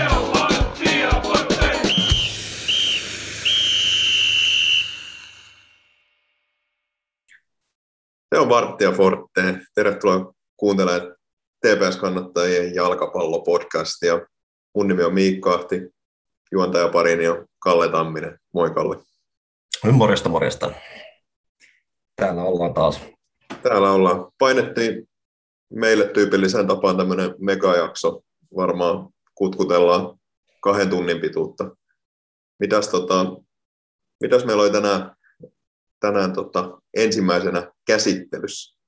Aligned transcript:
Se 8.29 8.39
on 8.39 8.49
Vartti 8.49 8.83
ja 8.83 8.91
Forte. 8.91 9.59
Tervetuloa 9.75 10.33
kuuntelemaan 10.57 11.20
TPS-kannattajien 11.67 12.75
jalkapallopodcastia. 12.75 14.19
Mun 14.75 14.87
nimi 14.87 15.03
on 15.03 15.13
Miikka 15.13 15.53
Ahti, 15.53 15.81
juontajaparini 16.51 17.27
on 17.27 17.45
Kalle 17.59 17.89
Tamminen. 17.89 18.39
Moi 18.53 18.71
Kalle. 18.71 18.97
Morjesta, 19.91 20.29
morjesta. 20.29 20.71
Täällä 22.15 22.43
ollaan 22.43 22.73
taas. 22.73 23.01
Täällä 23.63 23.91
ollaan. 23.91 24.31
Painettiin 24.37 25.09
meille 25.73 26.07
tyypilliseen 26.07 26.67
tapaan 26.67 26.97
tämmöinen 26.97 27.35
megajakso. 27.39 28.21
Varmaan 28.55 29.09
kutkutellaan 29.35 30.19
kahden 30.61 30.89
tunnin 30.89 31.21
pituutta. 31.21 31.75
Mitäs, 32.59 32.87
tota, 32.87 33.25
mitäs 34.19 34.45
meillä 34.45 34.63
oli 34.63 34.71
tänään, 34.71 35.15
tänään 35.99 36.33
tota, 36.33 36.81
ensimmäisenä 36.93 37.71
käsittelyssä? 37.85 38.80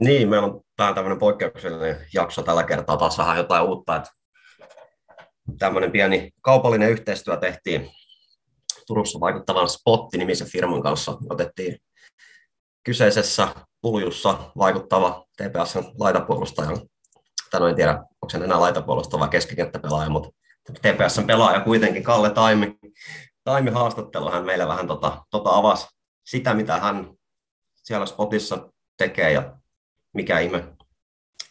Niin, 0.00 0.28
meillä 0.28 0.46
on 0.46 0.60
vähän 0.78 0.94
tämmöinen 0.94 1.18
poikkeuksellinen 1.18 2.06
jakso 2.14 2.42
tällä 2.42 2.64
kertaa, 2.64 2.96
taas 2.96 3.18
vähän 3.18 3.36
jotain 3.36 3.64
uutta. 3.64 3.96
Että 3.96 4.10
tämmöinen 5.58 5.92
pieni 5.92 6.30
kaupallinen 6.40 6.90
yhteistyö 6.90 7.36
tehtiin 7.36 7.90
Turussa 8.86 9.20
vaikuttavan 9.20 9.68
Spotti-nimisen 9.68 10.46
firman 10.46 10.82
kanssa. 10.82 11.16
Otettiin 11.30 11.78
kyseisessä 12.84 13.48
puljussa 13.80 14.38
vaikuttava 14.58 15.24
TPSn 15.36 15.84
laitapuolustaja, 15.98 16.76
tai 17.50 17.60
no 17.60 17.68
en 17.68 17.74
tiedä, 17.74 17.92
onko 17.92 18.30
se 18.30 18.38
enää 18.38 18.60
laitapuolustaja 18.60 19.20
vai 19.20 19.28
keskikenttäpelaaja, 19.28 20.10
mutta 20.10 20.30
TPSn 20.72 21.26
pelaaja 21.26 21.60
kuitenkin, 21.60 22.02
Kalle 22.02 22.30
Taimi, 22.30 22.78
Taimi 23.44 23.70
haastattelu, 23.70 24.30
hän 24.30 24.44
meille 24.44 24.68
vähän 24.68 24.86
tota, 24.86 25.24
tota 25.30 25.50
avasi 25.50 25.86
sitä, 26.26 26.54
mitä 26.54 26.76
hän 26.78 27.14
siellä 27.74 28.06
Spotissa 28.06 28.68
tekee 28.96 29.32
ja 29.32 29.56
mikä 30.14 30.38
ihme 30.38 30.64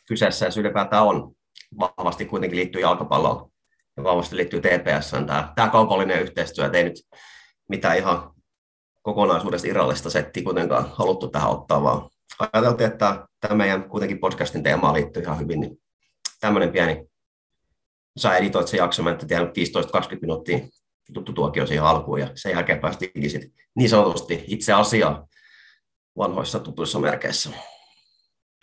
kyseessä 0.08 0.50
ylipäätään 0.58 1.04
on. 1.04 1.36
Vahvasti 1.80 2.26
kuitenkin 2.26 2.58
liittyy 2.58 2.82
jalkapalloon 2.82 3.52
ja 3.98 4.04
vahvasti 4.04 4.36
liittyy 4.36 4.62
TPS. 4.62 5.12
Tämä, 5.12 5.54
tämä 5.56 5.70
kaupallinen 5.70 6.22
yhteistyö 6.22 6.70
ei 6.74 6.84
nyt 6.84 6.94
mitään 7.70 7.98
ihan 7.98 8.34
kokonaisuudesta 9.02 9.68
irrallista 9.68 10.10
settiä 10.10 10.44
kuitenkaan 10.44 10.90
haluttu 10.94 11.28
tähän 11.28 11.50
ottaa, 11.50 11.84
vaan 11.84 12.10
ajateltiin, 12.40 12.92
että 12.92 13.28
tämä 13.40 13.56
meidän 13.56 13.90
kuitenkin 13.90 14.20
podcastin 14.20 14.64
teemaan 14.64 14.94
liittyy 14.94 15.24
ihan 15.24 15.40
hyvin, 15.40 15.60
niin 15.60 15.78
tämmöinen 16.40 16.72
pieni, 16.72 17.06
sä 18.18 18.38
editoit 18.38 18.68
se 18.68 18.78
jakso, 18.78 19.04
mä 19.04 19.12
en 19.12 19.28
tiedä, 19.28 19.44
15-20 19.44 20.18
minuuttia 20.22 20.60
tuttu 21.14 21.34
tuokio 21.34 21.68
siihen 21.68 21.84
alkuun, 21.84 22.20
ja 22.20 22.30
sen 22.36 22.52
jälkeen 22.52 22.80
päästiinkin 22.80 23.30
sit 23.30 23.54
niin 23.76 23.90
sanotusti 23.90 24.44
itse 24.48 24.74
asiaan 24.74 25.28
vanhoissa 26.18 26.60
tutuissa 26.60 27.00
merkeissä. 27.00 27.50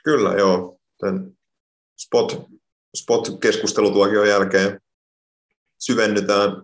Kyllä, 0.05 0.34
joo. 0.34 0.79
Tämän 0.98 1.31
spot, 1.98 2.47
spot-keskustelutuokion 2.97 4.29
jälkeen 4.29 4.81
syvennytään 5.81 6.62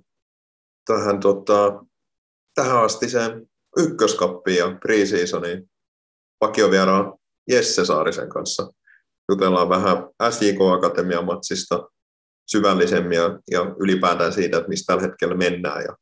tähän, 0.84 1.20
tota, 1.20 1.84
tähän 2.54 2.84
asti 2.84 3.08
sen 3.08 3.46
ykköskappiin 3.76 4.58
ja 4.58 4.78
preseasoniin 4.80 5.70
vakiovieraan 6.40 7.18
Jesse 7.50 7.84
Saarisen 7.84 8.28
kanssa. 8.28 8.72
Jutellaan 9.28 9.68
vähän 9.68 9.96
SJK 10.30 10.60
Akatemian 10.74 11.24
matsista 11.24 11.88
syvällisemmin 12.46 13.16
ja, 13.16 13.38
ja 13.50 13.74
ylipäätään 13.80 14.32
siitä, 14.32 14.56
että 14.56 14.68
mistä 14.68 14.86
tällä 14.86 15.08
hetkellä 15.08 15.34
mennään. 15.34 15.84
Ja, 15.84 15.96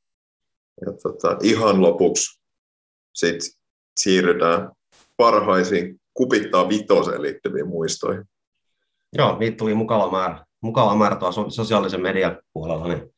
ja 0.86 0.92
tota, 1.02 1.36
ihan 1.42 1.82
lopuksi 1.82 2.40
sit 3.14 3.38
siirrytään 3.96 4.72
parhaisiin 5.16 6.00
kupittaa 6.14 6.68
vitoseen 6.68 7.22
liittyviin 7.22 7.68
muistoihin. 7.68 8.24
Joo, 9.12 9.38
niitä 9.38 9.56
tuli 9.56 9.74
mukava 9.74 10.10
määrä, 10.10 10.44
mukava 10.60 10.94
määrä 10.94 11.16
tuolla 11.16 11.50
sosiaalisen 11.50 12.02
median 12.02 12.38
puolella, 12.52 12.88
niin 12.88 13.14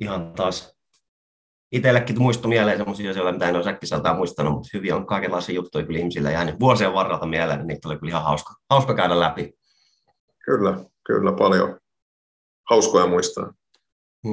ihan 0.00 0.32
taas 0.32 0.74
itsellekin 1.72 2.22
muistui 2.22 2.48
mieleen 2.48 2.78
sellaisia 2.78 3.10
asioita, 3.10 3.32
mitä 3.32 3.48
en 3.48 3.56
ole 3.56 3.70
äkkiseltään 3.70 4.16
muistanut, 4.16 4.52
mutta 4.52 4.68
hyvin 4.74 4.94
on 4.94 5.06
kaikenlaisia 5.06 5.54
juttuja 5.54 5.86
kyllä 5.86 5.98
ihmisillä 5.98 6.30
jäänyt 6.30 6.60
vuosien 6.60 6.94
varrelta 6.94 7.26
mieleen, 7.26 7.58
niin 7.58 7.66
niitä 7.66 7.88
oli 7.88 7.98
kyllä 7.98 8.10
ihan 8.10 8.24
hauska, 8.24 8.54
hauska 8.70 8.94
käydä 8.94 9.20
läpi. 9.20 9.54
Kyllä, 10.44 10.84
kyllä 11.06 11.32
paljon 11.32 11.78
hauskoja 12.70 13.06
muistaa. 13.06 13.54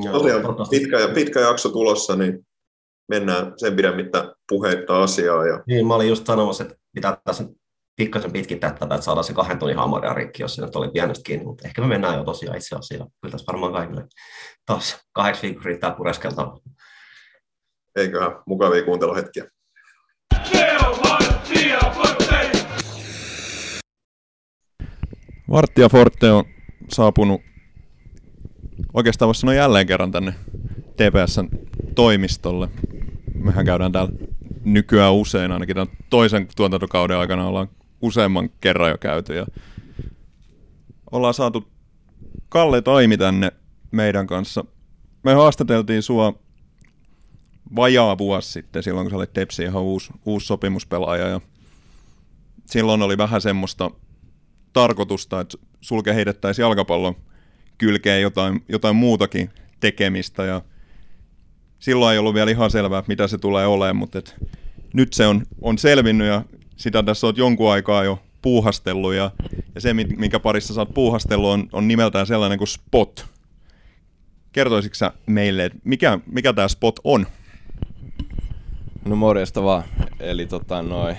Joo, 0.03 0.13
Tosiaan 0.13 0.41
pitkä, 0.69 0.97
pitkä 1.13 1.39
jakso 1.39 1.69
tulossa, 1.69 2.15
niin 2.15 2.47
mennään 3.07 3.53
sen 3.57 3.75
pidemmittä 3.75 4.35
puheitta 4.51 5.03
asiaa. 5.03 5.45
Ja 5.45 5.63
Niin, 5.67 5.87
mä 5.87 5.95
olin 5.95 6.09
just 6.09 6.25
sanomassa, 6.25 6.63
että 6.63 6.75
pitää 6.93 7.17
tässä 7.23 7.43
pikkasen 7.95 8.31
pitkittää 8.31 8.71
tätä, 8.71 8.95
että 8.95 9.05
saadaan 9.05 9.23
se 9.23 9.33
kahden 9.33 9.59
tunnin 9.59 9.77
hamaria 9.77 10.13
rikki, 10.13 10.43
jos 10.43 10.55
se 10.55 10.61
nyt 10.61 10.75
oli 10.75 10.91
pienestä 10.91 11.23
kiinni, 11.23 11.45
mutta 11.45 11.67
ehkä 11.67 11.81
me 11.81 11.87
mennään 11.87 12.17
jo 12.17 12.23
tosiaan 12.23 12.57
itse 12.57 12.75
asiaan. 12.75 13.09
Kyllä 13.21 13.31
tässä 13.31 13.47
varmaan 13.47 13.73
kaikille 13.73 14.07
taas 14.65 14.99
kahdeksi 15.13 15.41
viikossa 15.41 15.67
riittää 15.67 15.91
pureskeltavaa. 15.91 16.59
eiköhän 17.95 18.31
mukavia 18.45 18.85
kuunteluhetkiä. 18.85 19.45
Vartti 25.51 25.81
ja 25.81 25.89
Forte 25.89 26.31
on 26.31 26.45
saapunut 26.89 27.41
oikeastaan 28.93 29.27
voisi 29.27 29.41
sanoa 29.41 29.53
jälleen 29.53 29.87
kerran 29.87 30.11
tänne 30.11 30.33
TPSn 30.95 31.49
toimistolle. 31.95 32.67
Mehän 33.35 33.65
käydään 33.65 33.91
täällä 33.91 34.11
nykyään 34.63 35.13
usein, 35.13 35.51
ainakin 35.51 35.75
tämän 35.75 35.95
toisen 36.09 36.47
tuotantokauden 36.55 37.17
aikana 37.17 37.47
ollaan 37.47 37.69
useamman 38.01 38.49
kerran 38.61 38.89
jo 38.89 38.97
käyty. 38.97 39.35
Ja 39.35 39.45
ollaan 41.11 41.33
saatu 41.33 41.67
Kalle 42.49 42.81
Taimi 42.81 43.17
tänne 43.17 43.51
meidän 43.91 44.27
kanssa. 44.27 44.65
Me 45.23 45.33
haastateltiin 45.33 46.03
sua 46.03 46.39
vajaa 47.75 48.17
vuosi 48.17 48.51
sitten, 48.51 48.83
silloin 48.83 49.05
kun 49.05 49.11
sä 49.11 49.17
olit 49.17 49.33
Tepsi 49.33 49.63
ihan 49.63 49.81
uusi, 49.81 50.13
uusi 50.25 50.47
sopimuspelaaja. 50.47 51.27
Ja 51.27 51.41
silloin 52.65 53.01
oli 53.01 53.17
vähän 53.17 53.41
semmoista 53.41 53.91
tarkoitusta, 54.73 55.39
että 55.39 55.57
sulke 55.81 56.15
heitettäisiin 56.15 56.63
jalkapallon 56.63 57.15
kylkeen 57.77 58.21
jotain, 58.21 58.65
jotain 58.69 58.95
muutakin 58.95 59.49
tekemistä 59.79 60.45
ja 60.45 60.61
silloin 61.81 62.13
ei 62.13 62.19
ollut 62.19 62.33
vielä 62.33 62.51
ihan 62.51 62.71
selvää, 62.71 62.99
että 62.99 63.09
mitä 63.09 63.27
se 63.27 63.37
tulee 63.37 63.67
olemaan, 63.67 63.95
mutta 63.95 64.19
et 64.19 64.35
nyt 64.93 65.13
se 65.13 65.27
on, 65.27 65.43
on 65.61 65.77
selvinnyt 65.77 66.27
ja 66.27 66.43
sitä 66.75 67.03
tässä 67.03 67.27
olet 67.27 67.37
jonkun 67.37 67.71
aikaa 67.71 68.03
jo 68.03 68.19
puuhastellut 68.41 69.13
ja, 69.13 69.31
ja 69.75 69.81
se, 69.81 69.93
mi- 69.93 70.15
minkä 70.17 70.39
parissa 70.39 70.81
oot 70.81 70.93
puuhastellut, 70.93 71.49
on, 71.49 71.69
on 71.71 71.87
nimeltään 71.87 72.27
sellainen 72.27 72.57
kuin 72.57 72.67
Spot. 72.67 73.25
Kertoisitko 74.51 75.09
meille, 75.25 75.65
että 75.65 75.79
mikä, 75.83 76.19
mikä 76.25 76.53
tämä 76.53 76.67
Spot 76.67 76.99
on? 77.03 77.27
No 79.05 79.15
morjesta 79.15 79.63
vaan. 79.63 79.83
Eli 80.19 80.45
tota 80.45 80.81
noin, 80.81 81.15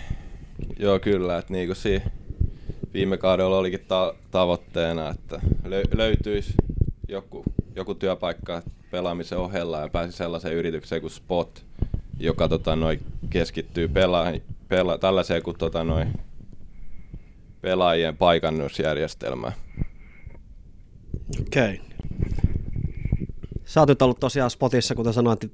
joo 0.78 0.98
kyllä, 0.98 1.38
että 1.38 1.52
niinku 1.52 1.74
siinä 1.74 2.04
viime 2.94 3.16
kaudella 3.16 3.58
olikin 3.58 3.84
ta- 3.88 4.14
tavoitteena, 4.30 5.10
että 5.10 5.40
lö- 5.64 5.96
löytyisi 5.96 6.54
joku, 7.08 7.44
joku 7.76 7.94
työpaikka 7.94 8.62
pelaamisen 8.90 9.38
ohella 9.38 9.80
ja 9.80 9.88
pääsi 9.88 10.12
sellaiseen 10.12 10.54
yritykseen 10.54 11.00
kuin 11.00 11.10
Spot, 11.10 11.64
joka 12.18 12.48
tota 12.48 12.76
noin 12.76 13.00
keskittyy 13.30 13.86
pela- 13.86 14.40
pela- 14.68 14.98
tällaiseen 14.98 15.42
kuin 15.42 15.58
tota 15.58 15.84
noin 15.84 16.12
pelaajien 17.60 18.16
paikannusjärjestelmään. 18.16 19.52
Okei. 21.40 21.80
Sä 23.64 23.80
oot 23.80 23.88
nyt 23.88 24.02
ollut 24.02 24.20
tosiaan 24.20 24.50
Spotissa, 24.50 24.94
kuten 24.94 25.12
sanoit, 25.12 25.52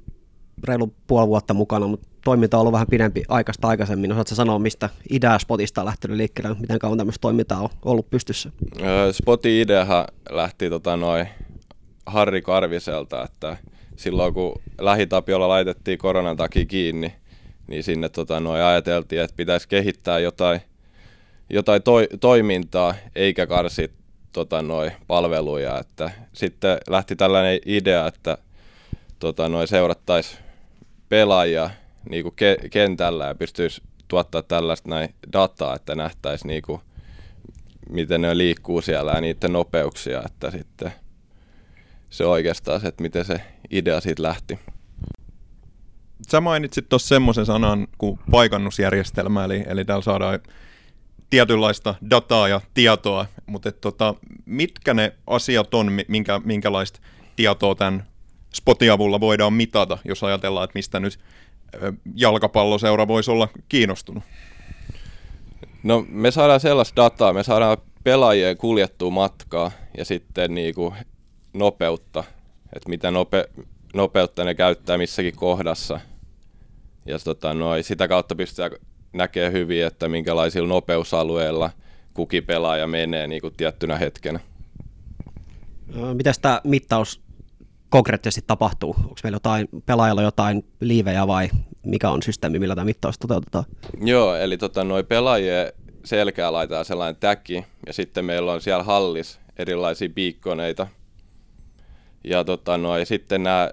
reilu 0.65 0.94
puoli 1.06 1.29
vuotta 1.29 1.55
mukana, 1.55 1.87
mutta 1.87 2.09
toiminta 2.25 2.56
on 2.56 2.61
ollut 2.61 2.73
vähän 2.73 2.87
pidempi 2.91 3.23
aikaista 3.29 3.69
aikaisemmin. 3.69 4.12
Osaatko 4.12 4.35
sanoa, 4.35 4.59
mistä 4.59 4.88
idea 5.11 5.38
Spotista 5.38 5.81
on 5.81 5.87
lähtenyt 5.87 6.17
liikkeelle, 6.17 6.56
miten 6.61 6.79
kauan 6.79 6.99
tämmöistä 6.99 7.20
toimintaa 7.20 7.61
on 7.62 7.69
ollut 7.85 8.11
pystyssä? 8.11 8.50
Spotin 9.12 9.53
ideahan 9.53 10.05
lähti 10.31 10.70
tota 10.70 10.97
noin 10.97 11.29
Harri 12.08 12.43
Karviselta, 12.43 13.25
että 13.25 13.56
silloin 13.96 14.34
kun 14.34 14.62
lähitapiolla 14.81 15.49
laitettiin 15.49 15.99
koronan 15.99 16.37
takia 16.37 16.64
kiinni, 16.64 17.14
niin 17.66 17.82
sinne 17.82 18.08
tota 18.08 18.40
noin 18.40 18.62
ajateltiin, 18.62 19.22
että 19.22 19.37
pitäisi 19.37 19.69
kehittää 19.69 20.19
jotain, 20.19 20.60
jotain 21.50 21.82
toi, 21.82 22.08
toimintaa, 22.20 22.94
eikä 23.14 23.46
karsi 23.46 23.90
tota, 24.32 24.62
noi, 24.62 24.90
palveluja. 25.06 25.78
Että 25.78 26.10
sitten 26.32 26.78
lähti 26.88 27.16
tällainen 27.16 27.60
idea, 27.66 28.06
että 28.06 28.38
tota, 29.19 29.49
noi, 29.49 29.66
seurattaisiin 29.66 30.38
pelaajia 31.08 31.70
niin 32.10 32.22
kuin 32.22 32.34
ke- 32.34 32.69
kentällä 32.69 33.26
ja 33.26 33.34
pystyisi 33.34 33.82
tuottaa 34.08 34.43
tällaista 34.43 34.88
näin 34.88 35.14
dataa, 35.32 35.75
että 35.75 35.94
nähtäisiin 35.94 36.49
niin 36.49 36.62
kuin, 36.62 36.81
miten 37.90 38.20
ne 38.20 38.38
liikkuu 38.38 38.81
siellä 38.82 39.12
ja 39.12 39.20
niiden 39.20 39.52
nopeuksia, 39.52 40.22
että 40.26 40.50
sitten 40.50 40.93
se 42.10 42.26
oikeastaan 42.26 42.81
se, 42.81 42.88
että 42.88 43.02
miten 43.02 43.25
se 43.25 43.40
idea 43.70 44.00
siitä 44.00 44.22
lähti. 44.22 44.58
Sä 46.31 46.40
mainitsit 46.40 46.88
tuossa 46.88 47.08
semmoisen 47.08 47.46
sanan 47.46 47.87
kuin 47.99 48.19
paikannusjärjestelmä, 48.31 49.44
eli, 49.44 49.64
eli 49.66 49.84
täällä 49.84 50.02
saadaan 50.02 50.40
tietynlaista 51.31 51.94
dataa 52.10 52.49
ja 52.49 52.60
tietoa, 52.75 53.26
mutta 53.46 53.69
et, 53.69 53.81
tota, 53.81 54.14
mitkä 54.46 54.94
ne 54.94 55.12
asiat 55.26 55.75
on, 55.75 55.93
minkä, 56.08 56.40
minkälaista 56.44 57.00
tietoa 57.37 57.75
tämän 57.75 58.06
spotin 58.55 58.93
avulla 58.93 59.20
voidaan 59.20 59.52
mitata, 59.52 59.99
jos 60.05 60.25
ajatellaan, 60.25 60.64
että 60.64 60.78
mistä 60.78 61.00
nyt 61.00 61.19
jalkapalloseura 62.14 63.08
voisi 63.08 63.31
olla 63.31 63.49
kiinnostunut? 63.69 64.25
No 65.82 66.06
me 66.08 66.31
saadaan 66.31 66.60
sellaista 66.60 67.02
dataa, 67.02 67.32
me 67.32 67.43
saadaan 67.43 67.78
pelaajien 68.05 68.56
kuljettua 68.56 69.10
matkaa 69.10 69.70
ja 69.99 70.05
sitten 70.05 70.55
niinku 70.55 70.94
nopeutta, 71.58 72.25
että 72.76 72.88
mitä 72.88 73.10
nope, 73.10 73.49
nopeutta 73.94 74.44
ne 74.44 74.55
käyttää 74.55 74.99
missäkin 74.99 75.37
kohdassa. 75.37 76.00
Ja 77.06 77.19
tota, 77.19 77.55
noi, 77.55 77.82
sitä 77.82 78.08
kautta 78.08 78.34
pystytään 78.34 78.70
näkee 79.12 79.52
hyvin, 79.52 79.84
että 79.84 80.08
minkälaisilla 80.08 80.69
nopeusalueilla 80.69 81.70
kukin 82.14 82.44
pelaaja 82.44 82.87
menee 82.87 83.26
niin 83.26 83.40
kuin 83.40 83.55
tiettynä 83.56 83.96
hetkenä. 83.96 84.40
Miten 86.14 86.34
tämä 86.43 86.60
mittaus 86.64 87.22
konkreettisesti 87.88 88.44
tapahtuu? 88.46 88.94
Onko 88.99 89.16
meillä 89.22 89.37
jotain, 89.37 89.69
pelaajalla 89.87 90.22
jotain 90.22 90.64
liivejä 90.81 91.26
vai 91.26 91.49
mikä 91.82 92.10
on 92.10 92.22
systeemi, 92.22 92.58
millä 92.58 92.75
tämä 92.75 92.84
mittaus 92.84 93.19
toteutetaan? 93.19 93.64
Joo, 94.00 94.34
eli 94.34 94.58
tota, 94.58 94.84
noi 94.84 95.05
pelaajien 95.05 95.72
selkää 96.05 96.52
laitetaan 96.52 96.84
sellainen 96.84 97.20
täki, 97.20 97.64
ja 97.87 97.93
sitten 97.93 98.25
meillä 98.25 98.52
on 98.52 98.60
siellä 98.60 98.82
hallis 98.82 99.40
erilaisia 99.58 100.08
piikkoneita. 100.14 100.87
Ja 102.25 102.44
tota, 102.44 102.79
noi, 102.79 103.06
sitten 103.06 103.43
nämä 103.43 103.70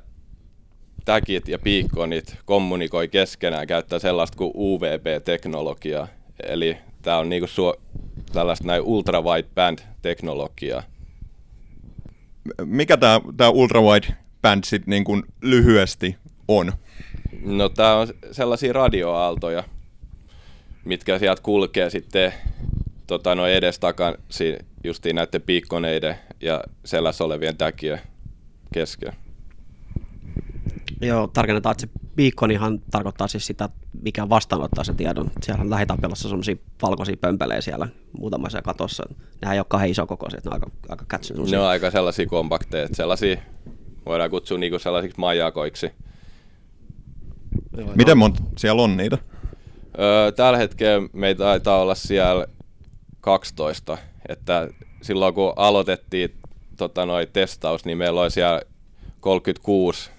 täkit 1.06 1.48
ja 1.48 1.60
piikkonit 1.60 2.38
kommunikoi 2.46 3.08
keskenään, 3.08 3.68
käyttää 3.68 4.00
sellaista 4.00 4.38
kuin 4.38 4.52
UVB-teknologiaa. 4.56 6.08
Eli 6.44 6.78
tämä 7.02 7.18
on 7.18 7.30
niinku 7.30 7.48
suo, 7.48 7.76
tällaista 8.34 8.68
näin 8.68 8.82
ultra 8.82 9.24
teknologiaa. 10.02 10.84
Mikä 12.66 12.98
tämä 12.98 13.22
tää 13.38 13.50
ultra 13.50 13.82
band 14.42 14.64
sitten 14.64 14.92
niinku 14.92 15.22
lyhyesti 15.42 16.18
on? 16.48 16.74
No 17.42 17.70
tämä 17.70 17.96
on 17.96 18.08
sellaisia 18.32 18.74
radioaaltoja, 18.74 19.64
mitkä 20.86 21.20
sieltä 21.20 21.42
kulkee 21.42 21.90
sitten 21.90 22.34
tota, 23.08 23.36
no 23.36 23.48
edestakaisin 23.48 24.58
justiin 24.84 25.16
näiden 25.16 25.42
piikkoneiden 25.42 26.16
ja 26.42 26.64
sellaisessa 26.86 27.24
olevien 27.24 27.58
täkien 27.58 28.02
kesken. 28.76 29.14
Joo, 31.02 31.28
tarkennetaan, 31.28 31.72
että 31.72 31.82
se 31.82 31.90
beaconihan 32.16 32.80
tarkoittaa 32.92 33.28
siis 33.28 33.46
sitä, 33.46 33.70
mikä 34.02 34.30
vastaanottaa 34.30 34.84
sen 34.84 34.96
tiedon. 34.96 35.32
Siellä 35.44 35.62
on 35.62 35.70
lähitapelossa 35.70 36.30
sellaisia 36.30 36.56
valkoisia 36.82 37.18
pömpelejä 37.18 37.62
siellä 37.62 37.88
muutamassa 38.20 38.62
katossa. 38.62 39.04
Nämä 39.42 39.54
ei 39.54 39.60
ole 39.60 39.66
kahden 39.70 39.90
isokokoisia, 39.90 40.40
ne 40.44 40.50
on 40.50 40.54
aika, 40.54 40.72
aika 40.90 41.06
kätsyn. 41.08 41.38
Ne 41.52 41.60
on 41.60 41.68
aika 41.68 41.92
sellaisia 41.92 42.26
kompakteja, 42.26 42.88
sellaisia 42.92 43.38
voidaan 44.06 44.30
kutsua 44.30 44.58
niinku 44.58 44.80
sellaisiksi 44.80 45.20
majakoiksi. 45.20 45.92
Joo, 47.78 47.92
Miten 47.96 48.18
monta 48.18 48.42
siellä 48.58 48.82
on 48.82 48.98
niitä? 48.98 49.18
Öö, 50.00 50.32
tällä 50.32 50.58
hetkellä 50.58 51.10
meitä 51.14 51.44
taitaa 51.44 51.82
olla 51.82 51.96
siellä 51.96 52.48
12, 53.22 53.98
että 54.30 54.68
silloin 55.02 55.34
kun 55.34 55.54
aloitettiin 55.56 56.36
tota, 56.78 57.06
noi 57.06 57.28
testaus, 57.34 57.86
niin 57.86 57.98
meillä 57.98 58.22
oli 58.22 58.32
siellä 58.32 58.62
36 59.20 60.10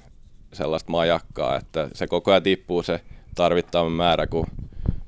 sellaista 0.53 0.91
majakkaa, 0.91 1.57
että 1.57 1.89
se 1.93 2.07
koko 2.07 2.31
ajan 2.31 2.43
tippuu 2.43 2.83
se 2.83 3.01
tarvittava 3.35 3.91
määrä, 3.91 4.27
kun 4.27 4.47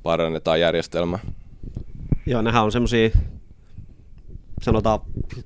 parannetaan 0.02 0.60
järjestelmä. 0.60 1.18
Joo, 2.26 2.42
nehän 2.42 2.64
on 2.64 2.72
semmoisia, 2.72 3.10
sanotaan, 4.62 5.00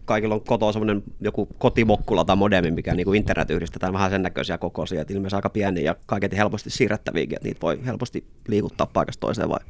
kaikilla 0.05 0.35
on 0.35 0.45
kotoa 0.45 0.73
semmoinen 0.73 1.03
joku 1.21 1.49
kotimokkula 1.59 2.25
tai 2.25 2.37
modemi, 2.37 2.71
mikä 2.71 2.95
niin 2.95 3.05
kuin 3.05 3.17
internet 3.17 3.51
yhdistetään 3.51 3.93
vähän 3.93 4.11
sen 4.11 4.23
näköisiä 4.23 4.59
kokoisia, 4.59 5.01
että 5.01 5.15
ilmeisesti 5.15 5.37
aika 5.37 5.51
pieni 5.51 5.85
ja 5.85 5.97
kaiketi 6.07 6.37
helposti 6.37 6.71
siirrettäviäkin, 6.71 7.37
että 7.37 7.49
niitä 7.49 7.61
voi 7.63 7.81
helposti 7.87 8.25
liikuttaa 8.49 8.87
paikasta 8.87 9.21
toiseen 9.21 9.49
vai? 9.49 9.61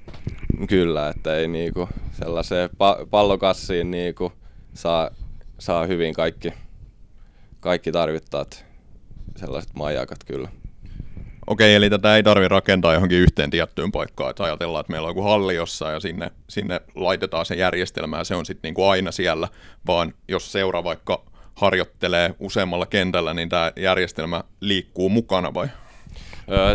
Kyllä, 0.69 1.09
että 1.09 1.37
ei 1.37 1.49
niinku 1.49 1.89
sellaiseen 2.13 2.71
pa- 2.71 3.07
pallokassiin 3.11 3.91
niinku 3.91 4.33
saa, 4.75 5.11
saa 5.63 5.87
hyvin 5.87 6.15
kaikki, 6.15 6.53
kaikki 7.61 7.93
tarvittavat 7.93 8.65
sellaiset 9.37 9.75
majakat 9.75 10.25
kyllä. 10.25 10.49
Okei, 11.47 11.75
eli 11.75 11.91
tätä 11.91 12.17
ei 12.17 12.23
tarvitse 12.23 12.49
rakentaa 12.49 12.95
johonkin 12.95 13.19
yhteen 13.19 13.51
tiettyyn 13.51 13.93
paikkaan, 13.93 14.31
että 14.31 14.45
ajatellaan, 14.45 14.81
että 14.81 14.91
meillä 14.91 15.07
on 15.07 15.11
joku 15.11 15.23
halli 15.23 15.55
jossain 15.55 15.95
ja 15.95 16.01
sinne, 16.01 16.31
sinne 16.49 16.81
laitetaan 16.95 17.47
se 17.47 17.55
järjestelmä 17.55 18.19
ja 18.19 18.25
se 18.25 18.35
on 18.35 18.47
sitten 18.47 18.69
niinku 18.69 18.85
aina 18.85 19.13
siellä, 19.13 19.49
vaan 19.87 20.15
jos 20.29 20.53
seura 20.53 20.85
vaikka 20.85 21.23
harjoittelee 21.55 22.35
useammalla 22.39 22.87
kentällä, 22.87 23.35
niin 23.35 23.49
tämä 23.49 23.73
järjestelmä 23.77 24.45
liikkuu 24.61 25.09
mukana 25.09 25.55
vai? 25.55 25.69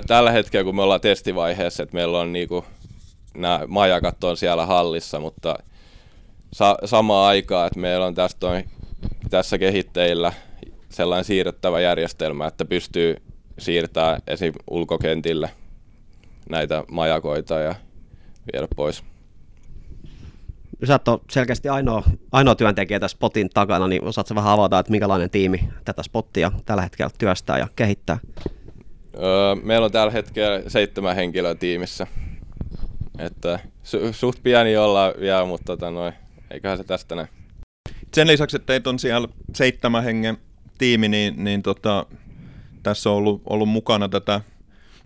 Tällä 0.07 0.31
hetkellä, 0.31 0.63
kun 0.63 0.75
me 0.75 0.81
ollaan 0.81 1.01
testivaiheessa, 1.01 1.83
että 1.83 1.93
meillä 1.93 2.19
on 2.19 2.33
niinku, 2.33 2.65
nämä 3.37 3.59
majakat 3.67 4.23
on 4.23 4.37
siellä 4.37 4.65
hallissa, 4.65 5.19
mutta 5.19 5.55
sa- 6.53 6.77
samaan 6.85 7.27
aikaan, 7.27 7.67
että 7.67 7.79
meillä 7.79 8.05
on 8.05 8.15
tästä 8.15 8.47
on, 8.47 8.63
tässä 9.29 9.57
kehitteillä 9.57 10.33
sellainen 10.89 11.25
siirrettävä 11.25 11.79
järjestelmä, 11.79 12.47
että 12.47 12.65
pystyy 12.65 13.15
siirtämään 13.57 14.21
esim. 14.27 14.53
ulkokentille 14.69 15.49
näitä 16.49 16.83
majakoita 16.91 17.59
ja 17.59 17.75
viedä 18.53 18.67
pois. 18.75 19.03
Sä 20.83 20.99
oot 21.07 21.21
selkeästi 21.31 21.69
ainoa, 21.69 22.03
ainoa 22.31 22.55
työntekijä 22.55 22.99
tässä 22.99 23.15
spotin 23.15 23.49
takana, 23.49 23.87
niin 23.87 24.03
osaatko 24.03 24.35
vähän 24.35 24.53
avata, 24.53 24.79
että 24.79 24.91
minkälainen 24.91 25.29
tiimi 25.29 25.69
tätä 25.85 26.03
spottia 26.03 26.51
tällä 26.65 26.81
hetkellä 26.81 27.11
työstää 27.17 27.57
ja 27.57 27.67
kehittää? 27.75 28.19
Öö, 29.15 29.55
meillä 29.63 29.85
on 29.85 29.91
tällä 29.91 30.11
hetkellä 30.11 30.61
seitsemän 30.67 31.15
henkilöä 31.15 31.55
tiimissä. 31.55 32.07
Että 33.19 33.59
su- 33.83 34.13
suht 34.13 34.43
pieni 34.43 34.77
olla 34.77 35.13
vielä, 35.19 35.45
mutta 35.45 35.65
tota 35.65 35.91
noin, 35.91 36.13
eiköhän 36.51 36.77
se 36.77 36.83
tästä 36.83 37.15
näin. 37.15 37.36
Sen 38.13 38.27
lisäksi, 38.27 38.55
että 38.55 38.65
teitä 38.65 38.89
on 38.89 38.99
siellä 38.99 39.27
seitsemän 39.55 40.03
hengen 40.03 40.37
tiimi, 40.77 41.07
niin, 41.07 41.43
niin 41.43 41.63
tota, 41.63 42.05
tässä 42.83 43.09
on 43.09 43.15
ollut, 43.15 43.41
ollut 43.49 43.69
mukana 43.69 44.09
tätä, 44.09 44.41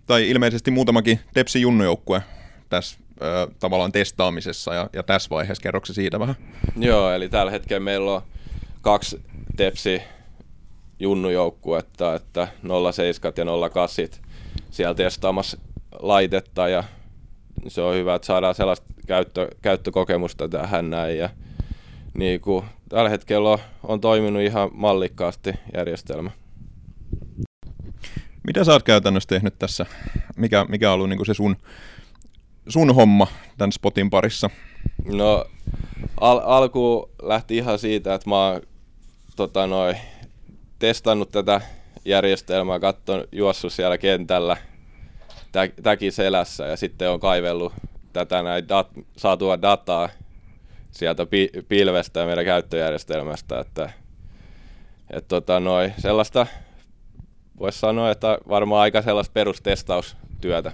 tai 0.06 0.30
ilmeisesti 0.30 0.70
muutamakin 0.70 1.20
Tepsi 1.34 1.60
junnujoukkue 1.60 2.22
tässä 2.68 2.98
ö, 3.22 3.48
tavallaan 3.60 3.92
testaamisessa 3.92 4.74
ja, 4.74 4.90
ja 4.92 5.02
tässä 5.02 5.30
vaiheessa 5.30 5.62
kerroksi 5.62 5.94
siitä 5.94 6.18
vähän? 6.20 6.36
Joo, 6.76 7.12
eli 7.12 7.28
tällä 7.28 7.52
hetkellä 7.52 7.80
meillä 7.80 8.12
on 8.12 8.22
kaksi 8.80 9.22
Tepsi 9.56 10.02
junnujoukkuetta, 10.98 12.14
että 12.14 12.48
07 12.92 13.32
ja 13.36 13.70
08 13.70 14.24
siellä 14.70 14.94
testaamassa 14.94 15.58
laitetta 16.00 16.68
ja 16.68 16.84
se 17.68 17.80
on 17.80 17.94
hyvä, 17.94 18.14
että 18.14 18.26
saadaan 18.26 18.54
sellaista 18.54 18.86
käyttö, 19.06 19.48
käyttökokemusta 19.62 20.48
tähän 20.48 20.90
näin 20.90 21.18
ja 21.18 21.28
niin 22.14 22.40
kuin, 22.40 22.64
tällä 22.88 23.10
hetkellä 23.10 23.50
on, 23.50 23.58
on 23.82 24.00
toiminut 24.00 24.42
ihan 24.42 24.70
mallikkaasti 24.72 25.52
järjestelmä. 25.74 26.30
Mitä 28.46 28.64
sä 28.64 28.72
oot 28.72 28.82
käytännössä 28.82 29.28
tehnyt 29.28 29.58
tässä? 29.58 29.86
Mikä, 30.36 30.66
mikä 30.68 30.88
on 30.88 30.94
ollut 30.94 31.08
niin 31.08 31.26
se 31.26 31.34
sun, 31.34 31.56
sun 32.68 32.94
homma 32.94 33.26
tämän 33.58 33.72
spotin 33.72 34.10
parissa? 34.10 34.50
No 35.04 35.44
al- 36.20 36.42
alku 36.44 37.10
lähti 37.22 37.56
ihan 37.56 37.78
siitä, 37.78 38.14
että 38.14 38.30
mä 38.30 38.48
oon 38.48 38.60
tota, 39.36 39.66
noi, 39.66 39.94
testannut 40.78 41.30
tätä 41.30 41.60
järjestelmää, 42.04 42.80
katson 42.80 43.24
juossut 43.32 43.72
siellä 43.72 43.98
kentällä 43.98 44.56
tä- 45.52 45.82
täki 45.82 46.10
selässä 46.10 46.66
ja 46.66 46.76
sitten 46.76 47.10
on 47.10 47.20
kaivellut 47.20 47.72
tätä 48.12 48.42
näin 48.42 48.64
dat- 48.64 49.04
saatua 49.16 49.62
dataa 49.62 50.08
sieltä 50.92 51.26
pi- 51.26 51.50
pilvestä 51.68 52.20
ja 52.20 52.26
meidän 52.26 52.44
käyttöjärjestelmästä, 52.44 53.60
että 53.60 53.90
et 55.10 55.28
tota 55.28 55.60
noi, 55.60 55.92
sellaista 55.98 56.46
voisi 57.58 57.78
sanoa, 57.78 58.10
että 58.10 58.38
varmaan 58.48 58.82
aika 58.82 59.02
sellaista 59.02 59.32
perustestaustyötä. 59.32 60.72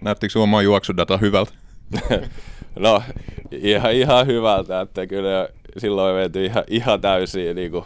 Näyttikö 0.00 0.32
sun 0.32 0.42
oma 0.42 0.62
juoksudata 0.62 1.16
hyvältä? 1.16 1.52
no, 2.78 3.02
ihan, 3.50 3.92
ihan 3.92 4.26
hyvältä, 4.26 4.80
että 4.80 5.06
kyllä 5.06 5.48
silloin 5.78 6.16
menty 6.16 6.44
ihan, 6.44 6.64
ihan 6.68 7.00
täysin 7.00 7.56
niin 7.56 7.70
kuin, 7.70 7.84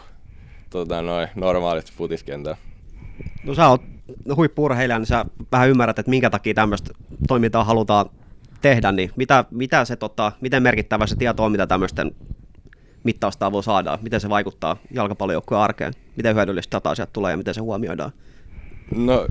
tota, 0.69 1.01
noin, 1.01 1.27
normaalit 1.35 1.91
futiskentällä. 1.91 2.57
No 3.43 3.53
sä 3.53 3.67
oot 3.67 3.81
huippu-urheilija, 4.35 4.99
niin 4.99 5.05
sä 5.05 5.25
vähän 5.51 5.69
ymmärrät, 5.69 5.99
että 5.99 6.09
minkä 6.09 6.29
takia 6.29 6.53
tämmöistä 6.53 6.93
toimintaa 7.27 7.63
halutaan 7.63 8.09
tehdä, 8.63 8.91
niin 8.91 9.11
mitä, 9.15 9.45
mitä 9.51 9.85
se, 9.85 9.95
tota, 9.95 10.31
miten 10.41 10.63
merkittävä 10.63 11.07
se 11.07 11.15
tieto 11.15 11.43
on, 11.43 11.51
mitä 11.51 11.67
tämmöisten 11.67 12.15
mittaustavoilla 13.03 13.61
saadaan, 13.61 13.99
miten 14.01 14.19
se 14.19 14.29
vaikuttaa 14.29 14.77
jalkapallojoukkueen 14.91 15.63
arkeen, 15.63 15.93
miten 16.15 16.35
hyödyllistä 16.35 16.75
dataa 16.75 16.95
sieltä 16.95 17.13
tulee 17.13 17.31
ja 17.31 17.37
miten 17.37 17.53
se 17.53 17.61
huomioidaan? 17.61 18.11
No, 18.95 19.27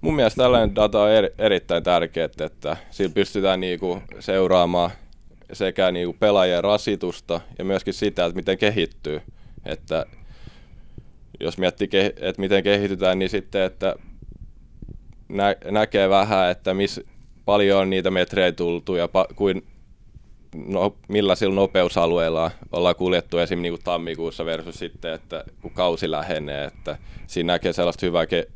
mun 0.00 0.16
mielestä 0.16 0.42
tällainen 0.42 0.74
data 0.74 1.02
on 1.02 1.10
eri, 1.10 1.28
erittäin 1.38 1.82
tärkeää, 1.82 2.28
että 2.40 2.76
sillä 2.90 3.14
pystytään 3.14 3.60
niinku 3.60 4.02
seuraamaan 4.20 4.90
sekä 5.52 5.90
niinku 5.90 6.16
pelaajien 6.20 6.64
rasitusta 6.64 7.40
ja 7.58 7.64
myöskin 7.64 7.94
sitä, 7.94 8.24
että 8.24 8.36
miten 8.36 8.58
kehittyy. 8.58 9.20
Että 9.64 10.06
jos 11.40 11.58
miettii, 11.58 11.88
että 12.16 12.40
miten 12.40 12.62
kehitytään, 12.62 13.18
niin 13.18 13.30
sitten, 13.30 13.62
että 13.62 13.96
nä- 15.28 15.56
näkee 15.70 16.08
vähän, 16.08 16.50
että 16.50 16.74
miss, 16.74 17.00
paljon 17.46 17.80
on 17.80 17.90
niitä 17.90 18.10
metrejä 18.10 18.52
tultu 18.52 18.94
ja 18.94 19.06
pa- 19.06 19.34
kuin, 19.34 19.66
no, 20.66 20.96
millaisilla 21.08 21.54
nopeusalueilla 21.54 22.50
ollaan 22.72 22.96
kuljettu 22.96 23.38
esim. 23.38 23.62
Niin 23.62 23.72
kuin 23.72 23.84
tammikuussa 23.84 24.44
versus 24.44 24.78
sitten, 24.78 25.12
että 25.12 25.44
kun 25.62 25.70
kausi 25.70 26.10
lähenee, 26.10 26.64
että 26.64 26.98
siinä 27.26 27.52
näkee 27.52 27.72
sellaista 27.72 28.06
hyvää 28.06 28.24
ke- 28.24 28.50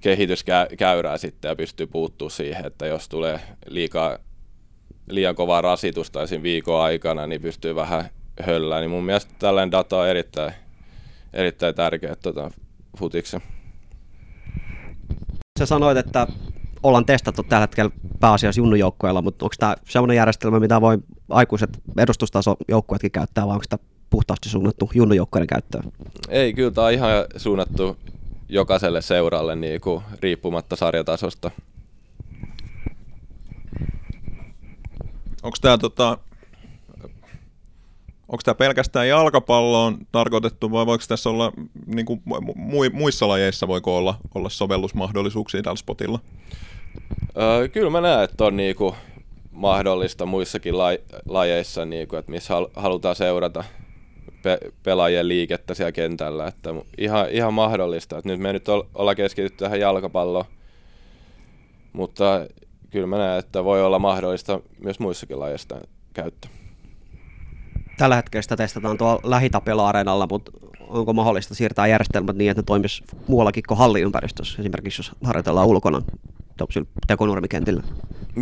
kehityskäyrää 0.00 1.18
sitten 1.18 1.48
ja 1.48 1.56
pystyy 1.56 1.86
puuttuu 1.86 2.30
siihen, 2.30 2.66
että 2.66 2.86
jos 2.86 3.08
tulee 3.08 3.40
liikaa, 3.66 4.18
liian 5.10 5.34
kovaa 5.34 5.60
rasitusta 5.60 6.22
esim. 6.22 6.42
viikon 6.42 6.82
aikana, 6.82 7.26
niin 7.26 7.42
pystyy 7.42 7.74
vähän 7.74 8.04
höllään, 8.40 8.80
niin 8.80 8.90
mun 8.90 9.04
mielestä 9.04 9.34
tällainen 9.38 9.72
data 9.72 10.00
on 10.00 10.08
erittäin, 10.08 10.52
erittäin 11.32 11.74
tärkeä 11.74 12.16
tuota, 12.16 12.50
futiksen. 12.98 13.40
Sä 15.58 15.66
sanoit, 15.66 15.98
että 15.98 16.26
ollaan 16.82 17.06
testattu 17.06 17.42
tällä 17.42 17.60
hetkellä 17.60 17.90
pääasiassa 18.20 18.60
junnujoukkoilla, 18.60 19.22
mutta 19.22 19.44
onko 19.44 19.54
tämä 19.58 19.76
sellainen 19.88 20.16
järjestelmä, 20.16 20.60
mitä 20.60 20.80
voi 20.80 20.98
aikuiset 21.28 21.82
edustustaso 21.98 22.56
joukkueetkin 22.68 23.10
käyttää, 23.10 23.46
vai 23.46 23.54
onko 23.54 23.64
tämä 23.68 23.88
puhtaasti 24.10 24.48
suunnattu 24.48 24.90
junnujoukkojen 24.94 25.46
käyttöön? 25.46 25.84
Ei, 26.28 26.52
kyllä 26.52 26.70
tämä 26.70 26.86
on 26.86 26.92
ihan 26.92 27.10
suunnattu 27.36 27.96
jokaiselle 28.48 29.02
seuralle 29.02 29.56
niin 29.56 29.80
kuin, 29.80 30.02
riippumatta 30.20 30.76
sarjatasosta. 30.76 31.50
Onko 35.42 35.56
tämä 35.60 35.78
tota, 35.78 36.18
onko 38.28 38.42
tämä 38.44 38.54
pelkästään 38.54 39.08
jalkapalloon 39.08 39.98
tarkoitettu 40.12 40.72
vai 40.72 40.86
voiko 40.86 41.04
tässä 41.08 41.30
olla, 41.30 41.52
niin 41.86 42.06
kuin 42.06 42.22
muissa 42.92 43.28
lajeissa 43.28 43.68
voiko 43.68 43.96
olla, 43.96 44.14
olla 44.34 44.48
sovellusmahdollisuuksia 44.48 45.62
tällä 45.62 45.76
spotilla? 45.76 46.18
Öö, 47.38 47.68
kyllä 47.68 47.90
mä 47.90 48.00
näen, 48.00 48.24
että 48.24 48.44
on 48.44 48.56
niinku 48.56 48.94
mahdollista 49.52 50.26
muissakin 50.26 50.78
la- 50.78 51.20
lajeissa, 51.28 51.84
niinku, 51.84 52.16
että 52.16 52.30
missä 52.30 52.54
hal- 52.54 52.70
halutaan 52.76 53.16
seurata 53.16 53.64
pe- 54.42 54.72
pelaajien 54.82 55.28
liikettä 55.28 55.74
siellä 55.74 55.92
kentällä. 55.92 56.46
Että 56.46 56.70
ihan, 56.98 57.30
ihan 57.30 57.54
mahdollista. 57.54 58.18
Että 58.18 58.28
nyt 58.28 58.40
me 58.40 58.52
nyt 58.52 58.68
ollaan 58.68 59.16
keskitytty 59.16 59.58
tähän 59.58 59.80
jalkapalloon, 59.80 60.44
mutta 61.92 62.46
kyllä 62.90 63.06
mä 63.06 63.18
näen, 63.18 63.38
että 63.38 63.64
voi 63.64 63.82
olla 63.82 63.98
mahdollista 63.98 64.60
myös 64.78 64.98
muissakin 64.98 65.40
lajeissa 65.40 65.80
käyttö. 66.14 66.48
Tällä 67.98 68.16
hetkellä 68.16 68.42
sitä 68.42 68.56
testataan 68.56 68.98
tuolla 68.98 69.20
lähitapela-areenalla, 69.24 70.26
mutta 70.30 70.52
onko 70.88 71.12
mahdollista 71.12 71.54
siirtää 71.54 71.86
järjestelmät 71.86 72.36
niin, 72.36 72.50
että 72.50 72.62
ne 72.62 72.64
toimisi 72.64 73.04
muuallakin 73.26 73.62
kuin 73.68 73.78
halliympäristössä, 73.78 74.62
esimerkiksi 74.62 75.00
jos 75.00 75.12
harjoitellaan 75.24 75.66
ulkona 75.66 76.02
tekonurmikentillä? 77.06 77.82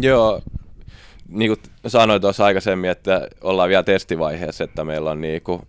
Joo, 0.01 0.43
niin 1.29 1.51
kuin 1.51 1.61
sanoin 1.87 2.21
tuossa 2.21 2.45
aikaisemmin, 2.45 2.91
että 2.91 3.29
ollaan 3.41 3.69
vielä 3.69 3.83
testivaiheessa, 3.83 4.65
että 4.65 4.85
meillä 4.85 5.11
on 5.11 5.21
niin 5.21 5.43
kuin, 5.43 5.63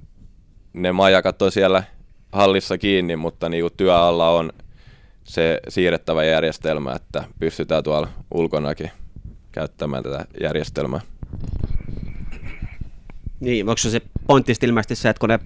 ne 0.73 0.91
majakat 0.91 1.41
on 1.41 1.51
siellä 1.51 1.83
hallissa 2.31 2.77
kiinni, 2.77 3.15
mutta 3.15 3.49
niin 3.49 3.63
kuin 3.63 3.73
työ 3.77 3.99
on 3.99 4.53
se 5.23 5.59
siirrettävä 5.69 6.23
järjestelmä, 6.23 6.93
että 6.93 7.23
pystytään 7.39 7.83
tuolla 7.83 8.07
ulkonakin 8.33 8.91
käyttämään 9.51 10.03
tätä 10.03 10.25
järjestelmää. 10.41 11.01
Niin, 13.39 13.69
onko 13.69 13.77
se 13.77 14.01
pointti 14.27 14.53
ilmeisesti 14.61 14.95
se, 14.95 15.09
että 15.09 15.19
kun 15.19 15.29
ne 15.29 15.39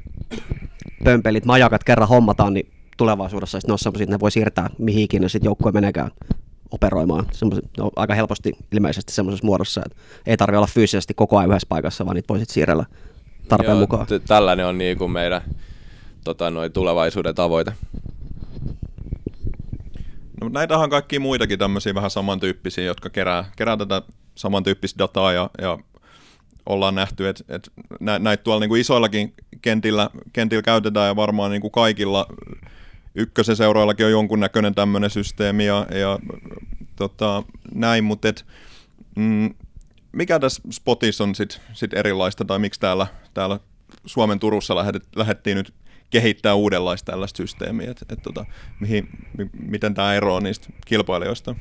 pömpelit, 1.04 1.46
majakat 1.46 1.84
kerran 1.84 2.10
hommataan, 2.10 2.54
niin 2.54 2.72
tulevaisuudessa 2.98 3.60
ne 3.68 3.74
on 3.74 3.80
sellaisia, 3.80 4.04
että 4.04 4.16
ne 4.16 4.20
voi 4.20 4.32
siirtää 4.32 4.70
mihin 4.78 5.04
ikinä 5.04 5.28
sitten 5.28 5.48
joukkue 5.48 5.72
menekään 5.72 6.12
operoimaan. 6.72 7.26
No, 7.78 7.92
aika 7.96 8.14
helposti 8.14 8.54
ilmeisesti 8.72 9.14
semmoisessa 9.14 9.46
muodossa, 9.46 9.82
että 9.86 9.98
ei 10.26 10.38
tarvitse 10.38 10.58
olla 10.58 10.68
fyysisesti 10.68 11.14
koko 11.14 11.38
ajan 11.38 11.50
yhdessä 11.50 11.68
paikassa, 11.70 12.06
vaan 12.06 12.16
niitä 12.16 12.28
voisit 12.30 12.50
siirrellä 12.50 12.86
tarpeen 13.48 13.72
Joo, 13.72 13.80
mukaan. 13.80 14.08
T- 14.08 14.26
tällainen 14.28 14.66
on 14.66 14.78
niin 14.78 14.98
kuin 14.98 15.12
meidän 15.12 15.42
tota, 16.24 16.50
noi 16.50 16.70
tulevaisuuden 16.70 17.36
tavoite. 17.36 17.74
No, 20.42 20.50
näitähän 20.50 20.84
on 20.84 20.90
kaikki 20.90 21.20
muitakin 21.20 21.60
tämmöisiä 21.60 21.96
vähän 21.96 22.12
samantyyppisiä, 22.12 22.84
jotka 22.84 23.10
kerää, 23.10 23.46
kerää 23.56 23.78
tätä 23.78 24.02
samantyyppistä 24.36 25.00
dataa 25.00 25.34
ja, 25.34 25.50
ja 25.62 25.78
ollaan 26.70 26.96
nähty, 26.96 27.28
että, 27.28 27.44
että 27.50 27.72
näitä 28.00 28.44
tuolla 28.44 28.60
niin 28.60 28.70
kuin 28.70 28.82
isoillakin 28.82 29.34
kentillä, 29.62 30.10
kentillä 30.34 30.62
käytetään 30.62 31.08
ja 31.08 31.16
varmaan 31.16 31.52
niin 31.52 31.62
kuin 31.62 31.72
kaikilla 31.72 32.28
ykkösen 33.16 33.56
seuroillakin 33.56 34.06
on 34.06 34.12
jonkunnäköinen 34.12 34.76
tämmöinen 34.76 35.10
systeemi 35.10 35.66
ja, 35.66 35.86
ja 35.92 36.20
tota, 36.96 37.44
näin, 37.74 38.04
mutta 38.04 38.28
et, 38.28 38.46
mm, 39.16 39.54
mikä 40.12 40.40
tässä 40.40 40.62
spotissa 40.72 41.24
on 41.24 41.36
sitten 41.36 41.62
sit 41.74 41.94
erilaista 41.94 42.46
tai 42.46 42.60
miksi 42.60 42.80
täällä, 42.80 43.08
täällä 43.34 43.60
Suomen 44.06 44.40
Turussa 44.40 44.76
lähdet, 44.76 45.04
lähdettiin 45.16 45.58
nyt 45.58 45.74
kehittää 46.10 46.56
uudenlaista 46.56 47.12
tällaista 47.12 47.38
systeemiä, 47.38 47.92
että 47.92 48.06
et, 48.10 48.22
tota, 48.22 48.46
mi, 48.80 49.06
miten 49.60 49.94
tämä 49.94 50.14
eroaa 50.14 50.42
niistä 50.42 50.68
kilpailijoista? 50.86 51.56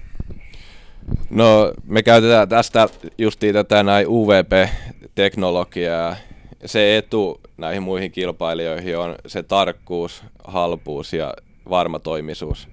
No 1.30 1.72
me 1.84 2.02
käytetään 2.02 2.48
tästä 2.48 2.88
justiin 3.18 3.54
tätä 3.54 3.82
näin 3.82 4.06
UVP-teknologiaa. 5.18 6.16
Se 6.64 6.96
etu 6.96 7.40
näihin 7.56 7.82
muihin 7.82 8.12
kilpailijoihin 8.12 8.98
on 8.98 9.14
se 9.26 9.42
tarkkuus, 9.42 10.22
halpuus 10.44 11.12
ja 11.12 11.34
varmatoimisuus. 11.70 12.68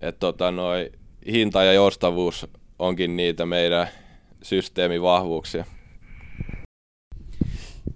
Et 0.00 0.18
tota, 0.18 0.50
noi, 0.50 0.92
hinta 1.32 1.64
ja 1.64 1.72
joustavuus 1.72 2.46
onkin 2.78 3.16
niitä 3.16 3.46
meidän 3.46 3.88
systeemin 4.42 5.02
vahvuuksia. 5.02 5.64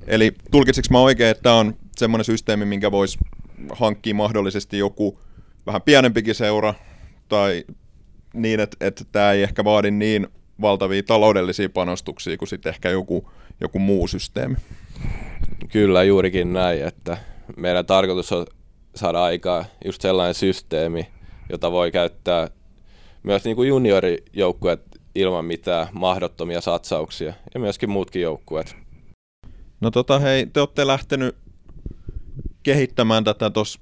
Eli 0.06 0.32
tulkitseks 0.50 0.90
mä 0.90 1.00
oikein, 1.00 1.30
että 1.30 1.42
tämä 1.42 1.54
on 1.54 1.74
semmoinen 1.96 2.24
systeemi, 2.24 2.64
minkä 2.64 2.90
voisi 2.90 3.18
hankkia 3.72 4.14
mahdollisesti 4.14 4.78
joku 4.78 5.20
vähän 5.66 5.82
pienempikin 5.82 6.34
seura 6.34 6.74
tai 7.28 7.64
niin, 8.34 8.60
että, 8.60 8.76
että 8.80 9.04
tämä 9.12 9.32
ei 9.32 9.42
ehkä 9.42 9.64
vaadi 9.64 9.90
niin 9.90 10.28
valtavia 10.62 11.02
taloudellisia 11.02 11.68
panostuksia 11.68 12.36
kuin 12.36 12.48
sitten 12.48 12.70
ehkä 12.70 12.90
joku, 12.90 13.30
joku 13.60 13.78
muu 13.78 14.08
systeemi. 14.08 14.56
Kyllä, 15.68 16.02
juurikin 16.02 16.52
näin, 16.52 16.84
että 16.84 17.18
meidän 17.56 17.86
tarkoitus 17.86 18.32
on 18.32 18.46
saada 18.94 19.22
aikaa 19.22 19.64
just 19.84 20.02
sellainen 20.02 20.34
systeemi, 20.34 21.08
jota 21.50 21.72
voi 21.72 21.90
käyttää 21.90 22.48
myös 23.22 23.44
niin 23.44 23.56
kuin 23.56 23.68
juniorijoukkueet 23.68 24.82
ilman 25.14 25.44
mitään 25.44 25.86
mahdottomia 25.92 26.60
satsauksia 26.60 27.34
ja 27.54 27.60
myöskin 27.60 27.90
muutkin 27.90 28.22
joukkueet. 28.22 28.76
No 29.80 29.90
tota 29.90 30.18
hei, 30.18 30.46
te 30.46 30.60
olette 30.60 30.86
lähtenyt 30.86 31.36
kehittämään 32.62 33.24
tätä 33.24 33.50
tuossa 33.50 33.80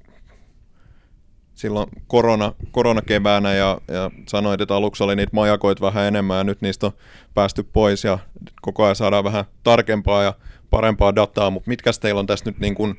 silloin 1.61 1.89
korona, 2.07 2.53
koronakeväänä 2.71 3.55
ja, 3.55 3.81
ja 3.89 4.11
sanoit, 4.29 4.61
että 4.61 4.75
aluksi 4.75 5.05
oli 5.05 5.17
niitä 5.17 5.31
majakoit 5.33 5.81
vähän 5.81 6.05
enemmän 6.05 6.39
ja 6.39 6.45
nyt 6.45 6.61
niistä 6.61 6.87
on 6.87 6.93
päästy 7.35 7.63
pois 7.63 8.05
ja 8.05 8.19
koko 8.63 8.85
ajan 8.85 8.97
saadaan 8.97 9.25
vähän 9.25 9.45
tarkempaa 9.63 10.23
ja 10.23 10.35
parempaa 10.71 11.15
dataa, 11.15 11.51
mutta 11.51 11.69
mitkä 11.69 11.91
teillä 12.01 12.19
on 12.19 12.27
tässä 12.27 12.45
nyt 12.51 12.59
niin 12.59 12.75
kuin, 12.75 12.95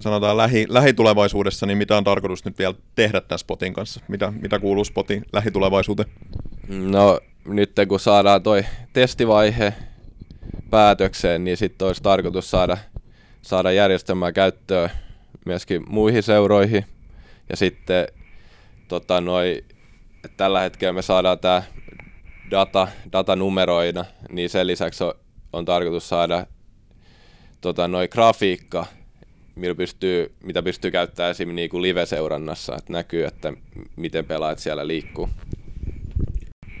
sanotaan 0.00 0.36
lähi, 0.36 0.66
lähitulevaisuudessa, 0.68 1.66
niin 1.66 1.78
mitä 1.78 1.96
on 1.96 2.04
tarkoitus 2.04 2.44
nyt 2.44 2.58
vielä 2.58 2.74
tehdä 2.94 3.20
tämän 3.20 3.38
spotin 3.38 3.72
kanssa? 3.72 4.00
Mitä, 4.08 4.32
mitä 4.40 4.58
kuuluu 4.58 4.84
spotin 4.84 5.24
lähitulevaisuuteen? 5.32 6.08
No 6.68 7.20
nyt 7.44 7.72
kun 7.88 8.00
saadaan 8.00 8.42
toi 8.42 8.64
testivaihe 8.92 9.74
päätökseen, 10.70 11.44
niin 11.44 11.56
sitten 11.56 11.86
olisi 11.86 12.02
tarkoitus 12.02 12.50
saada, 12.50 12.78
saada 13.42 13.72
järjestelmää 13.72 14.32
käyttöön 14.32 14.90
myöskin 15.46 15.84
muihin 15.88 16.22
seuroihin. 16.22 16.84
Ja 17.50 17.56
sitten 17.56 18.08
tota, 18.88 19.20
noi, 19.20 19.64
tällä 20.36 20.60
hetkellä 20.60 20.92
me 20.92 21.02
saadaan 21.02 21.38
tämä 21.38 21.62
data, 22.50 22.88
data 23.12 23.36
numeroina, 23.36 24.04
niin 24.30 24.50
sen 24.50 24.66
lisäksi 24.66 25.04
on 25.52 25.64
tarkoitus 25.64 26.08
saada 26.08 26.46
tota, 27.60 27.88
noi 27.88 28.08
grafiikka, 28.08 28.86
millä 29.54 29.74
pystyy, 29.74 30.34
mitä 30.44 30.62
pystyy 30.62 30.90
käyttämään 30.90 31.30
esimerkiksi 31.30 31.54
niinku 31.54 31.82
live-seurannassa, 31.82 32.76
että 32.76 32.92
näkyy, 32.92 33.24
että 33.24 33.52
miten 33.96 34.24
pelaajat 34.24 34.58
siellä 34.58 34.86
liikkuu. 34.86 35.28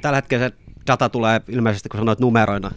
Tällä 0.00 0.16
hetkellä 0.16 0.48
se 0.48 0.54
data 0.86 1.08
tulee 1.08 1.40
ilmeisesti, 1.48 1.88
kun 1.88 2.00
sanoit 2.00 2.20
numeroina, 2.20 2.70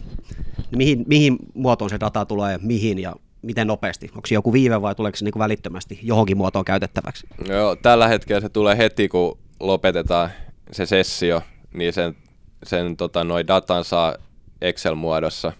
niin 0.56 0.78
mihin, 0.78 1.04
mihin 1.06 1.36
muotoon 1.54 1.90
se 1.90 2.00
data 2.00 2.24
tulee, 2.24 2.58
mihin 2.62 2.98
ja 2.98 3.16
miten 3.42 3.66
nopeasti? 3.66 4.10
Onko 4.14 4.26
se 4.26 4.34
joku 4.34 4.52
viive 4.52 4.82
vai 4.82 4.94
tuleeko 4.94 5.16
se 5.16 5.24
niin 5.24 5.32
kuin 5.32 5.40
välittömästi 5.40 5.98
johonkin 6.02 6.36
muotoon 6.36 6.64
käytettäväksi? 6.64 7.26
Joo, 7.48 7.76
tällä 7.76 8.08
hetkellä 8.08 8.40
se 8.40 8.48
tulee 8.48 8.78
heti, 8.78 9.08
kun 9.08 9.38
lopetetaan 9.60 10.30
se 10.72 10.86
sessio, 10.86 11.42
niin 11.74 11.92
sen, 11.92 12.16
sen 12.62 12.96
tota, 12.96 13.24
noi 13.24 13.46
datan 13.46 13.84
saa 13.84 14.14
Excel-muodossa 14.60 15.52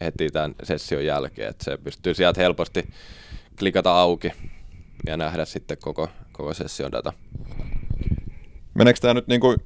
heti 0.00 0.30
tämän 0.30 0.54
session 0.62 1.04
jälkeen, 1.04 1.50
että 1.50 1.64
se 1.64 1.76
pystyy 1.76 2.14
sieltä 2.14 2.40
helposti 2.40 2.88
klikata 3.58 4.00
auki 4.00 4.32
ja 5.06 5.16
nähdä 5.16 5.44
sitten 5.44 5.78
koko, 5.80 6.08
koko 6.32 6.54
session 6.54 6.92
data. 6.92 7.12
Meneekö 8.74 9.00
tämä 9.00 9.14
nyt 9.14 9.28
niinku 9.28 9.56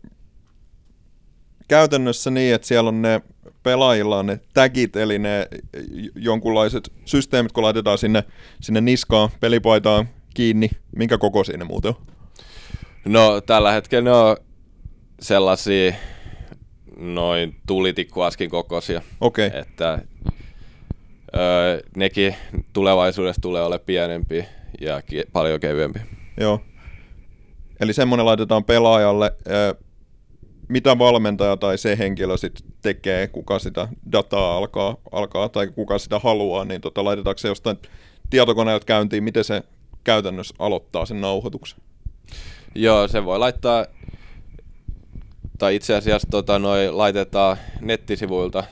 käytännössä 1.69 2.31
niin, 2.31 2.55
että 2.55 2.67
siellä 2.67 2.89
on 2.89 3.03
ne 3.03 3.21
pelaajilla 3.63 4.19
on 4.19 4.27
ne 4.27 4.41
tagit, 4.55 4.97
eli 4.97 5.19
ne 5.19 5.49
jonkunlaiset 6.15 6.93
systeemit, 7.05 7.53
kun 7.53 7.65
laitetaan 7.65 7.99
sinne, 7.99 8.25
sinne 8.61 8.81
niskaan, 8.81 9.29
pelipaitaan 9.41 10.09
kiinni, 10.35 10.71
minkä 10.97 11.19
koko 11.19 11.45
siinä 11.45 11.65
muuten 11.65 11.89
on? 11.89 12.07
No 13.05 13.41
tällä 13.41 13.73
hetkellä 13.73 14.05
ne 14.05 14.17
on 14.17 14.37
sellaisia 15.21 15.93
noin 16.97 17.57
tulitikkuaskin 17.67 18.51
kokoisia. 18.51 19.03
Okei. 19.21 19.47
Okay. 19.47 19.61
Että 19.61 19.99
öö, 21.37 21.81
nekin 21.97 22.37
tulevaisuudessa 22.73 23.43
tulee 23.43 23.63
olemaan 23.63 23.87
pienempi 23.87 24.45
ja 24.81 25.03
ki- 25.03 25.25
paljon 25.33 25.61
kevyempi. 25.61 26.01
Joo. 26.41 26.61
Eli 27.81 27.93
semmoinen 27.93 28.27
laitetaan 28.27 28.65
pelaajalle, 28.65 29.33
mitä 30.69 30.99
valmentaja 30.99 31.57
tai 31.57 31.79
se 31.79 31.99
henkilö 31.99 32.37
sitten 32.37 32.73
tekee, 32.83 33.29
kuka 33.29 33.59
sitä 33.59 33.89
dataa 34.13 34.57
alkaa, 34.57 34.97
alkaa 35.13 35.49
tai 35.49 35.69
kuka 35.69 35.99
sitä 35.99 36.19
haluaa, 36.19 36.65
niin 36.65 36.81
tota, 36.81 37.05
laitetaanko 37.05 37.39
se 37.39 37.49
jostain 37.49 37.79
tietokoneelta 38.31 38.87
käyntiin, 38.87 39.25
miten 39.25 39.45
se 39.45 39.63
käytännössä 40.05 40.55
aloittaa 40.59 41.07
sen 41.07 41.21
nauhoituksen? 41.21 41.79
Joo, 42.75 43.09
se 43.09 43.25
voi 43.25 43.39
laittaa, 43.39 43.87
tai 45.59 45.75
itse 45.75 45.95
asiassa 45.95 46.29
tota, 46.31 46.59
noi, 46.59 46.91
laitetaan 46.91 47.57
nettisivuilta 47.81 48.65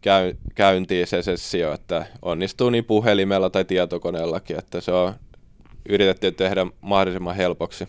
käy, 0.00 0.34
käyntiin 0.54 1.06
se 1.06 1.22
sessio, 1.22 1.72
että 1.72 2.06
onnistuu 2.22 2.70
niin 2.70 2.84
puhelimella 2.84 3.50
tai 3.50 3.64
tietokoneellakin, 3.64 4.58
että 4.58 4.80
se 4.80 4.92
on 4.92 5.14
yritetty 5.88 6.32
tehdä 6.32 6.66
mahdollisimman 6.80 7.36
helpoksi. 7.36 7.88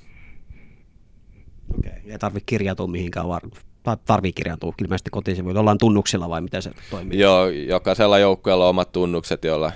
Okei, 1.78 2.12
ei 2.12 2.20
tarvitse 2.20 2.46
kirjautua 2.46 2.88
mihinkään, 2.88 3.28
var... 3.28 3.42
tai 3.84 3.98
tarvii 4.06 4.34
kirjautua 4.34 4.74
ilmeisesti 4.82 5.10
kotisivuille. 5.10 5.60
Ollaan 5.60 5.78
tunnuksilla 5.78 6.30
vai 6.30 6.42
miten 6.42 6.62
se 6.62 6.72
toimii? 6.90 7.20
Joo, 7.20 7.48
jokaisella 7.48 8.20
joukkueella 8.20 8.64
on 8.64 8.70
omat 8.70 8.92
tunnukset, 8.92 9.44
joilla 9.44 9.72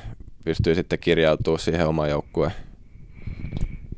pystyy 0.46 0.75
sitten 0.75 1.00
kirjautumaan 1.00 1.60
siihen 1.60 1.88
omaan 1.88 2.10
joukkueen. 2.10 2.52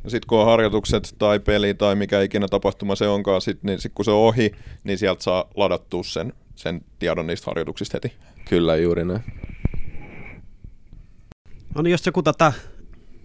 Ja 0.04 0.12
sitten 0.12 0.28
kun 0.28 0.40
on 0.40 0.46
harjoitukset 0.46 1.16
tai 1.18 1.40
peli 1.40 1.74
tai 1.74 1.96
mikä 1.96 2.22
ikinä 2.22 2.48
tapahtuma 2.48 2.96
se 2.96 3.08
onkaan, 3.08 3.42
sit, 3.42 3.64
niin 3.64 3.80
sit 3.80 3.92
kun 3.96 4.06
se 4.06 4.12
on 4.12 4.18
ohi, 4.18 4.52
niin 4.84 4.98
sieltä 4.98 5.24
saa 5.24 5.46
ladattua 5.56 6.04
sen, 6.04 6.34
sen 6.56 6.82
tiedon 7.00 7.28
niistä 7.28 7.46
harjoituksista 7.52 7.96
heti. 7.98 8.14
Kyllä, 8.50 8.76
juuri 8.76 9.06
näin. 9.06 9.24
No 11.76 11.82
niin, 11.82 11.92
jos 11.92 12.06
joku 12.06 12.24
tätä 12.24 12.54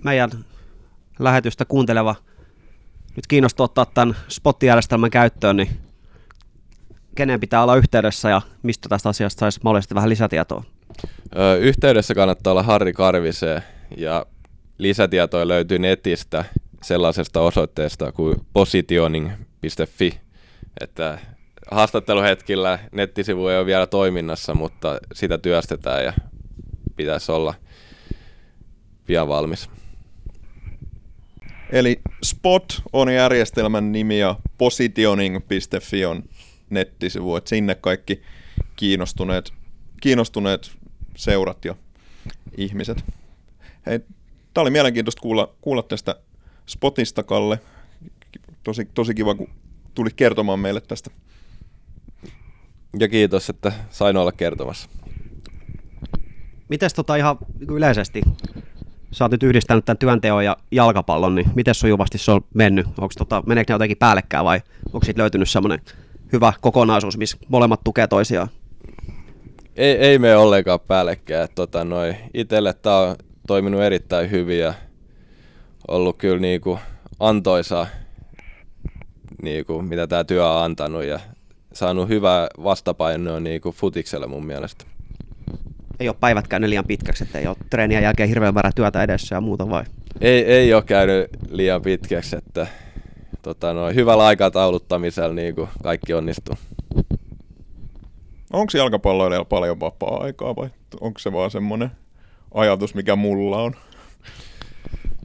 meidän 0.05 0.31
lähetystä 1.19 1.65
kuunteleva 1.65 2.15
nyt 3.17 3.27
kiinnostaa 3.27 3.65
ottaa 3.65 3.87
tämän 3.87 4.17
spottijärjestelmän 4.29 5.11
käyttöön, 5.11 5.57
niin 5.57 5.69
kenen 7.15 7.41
pitää 7.41 7.63
olla 7.63 7.77
yhteydessä 7.77 8.31
ja 8.31 8.43
mistä 8.63 8.89
tästä 8.89 9.09
asiasta 9.09 9.41
saisi 9.41 9.61
mahdollisesti 9.65 9.95
vähän 9.95 10.11
lisätietoa? 10.11 10.65
Ö, 11.37 11.57
yhteydessä 11.57 12.15
kannattaa 12.15 12.51
olla 12.51 12.63
Harri 12.63 12.93
Karviseen 12.93 13.63
ja 13.97 14.27
lisätietoja 14.79 15.49
löytyy 15.49 15.79
netistä 15.79 16.45
sellaisesta 16.83 17.41
osoitteesta 17.41 18.13
kuin 18.13 18.37
positioning.fi, 18.53 20.21
että 20.81 21.19
haastatteluhetkillä 21.71 22.79
nettisivu 22.93 23.49
ei 23.49 23.59
ole 23.59 23.67
vielä 23.67 23.87
toiminnassa, 23.87 24.55
mutta 24.55 24.99
sitä 25.15 25.39
työstetään 25.39 26.05
ja 26.05 26.13
pitäisi 26.97 27.33
olla 27.33 27.55
pian 29.07 29.29
valmis. 29.29 29.71
Eli 31.73 32.01
Spot 32.25 32.83
on 32.93 33.15
järjestelmän 33.15 33.93
nimi 33.93 34.19
ja 34.19 34.37
positioning.fi 34.59 36.05
on 36.05 36.23
nettisivu, 36.71 37.37
että 37.37 37.49
sinne 37.49 37.75
kaikki 37.75 38.23
kiinnostuneet, 38.77 39.53
kiinnostuneet 40.01 40.71
seurat 41.17 41.65
ja 41.65 41.75
ihmiset. 42.57 43.05
Hei, 43.87 44.01
tämä 44.55 44.63
oli 44.63 44.71
mielenkiintoista 44.71 45.23
kuulla, 45.23 45.55
kuulla 45.61 45.83
tästä 45.83 46.17
Spotista, 46.67 47.23
Kalle. 47.23 47.61
Tosi, 48.63 48.85
tosi 48.95 49.15
kiva, 49.15 49.35
kun 49.35 49.49
tulit 49.95 50.15
kertomaan 50.15 50.59
meille 50.59 50.81
tästä. 50.81 51.11
Ja 52.99 53.09
kiitos, 53.09 53.51
että 53.51 53.73
sain 53.91 54.17
olla 54.17 54.33
kertomassa. 54.33 54.89
Mites 56.69 56.95
tota 56.95 57.17
ihan 57.17 57.39
yleisesti, 57.69 58.23
sä 59.13 59.25
oot 59.25 59.33
nyt 59.33 59.43
yhdistänyt 59.43 59.85
tämän 59.85 59.99
työnteon 59.99 60.45
ja 60.45 60.57
jalkapallon, 60.71 61.35
niin 61.35 61.51
miten 61.55 61.75
sujuvasti 61.75 62.19
se 62.19 62.31
on 62.31 62.41
mennyt? 62.55 62.87
Onko 62.87 63.13
tota, 63.19 63.43
meneekö 63.47 63.73
ne 63.73 63.75
jotenkin 63.75 63.97
päällekkäin 63.97 64.45
vai 64.45 64.61
onko 64.93 65.05
siitä 65.05 65.21
löytynyt 65.21 65.51
semmoinen 65.51 65.81
hyvä 66.33 66.53
kokonaisuus, 66.61 67.19
missä 67.19 67.37
molemmat 67.49 67.81
tukee 67.85 68.07
toisiaan? 68.07 68.49
Ei, 69.77 69.97
ei 69.97 70.19
mene 70.19 70.37
ollenkaan 70.37 70.81
päällekkäin. 70.81 71.49
Tota, 71.55 71.85
noi, 71.85 72.15
itelle 72.35 72.73
tämä 72.73 72.99
on 72.99 73.17
toiminut 73.47 73.83
erittäin 73.83 74.31
hyvin 74.31 74.59
ja 74.59 74.75
ollut 75.89 76.17
kyllä 76.17 76.39
niinku 76.39 76.79
antoisaa, 77.21 77.87
niinku, 79.43 79.83
mitä 79.83 80.07
tämä 80.07 80.25
työ 80.25 80.49
on 80.49 80.65
antanut 80.65 81.05
ja 81.05 81.21
saanut 81.73 82.09
hyvää 82.09 82.49
vastapainoa 82.63 83.41
niinku 83.41 83.73
futikselle 83.73 84.27
mun 84.27 84.47
mielestä. 84.47 84.85
Ei 86.03 86.09
ole 86.09 86.17
päivät 86.21 86.49
käynyt 86.49 86.71
liian 86.71 86.85
pitkäksi, 86.85 87.25
että 87.25 87.39
ei 87.39 87.47
ole 87.47 87.57
treenien 87.71 88.03
jälkeen 88.03 88.29
hirveän 88.29 88.55
määrä 88.55 88.71
työtä 88.75 89.03
edessä 89.03 89.35
ja 89.35 89.41
muuta 89.41 89.71
vai? 89.71 89.85
Ei, 90.21 90.45
ei 90.45 90.75
ole 90.75 90.83
käynyt 90.83 91.31
liian 91.51 91.83
pitkäksi, 91.83 92.37
että 92.37 92.67
tota, 93.43 93.73
no, 93.73 93.89
hyvällä 93.95 94.27
aikatauluttamisella 94.27 95.35
niin 95.35 95.55
kuin 95.55 95.69
kaikki 95.83 96.15
onnistuu. 96.15 96.55
Onko 98.53 98.73
jalkapalloilijalla 98.77 99.45
paljon 99.45 99.81
vapaa-aikaa 99.81 100.57
vai 100.57 100.69
onko 101.01 101.19
se 101.19 101.33
vaan 101.33 101.51
semmoinen 101.51 101.91
ajatus, 102.55 102.95
mikä 102.95 103.17
mulla 103.17 103.63
on? 103.63 103.75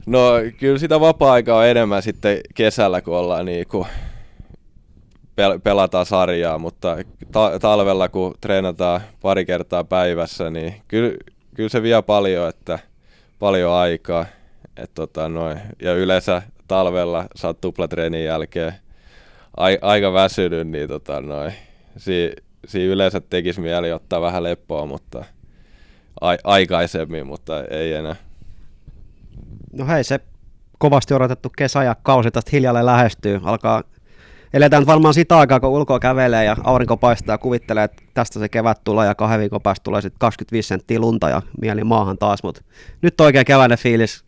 No 0.06 0.30
kyllä 0.58 0.78
sitä 0.78 1.00
vapaa-aikaa 1.00 1.58
on 1.58 1.66
enemmän 1.66 2.02
sitten 2.02 2.40
kesällä, 2.54 3.00
kun 3.00 3.16
ollaan 3.16 3.46
niin 3.46 3.66
kuin 3.66 3.86
pel- 5.38 5.60
pelataan 5.64 6.06
sarjaa, 6.06 6.58
mutta 6.58 6.96
ta- 7.32 7.58
talvella 7.60 8.08
kun 8.08 8.34
treenataan 8.40 9.00
pari 9.22 9.44
kertaa 9.46 9.84
päivässä, 9.84 10.50
niin 10.50 10.74
kyllä, 10.88 11.16
kyllä 11.54 11.68
se 11.68 11.82
vie 11.82 12.02
paljon, 12.02 12.48
että 12.48 12.78
paljon 13.38 13.72
aikaa. 13.72 14.26
Et 14.76 14.90
tota 14.94 15.28
noin. 15.28 15.60
Ja 15.82 15.94
yleensä 15.94 16.42
talvella 16.68 17.24
saat 17.36 17.60
tuplatreenin 17.60 18.24
jälkeen 18.24 18.72
ai- 19.56 19.78
aika 19.82 20.12
väsynyt, 20.12 20.68
niin 20.68 20.88
tota 20.88 21.20
noin. 21.20 21.52
Si- 21.96 22.32
siinä 22.66 22.92
yleensä 22.92 23.20
tekisi 23.20 23.60
mieli 23.60 23.92
ottaa 23.92 24.20
vähän 24.20 24.42
leppoa, 24.42 24.86
mutta 24.86 25.24
a- 26.20 26.36
aikaisemmin, 26.44 27.26
mutta 27.26 27.64
ei 27.70 27.92
enää. 27.92 28.16
No 29.72 29.86
hei, 29.86 30.04
se 30.04 30.20
kovasti 30.78 31.14
odotettu 31.14 31.48
kesä 31.56 31.82
ja 31.82 31.96
kausi 32.02 32.30
tästä 32.30 32.50
hiljalleen 32.52 32.86
lähestyy. 32.86 33.40
Alkaa 33.44 33.82
eletään 34.52 34.86
varmaan 34.86 35.14
sitä 35.14 35.38
aikaa, 35.38 35.60
kun 35.60 35.70
ulkoa 35.70 35.98
kävelee 35.98 36.44
ja 36.44 36.56
aurinko 36.64 36.96
paistaa 36.96 37.34
ja 37.34 37.38
kuvittelee, 37.38 37.84
että 37.84 38.02
tästä 38.14 38.38
se 38.38 38.48
kevät 38.48 38.84
tulee 38.84 39.06
ja 39.06 39.14
kahden 39.14 39.40
viikon 39.40 39.62
päästä 39.62 39.84
tulee 39.84 40.02
sitten 40.02 40.18
25 40.18 40.68
senttiä 40.68 40.98
lunta 40.98 41.28
ja 41.28 41.42
mieli 41.60 41.84
maahan 41.84 42.18
taas, 42.18 42.42
mutta 42.42 42.60
nyt 43.02 43.20
oikein 43.20 43.46
keväinen 43.46 43.78
fiilis, 43.78 44.24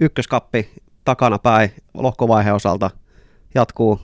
ykköskappi 0.00 0.70
takana 1.04 1.38
päin 1.38 1.72
lohkovaiheen 1.94 2.54
osalta 2.54 2.90
jatkuu 3.54 4.00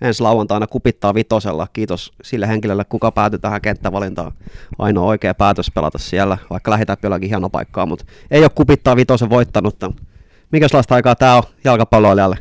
ensi 0.00 0.22
lauantaina 0.22 0.66
kupittaa 0.66 1.14
vitosella. 1.14 1.66
Kiitos 1.72 2.12
sille 2.22 2.48
henkilölle, 2.48 2.84
kuka 2.84 3.12
päätyi 3.12 3.38
tähän 3.38 3.60
kenttävalintaan. 3.60 4.32
Ainoa 4.78 5.06
oikea 5.06 5.34
päätös 5.34 5.70
pelata 5.74 5.98
siellä, 5.98 6.38
vaikka 6.50 6.70
lähitään 6.70 6.98
jollakin 7.02 7.28
hieno 7.28 7.50
paikkaa, 7.50 7.86
mutta 7.86 8.04
ei 8.30 8.42
ole 8.42 8.50
kupittaa 8.54 8.96
vitosen 8.96 9.30
voittanut. 9.30 9.76
Mikäslaista 10.52 10.94
aikaa 10.94 11.14
tämä 11.14 11.36
on 11.36 11.42
jalkapalloilijalle? 11.64 12.38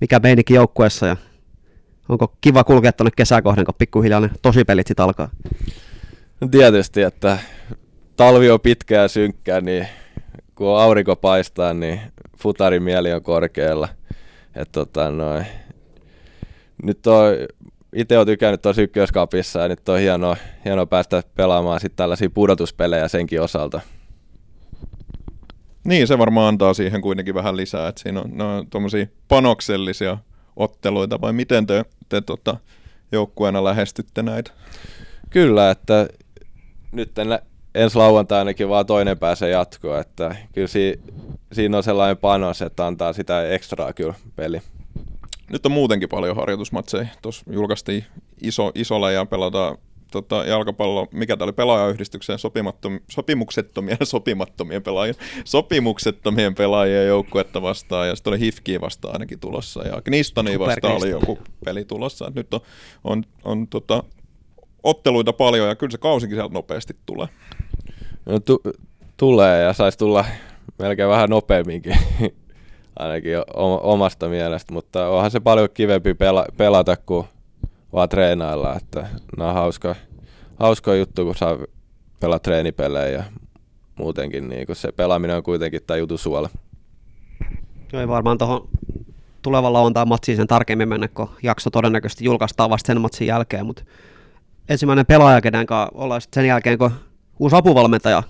Mikä 0.00 0.18
meininki 0.18 0.54
joukkueessa 0.54 1.06
ja 1.06 1.16
onko 2.08 2.34
kiva 2.40 2.64
kulkea 2.64 2.92
tuonne 2.92 3.10
kesäkohden, 3.16 3.64
kun 3.64 3.74
pikkuhiljaa 3.78 4.20
ne 4.20 4.30
tosipelit 4.42 4.86
sitten 4.86 5.04
alkaa? 5.04 5.28
No 6.40 6.48
tietysti, 6.48 7.02
että 7.02 7.38
talvi 8.16 8.50
on 8.50 8.60
pitkä 8.60 8.94
ja 8.94 9.08
synkkä, 9.08 9.60
niin 9.60 9.88
kun 10.54 10.80
aurinko 10.80 11.16
paistaa, 11.16 11.74
niin 11.74 12.00
futarin 12.38 12.82
mieli 12.82 13.12
on 13.12 13.22
korkealla. 13.22 13.88
Et 14.54 14.72
tota, 14.72 15.10
noin. 15.10 15.46
Nyt 16.82 17.06
on, 17.06 17.32
itse 17.94 18.16
olen 18.16 18.26
tykännyt 18.26 18.62
tuossa 18.62 18.82
ykköskapissa 18.82 19.60
ja 19.60 19.68
nyt 19.68 19.88
on 19.88 19.98
hienoa, 19.98 20.36
hienoa 20.64 20.86
päästä 20.86 21.22
pelaamaan 21.34 21.80
sit 21.80 21.96
tällaisia 21.96 22.30
pudotuspelejä 22.30 23.08
senkin 23.08 23.42
osalta. 23.42 23.80
Niin, 25.84 26.06
se 26.06 26.18
varmaan 26.18 26.48
antaa 26.48 26.74
siihen 26.74 27.00
kuitenkin 27.00 27.34
vähän 27.34 27.56
lisää, 27.56 27.88
että 27.88 28.02
siinä 28.02 28.20
on, 28.20 28.30
ne 28.32 28.44
on 28.44 28.70
tuommoisia 28.70 29.06
panoksellisia 29.28 30.18
otteluita, 30.56 31.20
vai 31.20 31.32
miten 31.32 31.66
te, 31.66 31.84
te 32.08 32.20
tota, 32.20 32.56
joukkueena 33.12 33.64
lähestytte 33.64 34.22
näitä? 34.22 34.50
Kyllä, 35.30 35.70
että 35.70 36.08
nyt 36.92 37.18
en, 37.18 37.28
ensi 37.74 37.98
lauantainakin 37.98 38.68
vaan 38.68 38.86
toinen 38.86 39.18
pääsee 39.18 39.50
jatkoon, 39.50 40.00
että 40.00 40.36
kyllä 40.52 40.68
si, 40.68 41.00
siinä 41.52 41.76
on 41.76 41.82
sellainen 41.82 42.16
panos, 42.16 42.62
että 42.62 42.86
antaa 42.86 43.12
sitä 43.12 43.48
ekstraa 43.48 43.92
kyllä 43.92 44.14
peli. 44.36 44.60
Nyt 45.50 45.66
on 45.66 45.72
muutenkin 45.72 46.08
paljon 46.08 46.36
harjoitusmatseja. 46.36 47.06
Tuossa 47.22 47.44
julkaistiin 47.50 48.04
iso, 48.42 48.72
isolla 48.74 49.10
ja 49.10 49.26
pelataan 49.26 49.78
tota, 50.22 50.44
jalkapallo, 50.44 51.08
mikä 51.12 51.36
tämä 51.36 51.44
oli 51.46 51.52
pelaajayhdistykseen 51.52 52.38
sopimattom, 52.38 53.00
sopimuksettomien 53.10 53.98
sopimattomien 54.14 54.82
pelaajien, 54.82 55.16
sopimuksettomien 55.44 56.54
pelaajien 56.54 57.06
joukkuetta 57.06 57.62
vastaan, 57.62 58.08
ja 58.08 58.16
sitten 58.16 58.30
oli 58.30 58.40
Hifkiä 58.40 58.80
vastaan 58.80 59.14
ainakin 59.14 59.40
tulossa, 59.40 59.86
ja 59.86 60.02
Gnistoni 60.02 60.58
vastaan 60.58 60.96
oli 60.96 61.10
joku 61.10 61.38
peli 61.64 61.84
tulossa. 61.84 62.26
Et 62.28 62.34
nyt 62.34 62.54
on, 62.54 62.60
on, 63.04 63.24
on 63.44 63.68
tota, 63.68 64.02
otteluita 64.82 65.32
paljon, 65.32 65.68
ja 65.68 65.74
kyllä 65.74 65.90
se 65.90 65.98
kausikin 65.98 66.36
sieltä 66.36 66.54
nopeasti 66.54 66.96
tulee. 67.06 67.28
No, 68.26 68.40
tu- 68.40 68.62
tulee, 69.16 69.62
ja 69.62 69.72
saisi 69.72 69.98
tulla 69.98 70.24
melkein 70.78 71.08
vähän 71.08 71.30
nopeamminkin, 71.30 71.96
ainakin 72.98 73.36
omasta 73.82 74.28
mielestä, 74.28 74.72
mutta 74.72 75.08
onhan 75.08 75.30
se 75.30 75.40
paljon 75.40 75.68
kivempi 75.74 76.12
pela- 76.12 76.54
pelata 76.56 76.96
kuin 76.96 77.26
vaan 77.92 78.08
treenailla, 78.08 78.76
että 78.76 79.08
nämä 79.36 79.48
on 79.48 79.54
hauska, 79.54 79.94
hauska 80.58 80.94
juttu, 80.94 81.24
kun 81.24 81.34
saa 81.34 81.58
pelaa 82.20 82.38
treenipelejä 82.38 83.18
ja 83.18 83.24
muutenkin 83.96 84.48
niin 84.48 84.66
kun 84.66 84.76
se 84.76 84.92
pelaaminen 84.92 85.36
on 85.36 85.42
kuitenkin 85.42 85.80
tämä 85.86 85.98
jutu 85.98 86.18
suola. 86.18 86.50
Ei 87.92 88.08
varmaan 88.08 88.38
tuohon 88.38 88.68
tulevan 89.42 89.72
lauantain 89.72 90.08
matsiin 90.08 90.36
sen 90.36 90.46
tarkemmin 90.46 90.88
mennä, 90.88 91.08
kun 91.08 91.30
jakso 91.42 91.70
todennäköisesti 91.70 92.24
julkaistaan 92.24 92.70
vasta 92.70 92.86
sen 92.86 93.00
matsin 93.00 93.26
jälkeen, 93.26 93.66
mutta 93.66 93.82
ensimmäinen 94.68 95.06
pelaaja, 95.06 95.40
kenen 95.40 95.66
kanssa 95.66 95.92
ollaan 95.94 96.20
sen 96.34 96.46
jälkeen, 96.46 96.78
kun 96.78 96.90
uusi 97.38 97.56
apuvalmentaja 97.56 98.22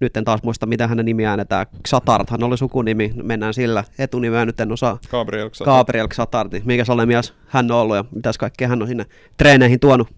nyt 0.00 0.16
en 0.16 0.24
taas 0.24 0.42
muista, 0.42 0.66
mitä 0.66 0.86
hänen 0.86 1.04
nimi 1.04 1.26
äänetään. 1.26 1.66
Xatarthan 1.88 2.42
oli 2.42 2.58
sukunimi, 2.58 3.12
mennään 3.22 3.54
sillä. 3.54 3.84
Etunimeä 3.98 4.46
nyt 4.46 4.60
en 4.60 4.72
osaa. 4.72 4.98
Gabriel 5.10 5.50
Xatart. 5.50 5.76
Gabriel 5.76 6.08
Xatart. 6.08 6.52
Mikä 6.64 6.84
sellainen 6.84 7.08
mies 7.08 7.34
hän 7.46 7.70
on 7.70 7.78
ollut 7.78 7.96
ja 7.96 8.04
mitäs 8.14 8.38
kaikkea 8.38 8.68
hän 8.68 8.82
on 8.82 8.88
sinne 8.88 9.06
treeneihin 9.36 9.80
tuonut? 9.80 10.08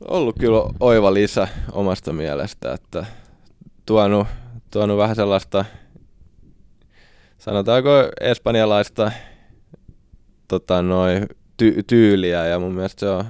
Ollut 0.00 0.36
kyllä 0.40 0.62
oiva 0.80 1.14
lisä 1.14 1.48
omasta 1.72 2.12
mielestä, 2.12 2.72
että 2.72 3.06
tuonut, 3.86 4.26
tuonut 4.70 4.98
vähän 4.98 5.16
sellaista, 5.16 5.64
sanotaanko 7.38 7.90
espanjalaista 8.20 9.12
tota, 10.48 10.82
noi, 10.82 11.20
ty- 11.62 11.82
tyyliä 11.86 12.46
ja 12.46 12.58
mun 12.58 12.72
mielestä 12.72 13.00
se 13.00 13.08
on 13.08 13.24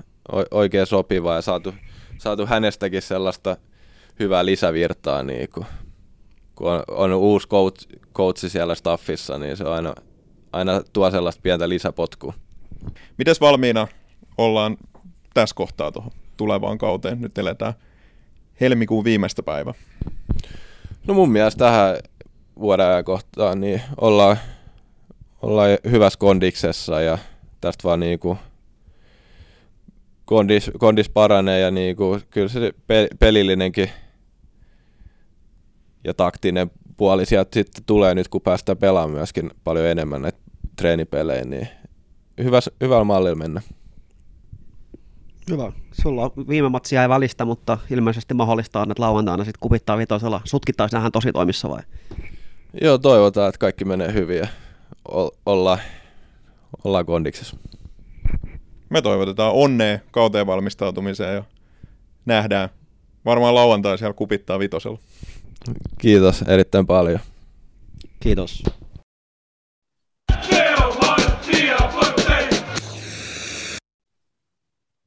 oikein 0.51 0.87
sopiva 0.87 1.35
ja 1.35 1.43
saatu, 1.43 1.75
saatu 2.19 2.47
hänestäkin 2.47 3.03
sellaista 3.03 3.57
hyvää 4.21 4.47
lisävirtaa, 4.47 5.23
niin 5.23 5.49
kun, 5.55 5.65
kun 6.55 6.73
on, 6.73 6.83
on 6.89 7.13
uusi 7.13 7.49
coach, 7.49 7.89
coachi 8.15 8.49
siellä 8.49 8.75
staffissa, 8.75 9.39
niin 9.39 9.57
se 9.57 9.65
on 9.65 9.73
aina, 9.73 9.95
aina 10.53 10.83
tuo 10.93 11.11
sellaista 11.11 11.43
pientä 11.43 11.69
lisäpotkua. 11.69 12.35
Mites 13.19 13.41
valmiina 13.41 13.89
ollaan 14.39 14.77
tässä 15.35 15.55
kohtaa 15.55 15.93
tuohon 15.93 16.13
tulevaan 16.37 16.79
kauteen? 16.79 17.21
Nyt 17.21 17.39
eletään 17.39 17.75
helmikuun 18.61 19.05
viimeistä 19.05 19.43
päivä. 19.43 19.75
No 21.07 21.15
mun 21.15 21.31
mielestä 21.31 21.59
tähän 21.59 21.97
vuoden 22.59 23.05
kohtaan 23.05 23.61
niin 23.61 23.83
ollaan, 24.01 24.37
ollaan 25.43 25.71
hyvässä 25.91 26.19
kondiksessa 26.19 27.01
ja 27.01 27.19
tästä 27.61 27.85
vaan 27.85 28.01
niin 28.01 28.19
kuin 28.19 28.39
kondis, 30.25 30.71
kondis 30.79 31.09
paranee 31.09 31.61
ja 31.61 31.71
niin 31.71 31.97
kuin, 31.97 32.23
kyllä 32.31 32.49
se 32.49 32.73
pelillinenkin 33.19 33.91
ja 36.05 36.15
taktinen 36.15 36.71
puoli 36.97 37.27
sieltä 37.27 37.51
sitten 37.55 37.85
tulee 37.85 38.15
nyt, 38.15 38.29
kun 38.29 38.41
päästään 38.41 38.79
pelaamaan 38.79 39.19
myöskin 39.19 39.51
paljon 39.65 39.87
enemmän 39.87 40.23
näitä 40.23 40.39
treenipelejä, 40.77 41.45
niin 41.45 41.69
hyvä, 42.43 42.61
hyvällä 42.81 43.05
mallilla 43.05 43.37
mennä. 43.37 43.63
Hyvä. 45.51 45.73
Sulla 46.03 46.31
viime 46.49 46.69
matsi 46.69 46.95
jäi 46.95 47.09
välistä, 47.09 47.45
mutta 47.45 47.79
ilmeisesti 47.91 48.35
mahdollista 48.35 48.81
on, 48.81 48.91
että 48.91 49.03
lauantaina 49.03 49.45
sitten 49.45 49.61
kupittaa 49.61 49.99
vitosella. 49.99 50.41
Sutkittaisi 50.45 50.95
nähdään 50.95 51.13
tosi 51.13 51.33
toimissa 51.33 51.69
vai? 51.69 51.83
Joo, 52.83 52.99
toivotaan, 52.99 53.49
että 53.49 53.59
kaikki 53.59 53.85
menee 53.85 54.13
hyvin 54.13 54.39
ja 54.39 54.47
olla, 55.47 55.79
ollaan 56.85 57.07
kondiksessa. 57.07 57.57
Me 58.91 59.03
toivotetaan 59.03 59.53
onnea 59.53 59.99
kauteen 60.11 60.47
valmistautumiseen 60.47 61.35
ja 61.35 61.45
nähdään. 62.27 62.69
Varmaan 63.25 63.55
lauantai 63.55 63.99
siellä 63.99 64.15
kupittaa 64.15 64.59
vitosella. 64.59 64.99
Kiitos 65.99 66.43
erittäin 66.43 66.87
paljon. 66.87 67.21
Kiitos. 68.21 68.63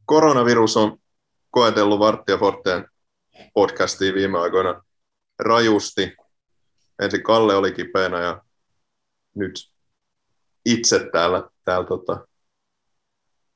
Koronavirus 0.10 0.78
on 0.78 0.98
koetellut 1.50 2.00
Varttia 2.00 2.38
Forteen 2.38 2.88
podcastiin 3.54 4.16
viime 4.16 4.40
aikoina 4.40 4.84
rajusti. 5.40 6.16
Ensin 7.02 7.24
Kalle 7.24 7.56
oli 7.56 7.72
kipeänä 7.72 8.22
ja 8.22 8.42
nyt 9.36 9.72
itse 10.66 11.10
täällä, 11.12 11.50
täällä 11.66 11.88
tota, 11.88 12.28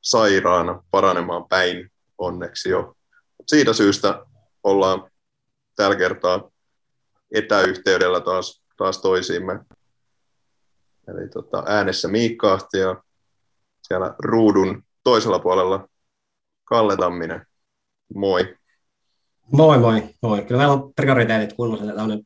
sairaana 0.02 0.84
paranemaan 0.92 1.48
päin 1.48 1.92
onneksi 2.18 2.70
jo. 2.70 2.96
Siitä 3.48 3.74
syystä 3.74 4.26
ollaan 4.64 5.12
tällä 5.76 5.96
kertaa 5.96 6.52
etäyhteydellä 7.32 8.22
taas, 8.22 8.64
taas 8.78 9.02
toisiimme. 9.02 9.60
Eli 11.08 11.30
tota, 11.30 11.64
äänessä 11.68 12.08
Miikka 12.08 12.60
ja 12.74 13.04
siellä 13.82 14.16
ruudun 14.20 14.84
toisella 15.04 15.40
puolella 15.40 15.88
Kalle 16.64 16.98
Tamminen. 16.98 17.46
Moi. 18.16 18.58
Moi 19.52 19.78
moi, 19.78 20.04
moi. 20.22 20.42
Kyllä 20.42 20.58
meillä 20.60 20.74
on 20.74 20.94
prioriteetit 20.94 21.54
kunnossa, 21.54 21.86
että 21.86 21.96
tämmöinen 21.96 22.26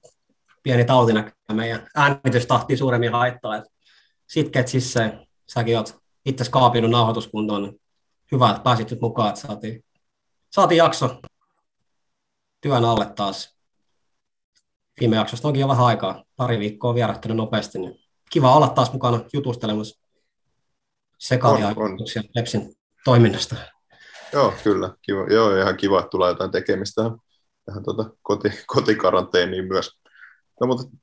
pieni 0.63 0.85
tauti 0.85 1.13
näkyy 1.13 1.33
meidän 1.53 1.87
äänitystahti 1.95 2.77
suuremmin 2.77 3.11
haittaa. 3.11 3.55
Että 3.55 3.69
sitkeet 4.27 4.67
sisään, 4.67 5.27
säkin 5.47 5.77
oot 5.77 5.99
itse 6.25 6.51
kaapinut 6.51 6.91
nauhoituskuntoon, 6.91 7.63
niin 7.63 7.81
hyvä, 8.31 8.49
että 8.49 8.61
pääsit 8.61 8.91
nyt 8.91 9.01
mukaan, 9.01 9.29
että 9.29 9.41
saatiin, 9.41 9.83
saatiin 10.51 10.77
jakso 10.77 11.21
työn 12.61 12.85
alle 12.85 13.05
taas. 13.15 13.57
Viime 14.99 15.15
jaksosta 15.15 15.47
onkin 15.47 15.61
jo 15.61 15.67
vähän 15.67 15.85
aikaa, 15.85 16.23
pari 16.35 16.59
viikkoa 16.59 16.95
vierähtänyt 16.95 17.37
nopeasti, 17.37 17.79
niin 17.79 17.99
kiva 18.29 18.55
olla 18.55 18.69
taas 18.69 18.93
mukana 18.93 19.19
jutustelemassa 19.33 19.99
sekavia 21.17 21.67
ajatuksia 21.67 22.21
Lepsin 22.35 22.75
toiminnasta. 23.05 23.55
Joo, 24.33 24.53
kyllä. 24.63 24.93
Kiva. 25.01 25.25
Joo, 25.33 25.55
ihan 25.57 25.77
kiva, 25.77 25.99
että 25.99 26.09
tulee 26.09 26.29
jotain 26.29 26.51
tekemistä 26.51 27.01
tähän 27.65 27.83
tuota 27.83 28.09
koti, 28.21 28.49
kotikaranteeniin 28.67 29.67
myös. 29.67 29.99
No, 30.61 30.67
mutta 30.67 30.97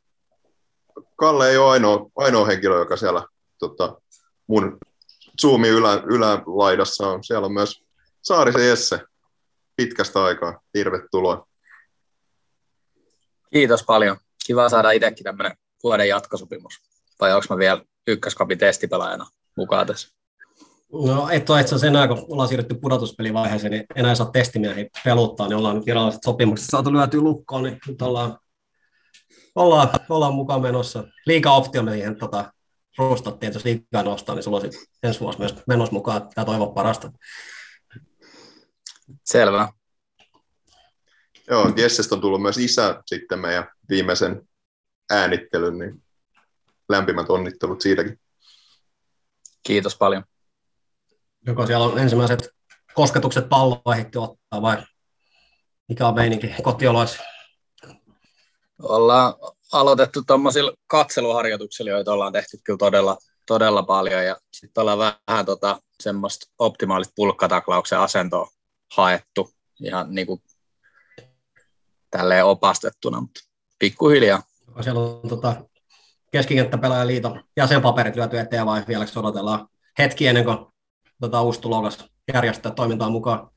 Kalle 1.17 1.51
ei 1.51 1.57
ole 1.57 1.71
ainoa, 1.71 2.11
ainoa 2.17 2.47
henkilö, 2.47 2.79
joka 2.79 2.97
siellä 2.97 3.27
tota, 3.59 4.01
mun 4.47 4.79
Zoomin 5.41 5.71
ylä, 5.71 6.03
ylälaidassa 6.07 7.09
on. 7.09 7.25
Siellä 7.25 7.47
on 7.47 7.53
myös 7.53 7.85
Saarisen 8.23 8.69
Jesse 8.69 9.01
pitkästä 9.77 10.25
aikaa. 10.25 10.61
Tervetuloa. 10.73 11.47
Kiitos 13.53 13.83
paljon. 13.83 14.17
Kiva 14.47 14.69
saada 14.69 14.91
itsekin 14.91 15.25
tämmöinen 15.25 15.57
vuoden 15.83 16.09
jatkosopimus. 16.09 16.75
Vai 17.21 17.35
onko 17.35 17.47
mä 17.51 17.59
vielä 17.59 17.83
ykköskapin 18.07 18.59
testipelaajana 18.59 19.27
mukaan 19.57 19.87
tässä? 19.87 20.09
No 20.93 21.29
et 21.29 21.51
ole 21.51 21.61
itse 21.61 21.75
asiassa 21.75 21.87
enää, 21.87 22.09
kun 22.09 22.27
ollaan 22.29 22.49
siirrytty 22.49 22.75
pudotuspelivaiheeseen, 22.75 23.71
niin 23.71 23.85
enää 23.97 24.15
saa 24.15 24.31
testimiehiä 24.31 24.87
peluttaa, 25.05 25.49
niin 25.49 25.57
ollaan 25.57 25.77
nyt 25.77 25.87
viralliset 25.87 26.23
sopimukset 26.25 26.67
saatu 26.71 26.93
lyötyä 26.93 27.21
lukkoon, 27.21 27.63
niin 27.63 27.79
nyt 27.89 28.03
ollaan, 28.03 28.39
ollaan, 29.55 29.89
ollaan 30.09 30.35
mukaan 30.35 30.63
menossa. 30.63 31.05
Liiga 31.27 31.53
optioneihin 31.53 32.19
tota, 32.19 32.53
rustattiin, 32.99 33.49
että 33.49 33.57
jos 33.57 33.65
liikaa 33.65 34.03
nostaa, 34.03 34.35
niin 34.35 34.43
sulla 34.43 34.57
on 34.57 34.63
sitten 34.63 34.81
ensi 35.03 35.21
vuosi 35.21 35.39
myös 35.39 35.55
menossa 35.67 35.93
mukaan, 35.93 36.29
tämä 36.35 36.45
toivon 36.45 36.75
parasta. 36.75 37.13
Selvä. 39.25 39.69
Joo, 41.51 41.73
Jessestä 41.77 42.15
on 42.15 42.21
tullut 42.21 42.43
myös 42.43 42.59
isä 42.59 43.03
sitten 43.07 43.39
meidän 43.39 43.69
viimeisen 43.89 44.49
äänittelyn, 45.11 45.79
niin 45.79 46.03
lämpimät 46.89 47.31
onnittelut 47.31 47.81
siitäkin. 47.81 48.21
Kiitos 49.63 49.97
paljon. 49.97 50.25
Joko 51.47 51.67
siellä 51.67 51.85
on 51.85 51.99
ensimmäiset 51.99 52.49
kosketukset 52.95 53.49
palloa 53.49 53.95
ehditty 53.95 54.19
ottaa 54.19 54.63
vai 54.63 54.83
mikä 55.89 56.09
on 56.09 56.15
meininki 56.15 56.55
kotioloissa? 56.63 57.23
Ollaan 58.83 59.35
aloitettu 59.73 60.23
tuommoisilla 60.27 60.73
katseluharjoituksilla, 60.87 61.91
joita 61.91 62.13
ollaan 62.13 62.33
tehty 62.33 62.59
kyllä 62.65 62.79
todella, 62.79 63.19
todella 63.47 63.83
paljon 63.83 64.25
ja 64.25 64.37
sitten 64.53 64.81
ollaan 64.83 64.99
vähän 64.99 65.47
tota, 65.47 65.81
semmoista 66.03 66.47
optimaalista 66.59 67.13
pulkkataklauksen 67.17 67.99
asentoa 67.99 68.49
haettu 68.97 69.51
ihan 69.85 70.15
niin 70.15 70.27
kuin 70.27 70.43
tälleen 72.11 72.45
opastettuna, 72.45 73.21
mutta 73.21 73.41
pikkuhiljaa. 73.79 74.43
Siellä 74.81 75.01
on 75.01 75.29
tota, 75.29 75.65
keskikenttäpelaajaliiton 76.33 77.45
jäsenpaperit 77.57 78.17
lyöty 78.17 78.39
eteen 78.39 78.67
vai 78.67 78.85
vielä 78.89 79.07
odotellaan 79.17 79.69
hetki 79.99 80.27
ennen 80.27 80.45
kuin 80.45 80.74
tota, 81.21 81.43
uusi 81.43 81.61
tulokas 81.61 82.05
järjestää 82.35 82.73
toimintaa 82.73 83.11
mukaan? 83.11 83.51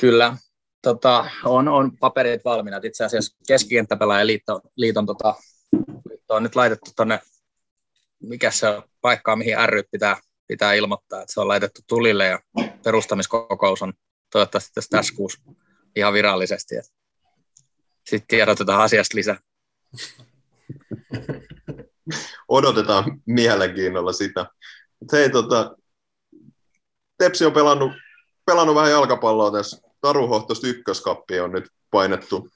Kyllä, 0.00 0.36
tota, 0.82 1.30
on, 1.44 1.68
on 1.68 1.98
paperit 1.98 2.44
valmiina. 2.44 2.80
Itse 2.82 3.04
asiassa 3.04 3.36
keskikenttäpelaajan 3.46 4.26
liiton, 4.26 4.60
liiton 4.76 5.06
tota, 5.06 5.34
on 6.28 6.42
nyt 6.42 6.56
laitettu 6.56 6.90
tuonne, 6.96 7.20
mikä 8.22 8.50
se 8.50 8.68
on, 8.68 8.82
paikkaa, 9.00 9.36
mihin 9.36 9.68
ry 9.68 9.82
pitää, 9.90 10.16
pitää 10.46 10.74
ilmoittaa, 10.74 11.22
että 11.22 11.34
se 11.34 11.40
on 11.40 11.48
laitettu 11.48 11.80
tulille 11.86 12.26
ja 12.26 12.38
perustamiskokous 12.84 13.82
on 13.82 13.92
toivottavasti 14.32 14.70
tässä, 14.74 14.90
tässä 14.90 15.14
kuussa 15.16 15.40
ihan 15.96 16.12
virallisesti. 16.12 16.74
Sitten 18.06 18.26
tiedotetaan 18.28 18.80
asiasta 18.80 19.16
lisää. 19.16 19.38
Odotetaan 22.48 23.22
mielenkiinnolla 23.26 24.12
sitä. 24.12 24.46
Hei, 25.12 25.30
tota, 25.30 25.76
Tepsi 27.18 27.44
on 27.46 27.52
pelannut, 27.52 27.92
pelannut 28.46 28.76
vähän 28.76 28.90
jalkapalloa 28.90 29.52
tässä. 29.52 29.78
Taru 30.00 30.28
Hohtosta 30.28 30.66
ykköskappi 30.66 31.40
on 31.40 31.52
nyt 31.52 31.68
painettu 31.90 32.48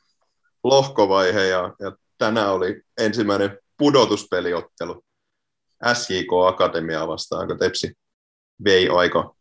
lohkovaihe 0.64 1.46
ja, 1.46 1.74
ja 1.80 1.92
tänään 2.18 2.52
oli 2.52 2.82
ensimmäinen 2.98 3.58
pudotuspeliottelu 3.78 5.04
SJK 5.94 6.28
Akatemiaa 6.46 7.08
vastaan, 7.08 7.46
kun 7.46 7.58
Tepsi 7.58 7.92
vei 8.64 8.88
aika 8.88 9.34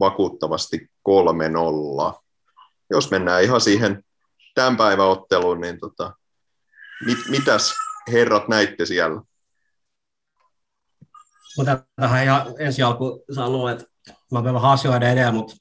vakuuttavasti 0.00 0.90
3-0. 1.08 2.22
Jos 2.90 3.10
mennään 3.10 3.42
ihan 3.42 3.60
siihen 3.60 4.04
tämän 4.54 4.76
päivän 4.76 5.06
otteluun, 5.08 5.60
niin 5.60 5.80
tota, 5.80 6.12
mit, 7.06 7.18
mitäs 7.28 7.74
herrat 8.12 8.48
näitte 8.48 8.86
siellä? 8.86 9.22
Mutta 11.58 11.84
tähän 11.96 12.24
ihan 12.24 12.54
ensi 12.58 12.82
alkuun 12.82 13.20
sanoa, 13.34 13.70
että 13.70 13.84
mä 14.32 14.44
vähän 14.44 14.70
asioiden 14.70 15.10
edellä, 15.10 15.32
mutta 15.32 15.54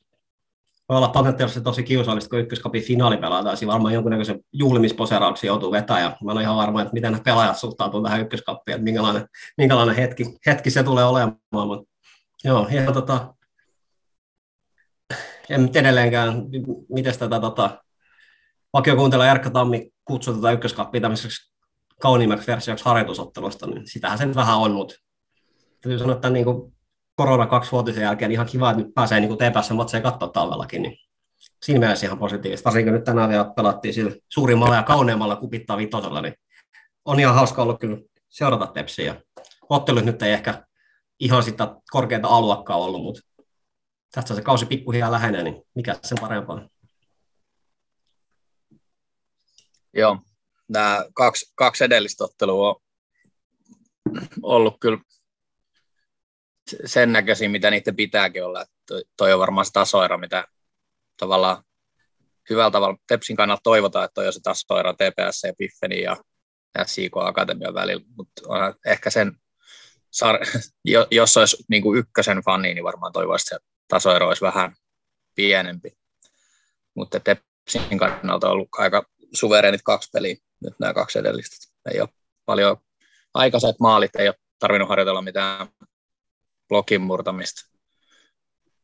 voi 0.90 0.98
olla 0.98 1.08
potentiaalisesti 1.08 1.64
tosi 1.64 1.84
kiusallista, 1.84 2.30
kun 2.30 2.40
ykköskapin 2.40 2.84
finaali 2.84 3.18
pelataan. 3.18 3.58
Siinä 3.58 3.74
varmaan 3.74 3.94
jonkunnäköisen 3.94 4.40
juhlimisposerauksia 4.54 5.48
joutuu 5.48 5.72
vetämään. 5.72 6.04
Ja 6.04 6.18
mä 6.24 6.32
olen 6.32 6.44
ihan 6.44 6.56
varma, 6.56 6.82
että 6.82 6.94
miten 6.94 7.14
ne 7.14 7.20
pelaajat 7.26 7.58
suhtautuu 7.58 8.04
tähän 8.04 8.22
ykköskappiin, 8.22 8.76
että 8.76 8.84
minkälainen, 8.84 9.28
minkälainen 9.58 9.96
hetki, 9.96 10.38
hetki, 10.46 10.70
se 10.70 10.84
tulee 10.84 11.06
olemaan. 11.06 11.38
Mutta 11.52 11.92
joo, 12.44 12.68
ja 12.72 12.92
tota, 12.92 13.34
en 15.50 15.62
nyt 15.62 15.76
edelleenkään, 15.76 16.44
miten 16.90 17.20
tätä 17.20 17.40
tota, 17.40 17.84
vakiokuuntelija 18.74 19.32
Erkka 19.32 19.50
Tammi 19.50 19.90
kutsui 20.06 20.36
tätä 20.36 20.52
ykköskappia 20.52 21.02
tämmöiseksi 21.02 21.54
kauniimmaksi 22.02 22.48
versioksi 22.48 22.86
harjoitusottelusta, 22.86 23.68
niin 23.68 23.88
sitähän 23.88 24.18
se 24.18 24.26
nyt 24.26 24.36
vähän 24.36 24.58
on, 24.58 24.72
mutta 24.72 24.96
täytyy 25.88 26.00
sanoa, 26.00 26.16
että 26.16 26.30
niin 26.30 26.46
kuin 26.46 26.74
korona 27.16 27.48
vuotisen 27.72 28.04
jälkeen 28.04 28.32
ihan 28.32 28.46
kiva, 28.46 28.72
että 28.72 28.84
nyt 28.84 28.94
pääsee 28.94 29.20
niin 29.20 29.38
TPS 29.38 29.72
matseja 29.72 30.04
katsoa 30.04 30.30
talvellakin, 30.30 30.82
niin 30.82 30.98
siinä 31.64 31.80
mielessä 31.80 32.06
ihan 32.06 32.20
positiivista. 32.20 32.66
Varsinkin 32.66 32.94
nyt 32.94 33.04
tänään 33.04 33.30
vielä 33.30 33.52
pelattiin 33.56 33.94
sillä 33.94 34.16
suurimmalla 34.30 34.76
ja 34.76 34.84
kauneimmalla 34.84 35.36
kupittaa 35.36 35.78
vitosella, 35.78 36.22
niin 36.22 36.34
on 37.06 37.20
ihan 37.20 37.36
hauska 37.36 37.62
ollut 37.62 37.80
kyllä 37.80 37.98
seurata 38.30 38.68
Tepsiä. 38.68 39.22
Ottelut 39.70 40.06
nyt 40.06 40.22
ei 40.22 40.34
ehkä 40.34 40.66
ihan 41.20 41.44
sitä 41.44 41.76
korkeinta 41.92 42.28
aluakkaa 42.28 42.78
ollut, 42.78 43.04
mutta 43.04 43.22
tästä 44.12 44.36
se 44.36 44.42
kausi 44.42 44.66
pikkuhiljaa 44.66 45.12
lähenee, 45.12 45.44
niin 45.44 45.64
mikä 45.76 45.96
sen 46.04 46.18
parempaa. 46.22 46.70
Joo, 49.94 50.20
nämä 50.70 51.06
kaksi, 51.14 51.54
kaksi 51.56 51.84
edellistä 51.84 52.24
ottelua 52.24 52.70
on 52.70 52.80
ollut 54.42 54.78
kyllä 54.80 54.98
sen 56.86 57.14
näköisiä, 57.14 57.50
mitä 57.50 57.72
niiden 57.72 57.96
pitääkin 57.96 58.44
olla. 58.44 58.62
Että 58.62 59.12
toi 59.18 59.34
on 59.34 59.40
varmaan 59.40 59.66
se 59.66 59.72
tasoero, 59.72 60.18
mitä 60.18 60.48
tavallaan 61.18 61.64
hyvällä 62.50 62.72
tavalla 62.72 62.98
Tepsin 63.08 63.36
kannalta 63.36 63.62
toivotaan, 63.64 64.06
että 64.06 64.14
toi 64.14 64.28
on 64.28 64.34
se 64.34 64.40
tasoero 64.44 64.94
TPS 64.94 65.44
ja 65.44 65.54
Piffeni 65.58 66.02
ja 66.02 66.18
SIK 66.86 67.18
Akatemian 67.18 67.74
välillä, 67.74 68.06
mutta 68.18 68.42
ehkä 68.86 69.10
sen, 69.10 69.32
jos 71.12 71.38
olisi 71.38 71.66
niin 71.70 71.84
kuin 71.84 72.00
ykkösen 72.00 72.42
fani, 72.46 72.74
niin 72.74 72.84
varmaan 72.84 73.14
toivoisi, 73.14 73.56
että 73.56 73.68
tasoero 73.88 74.28
olisi 74.28 74.42
vähän 74.42 74.76
pienempi. 75.36 75.98
Mutta 76.96 77.20
Tepsin 77.20 77.98
kannalta 77.98 78.48
on 78.48 78.54
ollut 78.54 78.70
aika 78.78 79.04
suvereenit 79.34 79.82
kaksi 79.84 80.10
peliä, 80.14 80.36
nyt 80.64 80.74
nämä 80.80 80.94
kaksi 80.94 81.20
edellistä. 81.20 81.74
Ei 81.94 82.02
ole 82.02 82.10
paljon 82.46 82.78
aikaiset 83.34 83.76
maalit, 83.80 84.16
ei 84.16 84.28
ole 84.28 84.36
tarvinnut 84.60 84.90
harjoitella 84.90 85.22
mitään 85.22 85.68
blokin 86.70 87.02
murtamista 87.02 87.78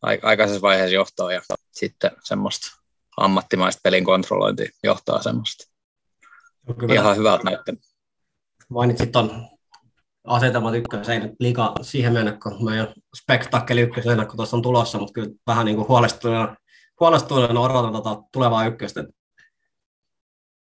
aikaisessa 0.02 0.62
vaiheessa 0.62 0.96
johtoa 0.96 1.34
ja 1.34 1.42
sitten 1.72 2.12
semmoista 2.24 2.82
ammattimaista 3.18 3.80
pelin 3.84 4.06
kontrollointia 4.06 4.70
johtaa 4.84 5.22
semmoista. 5.22 5.74
Kyllä. 6.80 6.94
Ihan 6.94 7.18
hyvältä 7.18 7.44
näyttää. 7.44 7.76
Mainitsit 8.70 9.12
tuon 9.12 9.50
asetelmat 10.24 10.74
nyt 10.74 10.86
liikaa 11.40 11.76
siihen 11.82 12.14
mennä, 12.14 12.38
kun 12.44 12.66
meidän 12.66 12.94
spektakkeli 13.22 13.82
ykkösen 13.82 14.28
kun 14.28 14.36
tuossa 14.36 14.58
on 14.58 14.64
tulossa, 14.64 14.98
mutta 14.98 15.14
kyllä 15.14 15.30
vähän 15.48 15.66
niin 15.66 15.76
kuin 15.76 15.88
huolestuneena, 15.88 16.56
huolestuneena 17.00 17.60
odotan 17.60 17.92
tuota 17.92 18.24
tulevaa 18.32 18.66
ykköstä. 18.66 19.04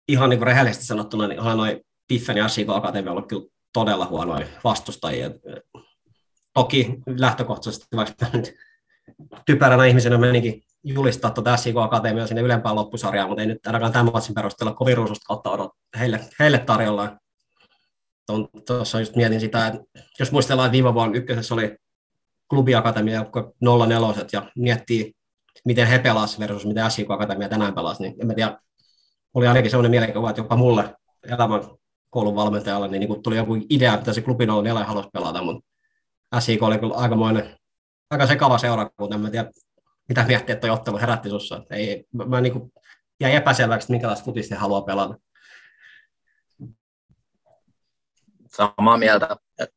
Ihan 0.08 0.30
niin 0.30 0.38
kuin 0.38 0.46
rehellisesti 0.46 0.86
sanottuna, 0.86 1.28
niin 1.28 1.40
onhan 1.40 1.56
noin 1.56 1.80
Piffen 2.08 2.36
ja 2.36 2.48
SIK 2.48 2.68
Akatemia 2.70 3.12
ollut 3.12 3.28
kyllä 3.28 3.46
todella 3.72 4.06
huonoja 4.06 4.46
vastustajia. 4.64 5.30
Toki 6.54 6.94
lähtökohtaisesti, 7.06 7.96
vaikka 7.96 8.26
nyt 8.32 8.54
typeränä 9.46 9.84
ihmisenä 9.84 10.18
menikin 10.18 10.62
julistaa 10.84 11.30
tuota 11.30 11.56
SIK 11.56 11.76
Akatemia 11.76 12.26
sinne 12.26 12.42
ylempään 12.42 12.76
loppusarjaan, 12.76 13.28
mutta 13.28 13.42
ei 13.42 13.48
nyt 13.48 13.66
ainakaan 13.66 13.92
tämän 13.92 14.12
matsin 14.12 14.34
perusteella 14.34 14.74
kovin 14.74 14.96
ruususta 14.96 15.26
kautta 15.26 15.50
odot 15.50 15.70
heille, 15.98 16.20
heille 16.38 16.58
tarjolla. 16.58 17.16
Tuossa 18.66 19.00
just 19.00 19.16
mietin 19.16 19.40
sitä, 19.40 19.66
että 19.66 19.80
jos 20.18 20.32
muistellaan, 20.32 20.66
että 20.66 20.72
viime 20.72 20.94
vuonna 20.94 21.16
ykkösessä 21.16 21.54
oli 21.54 21.76
klubiakatemia, 22.48 23.26
04 23.60 23.98
ja 24.32 24.50
miettii, 24.56 25.12
miten 25.64 25.86
he 25.86 25.98
pelasivat 25.98 26.48
versus 26.48 26.66
miten 26.66 26.90
SIK 26.90 27.10
Akatemia 27.10 27.48
tänään 27.48 27.74
pelasi, 27.74 28.02
niin 28.02 28.14
en 28.20 28.26
mä 28.26 28.34
tiedä, 28.34 28.58
oli 29.34 29.46
ainakin 29.46 29.70
sellainen 29.70 29.90
mielenkiintoinen, 29.90 30.30
että 30.30 30.40
jopa 30.40 30.56
mulle 30.56 30.94
elämän 31.28 31.60
koulun 32.10 32.34
valmentajalle 32.34 32.88
niin, 32.88 33.00
niin 33.00 33.22
tuli 33.22 33.36
joku 33.36 33.56
idea, 33.70 33.94
että 33.94 34.12
se 34.12 34.20
klubi 34.20 34.46
04 34.46 34.84
halusi 34.84 35.08
pelata, 35.12 35.42
mutta 35.42 35.69
SIK 36.38 36.62
oli 36.62 36.78
kyllä 36.78 36.94
aikamoinen, 36.94 37.56
aika 38.10 38.26
sekava 38.26 38.58
seura, 38.58 38.90
kun 38.96 39.12
en 39.12 39.30
tiedä, 39.30 39.50
mitä 40.08 40.24
miettiä, 40.26 40.52
että 40.52 40.60
toi 40.66 40.70
ottelu 40.70 40.98
herätti 40.98 41.30
sussa. 41.30 41.62
Ei, 41.70 42.04
mä, 42.12 42.24
mä 42.24 42.40
niin 42.40 42.52
kuin, 42.52 42.72
epäselväksi, 43.20 43.84
että 43.84 43.92
minkälaista 43.92 44.24
futista 44.24 44.58
haluaa 44.58 44.82
pelata. 44.82 45.14
Samaa 48.46 48.96
mieltä, 48.98 49.36
että 49.58 49.76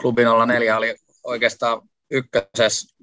klubi 0.00 0.22
04 0.46 0.76
oli 0.76 0.96
oikeastaan 1.24 1.82
ykkösessä 2.10 2.96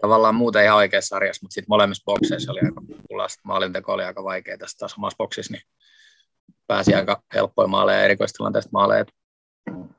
tavallaan 0.00 0.34
muuten 0.34 0.64
ihan 0.64 0.76
oikeassa 0.76 1.08
sarjassa, 1.08 1.44
mutta 1.44 1.54
sitten 1.54 1.68
molemmissa 1.68 2.02
bokseissa 2.04 2.52
oli 2.52 2.60
aika 2.64 2.82
pullasta. 3.08 3.40
Maalinteko 3.44 3.92
oli 3.92 4.04
aika 4.04 4.24
vaikea 4.24 4.58
tässä 4.58 4.78
taas 4.78 4.94
omassa 4.98 5.16
boksissa, 5.16 5.52
niin 5.52 5.62
pääsi 6.66 6.94
aika 6.94 7.22
helppoja 7.34 7.68
maaleja 7.68 7.98
ja 7.98 8.04
erikoistilanteista 8.04 8.70
maaleja. 8.72 9.04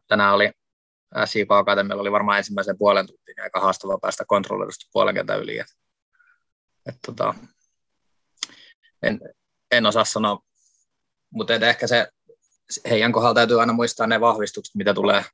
Tänään 0.07 0.33
oli 0.33 0.51
SIK 1.25 1.51
Akatemialla 1.51 2.01
oli 2.01 2.11
varmaan 2.11 2.37
ensimmäisen 2.37 2.77
puolen 2.77 3.07
tuntin 3.07 3.41
aika 3.41 3.59
haastavaa 3.59 3.97
päästä 4.01 4.23
kontrolloidusta 4.27 4.89
puolen 4.93 5.15
kentän 5.15 5.39
yli. 5.39 5.59
Et, 5.59 5.67
et, 6.85 6.95
tota, 7.05 7.35
en, 9.01 9.19
en 9.71 9.85
osaa 9.85 10.05
sanoa, 10.05 10.39
mutta 11.29 11.53
ehkä 11.53 11.87
se 11.87 12.07
heidän 12.89 13.11
kohdalla 13.11 13.35
täytyy 13.35 13.59
aina 13.59 13.73
muistaa 13.73 14.07
ne 14.07 14.21
vahvistukset, 14.21 14.75
mitä 14.75 14.93
tulee, 14.93 15.25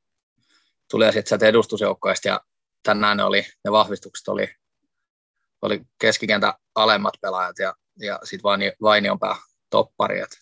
tulee 0.91 1.11
sitten 1.11 1.43
edustusjoukkoista, 1.43 2.27
ja 2.27 2.41
tänään 2.83 3.17
ne, 3.17 3.23
oli, 3.23 3.45
ne 3.65 3.71
vahvistukset 3.71 4.27
oli 4.27 4.49
oli 5.61 5.81
keskikentä 5.99 6.53
alemmat 6.75 7.13
pelaajat 7.21 7.59
ja, 7.59 7.75
ja 7.99 8.19
sitten 8.23 8.43
Vaini, 8.43 8.73
Vainionpää 8.81 9.35
toppari. 9.69 10.19
Et, 10.19 10.37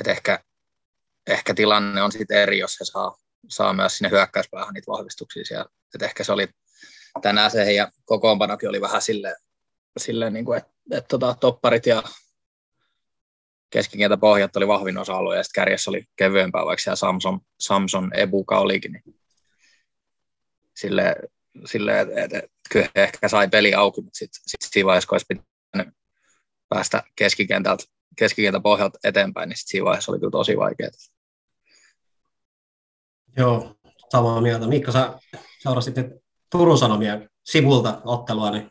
et 0.00 0.06
ehkä, 0.06 0.44
ehkä 1.26 1.54
tilanne 1.54 2.02
on 2.02 2.12
sitten 2.12 2.42
eri, 2.42 2.58
jos 2.58 2.80
he 2.80 2.84
saa, 2.84 3.16
saa 3.48 3.72
myös 3.72 3.98
sinne 3.98 4.10
hyökkäyspäähän 4.10 4.74
niitä 4.74 4.92
vahvistuksia 4.92 5.44
siellä. 5.44 5.66
Et 5.94 6.02
ehkä 6.02 6.24
se 6.24 6.32
oli 6.32 6.48
tänään 7.22 7.50
se 7.50 7.72
ja 7.72 7.92
kokoonpanokin 8.04 8.68
oli 8.68 8.80
vähän 8.80 9.02
silleen, 9.02 9.36
silleen 9.98 10.32
niin 10.32 10.44
kuin, 10.44 10.58
että 10.58 10.70
et, 10.92 11.08
tota, 11.08 11.36
topparit 11.40 11.86
ja 11.86 12.02
keskikentä 13.70 14.16
pohjat 14.16 14.56
oli 14.56 14.68
vahvin 14.68 14.98
osa-alue 14.98 15.36
ja 15.36 15.42
sitten 15.42 15.62
kärjessä 15.62 15.90
oli 15.90 16.04
kevyempää, 16.16 16.66
vaikka 16.66 16.82
siellä 16.82 16.96
Samson, 16.96 17.40
Samson 17.60 18.10
Ebuka 18.14 18.58
olikin. 18.58 18.92
Niin 18.92 19.18
sille, 20.76 21.16
sille 21.64 22.00
että 22.00 22.24
et, 22.24 22.32
et, 22.32 22.50
kyllä 22.70 22.88
he 22.96 23.02
ehkä 23.02 23.28
sai 23.28 23.48
peli 23.48 23.74
auki, 23.74 24.00
mutta 24.00 24.18
sitten 24.18 24.40
sit 24.46 24.72
siinä 24.72 24.86
vaiheessa, 24.86 25.08
kun 25.08 25.14
olisi 25.14 25.26
pitänyt 25.28 25.94
päästä 26.68 27.02
keskikentältä, 27.16 27.84
keskikentän 28.16 28.62
pohjalta 28.62 28.98
eteenpäin, 29.04 29.48
niin 29.48 29.56
sit 29.56 29.68
siinä 29.68 29.84
vaiheessa 29.84 30.12
oli 30.12 30.18
kyllä 30.18 30.30
tosi 30.30 30.56
vaikeaa. 30.56 30.90
Joo, 33.38 33.74
samaa 34.08 34.40
mieltä. 34.40 34.66
Mikko, 34.66 34.92
sä 34.92 35.18
seurasit 35.58 35.94
Turun 36.50 36.78
Sanomia 36.78 37.20
sivulta 37.44 38.00
ottelua, 38.04 38.50
niin 38.50 38.70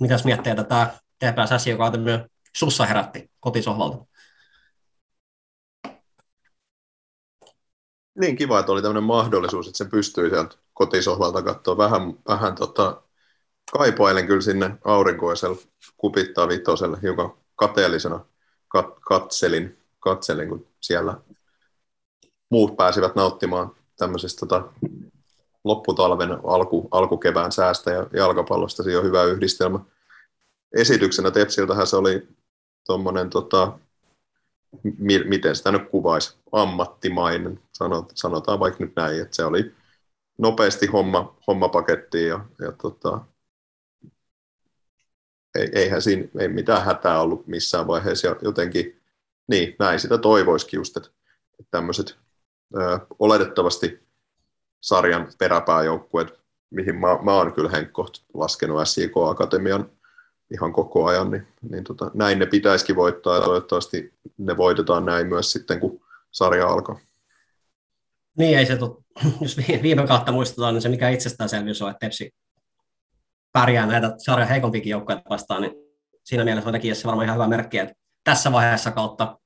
mitäs 0.00 0.24
mietteitä 0.24 0.64
tämä 0.64 0.90
TPS 1.18 1.66
joka 1.66 1.90
myös 1.90 2.20
sussa 2.56 2.86
herätti 2.86 3.30
kotisohvalta? 3.40 4.06
Niin 8.20 8.36
kiva, 8.36 8.60
että 8.60 8.72
oli 8.72 8.82
tämmöinen 8.82 9.02
mahdollisuus, 9.02 9.66
että 9.66 9.78
se 9.78 9.84
pystyy 9.84 10.30
sieltä 10.30 10.56
kotisohvalta 10.72 11.42
katsoa. 11.42 11.76
Vähän, 11.76 12.02
vähän 12.28 12.54
tota, 12.54 13.02
kaipailen 13.72 14.26
kyllä 14.26 14.40
sinne 14.40 14.70
aurinkoiselle 14.84 15.58
kupittaa 15.96 16.48
vitoselle 16.48 16.98
hiukan 17.02 17.34
kateellisena 17.56 18.24
kat- 18.76 19.00
katselin, 19.00 19.78
katselin, 20.00 20.48
kun 20.48 20.66
siellä 20.80 21.14
muut 22.50 22.76
pääsivät 22.76 23.14
nauttimaan 23.14 23.83
tämmöisestä 23.96 24.40
tota, 24.40 24.72
lopputalven 25.64 26.30
alku, 26.44 26.88
alkukevään 26.90 27.52
säästä 27.52 27.90
ja 27.90 28.06
jalkapallosta. 28.12 28.82
Siinä 28.82 28.98
on 28.98 29.04
hyvä 29.04 29.22
yhdistelmä. 29.22 29.80
Esityksenä 30.76 31.30
Tepsiltähän 31.30 31.86
se 31.86 31.96
oli 31.96 32.28
tuommoinen, 32.86 33.30
tota, 33.30 33.78
mi- 34.98 35.24
miten 35.24 35.56
sitä 35.56 35.72
nyt 35.72 35.90
kuvaisi, 35.90 36.36
ammattimainen, 36.52 37.60
sanotaan 38.14 38.60
vaikka 38.60 38.84
nyt 38.84 38.96
näin, 38.96 39.22
että 39.22 39.36
se 39.36 39.44
oli 39.44 39.74
nopeasti 40.38 40.86
homma, 40.86 41.36
homma 41.46 41.68
pakettiin 41.68 42.28
ja, 42.28 42.44
ja 42.60 42.72
tota, 42.72 43.20
eihän 45.72 46.02
siinä 46.02 46.28
ei 46.38 46.48
mitään 46.48 46.84
hätää 46.84 47.20
ollut 47.20 47.46
missään 47.46 47.86
vaiheessa 47.86 48.36
jotenkin 48.42 49.00
niin, 49.48 49.76
näin 49.78 50.00
sitä 50.00 50.18
toivoisikin 50.18 50.78
just, 50.78 50.96
että, 50.96 51.08
että 51.60 51.70
tämmöiset 51.70 52.23
ö, 52.76 52.98
oletettavasti 53.18 54.04
sarjan 54.80 55.28
peräpääjoukkueet, 55.38 56.40
mihin 56.70 56.96
mä, 56.96 57.18
mä 57.22 57.34
oon 57.34 57.52
kyllä 57.52 57.70
Henkko 57.70 58.08
laskenut 58.34 58.88
SJK 58.88 59.16
Akatemian 59.30 59.90
ihan 60.52 60.72
koko 60.72 61.06
ajan, 61.06 61.30
niin, 61.30 61.46
niin 61.70 61.84
tota, 61.84 62.10
näin 62.14 62.38
ne 62.38 62.46
pitäisikin 62.46 62.96
voittaa 62.96 63.36
ja 63.36 63.42
toivottavasti 63.42 64.14
ne 64.38 64.56
voitetaan 64.56 65.04
näin 65.04 65.26
myös 65.26 65.52
sitten, 65.52 65.80
kun 65.80 66.00
sarja 66.30 66.68
alkaa. 66.68 66.98
Niin, 68.38 68.58
ei 68.58 68.66
se, 68.66 68.76
tot, 68.76 69.00
jos 69.40 69.56
viime 69.82 70.06
kautta 70.06 70.32
muistetaan, 70.32 70.74
niin 70.74 70.82
se 70.82 70.88
mikä 70.88 71.08
itsestäänselvyys 71.08 71.82
on, 71.82 71.90
että 71.90 72.06
Tepsi 72.06 72.34
pärjää 73.52 73.86
näitä 73.86 74.14
sarjan 74.18 74.48
heikompikin 74.48 74.90
joukkoja 74.90 75.22
vastaan, 75.30 75.62
niin 75.62 75.72
siinä 76.24 76.44
mielessä 76.44 76.70
on 76.70 76.80
se 76.94 77.06
varmaan 77.06 77.24
ihan 77.24 77.36
hyvä 77.36 77.48
merkki, 77.48 77.78
että 77.78 77.94
tässä 78.24 78.52
vaiheessa 78.52 78.90
kautta 78.90 79.38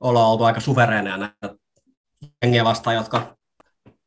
ollaan 0.00 0.30
oltu 0.30 0.44
aika 0.44 0.60
suvereeneja 0.60 1.16
näitä 1.16 1.59
jengiä 2.42 2.64
vastaan, 2.64 2.96
jotka 2.96 3.36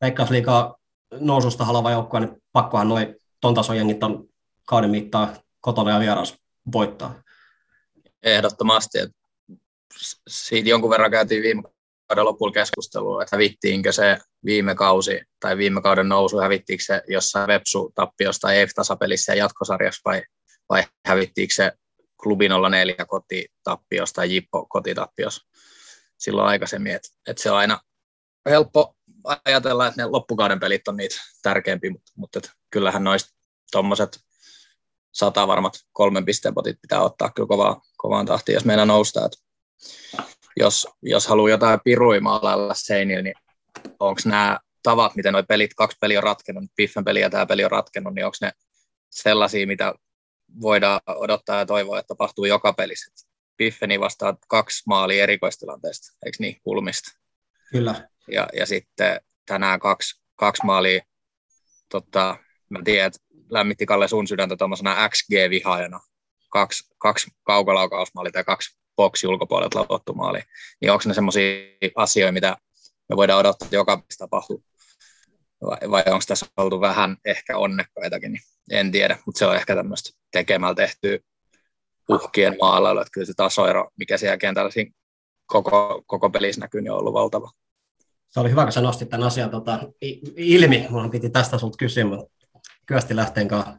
Veikkausliikaa 0.02 0.76
noususta 1.20 1.66
haluava 1.66 1.92
joukkue, 1.92 2.20
niin 2.20 2.42
pakkohan 2.52 2.90
noin 2.90 3.16
ton 3.42 3.54
tason 3.54 3.78
jengit 3.78 4.04
on 4.04 4.28
kauden 4.68 4.90
mittaan 4.90 5.38
kotona 5.62 5.92
ja 5.92 6.00
vieras 6.00 6.36
voittaa. 6.74 7.24
Ehdottomasti. 8.24 9.00
Että 9.00 9.18
siitä 10.28 10.70
jonkun 10.70 10.90
verran 10.90 11.12
käytiin 11.12 11.44
viime 11.44 11.64
kauden 12.08 12.26
lopulla 12.26 12.54
keskustelua, 12.54 13.24
että 13.24 13.36
hävittiinkö 13.36 13.92
se 13.92 14.18
viime 14.46 14.76
kausi 14.76 15.22
tai 15.40 15.58
viime 15.58 15.82
kauden 15.82 16.10
nousu, 16.10 16.40
hävittiinkö 16.40 16.84
se 16.84 17.02
jossain 17.08 17.48
Vepsu-tappiossa 17.48 18.40
tai 18.42 18.60
EF-tasapelissä 18.60 19.32
ja 19.32 19.38
jatkosarjassa 19.38 20.02
vai, 20.06 20.24
vai 20.70 20.84
hävittiinkö 21.06 21.54
se 21.54 21.72
klubi 22.24 22.50
04 22.72 22.96
kotitappiossa 23.08 24.16
tai 24.16 24.34
Jippo 24.34 24.66
kotitappiossa 24.66 25.48
silloin 26.18 26.48
aikaisemmin, 26.48 26.96
että, 26.96 27.10
että 27.28 27.44
se 27.44 27.52
on 27.52 27.58
aina 27.58 27.80
helppo 28.50 28.96
ajatella, 29.46 29.88
että 29.88 30.02
ne 30.02 30.08
loppukauden 30.08 30.60
pelit 30.60 30.88
on 30.88 30.98
niitä 30.98 31.16
tärkeämpiä, 31.42 31.92
mutta, 31.92 32.12
mutta 32.16 32.40
että 32.40 32.52
kyllähän 32.72 33.04
noista 33.04 33.34
tuommoiset 33.72 34.20
sata 35.12 35.48
varmat 35.48 35.74
kolmen 35.92 36.26
pisteen 36.26 36.54
potit 36.54 36.82
pitää 36.82 37.02
ottaa 37.02 37.32
kyllä 37.36 37.48
kovaa, 37.48 37.82
kovaan 37.98 38.26
tahtiin, 38.26 38.54
jos 38.54 38.66
meidän 38.66 38.88
noustaa. 38.88 39.26
Että 39.26 39.38
jos, 40.58 40.88
jos 41.02 41.28
haluaa 41.28 41.50
jotain 41.50 41.80
piruimaalla 41.84 42.74
seinillä, 42.74 43.22
niin 43.22 43.36
onko 44.00 44.22
nämä 44.26 44.60
tavat, 44.84 45.16
miten 45.16 45.34
nuo 45.34 45.44
pelit, 45.44 45.74
kaksi 45.74 45.98
peliä 46.02 46.20
on 46.20 46.24
ratkennut, 46.24 46.64
Piffen 46.76 47.06
peli 47.06 47.22
ja 47.22 47.30
tämä 47.30 47.46
peli 47.46 47.66
on 47.66 47.72
ratkennut, 47.72 48.14
niin 48.14 48.26
onko 48.26 48.38
ne 48.42 48.52
sellaisia, 49.10 49.68
mitä 49.68 49.94
voidaan 50.62 51.00
odottaa 51.08 51.60
ja 51.60 51.66
toivoa, 51.66 52.00
että 52.00 52.08
tapahtuu 52.08 52.46
joka 52.46 52.74
pelissä. 52.74 53.26
Piffeni 53.58 54.00
vastaa 54.00 54.38
kaksi 54.48 54.84
maalia 54.88 55.24
erikoistilanteesta, 55.24 56.18
eikö 56.26 56.38
niin, 56.40 56.62
kulmista? 56.64 57.23
Kyllä. 57.74 58.10
Ja, 58.28 58.48
ja 58.54 58.66
sitten 58.66 59.22
tänään 59.46 59.80
kaksi, 59.80 60.22
kaksi 60.36 60.66
maalia, 60.66 61.02
tota, 61.90 62.38
mä 62.70 62.80
tiedän, 62.84 63.08
että 63.08 63.20
lämmitti 63.50 63.86
Kalle 63.86 64.08
sun 64.08 64.28
sydäntä 64.28 64.58
tuommoisena 64.58 65.10
XG-vihaajana, 65.10 66.00
kaksi, 66.50 66.84
kaksi 66.98 67.32
kaukolaukausmaalia 67.44 68.32
tai 68.32 68.44
kaksi 68.44 68.78
boksi 68.96 69.28
ulkopuolelta 69.28 69.80
lauottu 69.80 70.14
maali, 70.14 70.40
niin 70.82 70.92
onko 70.92 71.04
ne 71.08 71.14
semmoisia 71.14 71.66
asioita, 71.96 72.32
mitä 72.32 72.58
me 73.10 73.16
voidaan 73.16 73.40
odottaa, 73.40 73.66
että 73.66 73.76
joka 73.76 74.04
tapahtuu, 74.18 74.64
vai, 75.66 75.92
vai 75.92 76.04
onko 76.08 76.24
tässä 76.28 76.46
oltu 76.58 76.82
vähän 76.82 77.18
ehkä 77.26 77.58
onnekkaitakin, 77.58 78.32
niin 78.32 78.44
en 78.72 78.92
tiedä, 78.92 79.18
mutta 79.26 79.40
se 79.40 79.46
on 79.46 79.56
ehkä 79.56 79.76
tämmöistä 79.76 80.10
tekemällä 80.32 80.76
tehtyä 80.76 81.20
uhkien 82.10 82.56
maalailu, 82.62 83.00
että 83.00 83.12
kyllä 83.12 83.26
se 83.26 83.34
tasoero, 83.36 83.90
mikä 83.98 84.18
siellä 84.18 84.38
kentällä 84.38 84.72
koko, 85.46 86.04
koko 86.08 86.30
pelissä 86.30 86.62
näkyy, 86.62 86.82
niin 86.82 86.92
on 86.92 87.00
ollut 87.00 87.14
valtava. 87.14 87.52
Se 88.34 88.40
oli 88.40 88.50
hyvä, 88.50 88.64
kun 88.64 88.72
sä 88.72 88.82
nostit 88.82 89.10
tämän 89.10 89.28
asian 89.28 89.50
tota, 89.50 89.80
ilmi. 90.36 90.88
Mun 90.90 91.12
piti 91.12 91.30
tästä 91.30 91.58
sulta 91.58 91.78
kysyä, 91.78 92.06
mutta 92.06 92.34
Kyösti 92.86 93.16
lähteen 93.16 93.48
kanssa 93.48 93.78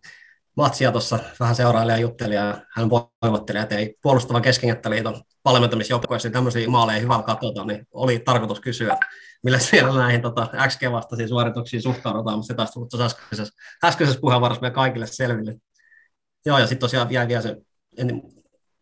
matsia 0.57 0.93
tuossa 0.93 1.19
vähän 1.41 1.55
seurailija 1.55 1.99
jutteli 1.99 2.35
ja 2.35 2.61
hän 2.77 2.91
voivotteli, 2.91 3.59
että 3.59 3.77
ei 3.77 3.95
puolustava 4.03 4.41
keskingettäliiton 4.41 5.23
valmentamisjoukkoissa 5.45 6.31
tämmöisiä 6.31 6.69
maaleja 6.69 7.01
hyvä 7.01 7.23
katsota, 7.23 7.65
niin 7.65 7.87
oli 7.93 8.19
tarkoitus 8.19 8.61
kysyä, 8.61 8.97
millä 9.43 9.59
siellä 9.59 9.99
näihin 9.99 10.23
tota, 10.23 10.49
XG-vastaisiin 10.69 11.29
suorituksiin 11.29 11.83
suhtaudutaan, 11.83 12.39
mutta 12.39 12.47
se 12.47 12.55
taas 12.55 12.71
tullut 12.71 12.89
tuossa 12.89 13.05
äskeisessä, 13.05 13.55
äskeisessä 13.85 14.21
puheenvuorossa 14.21 14.61
meidän 14.61 14.75
kaikille 14.75 15.07
selville. 15.07 15.57
Joo, 16.47 16.59
ja 16.59 16.67
sitten 16.67 16.81
tosiaan 16.81 17.13
jäi 17.13 17.29
vielä 17.29 17.43
se, 17.43 17.57
en, 17.97 18.23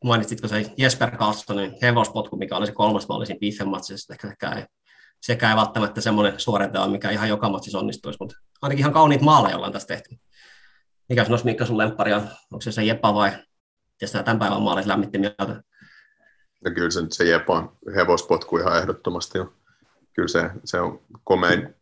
mainitsitko 0.04 0.48
se 0.48 0.72
Jesper 0.76 1.10
Karlssonin 1.10 1.78
hevospotku, 1.82 2.36
mikä 2.36 2.56
oli 2.56 2.66
se 2.66 2.72
kolmas 2.72 3.08
maali 3.08 3.26
siinä 3.26 3.40
Biffen 3.40 3.68
matsissa, 3.68 4.14
ehkä 4.14 4.52
ei, 4.52 4.64
sekä 5.22 5.50
ei 5.50 5.56
välttämättä 5.56 6.00
semmoinen 6.00 6.40
suorite 6.40 6.78
on, 6.78 6.90
mikä 6.90 7.10
ihan 7.10 7.28
joka 7.28 7.48
matsissa 7.48 7.78
onnistuisi, 7.78 8.16
mutta 8.20 8.36
ainakin 8.62 8.80
ihan 8.80 8.92
kauniit 8.92 9.20
maaleja 9.20 9.56
ollaan 9.56 9.72
tässä 9.72 9.88
tehty. 9.88 10.16
Mikä 11.08 11.26
olisi 11.28 11.44
Mikka 11.44 11.66
sun 11.66 11.78
lemppari 11.78 12.12
on? 12.12 12.20
Onko 12.20 12.60
se 12.60 12.72
se 12.72 12.84
Jeppa 12.84 13.14
vai 13.14 13.30
tietysti 13.98 14.24
tämän 14.24 14.38
päivän 14.38 14.62
maalit 14.62 14.86
lämmitti 14.86 15.18
mieltä? 15.18 15.62
Ja 16.64 16.70
kyllä 16.70 16.90
se, 16.90 17.00
se 17.10 17.24
Jepan 17.24 17.70
hevospotku 17.94 18.58
ihan 18.58 18.78
ehdottomasti. 18.78 19.38
Kyllä 20.12 20.28
se, 20.28 20.50
se 20.64 20.80
on 20.80 21.00
komein, 21.24 21.74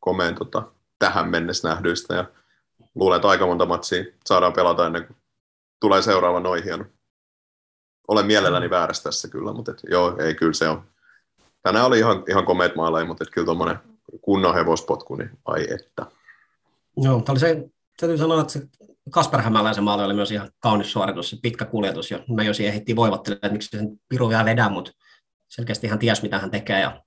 komein 0.00 0.34
tota, 0.34 0.62
tähän 0.98 1.28
mennessä 1.28 1.68
nähdyistä 1.68 2.14
ja 2.14 2.24
luulen, 2.94 3.16
että 3.16 3.28
aika 3.28 3.46
monta 3.46 3.66
matsia 3.66 4.04
saadaan 4.24 4.52
pelata 4.52 4.86
ennen 4.86 5.06
kuin 5.06 5.16
tulee 5.80 6.02
seuraava 6.02 6.40
noin 6.40 6.64
hieno. 6.64 6.84
Olen 8.08 8.26
mielelläni 8.26 8.70
väärässä 8.70 9.02
tässä 9.02 9.28
kyllä, 9.28 9.52
mutta 9.52 9.70
et, 9.70 9.80
joo, 9.90 10.16
ei 10.18 10.34
kyllä 10.34 10.52
se 10.52 10.68
on. 10.68 10.93
Tänään 11.64 11.86
oli 11.86 11.98
ihan, 11.98 12.24
ihan 12.28 12.44
komeet 12.44 12.76
maaleja, 12.76 13.06
mutta 13.06 13.24
kyllä 13.24 13.44
tuommoinen 13.44 13.76
kunnon 14.20 14.54
hevospotku, 14.54 15.16
niin 15.16 15.30
ai 15.44 15.66
että. 15.70 16.06
Joo, 16.96 17.20
tämä 17.20 17.32
oli 17.32 17.40
se, 17.40 17.68
täytyy 18.00 18.18
sanoa, 18.18 18.40
että 18.40 18.52
se 18.52 18.68
Kasper 19.10 19.40
Hämäläisen 19.40 19.84
maali 19.84 20.04
oli 20.04 20.14
myös 20.14 20.30
ihan 20.30 20.50
kaunis 20.58 20.92
suoritus, 20.92 21.30
se 21.30 21.36
pitkä 21.42 21.64
kuljetus, 21.64 22.10
ja 22.10 22.18
me 22.28 22.44
jo 22.44 22.54
siihen 22.54 22.72
ehittiin 22.72 22.96
voivottelemaan, 22.96 23.38
että 23.46 23.52
miksi 23.52 23.78
sen 23.78 24.00
piru 24.08 24.28
vielä 24.28 24.44
vedää, 24.44 24.68
mutta 24.68 24.92
selkeästi 25.48 25.86
ihan 25.86 25.98
ties, 25.98 26.22
mitä 26.22 26.38
hän 26.38 26.50
tekee, 26.50 26.80
ja 26.80 27.02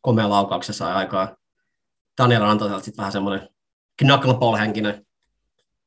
komea 0.00 0.30
laukauksessa 0.30 0.84
sai 0.84 0.94
aikaa. 0.94 1.36
Daniel 2.22 2.42
antoi 2.42 2.82
sitten 2.82 2.96
vähän 2.96 3.12
semmoinen 3.12 3.48
knuckleball-henkinen 4.02 5.06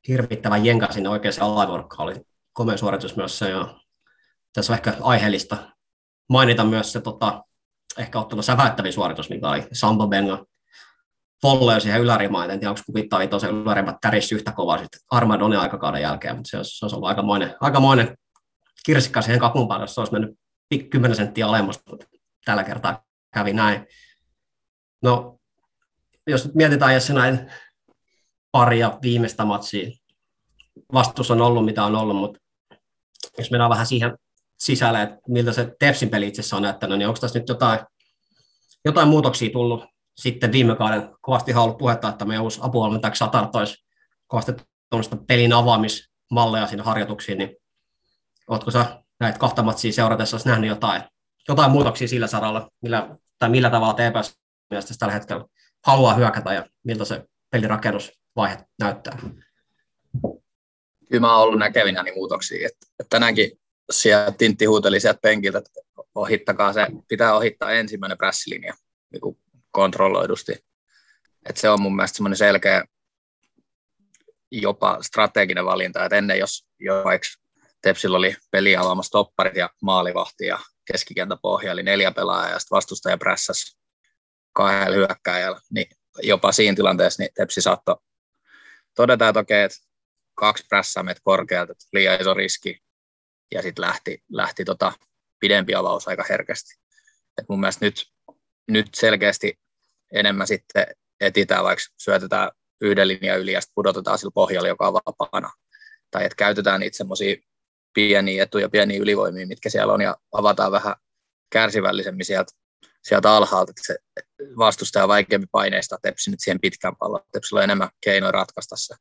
hirvittävän 0.08 0.64
jenka 0.64 0.92
sinne 0.92 1.08
oikeaan 1.08 1.40
alaivorkkaan. 1.40 2.04
Oli 2.04 2.14
komea 2.52 2.76
suoritus 2.76 3.16
myös 3.16 3.38
se. 3.38 3.50
Ja 3.50 3.80
tässä 4.52 4.72
on 4.72 4.76
ehkä 4.76 4.94
aiheellista 5.00 5.56
mainita 6.28 6.64
myös 6.64 6.92
se 6.92 7.00
tota, 7.00 7.44
ehkä 7.98 8.20
ottanut 8.20 8.44
säväyttävin 8.44 8.92
suoritus, 8.92 9.30
mikä 9.30 9.48
oli 9.48 9.66
Sambo 9.72 10.06
Benga 10.06 10.44
volley 11.42 11.80
siihen 11.80 12.00
ylärimaan. 12.00 12.50
En 12.50 12.60
tiedä, 12.60 12.70
onko 12.70 12.82
kuvittavia 12.86 13.28
tosiaan 13.28 13.54
ylärimat 13.54 13.96
tärissä 14.00 14.34
yhtä 14.34 14.52
kovaa 14.52 14.78
sitten 14.78 15.00
Armadonin 15.10 15.58
aikakauden 15.58 16.02
jälkeen, 16.02 16.36
mutta 16.36 16.50
se 16.50 16.56
olisi, 16.56 16.78
se 16.78 16.84
olisi 16.84 16.96
ollut 16.96 17.08
aikamoinen, 17.08 17.54
aikamoinen 17.60 18.16
kirsikka 18.86 19.22
siihen 19.22 19.40
päälle, 19.68 19.82
jos 19.82 19.94
se 19.94 20.00
olisi 20.00 20.12
mennyt 20.12 20.38
10 20.90 21.16
senttiä 21.16 21.46
alemmasta, 21.46 21.90
mutta 21.90 22.06
tällä 22.44 22.64
kertaa 22.64 23.04
kävi 23.34 23.52
näin. 23.52 23.86
No, 25.02 25.38
jos 26.26 26.44
nyt 26.44 26.54
mietitään 26.54 26.94
jos 26.94 27.10
näin 27.10 27.52
paria 28.52 28.98
viimeistä 29.02 29.44
matsia, 29.44 29.90
vastus 30.92 31.30
on 31.30 31.40
ollut 31.40 31.64
mitä 31.64 31.84
on 31.84 31.96
ollut, 31.96 32.16
mutta 32.16 32.40
jos 33.38 33.50
mennään 33.50 33.70
vähän 33.70 33.86
siihen 33.86 34.18
sisälle, 34.58 35.02
että 35.02 35.16
miltä 35.28 35.52
se 35.52 35.74
Tepsin 35.78 36.10
peli 36.10 36.28
itse 36.28 36.40
asiassa 36.40 36.56
on 36.56 36.62
näyttänyt, 36.62 36.98
niin 36.98 37.08
onko 37.08 37.20
tässä 37.20 37.38
nyt 37.38 37.48
jotain, 37.48 37.80
jotain 38.84 39.08
muutoksia 39.08 39.50
tullut 39.50 39.84
sitten 40.16 40.52
viime 40.52 40.76
kauden 40.76 41.08
kovasti 41.20 41.54
ollut 41.54 41.78
puhetta, 41.78 42.08
että 42.08 42.24
meidän 42.24 42.42
uusi 42.44 42.60
apuvalmentajaksi 42.62 43.18
Satar 43.18 43.46
toisi 43.46 43.84
kovasti 44.26 44.52
tuollaista 44.90 45.16
pelin 45.16 45.52
avaamismalleja 45.52 46.66
sinne 46.66 46.84
harjoituksiin, 46.84 47.38
niin 47.38 47.56
oletko 48.48 48.70
sä 48.70 49.02
näitä 49.20 49.38
kahta 49.38 49.62
matsia 49.62 49.92
seuratessa 49.92 50.36
nähnyt 50.44 50.68
jotain, 50.68 51.02
jotain 51.48 51.70
muutoksia 51.70 52.08
sillä 52.08 52.26
saralla, 52.26 52.70
millä, 52.82 53.16
tai 53.38 53.48
millä 53.48 53.70
tavalla 53.70 53.94
TPS 53.94 54.38
mielestäsi 54.70 54.98
tällä 54.98 55.14
hetkellä 55.14 55.44
haluaa 55.86 56.14
hyökätä 56.14 56.52
ja 56.52 56.66
miltä 56.84 57.04
se 57.04 57.24
pelirakennusvaihe 57.50 58.58
näyttää? 58.78 59.18
Kyllä 61.08 61.20
mä 61.20 61.36
oon 61.36 61.42
ollut 61.42 61.58
näkevinäni 61.58 62.12
muutoksia. 62.12 62.66
Että, 62.66 62.86
että 63.00 63.10
tänäänkin 63.10 63.50
siellä 63.92 64.32
Tintti 64.38 64.64
huuteli 64.64 65.00
sieltä 65.00 65.18
penkiltä, 65.22 65.58
että 65.58 65.70
ohittakaa 66.14 66.72
se, 66.72 66.86
pitää 67.08 67.36
ohittaa 67.36 67.70
ensimmäinen 67.70 68.18
prässilinja 68.18 68.74
niin 69.12 69.36
kontrolloidusti. 69.70 70.52
Että 71.48 71.60
se 71.60 71.70
on 71.70 71.82
mun 71.82 71.96
mielestä 71.96 72.16
semmoinen 72.16 72.36
selkeä 72.36 72.84
jopa 74.52 74.98
strateginen 75.02 75.64
valinta, 75.64 76.04
että 76.04 76.16
ennen 76.16 76.38
jos, 76.38 76.66
vaikka 77.04 77.28
Tepsillä 77.82 78.16
oli 78.16 78.36
peli 78.50 78.76
avaamassa 78.76 79.10
topparit 79.10 79.56
ja 79.56 79.70
maalivahti 79.82 80.46
ja 80.46 80.58
keskikentäpohja, 80.92 81.72
eli 81.72 81.82
neljä 81.82 82.12
pelaajaa 82.12 82.50
ja 82.50 82.58
sitten 82.58 82.76
vastustaja 82.76 83.18
prässäs 83.18 83.78
kahdella 84.52 84.96
hyökkääjällä, 84.96 85.60
niin 85.70 85.86
jopa 86.22 86.52
siinä 86.52 86.76
tilanteessa 86.76 87.22
niin 87.22 87.30
Tepsi 87.34 87.60
saattoi 87.60 87.96
todeta, 88.96 89.28
että 89.28 89.40
okei, 89.40 89.62
että 89.62 89.78
kaksi 90.34 90.64
prässää 90.68 91.02
meitä 91.02 91.20
korkealta, 91.24 91.72
että 91.72 91.84
liian 91.92 92.20
iso 92.20 92.34
riski, 92.34 92.83
ja 93.54 93.62
sitten 93.62 93.84
lähti, 93.84 94.22
lähti 94.28 94.64
tota 94.64 94.92
pidempi 95.40 95.74
avaus 95.74 96.08
aika 96.08 96.24
herkästi. 96.28 96.74
Et 97.38 97.48
mun 97.48 97.60
mielestä 97.60 97.84
nyt, 97.84 98.12
nyt 98.68 98.86
selkeästi 98.94 99.60
enemmän 100.12 100.46
sitten 100.46 100.86
etitään, 101.20 101.64
vaikka 101.64 101.84
syötetään 101.98 102.50
yhden 102.80 103.08
linjan 103.08 103.40
yli 103.40 103.52
ja 103.52 103.60
sitten 103.60 103.74
pudotetaan 103.74 104.18
sillä 104.18 104.30
pohjalla, 104.34 104.68
joka 104.68 104.86
on 104.86 104.94
vapaana. 104.94 105.52
Tai 106.10 106.24
että 106.24 106.36
käytetään 106.36 106.80
niitä 106.80 106.96
semmoisia 106.96 107.36
pieniä 107.94 108.42
etuja, 108.42 108.68
pieniä 108.68 109.00
ylivoimia, 109.00 109.46
mitkä 109.46 109.70
siellä 109.70 109.92
on, 109.92 110.00
ja 110.00 110.16
avataan 110.32 110.72
vähän 110.72 110.94
kärsivällisemmin 111.50 112.24
sieltä, 112.24 112.52
sieltä 113.02 113.32
alhaalta, 113.32 113.70
että 113.70 113.82
se 113.86 113.96
vastustaja 114.58 115.08
vaikeampi 115.08 115.46
paineista 115.52 115.98
tepsi 116.02 116.30
nyt 116.30 116.40
siihen 116.40 116.60
pitkään 116.60 116.96
pallon. 116.96 117.20
Tepsillä 117.32 117.58
on 117.58 117.64
enemmän 117.64 117.88
keinoja 118.04 118.32
ratkaista 118.32 118.76
se. 118.76 118.94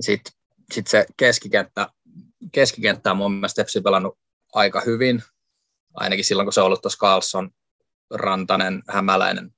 Sitten 0.00 0.32
sit 0.72 0.86
se 0.86 1.06
keskikenttä, 1.16 1.88
keskikenttä 2.52 3.10
on 3.10 3.16
mun 3.16 3.32
mielestä 3.32 3.62
Tepsi 3.62 3.80
pelannut 3.80 4.18
aika 4.52 4.80
hyvin, 4.80 5.22
ainakin 5.94 6.24
silloin 6.24 6.46
kun 6.46 6.52
se 6.52 6.60
on 6.60 6.66
ollut 6.66 6.82
tuossa 6.82 6.98
Carlson, 6.98 7.50
Rantanen, 8.14 8.82
Hämäläinen 8.88 9.50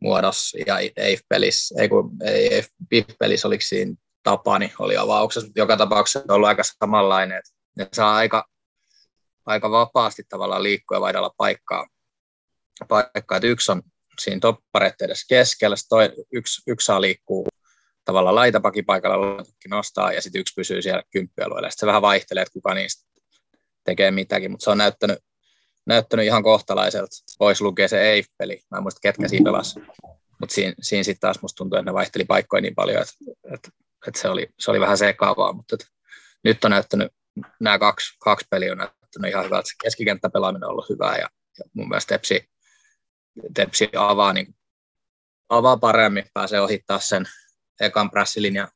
muodossa 0.00 0.58
ja 0.66 0.78
EIF-pelissä, 0.78 1.82
ei 1.82 1.88
kun 1.88 2.10
EIF-pelissä 2.24 3.48
oliko 3.48 3.64
siinä 3.66 3.94
Tapani 4.22 4.72
oli 4.78 4.96
avauksessa, 4.96 5.46
mutta 5.46 5.60
joka 5.60 5.76
tapauksessa 5.76 6.24
on 6.28 6.34
ollut 6.34 6.48
aika 6.48 6.62
samanlainen, 6.62 7.38
että 7.38 7.50
ne 7.76 7.88
saa 7.92 8.14
aika, 8.14 8.44
aika 9.46 9.70
vapaasti 9.70 10.22
tavallaan 10.28 10.62
liikkua 10.62 10.96
ja 10.96 11.00
vaihdella 11.00 11.34
paikkaa. 11.36 11.86
paikkaa. 12.88 13.36
Että 13.36 13.46
yksi 13.46 13.72
on 13.72 13.82
siinä 14.20 14.40
toppareiden 14.40 15.04
edessä 15.04 15.26
keskellä, 15.28 15.76
toi, 15.88 16.12
yksi, 16.32 16.62
yksi 16.66 16.84
saa 16.84 17.00
liikkuu 17.00 17.46
tavallaan 18.08 18.34
laitapakipaikalla 18.34 19.44
nostaa 19.68 20.12
ja 20.12 20.22
sitten 20.22 20.40
yksi 20.40 20.54
pysyy 20.56 20.82
siellä 20.82 21.02
kymppialueella. 21.10 21.70
Sitten 21.70 21.80
se 21.80 21.86
vähän 21.86 22.02
vaihtelee, 22.02 22.42
että 22.42 22.52
kuka 22.52 22.74
niistä 22.74 23.08
tekee 23.84 24.10
mitäkin, 24.10 24.50
mutta 24.50 24.64
se 24.64 24.70
on 24.70 24.78
näyttänyt, 24.78 25.18
näyttänyt 25.86 26.26
ihan 26.26 26.42
kohtalaiselta. 26.42 27.16
Voisi 27.40 27.64
lukea 27.64 27.88
se 27.88 28.10
EIF-peli, 28.10 28.62
mä 28.70 28.76
en 28.76 28.82
muista 28.82 29.00
ketkä 29.02 29.28
siinä 29.28 29.44
pelasi, 29.44 29.80
mutta 30.40 30.54
siinä, 30.54 30.74
siinä 30.80 31.02
sitten 31.02 31.20
taas 31.20 31.42
musta 31.42 31.56
tuntuu, 31.56 31.78
että 31.78 31.90
ne 31.90 31.94
vaihteli 31.94 32.24
paikkoja 32.24 32.60
niin 32.60 32.74
paljon, 32.74 33.02
että, 33.02 33.14
että, 33.54 33.68
että 34.06 34.20
se, 34.20 34.28
oli, 34.28 34.48
se 34.58 34.70
oli 34.70 34.80
vähän 34.80 34.98
sekaavaa, 34.98 35.52
mutta 35.52 35.74
että 35.74 35.86
nyt 36.44 36.64
on 36.64 36.70
näyttänyt, 36.70 37.12
nämä 37.60 37.78
kaksi, 37.78 38.16
kaksi 38.18 38.46
peliä 38.50 38.72
on 38.72 38.78
näyttänyt 38.78 39.30
ihan 39.30 39.44
hyvältä. 39.44 39.70
Keskikenttäpelaaminen 39.82 40.64
on 40.64 40.70
ollut 40.70 40.88
hyvää 40.88 41.16
ja, 41.16 41.28
ja 41.58 41.64
mun 41.72 41.88
mielestä 41.88 42.14
Tepsi, 42.14 42.50
Tepsi 43.54 43.88
avaa, 43.96 44.32
niin, 44.32 44.54
avaa 45.48 45.76
paremmin, 45.76 46.24
pääsee 46.34 46.60
ohittaa 46.60 47.00
sen 47.00 47.28
ekan 47.80 48.10
prässilinja 48.10 48.68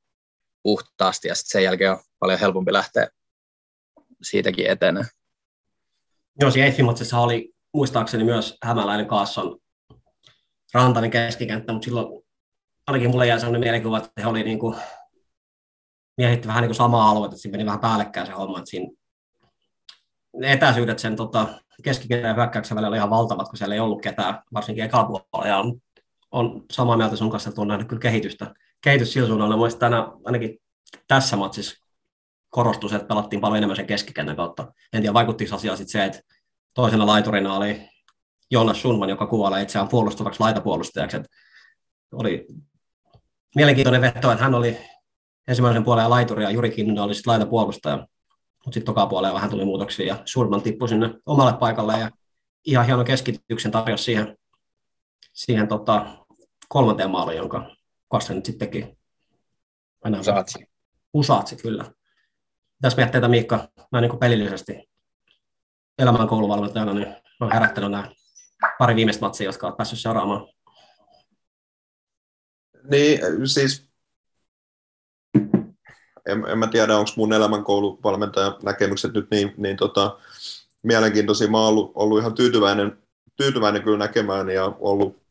puhtaasti 0.63 1.29
ja 1.29 1.35
sitten 1.35 1.51
sen 1.53 1.65
jälkeen 1.65 1.93
on 1.93 1.99
paljon 2.19 2.41
helpompi 2.41 2.73
lähteä 2.73 3.09
siitäkin 4.23 4.67
etenee. 4.67 5.05
Joo, 6.41 6.51
siinä 6.51 6.67
Eiffimatsissa 6.67 7.19
oli 7.19 7.53
muistaakseni 7.75 8.25
myös 8.25 8.59
hämäläinen 8.63 9.07
Kaasson 9.07 9.59
rantainen 10.75 11.11
keskikenttä, 11.11 11.73
mutta 11.73 11.85
silloin 11.85 12.23
ainakin 12.87 13.11
mulle 13.11 13.27
jäi 13.27 13.41
sellainen 13.41 13.61
mielikuva, 13.61 13.99
että 13.99 14.11
he 14.21 14.27
oli 14.27 14.43
niin 14.43 14.59
kuin, 14.59 14.77
vähän 16.47 16.63
niin 16.63 16.69
kuin 16.69 16.75
samaa 16.75 17.11
aluetta, 17.11 17.35
että 17.35 17.43
siinä 17.43 17.57
meni 17.57 17.67
vähän 17.67 17.81
päällekkäin 17.81 18.27
se 18.27 18.33
homma, 18.33 18.59
että 18.59 18.71
siinä 18.71 18.89
etäisyydet 20.43 20.99
sen 20.99 21.17
tota, 21.17 21.49
keskikentän 21.83 22.29
ja 22.29 22.35
hyökkäyksen 22.35 22.75
välillä 22.75 22.89
oli 22.89 22.97
ihan 22.97 23.11
valtavat, 23.11 23.49
kun 23.49 23.57
siellä 23.59 23.75
ei 23.75 23.81
ollut 23.81 24.03
ketään, 24.03 24.43
varsinkin 24.55 24.85
ekalla 24.85 25.05
puolella, 25.05 25.49
ja 25.49 25.59
on, 25.59 25.81
on 26.31 26.65
samaa 26.71 26.97
mieltä 26.97 27.17
sun 27.17 27.31
kanssa, 27.31 27.49
että 27.49 27.61
on 27.61 27.69
nähnyt 27.69 27.89
kyllä 27.89 28.01
kehitystä, 28.01 28.55
kehitys 28.83 29.13
sillä 29.13 29.29
suunnalla. 29.29 29.57
Muistin 29.57 29.81
tänä, 29.81 30.09
ainakin 30.25 30.59
tässä 31.09 31.37
matsissa 31.37 31.87
korostus, 32.51 32.93
että 32.93 33.07
pelattiin 33.07 33.41
paljon 33.41 33.57
enemmän 33.57 33.77
sen 33.77 33.87
keskikentän 33.87 34.37
kautta. 34.37 34.73
En 34.93 35.03
tiedä, 35.03 35.15
vaikuttiko 35.15 35.57
asiaa 35.57 35.77
sitten 35.77 35.93
se, 35.93 36.05
että 36.05 36.21
toisena 36.75 37.07
laiturina 37.07 37.57
oli 37.57 37.89
Jonas 38.51 38.79
Schulman, 38.79 39.09
joka 39.09 39.27
kuvailee 39.27 39.63
itseään 39.63 39.89
puolustavaksi 39.89 40.41
laitapuolustajaksi. 40.41 41.17
Että 41.17 41.29
oli 42.13 42.47
mielenkiintoinen 43.55 44.01
veto, 44.01 44.33
että 44.33 44.45
hän 44.45 44.55
oli 44.55 44.79
ensimmäisen 45.49 45.85
puolen 45.85 46.11
laituri 46.11 46.43
ja 46.43 46.51
Juri 46.51 46.71
Kinnunen 46.71 47.03
oli 47.03 47.15
sitten 47.15 47.31
laitapuolustaja. 47.31 47.97
Mutta 47.97 48.75
sitten 48.75 48.95
toka 48.95 49.07
puolella 49.07 49.35
vähän 49.35 49.51
tuli 49.51 49.65
muutoksia 49.65 50.07
ja 50.07 50.23
Schulman 50.27 50.63
tippui 50.63 50.89
sinne 50.89 51.15
omalle 51.27 51.53
paikalle 51.53 51.99
ja 51.99 52.11
ihan 52.65 52.87
hieno 52.87 53.05
keskityksen 53.05 53.73
tarjosi 53.73 54.05
siihen, 54.05 54.37
siihen 55.33 55.69
tota, 55.69 56.07
kolmanteen 56.69 57.11
maaliin, 57.11 57.39
jonka 57.39 57.71
Kasse 58.13 58.35
nyt 58.35 58.45
sitten 58.45 58.69
teki. 58.69 58.97
Usaatsi. 60.19 60.67
Usaatsi, 61.15 61.57
kyllä. 61.57 61.85
Tässä 62.81 62.97
mietteitä 62.97 63.29
Miikka, 63.29 63.69
näin 63.93 64.03
niin 64.03 64.19
pelillisesti 64.19 64.91
elämän 65.99 66.29
kouluvalmentajana, 66.29 66.95
niin 66.95 67.17
on 67.41 67.53
herättänyt 67.53 67.91
nämä 67.91 68.11
pari 68.79 68.97
viimeistä 68.97 69.27
matsia, 69.27 69.47
jotka 69.47 69.67
olet 69.67 69.77
päässyt 69.77 69.99
seuraamaan. 69.99 70.49
Niin, 72.91 73.21
siis 73.49 73.89
en, 76.27 76.45
en 76.49 76.59
mä 76.59 76.67
tiedä, 76.67 76.97
onko 76.97 77.11
mun 77.17 77.33
elämänkouluvalmentajan 77.33 78.55
näkemykset 78.63 79.13
nyt 79.13 79.31
niin, 79.31 79.55
niin 79.57 79.77
tota, 79.77 80.19
mielenkiintoisia. 80.83 81.51
Mä 81.51 81.59
oon 81.59 81.69
ollut, 81.69 81.93
ollut 81.95 82.21
ihan 82.21 82.35
tyytyväinen, 82.35 82.99
tyytyväinen 83.37 83.83
kyllä 83.83 83.99
näkemään 83.99 84.51
ja 84.51 84.65
ollut 84.65 85.22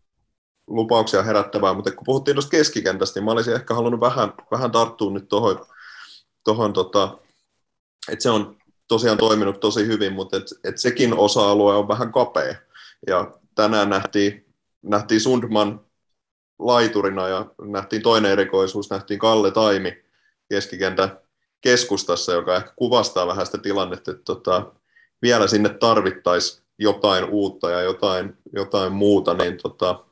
lupauksia 0.68 1.24
herättävää, 1.24 1.74
mutta 1.74 1.92
kun 1.92 2.06
puhuttiin 2.06 2.36
tuosta 2.36 2.50
keskikentästä, 2.50 3.20
niin 3.20 3.26
mä 3.26 3.32
olisin 3.32 3.54
ehkä 3.54 3.74
halunnut 3.74 4.02
vähän, 4.02 4.34
vähän 4.52 4.72
tarttua 4.72 5.12
nyt 5.12 5.30
tuohon, 5.30 5.66
tohon, 6.44 6.74
tota, 6.74 7.18
että 8.12 8.24
se 8.24 8.30
on 8.30 8.58
tosiaan 8.88 9.18
toiminut 9.18 9.60
tosi 9.60 9.88
hyvin, 9.88 10.14
mutta 10.14 10.38
et, 10.38 10.44
et 10.64 10.78
sekin 10.78 11.14
osa-alue 11.14 11.76
on 11.76 11.88
vähän 11.88 12.12
kapea. 12.12 12.56
Ja 13.08 13.32
tänään 13.56 13.90
nähtiin, 13.90 14.46
nähtiin 14.82 15.22
Sundman 15.22 15.82
laiturina 16.60 17.28
ja 17.28 17.46
nähtiin 17.62 18.02
toinen 18.02 18.32
erikoisuus, 18.32 18.90
nähtiin 18.90 19.20
Kalle 19.20 19.52
Taimi 19.52 20.04
keskikentän 20.50 21.20
keskustassa, 21.62 22.32
joka 22.32 22.56
ehkä 22.56 22.74
kuvastaa 22.76 23.28
vähän 23.28 23.46
sitä 23.46 23.58
tilannetta, 23.58 24.12
että 24.12 24.24
tota, 24.24 24.72
vielä 25.22 25.48
sinne 25.48 25.70
tarvittaisiin 25.70 26.64
jotain 26.80 27.26
uutta 27.26 27.72
ja 27.72 27.82
jotain, 27.82 28.38
jotain 28.54 28.92
muuta, 28.92 29.34
niin 29.34 29.58
tota, 29.58 30.06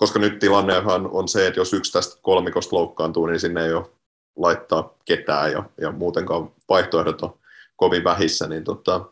koska 0.00 0.18
nyt 0.18 0.38
tilannehan 0.38 1.10
on 1.10 1.28
se, 1.28 1.46
että 1.46 1.60
jos 1.60 1.72
yksi 1.72 1.92
tästä 1.92 2.20
kolmikosta 2.22 2.76
loukkaantuu, 2.76 3.26
niin 3.26 3.40
sinne 3.40 3.64
ei 3.64 3.72
ole 3.72 3.90
laittaa 4.36 4.94
ketään 5.04 5.52
ja, 5.52 5.64
ja 5.80 5.92
muutenkaan 5.92 6.50
vaihtoehdot 6.68 7.22
on 7.22 7.38
kovin 7.76 8.04
vähissä, 8.04 8.46
niin 8.46 8.64
tota, 8.64 9.04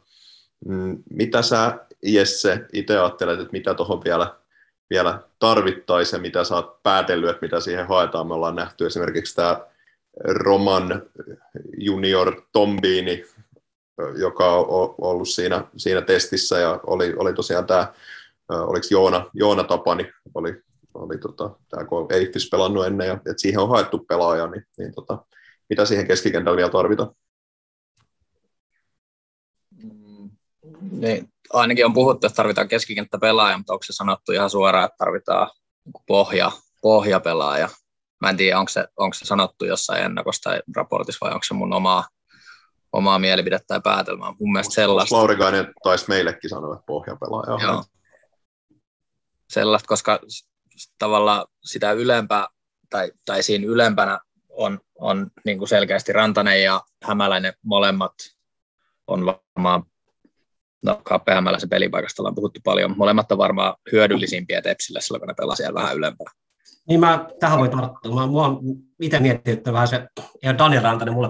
mm, 0.65 1.03
mitä 1.11 1.43
sä 1.43 1.79
Jesse 2.03 2.67
itse 2.73 2.99
ajattelet, 2.99 3.41
että 3.41 3.53
mitä 3.53 3.75
tuohon 3.75 4.05
vielä, 4.05 4.35
vielä 4.91 5.21
tarvittaisiin 5.39 6.19
ja 6.19 6.23
mitä 6.23 6.45
sä 6.45 6.55
oot 6.55 6.83
päätellyt, 6.83 7.31
että 7.31 7.47
mitä 7.47 7.61
siihen 7.61 7.87
haetaan. 7.87 8.27
Me 8.27 8.35
ollaan 8.35 8.57
nähty 8.57 8.87
esimerkiksi 8.87 9.37
tämä 9.37 9.61
Roman 10.25 11.03
junior 11.79 12.43
Tombiini, 12.53 13.25
joka 14.17 14.53
on 14.53 14.95
ollut 14.99 15.29
siinä, 15.29 15.65
siinä 15.77 16.01
testissä 16.01 16.59
ja 16.59 16.81
oli, 16.87 17.15
oli 17.17 17.33
tosiaan 17.33 17.67
tämä, 17.67 17.93
oliko 18.49 18.87
Joona, 18.91 19.31
Joona 19.35 19.65
Tapani, 19.65 20.13
oli, 20.35 20.63
oli 20.99 21.19
tota, 21.19 21.51
tämä 21.69 21.85
kun 21.85 22.13
Eiffis 22.13 22.49
pelannut 22.51 22.87
ennen 22.87 23.09
ja 23.09 23.15
että 23.15 23.35
siihen 23.37 23.61
on 23.61 23.69
haettu 23.69 23.99
pelaaja, 23.99 24.47
niin, 24.47 24.65
niin 24.79 24.95
tota, 24.95 25.25
mitä 25.69 25.85
siihen 25.85 26.07
keskikentällä 26.07 26.57
vielä 26.57 26.71
tarvitaan? 26.71 27.11
Mm, 29.83 30.31
niin, 30.91 31.33
ainakin 31.53 31.87
on 31.87 31.95
puhuttu, 31.95 32.27
että 32.27 32.37
tarvitaan 32.37 32.69
pelaaja, 33.21 33.59
mutta 33.59 33.73
onko 33.73 33.83
se 33.83 33.93
sanottu 33.93 34.33
ihan 34.33 34.51
suoraan, 34.51 34.85
että 34.85 34.97
tarvitaan 34.99 35.51
pohja, 36.07 36.53
pohjapelaaja? 36.83 37.69
Mä 38.21 38.31
en 38.31 38.37
tiedä, 38.37 38.59
onko 38.59 38.69
se, 38.69 38.85
onko 38.97 39.15
se 39.15 39.25
sanottu 39.25 39.65
jossain 39.65 40.05
ennakossa 40.05 40.51
tai 40.51 40.63
raportissa 40.77 41.27
vai 41.27 41.35
onko 41.35 41.45
se 41.45 41.55
mun 41.55 41.73
omaa, 41.73 42.09
omaa 42.93 43.19
mielipidettä 43.19 43.67
tai 43.67 43.81
päätelmää. 43.85 44.35
Mun 44.41 44.53
mielestä 44.53 44.75
sellaista. 44.75 45.17
Laurikainen 45.17 45.73
taisi 45.83 46.05
meillekin 46.09 46.51
sanoa, 46.51 46.75
että 46.75 46.87
pohjapelaaja. 46.87 47.67
Joo. 47.67 47.85
Sellaista, 49.51 49.89
koska 49.89 50.21
tavallaan 50.99 51.47
sitä 51.65 51.93
ylempää 51.93 52.47
tai, 52.91 53.13
tai 53.25 53.43
siinä 53.43 53.67
ylempänä 53.67 54.21
on, 54.49 54.81
on 54.95 55.31
niin 55.45 55.59
kuin 55.59 55.69
selkeästi 55.69 56.13
Rantanen 56.13 56.63
ja 56.63 56.83
Hämäläinen 57.05 57.53
molemmat 57.63 58.15
on 59.07 59.27
varmaan 59.27 59.83
no 60.83 61.03
Hämäläisen 61.29 61.69
pelipaikasta 61.69 62.23
ollaan 62.23 62.35
puhuttu 62.35 62.61
paljon. 62.65 62.95
Molemmat 62.97 63.33
on 63.33 63.39
varmaan 63.39 63.75
hyödyllisimpiä 63.93 64.63
Tepsille 64.63 65.01
silloin, 65.01 65.21
kun 65.21 65.29
ne 65.29 65.35
pelaa 65.35 65.57
siellä 65.57 65.81
vähän 65.81 65.97
ylempää. 65.97 66.27
Niin 66.89 67.01
mä 67.01 67.27
tähän 67.41 67.59
voin 67.59 67.71
tarttua. 67.71 68.15
Mä, 68.15 68.27
mua 68.27 68.61
itse 69.03 69.21
miettinyt, 69.21 69.59
että 69.59 69.73
vähän 69.73 69.89
se, 69.89 70.09
ja 70.43 70.59
Daniel 70.59 70.83
Rantanen 70.83 71.15
mulle 71.15 71.29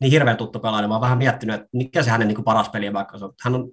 niin 0.00 0.10
hirveän 0.10 0.36
tuttu 0.36 0.60
pelaaja, 0.60 0.88
mä 0.88 0.94
oon 0.94 1.00
vähän 1.00 1.18
miettinyt, 1.18 1.54
että 1.54 1.68
mikä 1.72 2.02
se 2.02 2.10
hänen 2.10 2.28
niin 2.28 2.36
kuin 2.36 2.44
paras 2.44 2.68
peli 2.68 2.92
vaikka 2.92 3.18
on. 3.20 3.32
Hän 3.42 3.54
on 3.54 3.70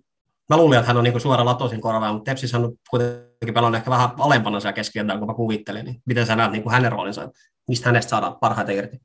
mä 0.49 0.57
luulin, 0.57 0.79
että 0.79 0.87
hän 0.87 0.97
on 0.97 1.03
niin 1.03 1.21
suora 1.21 1.45
latosin 1.45 1.81
korvaa, 1.81 2.13
mutta 2.13 2.31
Tepsis 2.31 2.55
on 2.55 2.73
kuitenkin 2.89 3.53
pelannut 3.53 3.77
ehkä 3.77 3.91
vähän 3.91 4.09
alempana 4.19 4.59
siellä 4.59 4.73
keskikentällä, 4.73 5.19
kun 5.19 5.27
mä 5.27 5.33
kuvittelin. 5.33 5.85
Niin 5.85 6.01
miten 6.05 6.25
sä 6.25 6.35
näet 6.35 6.51
niin 6.51 6.71
hänen 6.71 6.91
roolinsa, 6.91 7.29
mistä 7.67 7.89
hänestä 7.89 8.09
saadaan 8.09 8.35
parhaiten 8.35 8.75
irti? 8.75 8.97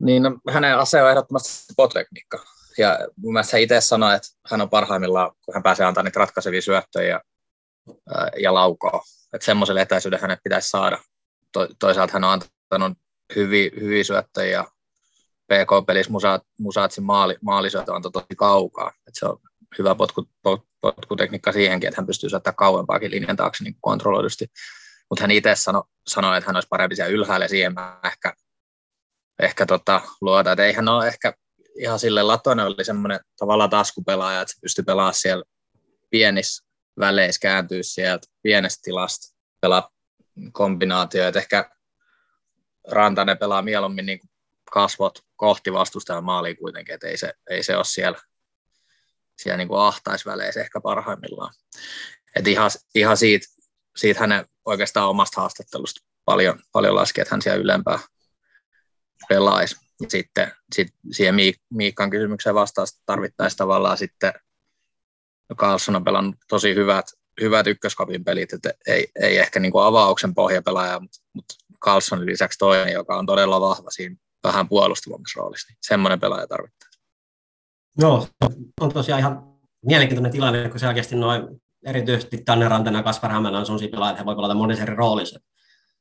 Niin, 0.00 0.22
no, 0.22 0.38
hänen 0.50 0.78
ase 0.78 1.02
on 1.02 1.10
ehdottomasti 1.10 1.74
pottekniikka. 1.76 2.44
Ja 2.78 2.98
mun 3.16 3.32
mielestä 3.32 3.56
hän 3.56 3.62
itse 3.62 3.80
sanoi, 3.80 4.14
että 4.14 4.28
hän 4.50 4.60
on 4.60 4.70
parhaimmillaan, 4.70 5.30
kun 5.44 5.54
hän 5.54 5.62
pääsee 5.62 5.86
antamaan 5.86 6.04
niitä 6.04 6.20
ratkaisevia 6.20 6.62
syöttöjä 6.62 7.08
ja, 7.08 7.20
ja 8.40 8.54
laukoa. 8.54 9.02
Että 9.32 9.44
semmoiselle 9.44 9.80
etäisyyden 9.80 10.20
hänet 10.20 10.38
pitäisi 10.44 10.68
saada. 10.68 10.98
To, 11.52 11.68
toisaalta 11.78 12.12
hän 12.12 12.24
on 12.24 12.40
antanut 12.70 12.98
hyviä, 13.36 13.70
hyviä 13.80 14.04
syöttöjä 14.04 14.52
ja 14.52 14.64
PK-pelissä 15.46 16.12
Musaat, 16.12 16.42
Musaatsin 16.60 17.04
maali, 17.04 17.36
maalisyötö 17.42 17.92
on 17.92 18.02
tosi 18.02 18.26
kaukaa. 18.36 18.88
että 18.88 19.20
se 19.20 19.26
on 19.26 19.38
hyvä 19.78 19.94
potku, 19.94 20.28
potkutekniikka 20.80 21.52
siihenkin, 21.52 21.88
että 21.88 22.00
hän 22.00 22.06
pystyy 22.06 22.30
saattaa 22.30 22.52
kauempaakin 22.52 23.10
linjan 23.10 23.36
taakse 23.36 23.64
niin 23.64 23.76
kontrolloidusti. 23.80 24.46
Mutta 25.10 25.22
hän 25.22 25.30
itse 25.30 25.54
sanoi, 25.54 25.82
sano, 26.08 26.34
että 26.34 26.48
hän 26.48 26.56
olisi 26.56 26.68
parempi 26.68 26.96
siellä 26.96 27.12
ylhäällä 27.12 27.44
ja 27.44 27.48
siihen 27.48 27.74
mä 27.74 28.00
ehkä, 28.04 28.34
ehkä 29.42 29.66
tota, 29.66 30.00
luota, 30.20 30.52
että 30.52 30.64
eihän 30.64 30.88
ole 30.88 31.08
ehkä 31.08 31.32
ihan 31.78 31.98
sille 31.98 32.22
Latonen 32.22 32.66
oli 32.66 32.84
semmoinen 32.84 33.20
tavallaan 33.38 33.70
taskupelaaja, 33.70 34.40
että 34.40 34.54
se 34.54 34.60
pystyi 34.60 34.84
pelaamaan 34.84 35.14
siellä 35.14 35.44
pienissä 36.10 36.66
väleissä, 36.98 37.40
kääntyä 37.40 37.82
sieltä 37.82 38.26
pienestä 38.42 38.80
tilasta, 38.82 39.36
pelaa 39.60 39.90
kombinaatioita. 40.52 41.38
Ehkä 41.38 41.70
Rantanen 42.90 43.38
pelaa 43.38 43.62
mieluummin 43.62 44.06
niin 44.06 44.20
kasvot 44.72 45.18
kohti 45.36 45.72
vastustajan 45.72 46.24
maaliin 46.24 46.56
kuitenkin, 46.56 46.94
että 46.94 47.08
ei 47.08 47.16
se, 47.16 47.32
ei 47.50 47.62
se 47.62 47.76
ole 47.76 47.84
siellä 47.84 48.18
siellä 49.38 49.56
niin 49.56 49.68
kuin 49.68 49.80
ahtaisväleissä 49.80 50.60
ehkä 50.60 50.80
parhaimmillaan. 50.80 51.54
Et 52.36 52.48
ihan, 52.48 52.70
ihan 52.94 53.16
siitä, 53.16 53.46
siitä 53.96 54.20
hänen 54.20 54.46
oikeastaan 54.64 55.08
omasta 55.08 55.40
haastattelusta 55.40 56.06
paljon, 56.24 56.58
paljon 56.72 56.94
laski, 56.94 57.20
että 57.20 57.34
hän 57.34 57.42
siellä 57.42 57.62
ylempää 57.62 57.98
pelaisi. 59.28 59.76
Ja 60.00 60.10
sitten 60.10 60.52
sit 60.72 60.88
siihen 61.12 61.34
Miik- 61.34 61.64
Miikkan 61.70 62.10
kysymykseen 62.10 62.54
vastaus 62.54 63.02
tarvittaisiin 63.06 63.58
tavallaan 63.58 63.98
sitten, 63.98 64.32
Carlson 65.56 65.96
on 65.96 66.04
pelannut 66.04 66.36
tosi 66.48 66.74
hyvät, 66.74 67.06
hyvät 67.40 67.66
ykköskapin 67.66 68.24
pelit, 68.24 68.52
että 68.52 68.72
ei, 68.86 69.08
ei 69.20 69.38
ehkä 69.38 69.60
niin 69.60 69.72
kuin 69.72 69.84
avauksen 69.84 70.34
pohjapelaaja, 70.34 71.00
mutta, 71.00 71.18
mutta 71.32 71.54
Carlsonin 71.84 72.26
lisäksi 72.26 72.58
toinen, 72.58 72.92
joka 72.92 73.16
on 73.16 73.26
todella 73.26 73.60
vahva 73.60 73.90
siinä 73.90 74.16
vähän 74.44 74.68
puolustavammassa 74.68 75.40
roolissa, 75.40 75.66
niin 75.70 75.78
semmoinen 75.82 76.20
pelaaja 76.20 76.46
tarvitaan. 76.46 76.87
Joo, 77.98 78.26
on 78.80 78.92
tosiaan 78.92 79.18
ihan 79.18 79.58
mielenkiintoinen 79.86 80.32
tilanne, 80.32 80.68
kun 80.68 80.80
selkeästi 80.80 81.16
noin 81.16 81.60
erityisesti 81.86 82.38
Tanne 82.44 82.68
Rantanen 82.68 82.98
ja 82.98 83.02
Kasper 83.02 83.30
Hämälä 83.30 83.58
on 83.58 83.66
sellaisia 83.66 83.88
pelaajia, 83.88 84.10
että 84.10 84.22
he 84.22 84.26
voi 84.26 84.34
pelata 84.36 84.54
monessa 84.54 84.82
eri 84.82 84.94
roolissa. 84.94 85.40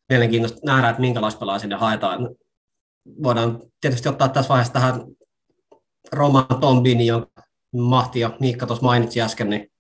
Mielenkiintoista 0.10 0.60
nähdä, 0.66 0.90
että 0.90 1.02
minkälaista 1.02 1.40
pelaajia 1.40 1.60
sinne 1.60 1.76
haetaan. 1.76 2.30
Voidaan 3.24 3.62
tietysti 3.82 4.10
ottaa 4.10 4.30
tässä 4.30 4.50
vaiheessa 4.50 4.74
tähän 4.74 5.02
Roman 6.12 6.46
Tombini, 6.62 7.06
jonka 7.06 7.44
Mahti 7.76 8.20
ja 8.20 8.38
Miikka 8.40 8.68
tuossa 8.68 8.86
mainitsi 8.86 9.22
äsken, 9.22 9.50
niin 9.50 9.72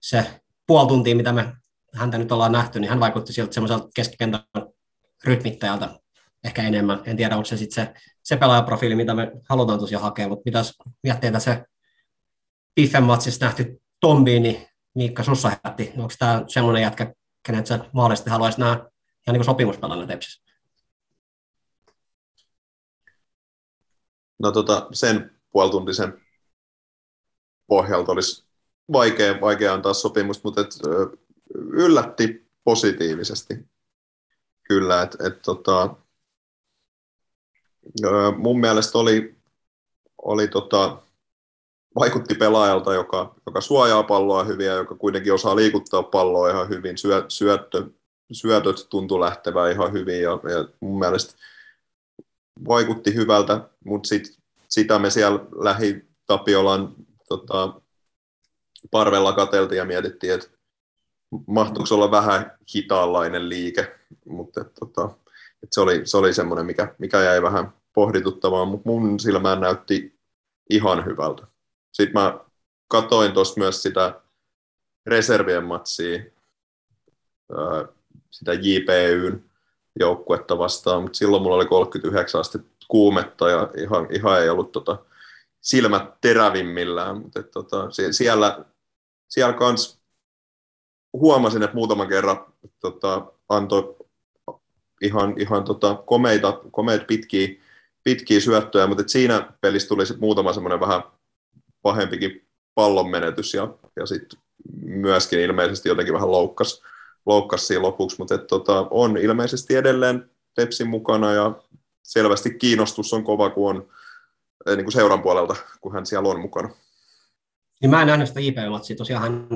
se 0.00 0.40
puoli 0.66 0.88
tuntia, 0.88 1.16
mitä 1.16 1.32
me 1.32 1.52
häntä 1.94 2.18
nyt 2.18 2.32
ollaan 2.32 2.52
nähty, 2.52 2.80
niin 2.80 2.88
hän 2.88 3.00
vaikutti 3.00 3.32
siltä 3.32 3.52
semmoiselta 3.52 3.88
keskikentän 3.94 4.40
rytmittäjältä 5.24 6.00
ehkä 6.46 6.62
enemmän. 6.62 7.02
En 7.04 7.16
tiedä, 7.16 7.36
onko 7.36 7.44
se 7.44 7.56
sitten 7.56 7.86
se, 7.86 7.94
se 8.22 8.36
pelaajaprofiili, 8.36 8.94
mitä 8.94 9.14
me 9.14 9.32
halutaan 9.48 9.78
tosiaan 9.78 10.02
hakea, 10.02 10.28
mutta 10.28 10.42
mitäs 10.44 10.78
mietteitä 11.02 11.38
se 11.38 11.64
Biffen 12.74 13.02
matsissa 13.02 13.44
nähty 13.44 13.82
Tombiini, 14.00 14.68
Miikka 14.94 15.22
sussa 15.22 15.48
herätti. 15.48 15.92
Onko 15.96 16.14
tämä 16.18 16.44
semmoinen 16.48 16.82
jätkä, 16.82 17.14
kenet 17.46 17.66
sä 17.66 17.78
mahdollisesti 17.92 18.30
haluaisi 18.30 18.60
nähdä 18.60 18.90
ja 19.26 19.32
niin 19.32 19.44
sopimuspelana 19.44 20.06
Tepsissä? 20.06 20.42
No 24.38 24.52
tota, 24.52 24.88
sen 24.92 25.40
puolituntisen 25.50 26.20
pohjalta 27.66 28.12
olisi 28.12 28.46
vaikea, 28.92 29.40
vaikea 29.40 29.74
antaa 29.74 29.94
sopimusta, 29.94 30.40
mutta 30.44 30.60
et, 30.60 30.68
yllätti 31.54 32.50
positiivisesti 32.64 33.54
kyllä, 34.62 35.02
että 35.02 35.26
et, 35.26 35.42
tota, 35.42 35.96
mun 38.36 38.60
mielestä 38.60 38.98
oli, 38.98 39.34
oli 40.22 40.48
tota, 40.48 40.98
vaikutti 41.98 42.34
pelaajalta, 42.34 42.94
joka, 42.94 43.34
joka 43.46 43.60
suojaa 43.60 44.02
palloa 44.02 44.44
hyvin 44.44 44.66
ja 44.66 44.72
joka 44.72 44.94
kuitenkin 44.94 45.34
osaa 45.34 45.56
liikuttaa 45.56 46.02
palloa 46.02 46.50
ihan 46.50 46.68
hyvin. 46.68 46.98
Syö, 46.98 47.24
syöttö, 47.28 47.84
syötöt 48.32 48.86
tuntui 48.90 49.20
lähtevää 49.20 49.70
ihan 49.70 49.92
hyvin 49.92 50.22
ja, 50.22 50.30
ja 50.30 50.68
mun 50.80 50.98
mielestä 50.98 51.34
vaikutti 52.68 53.14
hyvältä, 53.14 53.60
mutta 53.84 54.08
sit, 54.08 54.38
sitä 54.68 54.98
me 54.98 55.10
siellä 55.10 55.40
lähi 55.54 56.04
Tapiolan 56.26 56.94
tota, 57.28 57.80
parvella 58.90 59.32
kateltiin 59.32 59.78
ja 59.78 59.84
mietittiin, 59.84 60.34
että 60.34 60.48
mahtuuko 61.46 61.94
olla 61.94 62.10
vähän 62.10 62.58
hitaanlainen 62.74 63.48
liike, 63.48 63.96
mutta 64.26 64.64
tota, 64.64 65.10
et 65.66 65.72
se 65.72 65.80
oli, 65.80 66.06
se 66.06 66.16
oli 66.16 66.32
semmoinen, 66.34 66.66
mikä, 66.66 66.94
mikä 66.98 67.22
jäi 67.22 67.42
vähän 67.42 67.72
pohdituttavaan, 67.92 68.68
mutta 68.68 68.88
mun 68.88 69.20
silmään 69.20 69.60
näytti 69.60 70.18
ihan 70.70 71.04
hyvältä. 71.06 71.46
Sitten 71.92 72.22
mä 72.22 72.40
katoin 72.88 73.32
tuosta 73.32 73.60
myös 73.60 73.82
sitä 73.82 74.20
reservien 75.06 75.64
matsia, 75.64 76.22
sitä 78.30 78.52
JPYn 78.52 79.50
joukkuetta 80.00 80.58
vastaan, 80.58 81.02
mutta 81.02 81.18
silloin 81.18 81.42
mulla 81.42 81.56
oli 81.56 81.66
39 81.66 82.40
astetta 82.40 82.86
kuumetta 82.88 83.50
ja 83.50 83.70
ihan, 83.76 84.06
ihan 84.10 84.42
ei 84.42 84.48
ollut 84.48 84.72
tota, 84.72 84.98
silmät 85.60 86.20
terävimmillään, 86.20 87.16
mutta 87.22 87.42
tota, 87.42 87.90
siellä, 88.10 88.64
siellä 89.28 89.52
kans 89.52 90.00
huomasin, 91.12 91.62
että 91.62 91.76
muutaman 91.76 92.08
kerran 92.08 92.46
tota, 92.80 93.32
antoi 93.48 93.95
ihan, 95.02 95.34
ihan 95.40 95.64
tota, 95.64 95.94
komeita, 95.94 96.60
komeita 96.70 97.04
pitkiä, 97.04 97.48
pitkiä 98.04 98.40
syöttöjä, 98.40 98.86
mutta 98.86 99.02
siinä 99.06 99.52
pelissä 99.60 99.88
tuli 99.88 100.06
sit 100.06 100.20
muutama 100.20 100.52
semmoinen 100.52 100.80
vähän 100.80 101.02
pahempikin 101.82 102.46
pallon 102.74 103.10
menetys 103.10 103.54
ja, 103.54 103.68
ja 103.96 104.06
sitten 104.06 104.38
myöskin 104.82 105.40
ilmeisesti 105.40 105.88
jotenkin 105.88 106.14
vähän 106.14 106.30
loukkas, 106.30 106.82
loukkas 107.26 107.66
siinä 107.66 107.82
lopuksi, 107.82 108.16
mutta 108.18 108.38
tota, 108.38 108.86
on 108.90 109.16
ilmeisesti 109.16 109.74
edelleen 109.74 110.30
Tepsin 110.54 110.88
mukana 110.88 111.32
ja 111.32 111.52
selvästi 112.02 112.54
kiinnostus 112.54 113.12
on 113.12 113.24
kova, 113.24 113.50
kun 113.50 113.70
on 113.70 113.88
niin 114.66 114.84
kuin 114.84 114.92
seuran 114.92 115.22
puolelta, 115.22 115.56
kun 115.80 115.92
hän 115.92 116.06
siellä 116.06 116.28
on 116.28 116.40
mukana. 116.40 116.68
Niin 117.82 117.90
mä 117.90 118.00
en 118.00 118.06
nähnyt 118.06 118.28
sitä 118.28 118.40
IP-matsia, 118.40 118.96
tosiaan 118.96 119.22
hän 119.22 119.48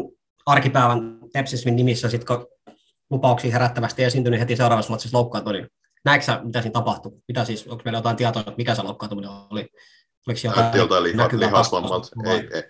arkipäivän 0.46 1.18
Tepsismin 1.32 1.76
nimissä, 1.76 2.08
sit 2.08 2.24
kun 2.24 2.46
lupauksia 3.10 3.52
herättävästi 3.52 4.04
esiintyi, 4.04 4.30
niin 4.30 4.38
heti 4.38 4.56
seuraavassa 4.56 4.92
matsissa 4.92 5.18
loukkaantui, 5.18 5.52
niin 5.52 5.68
näetkö 6.04 6.24
sä, 6.24 6.40
mitä 6.44 6.62
siinä 6.62 6.72
tapahtui? 6.72 7.12
Mitä 7.28 7.44
siis, 7.44 7.66
onko 7.66 7.82
meillä 7.84 7.98
jotain 7.98 8.16
tietoa, 8.16 8.40
että 8.40 8.52
mikä 8.56 8.74
se 8.74 8.82
loukkaantuminen 8.82 9.30
oli? 9.30 9.68
Oliko 10.28 10.40
jotain, 10.44 10.76
jotain 10.76 11.02
liha, 11.02 11.28
lihasvammalta. 11.32 12.08
Ei, 12.26 12.48
ei, 12.52 12.64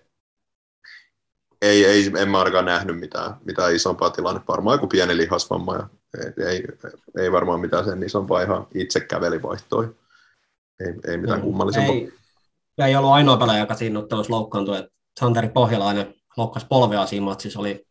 ei, 1.62 1.84
ei, 1.84 2.12
en 2.18 2.28
mä 2.28 2.38
ainakaan 2.38 2.64
nähnyt 2.64 2.98
mitään, 2.98 3.36
mitään 3.44 3.74
isompaa 3.74 4.10
tilanne. 4.10 4.40
Varmaan 4.48 4.74
joku 4.74 4.86
pieni 4.86 5.16
lihasvamma 5.16 5.74
ja 5.76 5.88
ei, 6.18 6.46
ei, 6.46 6.62
ei 7.18 7.32
varmaan 7.32 7.60
mitään 7.60 7.84
sen 7.84 8.02
isompaa 8.02 8.42
ihan 8.42 8.66
itse 8.74 9.00
käveli 9.00 9.42
vaihtoi. 9.42 9.96
Ei, 10.80 10.94
ei 11.08 11.16
mitään 11.16 11.38
no, 11.38 11.44
kummallisempaa. 11.44 11.94
Ei, 11.94 12.12
ei 12.84 12.96
ollut 12.96 13.10
ainoa 13.10 13.36
pelaaja, 13.36 13.60
joka 13.60 13.74
siinä 13.74 13.98
ottelussa 13.98 14.32
loukkaantui. 14.32 14.78
Että 14.78 14.90
Santeri 15.20 15.48
Pohjalainen 15.48 16.14
loukkasi 16.36 16.66
polvea 16.68 17.06
siinä 17.06 17.24
matsissa, 17.24 17.60
oli 17.60 17.86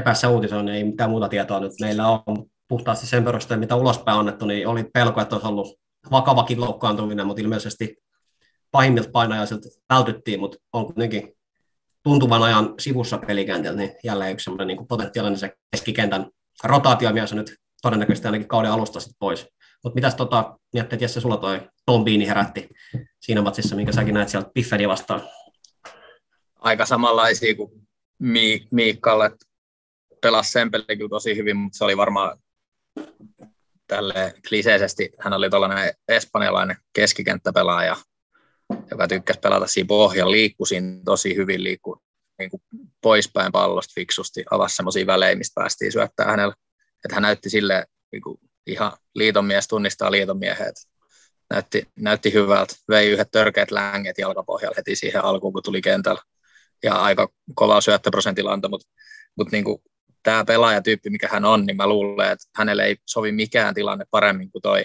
TPS 0.00 0.24
uutisoinnin, 0.24 0.74
ei 0.74 0.84
mitään 0.84 1.10
muuta 1.10 1.28
tietoa 1.28 1.60
nyt 1.60 1.72
meillä 1.80 2.08
on. 2.08 2.46
Puhtaasti 2.68 3.06
sen 3.06 3.24
perusteella, 3.24 3.60
mitä 3.60 3.76
ulospäin 3.76 4.18
annettu, 4.18 4.46
niin 4.46 4.66
oli 4.68 4.84
pelko, 4.94 5.20
että 5.20 5.36
olisi 5.36 5.48
ollut 5.48 5.78
vakavakin 6.10 6.60
loukkaantuminen, 6.60 7.26
mutta 7.26 7.42
ilmeisesti 7.42 7.96
pahimmilta 8.70 9.10
painajaisilta 9.10 9.68
vältyttiin, 9.88 10.40
mutta 10.40 10.58
on 10.72 10.86
kuitenkin 10.86 11.36
tuntuvan 12.02 12.42
ajan 12.42 12.74
sivussa 12.78 13.18
pelikentillä, 13.18 13.76
niin 13.76 13.94
jälleen 14.04 14.32
yksi 14.32 14.44
sellainen 14.44 14.66
niin 14.66 14.86
potentiaalinen 14.86 15.38
se 15.38 15.52
keskikentän 15.70 16.30
rotaatiomies 16.64 17.32
on 17.32 17.38
nyt 17.38 17.56
todennäköisesti 17.82 18.28
ainakin 18.28 18.48
kauden 18.48 18.72
alusta 18.72 19.00
sitten 19.00 19.16
pois. 19.18 19.48
Mutta 19.84 19.94
mitäs 19.94 20.14
tota, 20.14 20.58
miettii, 20.72 20.96
että 20.96 21.04
Jesse, 21.04 21.20
sulla 21.20 21.36
toi 21.36 21.60
Tom 21.86 22.04
Beani 22.04 22.26
herätti 22.26 22.68
siinä 23.20 23.42
matsissa, 23.42 23.76
minkä 23.76 23.92
säkin 23.92 24.14
näet 24.14 24.28
sieltä 24.28 24.50
Piffedi 24.54 24.88
vastaan? 24.88 25.22
Aika 26.58 26.86
samanlaisia 26.86 27.54
kuin 27.54 27.88
Miikkalle. 28.70 29.30
Pelasi 30.22 30.50
sen 30.50 30.70
pelin 30.70 30.98
kyllä 30.98 31.08
tosi 31.08 31.36
hyvin, 31.36 31.56
mutta 31.56 31.78
se 31.78 31.84
oli 31.84 31.96
varmaan 31.96 32.38
tälle 33.86 34.34
kliseisesti, 34.48 35.10
hän 35.18 35.32
oli 35.32 35.50
tällainen 35.50 35.94
espanjalainen 36.08 36.76
keskikenttäpelaaja, 36.92 37.96
joka 38.90 39.08
tykkäsi 39.08 39.40
pelata 39.40 39.66
siinä 39.66 39.86
pohjalla, 39.86 40.32
liikkui 40.32 40.66
siinä 40.66 41.00
tosi 41.04 41.36
hyvin, 41.36 41.64
liikkui 41.64 41.96
niin 42.38 42.50
kuin 42.50 42.62
poispäin 43.00 43.52
pallosta 43.52 43.92
fiksusti, 43.94 44.44
avasi 44.50 44.76
semmoisia 44.76 45.06
välejä, 45.06 45.36
mistä 45.36 45.60
päästiin 45.60 45.92
syöttää 45.92 46.26
hänelle. 46.26 46.54
Että 47.04 47.14
hän 47.14 47.22
näytti 47.22 47.50
sille 47.50 47.86
niin 48.12 48.22
kuin 48.22 48.38
ihan 48.66 48.92
liitonmies 49.14 49.68
tunnistaa 49.68 50.10
liitonmiehen, 50.10 50.68
että 50.68 50.82
näytti, 51.50 51.86
näytti 51.96 52.32
hyvältä. 52.32 52.74
Vei 52.88 53.10
yhdet 53.10 53.28
törkeät 53.30 53.70
länget 53.70 54.18
jalkapohjalla 54.18 54.74
heti 54.76 54.96
siihen 54.96 55.24
alkuun, 55.24 55.52
kun 55.52 55.62
tuli 55.62 55.80
kentällä. 55.80 56.22
Ja 56.82 56.94
aika 56.94 57.28
kova 57.54 57.80
syöttöprosentilla 57.80 58.52
antoi, 58.52 58.70
mutta, 58.70 58.88
mutta 59.36 59.56
niin 59.56 59.64
kuin 59.64 59.82
tämä 60.22 60.44
pelaajatyyppi, 60.44 61.10
mikä 61.10 61.28
hän 61.28 61.44
on, 61.44 61.66
niin 61.66 61.76
mä 61.76 61.86
luulen, 61.86 62.32
että 62.32 62.44
hänelle 62.56 62.84
ei 62.84 62.96
sovi 63.06 63.32
mikään 63.32 63.74
tilanne 63.74 64.04
paremmin 64.10 64.50
kuin 64.50 64.62
toi, 64.62 64.84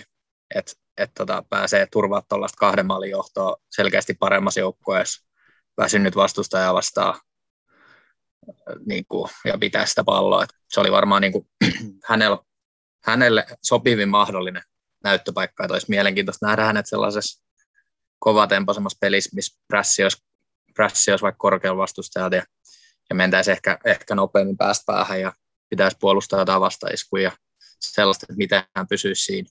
että 0.55 0.73
että 0.97 1.13
tota, 1.17 1.43
pääsee 1.49 1.87
turvaa 1.91 2.21
tuollaista 2.29 2.57
kahden 2.57 2.85
maalin 2.85 3.09
johtoa 3.09 3.57
selkeästi 3.71 4.13
paremmassa 4.13 4.59
joukkueessa 4.59 5.27
väsynyt 5.77 6.15
vastustaja 6.15 6.73
vastaan 6.73 7.19
niin 8.85 9.05
kuin, 9.09 9.29
ja 9.45 9.57
pitää 9.57 9.85
sitä 9.85 10.03
palloa. 10.03 10.43
Et 10.43 10.49
se 10.69 10.79
oli 10.79 10.91
varmaan 10.91 11.21
niin 11.21 11.31
kuin, 11.31 11.47
hänelle, 12.09 12.37
hänelle 13.03 13.45
sopivin 13.61 14.09
mahdollinen 14.09 14.63
näyttöpaikka, 15.03 15.63
että 15.63 15.73
olisi 15.73 15.89
mielenkiintoista 15.89 16.45
nähdä 16.45 16.65
hänet 16.65 16.85
sellaisessa 16.85 17.43
kovatempoisemmassa 18.19 18.97
pelissä, 19.01 19.29
missä 19.35 19.61
prässi 19.67 20.03
olisi, 20.03 20.23
prässi 20.73 21.11
olisi 21.11 21.23
vaikka 21.23 21.39
korkealla 21.39 21.77
vastustajat 21.77 22.33
ja, 22.33 22.43
ja 23.09 23.15
mentäisiin 23.15 23.51
ehkä, 23.51 23.79
ehkä 23.85 24.15
nopeammin 24.15 24.57
päästä 24.57 24.83
päähän 24.85 25.21
ja 25.21 25.33
pitäisi 25.69 25.97
puolustaa 25.99 26.39
jotain 26.39 26.61
vastaiskuja 26.61 27.23
ja 27.23 27.31
sellaista, 27.79 28.23
että 28.23 28.37
miten 28.37 28.63
hän 28.75 28.87
pysyisi 28.87 29.23
siinä 29.23 29.49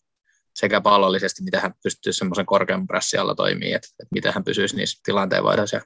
sekä 0.54 0.80
pallollisesti, 0.80 1.42
miten 1.42 1.62
hän 1.62 1.74
pystyy 1.82 2.12
semmoisen 2.12 2.46
korkean 2.46 2.86
pressin 2.86 3.20
alla 3.20 3.34
toimii, 3.34 3.72
että, 3.72 3.88
että 3.88 4.12
miten 4.14 4.34
hän 4.34 4.44
pysyisi 4.44 4.76
niissä 4.76 5.00
tilanteenvaihdoissa 5.04 5.76
ja, 5.76 5.82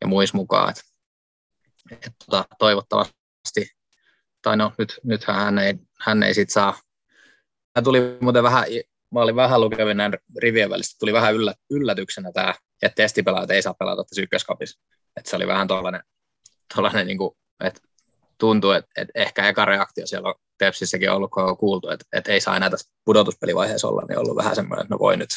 ja 0.00 0.06
muissa 0.06 0.36
mukaan. 0.36 0.70
Että, 0.70 0.82
että, 1.90 2.10
tota, 2.30 2.44
toivottavasti, 2.58 3.70
tai 4.42 4.56
no 4.56 4.72
nyt, 4.78 5.00
nythän 5.04 5.36
hän 5.36 5.58
ei, 5.58 5.74
hän 6.00 6.22
ei 6.22 6.34
sit 6.34 6.50
saa, 6.50 6.78
hän 7.76 7.84
tuli 7.84 8.18
muuten 8.20 8.42
vähän, 8.42 8.64
mä 9.14 9.20
olin 9.20 9.36
vähän 9.36 9.60
lukevin 9.60 9.96
näin 9.96 10.12
rivien 10.38 10.70
välistä, 10.70 10.96
tuli 10.98 11.12
vähän 11.12 11.34
yllä, 11.34 11.54
yllätyksenä 11.70 12.32
tämä, 12.32 12.54
että 12.82 12.94
testipelaajat 12.96 13.50
ei 13.50 13.62
saa 13.62 13.74
pelata 13.74 14.04
tässä 14.04 14.22
ykköskapissa. 14.22 14.80
Että 15.16 15.30
se 15.30 15.36
oli 15.36 15.46
vähän 15.46 15.68
tuollainen, 15.68 16.02
tuollainen 16.74 17.06
niin 17.06 17.18
kuin, 17.18 17.30
että 17.64 17.80
tuntuu, 18.38 18.70
että, 18.70 18.90
että 18.96 19.12
ehkä 19.14 19.48
eka 19.48 19.64
reaktio 19.64 20.06
siellä 20.06 20.28
on 20.28 20.34
Tepsissäkin 20.58 21.10
ollut, 21.10 21.30
kun 21.30 21.42
on 21.42 21.56
kuultu, 21.56 21.88
että, 21.88 22.04
että 22.12 22.32
ei 22.32 22.40
saa 22.40 22.56
enää 22.56 22.70
tässä 22.70 22.92
pudotuspelivaiheessa 23.04 23.88
olla, 23.88 24.02
niin 24.08 24.18
on 24.18 24.24
ollut 24.24 24.36
vähän 24.36 24.54
semmoinen, 24.54 24.82
että 24.82 24.94
no 24.94 24.98
voi 24.98 25.16
nyt, 25.16 25.30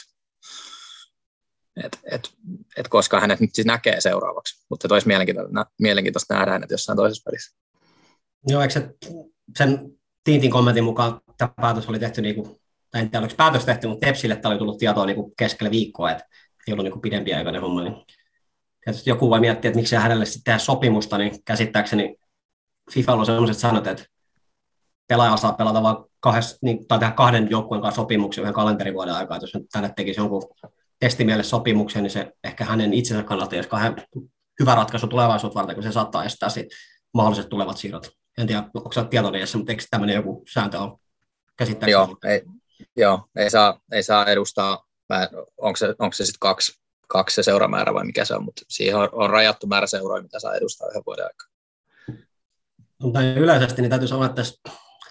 että 1.84 1.98
et, 2.12 2.34
et 2.78 2.88
koska 2.88 3.20
hänet 3.20 3.40
nyt 3.40 3.50
siis 3.54 3.68
näkee 3.68 4.02
seuraavaksi, 4.02 4.66
mutta 4.70 4.88
se 4.88 4.94
olisi 4.94 5.08
mielenkiintoista, 5.08 5.66
mielenkiintoista 5.82 6.34
nähdä 6.34 6.52
hänet 6.52 6.72
jossain 6.72 6.96
toisessa 6.96 7.30
pelissä. 7.30 7.58
Joo, 8.48 8.62
eikö 8.62 8.74
se, 8.74 8.90
sen 9.58 9.92
Tiintin 10.24 10.52
kommentin 10.52 10.84
mukaan 10.84 11.22
tämä 11.38 11.54
päätös 11.62 11.90
oli 11.90 12.00
tehty, 12.00 12.22
niin 12.22 12.36
kuin, 12.36 12.60
tai 12.92 13.02
en 13.02 13.10
tiedä 13.10 13.24
oliko 13.24 13.36
päätös 13.38 13.66
tehty, 13.66 13.88
mutta 13.88 14.06
Tepsille 14.06 14.36
tämä 14.36 14.52
oli 14.52 14.60
tullut 14.60 14.78
tietoa 14.78 15.06
niin 15.06 15.16
kuin 15.16 15.34
keskellä 15.38 15.72
viikkoa, 15.72 16.12
että 16.12 16.24
ei 16.68 16.74
ollut 16.74 16.84
niin 16.84 16.92
kuin 16.92 17.02
pidempi 17.02 17.34
aikainen 17.34 17.62
homma. 17.62 17.84
Niin 17.84 17.96
tietysti 18.84 19.10
joku 19.10 19.30
voi 19.30 19.40
miettiä, 19.40 19.70
että 19.70 19.80
miksi 19.80 19.96
hänelle 19.96 20.26
sitten 20.26 20.44
tehdä 20.44 20.60
sopimusta, 20.60 21.18
niin 21.18 21.44
käsittääkseni 21.46 22.16
FIFA 22.92 23.14
on 23.14 23.26
sellaiset 23.26 23.58
sanot, 23.58 23.88
että 23.88 24.06
pelaaja 25.08 25.38
saa 25.38 25.54
pelata 25.54 25.84
vain 25.84 25.98
kahdessa, 26.20 26.58
niin, 26.62 26.88
tai 26.88 27.00
tehdä 27.00 27.14
kahden 27.14 27.48
joukkueen 27.50 27.82
kanssa 27.82 28.02
sopimuksen 28.02 28.42
yhden 28.42 28.54
kalenterivuoden 28.54 29.14
aikaa. 29.14 29.38
Jos 29.42 29.54
tänne 29.72 29.94
tekisi 29.96 30.20
jonkun 30.20 30.44
testimielessä 31.00 31.50
sopimuksen, 31.50 32.04
niin 32.04 32.12
se 32.12 32.32
ehkä 32.44 32.66
hänen 32.66 32.94
itsensä 32.94 33.24
kannalta 33.24 33.56
jos 33.56 33.68
kahden 33.68 33.96
hyvä 34.60 34.76
ratkaisu 34.76 35.08
tulevaisuutta 35.08 35.60
varten, 35.60 35.76
kun 35.76 35.84
se 35.84 35.92
saattaa 35.92 36.24
estää 36.24 36.50
sit 36.50 36.68
mahdolliset 37.14 37.50
tulevat 37.50 37.78
siirrot. 37.78 38.10
En 38.38 38.48
tiedä, 38.48 38.64
onko 38.74 38.92
se 38.92 39.04
tietoinen, 39.04 39.48
mutta 39.56 39.72
eikö 39.72 39.84
tämmöinen 39.90 40.16
joku 40.16 40.44
sääntö 40.54 40.80
on 40.80 40.98
käsittääkseni? 41.58 41.92
Joo, 41.92 42.18
ei, 42.26 42.42
joo 42.98 43.26
ei, 43.36 43.50
saa, 43.50 43.80
ei 43.92 44.04
saa 44.04 44.26
edustaa, 44.26 44.86
onko 45.58 45.76
se, 45.76 45.96
onko 46.00 46.14
se 46.14 46.26
sitten 46.26 46.40
kaksi, 46.40 46.82
kaksi 47.10 47.36
se 47.36 47.44
seuramäärä 47.44 47.94
vai 47.94 48.06
mikä 48.06 48.26
se 48.26 48.36
on, 48.36 48.44
mutta 48.44 48.62
siihen 48.68 48.96
on, 48.96 49.10
on 49.12 49.30
rajattu 49.30 49.68
määrä 49.68 49.88
seuroja, 49.88 50.24
mitä 50.24 50.40
saa 50.40 50.56
edustaa 50.56 50.90
yhden 50.90 51.04
vuoden 51.06 51.26
aikaa. 51.26 51.48
Mutta 53.04 53.22
yleisesti 53.22 53.82
niin 53.82 53.90
täytyy 53.90 54.08
sanoa, 54.08 54.26
että 54.26 54.36
tässä, 54.36 54.62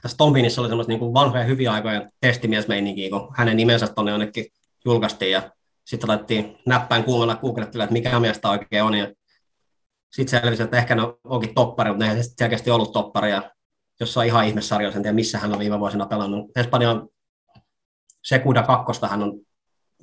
tässä 0.02 0.16
Tom 0.16 0.34
Vinissa 0.34 0.60
oli 0.60 0.68
semmoista 0.68 0.92
niin 0.92 1.14
vanhoja 1.14 1.44
hyviä 1.44 1.72
aikoja 1.72 2.10
testimiesmeininkiä, 2.20 3.10
kun 3.10 3.34
hänen 3.36 3.56
nimensä 3.56 3.86
tuonne 3.86 4.12
jonnekin 4.12 4.46
julkaistiin 4.84 5.32
ja 5.32 5.50
sitten 5.84 6.08
laitettiin 6.08 6.58
näppäin 6.66 7.04
kuumalla 7.04 7.36
googlettilla, 7.36 7.84
että 7.84 7.92
mikä 7.92 8.20
miestä 8.20 8.50
oikein 8.50 8.82
on. 8.82 8.94
Ja 8.94 9.12
sitten 10.12 10.40
selvisi, 10.40 10.62
että 10.62 10.76
ehkä 10.76 10.94
ne 10.94 11.02
onkin 11.24 11.54
toppari, 11.54 11.90
mutta 11.90 12.04
ne 12.04 12.12
ei 12.12 12.22
selkeästi 12.38 12.70
ollut 12.70 12.92
toppari. 12.92 13.30
Ja 13.30 13.50
jossain 14.00 14.28
ihan 14.28 14.46
ihmessarjoissa, 14.46 14.98
en 14.98 15.02
tiedä 15.02 15.14
missä 15.14 15.38
hän 15.38 15.52
on 15.52 15.58
viime 15.58 15.80
vuosina 15.80 16.06
pelannut. 16.06 16.50
Espanjan 16.56 17.08
Sekuda 18.24 18.62
kakkosta 18.62 19.08
hän 19.08 19.22
on 19.22 19.40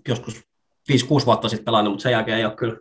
joskus 0.08 0.44
5-6 0.92 1.26
vuotta 1.26 1.50
sitten 1.50 1.66
pelannut, 1.66 1.94
mutta 1.94 2.04
sen 2.04 2.12
jälkeen 2.12 2.38
ei 2.38 2.46
ole 2.46 2.56
kyllä 2.56 2.78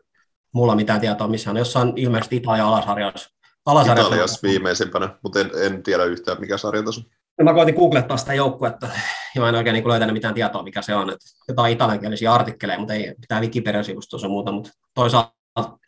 mulla 0.54 0.74
mitään 0.74 1.00
tietoa, 1.00 1.28
missä 1.28 1.50
hän 1.50 1.56
on 1.56 1.58
jossain 1.58 1.92
ilmeisesti 1.96 2.36
Italia 2.36 2.68
alasarjoissa 2.68 3.34
Alasarjassa 3.66 4.08
Italiassa 4.08 4.48
viimeisimpänä, 4.48 5.18
mutta 5.22 5.40
en, 5.40 5.50
en 5.62 5.82
tiedä 5.82 6.04
yhtään 6.04 6.40
mikä 6.40 6.58
sarjataso. 6.58 7.00
No 7.38 7.44
mä 7.44 7.54
koitin 7.54 7.74
googlettaa 7.74 8.16
sitä 8.16 8.34
joukkuetta 8.34 8.88
ja 9.34 9.40
mä 9.40 9.48
en 9.48 9.54
oikein 9.54 9.74
niin 9.74 9.88
löytänyt 9.88 10.12
mitään 10.12 10.34
tietoa, 10.34 10.62
mikä 10.62 10.82
se 10.82 10.94
on. 10.94 11.10
Että 11.10 11.24
jotain 11.48 11.72
italiankielisiä 11.72 12.32
artikkeleja, 12.32 12.78
mutta 12.78 12.94
ei 12.94 13.14
mitään 13.18 13.42
Wikipedia-sivustossa 13.42 14.28
muuta. 14.28 14.52
Mutta 14.52 14.70
toisaalta 14.94 15.78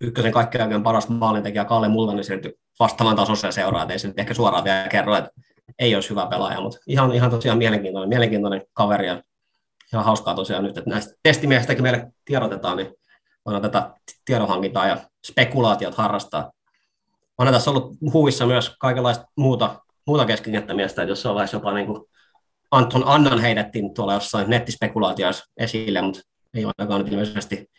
ykkösen 0.00 0.32
kaikkein 0.32 0.64
oikein 0.64 0.82
paras 0.82 1.08
maalintekijä 1.08 1.64
Kalle 1.64 1.88
Multanen 1.88 2.24
siirtyi 2.24 2.54
vastaavan 2.80 3.16
tasoiseen 3.16 3.52
seuraan, 3.52 3.82
että 3.82 3.92
ei 3.92 3.98
se 3.98 4.08
nyt 4.08 4.18
ehkä 4.18 4.34
suoraan 4.34 4.64
vielä 4.64 4.88
kerro, 4.88 5.16
että 5.16 5.30
ei 5.78 5.94
olisi 5.94 6.10
hyvä 6.10 6.26
pelaaja, 6.26 6.60
mutta 6.60 6.78
ihan, 6.86 7.12
ihan 7.12 7.30
tosiaan 7.30 7.58
mielenkiintoinen, 7.58 8.08
mielenkiintoinen 8.08 8.62
kaveri 8.72 9.06
ja 9.06 9.22
ihan 9.92 10.04
hauskaa 10.04 10.34
tosiaan 10.34 10.64
nyt, 10.64 10.78
että 10.78 10.90
näistä 10.90 11.14
testimiehistäkin 11.22 11.82
meille 11.82 12.12
tiedotetaan, 12.24 12.76
niin 12.76 12.94
voidaan 13.46 13.62
tätä 13.62 13.94
tiedonhankintaa 14.24 14.86
ja 14.86 14.96
spekulaatiot 15.26 15.94
harrastaa 15.94 16.50
onhan 17.38 17.54
tässä 17.54 17.70
ollut 17.70 17.96
huvissa 18.12 18.46
myös 18.46 18.76
kaikenlaista 18.78 19.24
muuta, 19.36 19.82
muuta 20.06 20.26
keskikenttämiestä, 20.26 21.02
että 21.02 21.12
jossain 21.12 21.34
vaiheessa 21.34 21.56
jopa 21.56 21.72
niin 21.72 21.86
kuin 21.86 22.04
Anton 22.70 23.02
Annan 23.06 23.40
heitettiin 23.40 23.94
tuolla 23.94 24.14
jossain 24.14 24.50
nettispekulaatioissa 24.50 25.44
esille, 25.56 26.02
mutta 26.02 26.20
ei 26.54 26.64
ainakaan 26.64 27.04
nyt 27.04 27.12
ilmeisesti 27.12 27.70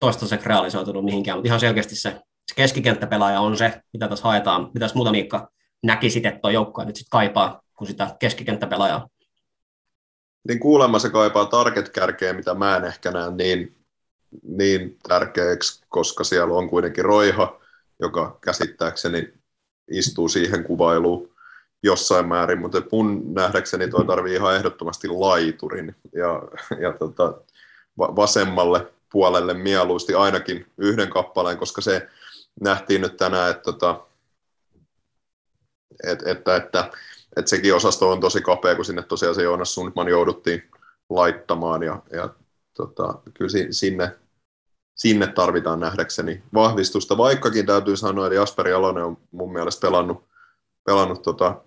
toistaiseksi 0.00 0.48
realisoitunut 0.48 1.04
mihinkään, 1.04 1.38
mutta 1.38 1.48
ihan 1.48 1.60
selkeästi 1.60 1.96
se, 1.96 2.10
se 2.46 2.54
keskikenttäpelaaja 2.56 3.40
on 3.40 3.56
se, 3.56 3.80
mitä 3.92 4.08
tässä 4.08 4.24
haetaan. 4.24 4.70
Mitäs 4.74 4.94
muuta 4.94 5.10
Miikka 5.10 5.48
näkisit, 5.82 6.26
että 6.26 6.40
tuo 6.40 6.50
joukko 6.50 6.84
nyt 6.84 6.96
sitten 6.96 7.10
kaipaa, 7.10 7.60
kun 7.78 7.86
sitä 7.86 8.16
keskikenttäpelaajaa? 8.18 9.08
Niin 10.48 10.60
kuulemma 10.60 10.98
se 10.98 11.10
kaipaa 11.10 11.46
target-kärkeä, 11.46 12.32
mitä 12.32 12.54
mä 12.54 12.76
en 12.76 12.84
ehkä 12.84 13.10
näe 13.10 13.30
niin, 13.30 13.76
niin 14.42 14.98
tärkeäksi, 15.08 15.82
koska 15.88 16.24
siellä 16.24 16.54
on 16.54 16.68
kuitenkin 16.68 17.04
Roiha, 17.04 17.60
joka 18.00 18.38
käsittääkseni 18.40 19.32
istuu 19.90 20.28
siihen 20.28 20.64
kuvailuun 20.64 21.34
jossain 21.82 22.28
määrin, 22.28 22.58
mutta 22.58 22.82
mun 22.92 23.34
nähdäkseni 23.34 23.88
toi 23.88 24.06
tarvii 24.06 24.34
ihan 24.34 24.56
ehdottomasti 24.56 25.08
laiturin 25.08 25.96
ja, 26.14 26.42
ja 26.80 26.92
tota, 26.92 27.34
vasemmalle 27.98 28.86
puolelle 29.12 29.54
mieluusti 29.54 30.14
ainakin 30.14 30.66
yhden 30.78 31.10
kappaleen, 31.10 31.58
koska 31.58 31.80
se 31.80 32.08
nähtiin 32.60 33.00
nyt 33.00 33.16
tänään, 33.16 33.50
että, 33.50 33.62
tota, 33.62 34.00
että, 36.06 36.30
että, 36.30 36.56
että, 36.56 36.90
että 37.36 37.48
sekin 37.48 37.74
osasto 37.74 38.10
on 38.10 38.20
tosi 38.20 38.40
kapea, 38.40 38.76
kun 38.76 38.84
sinne 38.84 39.02
tosiaan 39.02 39.34
se 39.34 39.42
Joonas 39.42 39.74
Sundman 39.74 40.08
jouduttiin 40.08 40.70
laittamaan 41.10 41.82
ja, 41.82 42.02
ja 42.12 42.28
tota, 42.76 43.14
kyllä 43.34 43.50
sinne, 43.70 44.16
sinne 44.94 45.26
tarvitaan 45.26 45.80
nähdäkseni 45.80 46.42
vahvistusta, 46.54 47.16
vaikkakin 47.16 47.66
täytyy 47.66 47.96
sanoa, 47.96 48.26
että 48.26 48.34
Jasper 48.34 48.68
Jalonen 48.68 49.04
on 49.04 49.18
mun 49.30 49.52
mielestä 49.52 49.80
pelannut, 49.80 50.24
pelannut 50.84 51.22
tota, 51.22 51.62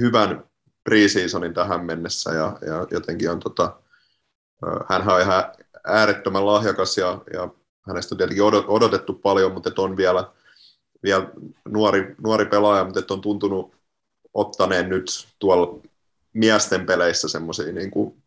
hyvän 0.00 0.44
preseasonin 0.84 1.54
tähän 1.54 1.84
mennessä 1.84 2.30
ja, 2.30 2.58
ja 2.66 2.86
jotenkin 2.90 3.30
on 3.30 3.40
tota, 3.40 3.80
hän 4.88 5.10
on 5.10 5.20
ihan 5.20 5.44
äärettömän 5.84 6.46
lahjakas 6.46 6.98
ja, 6.98 7.20
ja 7.32 7.48
hänestä 7.88 8.14
on 8.14 8.16
tietenkin 8.16 8.44
odotettu 8.66 9.14
paljon, 9.14 9.52
mutta 9.52 9.70
on 9.76 9.96
vielä, 9.96 10.32
vielä 11.02 11.28
nuori, 11.68 12.14
nuori 12.22 12.46
pelaaja, 12.46 12.84
mutta 12.84 13.14
on 13.14 13.20
tuntunut 13.20 13.77
ottaneen 14.34 14.88
nyt 14.88 15.28
tuolla 15.38 15.80
miesten 16.32 16.86
peleissä 16.86 17.28
semmoisia 17.28 17.72
niin 17.72 17.90
kuin 17.90 18.22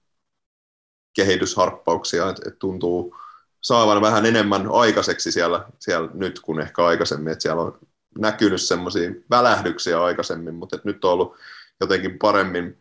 kehitysharppauksia, 1.15 2.29
että, 2.29 2.41
että 2.47 2.59
tuntuu 2.59 3.15
saavan 3.61 4.01
vähän 4.01 4.25
enemmän 4.25 4.71
aikaiseksi 4.71 5.31
siellä, 5.31 5.65
siellä 5.79 6.09
nyt 6.13 6.39
kuin 6.39 6.59
ehkä 6.59 6.85
aikaisemmin, 6.85 7.31
että 7.31 7.41
siellä 7.41 7.61
on 7.61 7.79
näkynyt 8.19 8.61
semmoisia 8.61 9.11
välähdyksiä 9.29 10.03
aikaisemmin, 10.03 10.55
mutta 10.55 10.75
että 10.75 10.89
nyt 10.89 11.05
on 11.05 11.11
ollut 11.11 11.35
jotenkin 11.81 12.19
paremmin 12.19 12.77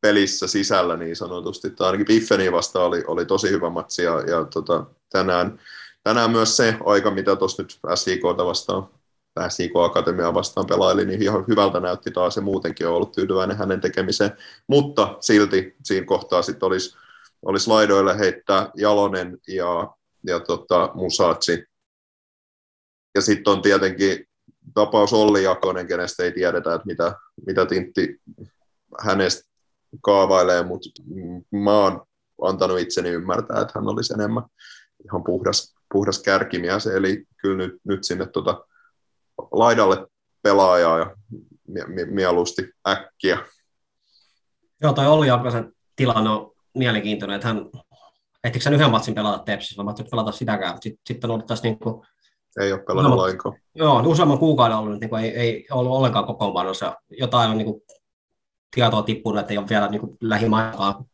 pelissä 0.00 0.46
sisällä 0.46 0.96
niin 0.96 1.16
sanotusti. 1.16 1.70
Tai 1.70 1.86
ainakin 1.86 2.06
Biffeni 2.06 2.52
vastaan 2.52 2.84
oli, 2.84 3.04
oli 3.06 3.26
tosi 3.26 3.50
hyvä 3.50 3.70
matsi 3.70 4.02
ja, 4.02 4.20
ja 4.20 4.44
tota, 4.44 4.86
tänään, 5.12 5.60
tänään, 6.02 6.30
myös 6.30 6.56
se 6.56 6.76
aika, 6.84 7.10
mitä 7.10 7.36
tuossa 7.36 7.62
nyt 7.62 7.78
SIKta 7.94 8.46
vastaan 8.46 8.88
SIK 9.48 9.72
Akatemiaa 9.76 10.34
vastaan 10.34 10.66
pelaili, 10.66 11.06
niin 11.06 11.22
ihan 11.22 11.44
hyvältä 11.48 11.80
näytti 11.80 12.10
taas 12.10 12.36
ja 12.36 12.42
muutenkin 12.42 12.86
on 12.86 12.94
ollut 12.94 13.12
tyytyväinen 13.12 13.56
hänen 13.56 13.80
tekemiseen. 13.80 14.30
Mutta 14.66 15.16
silti 15.20 15.76
siinä 15.84 16.06
kohtaa 16.06 16.42
sitten 16.42 16.66
olisi, 16.66 16.96
olisi 17.42 17.68
laidoille 17.68 18.18
heittää 18.18 18.70
Jalonen 18.76 19.38
ja, 19.48 19.94
ja 20.26 20.40
tota, 20.40 20.90
Musatsi. 20.94 21.64
Ja 23.14 23.20
sitten 23.20 23.52
on 23.52 23.62
tietenkin 23.62 24.28
tapaus 24.74 25.12
Olli 25.12 25.44
Jakonen, 25.44 25.86
kenestä 25.86 26.22
ei 26.22 26.32
tiedetä, 26.32 26.74
että 26.74 26.86
mitä, 26.86 27.14
mitä 27.46 27.66
Tintti 27.66 28.20
hänestä 29.00 29.48
kaavailee, 30.00 30.62
mutta 30.62 30.88
mä 31.50 31.78
oon 31.78 32.02
antanut 32.42 32.78
itseni 32.78 33.08
ymmärtää, 33.08 33.60
että 33.60 33.72
hän 33.74 33.88
olisi 33.88 34.14
enemmän 34.14 34.44
ihan 35.04 35.24
puhdas, 35.24 35.74
puhdas 35.92 36.22
kärkimies, 36.22 36.86
eli 36.86 37.24
kyllä 37.36 37.56
nyt, 37.56 37.80
nyt 37.84 38.04
sinne 38.04 38.26
tota 38.26 38.64
laidalle 39.52 40.06
pelaajaa 40.42 40.98
ja 40.98 41.16
mie- 41.66 42.06
mieluusti 42.06 42.62
äkkiä. 42.88 43.38
Joo, 44.82 44.92
toi 44.92 45.06
Olli 45.06 45.26
Jakosen 45.26 45.72
tilanne 45.96 46.30
on 46.30 46.52
mielenkiintoinen, 46.74 47.34
että 47.34 47.48
hän 47.48 47.70
ehtikö 48.44 48.62
sen 48.62 48.74
yhden 48.74 48.90
matsin 48.90 49.14
pelata 49.14 49.44
Tepsissä, 49.44 49.82
mä 49.82 49.94
pelata 50.10 50.32
sitäkään, 50.32 50.78
sitten 50.80 51.00
sit 51.06 51.24
on 51.24 51.30
ollut 51.30 51.46
tässä 51.46 51.64
niin 51.64 51.78
kuin 51.78 52.06
ei 52.60 52.72
ole 52.72 52.80
pelannut 52.80 53.04
useamman, 53.04 53.18
lainkaan. 53.18 53.54
Joo, 53.74 54.02
useamman 54.06 54.38
kuukauden 54.38 54.76
ollut, 54.76 55.00
niin 55.00 55.10
kuin 55.10 55.24
ei, 55.24 55.30
ei 55.30 55.66
ollut 55.70 55.92
ollenkaan 55.92 56.24
kokoonpanossa. 56.24 56.96
Jotain 57.10 57.50
on 57.50 57.58
niin 57.58 57.66
kuin, 57.66 57.82
tietoa 58.74 59.02
tippunut, 59.02 59.40
että 59.40 59.52
ei 59.52 59.58
ole 59.58 59.68
vielä 59.68 59.88
niin 59.88 60.00
kuin, 60.00 60.16
lähimainkaan 60.20 61.04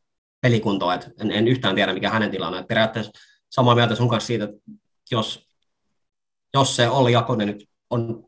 pelikuntoa. 0.40 0.94
Et 0.94 1.10
en, 1.20 1.30
en, 1.30 1.48
yhtään 1.48 1.74
tiedä, 1.74 1.92
mikä 1.92 2.10
hänen 2.10 2.30
tilanne 2.30 2.58
on. 2.58 2.66
Periaatteessa 2.66 3.12
samaa 3.50 3.74
mieltä 3.74 3.94
sun 3.94 4.08
kanssa 4.08 4.26
siitä, 4.26 4.44
että 4.44 4.56
jos, 5.10 5.48
jos 6.54 6.76
se 6.76 6.88
Olli 6.88 7.12
Jakonen 7.12 7.46
nyt 7.48 7.68
on 7.94 8.24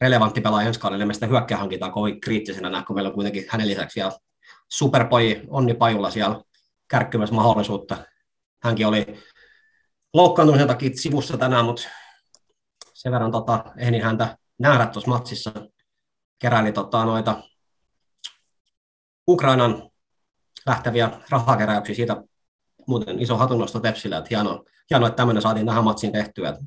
relevantti 0.00 0.40
pelaaja 0.40 0.68
ensi 0.68 0.80
kaudella, 0.80 1.04
niin 1.04 1.14
sitä 1.14 1.26
hyökkähankintaa 1.26 1.90
kovin 1.90 2.20
kriittisenä 2.20 2.70
näin, 2.70 2.84
kun 2.84 2.96
meillä 2.96 3.08
on 3.08 3.14
kuitenkin 3.14 3.44
hänen 3.48 3.68
lisäksi 3.68 4.00
vielä 4.00 4.12
superpoji 4.68 5.42
Onni 5.48 5.74
Pajulla 5.74 6.10
siellä 6.10 6.40
kärkkymässä 6.88 7.34
mahdollisuutta. 7.34 7.96
Hänkin 8.62 8.86
oli 8.86 9.18
loukkaantumisen 10.14 10.68
takia 10.68 10.90
sivussa 10.94 11.38
tänään, 11.38 11.64
mutta 11.64 11.82
sen 12.94 13.12
verran 13.12 13.32
tota, 13.32 13.64
ehdin 13.76 14.02
häntä 14.02 14.36
nähdä 14.58 14.86
tuossa 14.86 15.10
matsissa. 15.10 15.52
Keräili 16.38 16.72
tota, 16.72 17.04
noita 17.04 17.42
Ukrainan 19.28 19.90
lähteviä 20.66 21.10
rahakeräyksiä 21.30 21.94
siitä 21.94 22.22
muuten 22.86 23.18
iso 23.18 23.36
hatunnosto 23.36 23.80
Tepsille, 23.80 24.16
että 24.16 24.28
hienoa, 24.30 24.64
hienoa, 24.90 25.08
että 25.08 25.16
tämmöinen 25.16 25.42
saatiin 25.42 25.66
tähän 25.66 25.84
matsiin 25.84 26.12
tehtyä. 26.12 26.58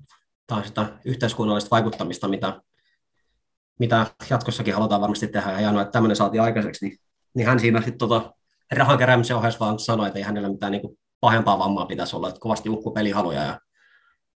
On 0.52 0.66
sitä 0.66 0.86
yhteiskunnallista 1.06 1.72
vaikuttamista, 1.72 2.28
mitä, 2.28 2.62
mitä 3.80 4.06
jatkossakin 4.30 4.74
halutaan 4.74 5.02
varmasti 5.02 5.28
tehdä, 5.28 5.52
ja 5.52 5.58
hienoa, 5.58 5.82
että 5.82 5.91
tämmöinen 5.91 6.16
saatiin 6.16 6.41
aikaiseksi, 6.41 6.86
niin, 6.86 6.98
niin 7.34 7.48
hän 7.48 7.60
siinä 7.60 7.80
sitten 7.80 7.98
tota, 7.98 8.34
rahan 8.72 8.98
keräämisen 8.98 9.38
ohessa 9.38 9.60
vaan 9.60 9.80
sanoi, 9.80 10.08
että 10.08 10.20
ei 10.20 10.26
hänellä 10.26 10.50
mitään 10.50 10.72
niin 10.72 10.98
pahempaa 11.20 11.60
vammaa 11.60 11.86
pitäisi 11.86 12.16
olla, 12.16 12.28
että 12.30 12.39
kovasti 12.39 12.70
uhku 12.70 12.91
pelihaluja, 12.91 13.43
ja 13.43 13.60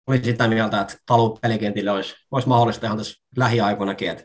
oli 0.06 0.24
sitä 0.24 0.48
mieltä, 0.48 0.80
että 0.80 0.96
paluu 1.08 1.38
pelikentille 1.42 1.90
olisi, 1.90 2.14
olisi 2.30 2.48
mahdollista 2.48 2.86
ihan 2.86 2.98
tässä 2.98 3.24
lähiaikoinakin, 3.36 4.10
että 4.10 4.24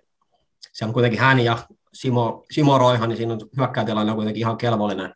se 0.74 0.86
on 0.86 0.94
kuitenkin 0.94 1.20
hän 1.20 1.40
ja 1.40 1.58
Simo, 1.94 2.46
Simo 2.52 2.78
Roihan, 2.78 3.10
niin 3.10 3.18
siinä 3.18 3.34
on 3.34 3.40
hyökkäytilanne 3.58 4.12
on 4.12 4.16
kuitenkin 4.16 4.40
ihan 4.40 4.58
kelvollinen 4.58 5.14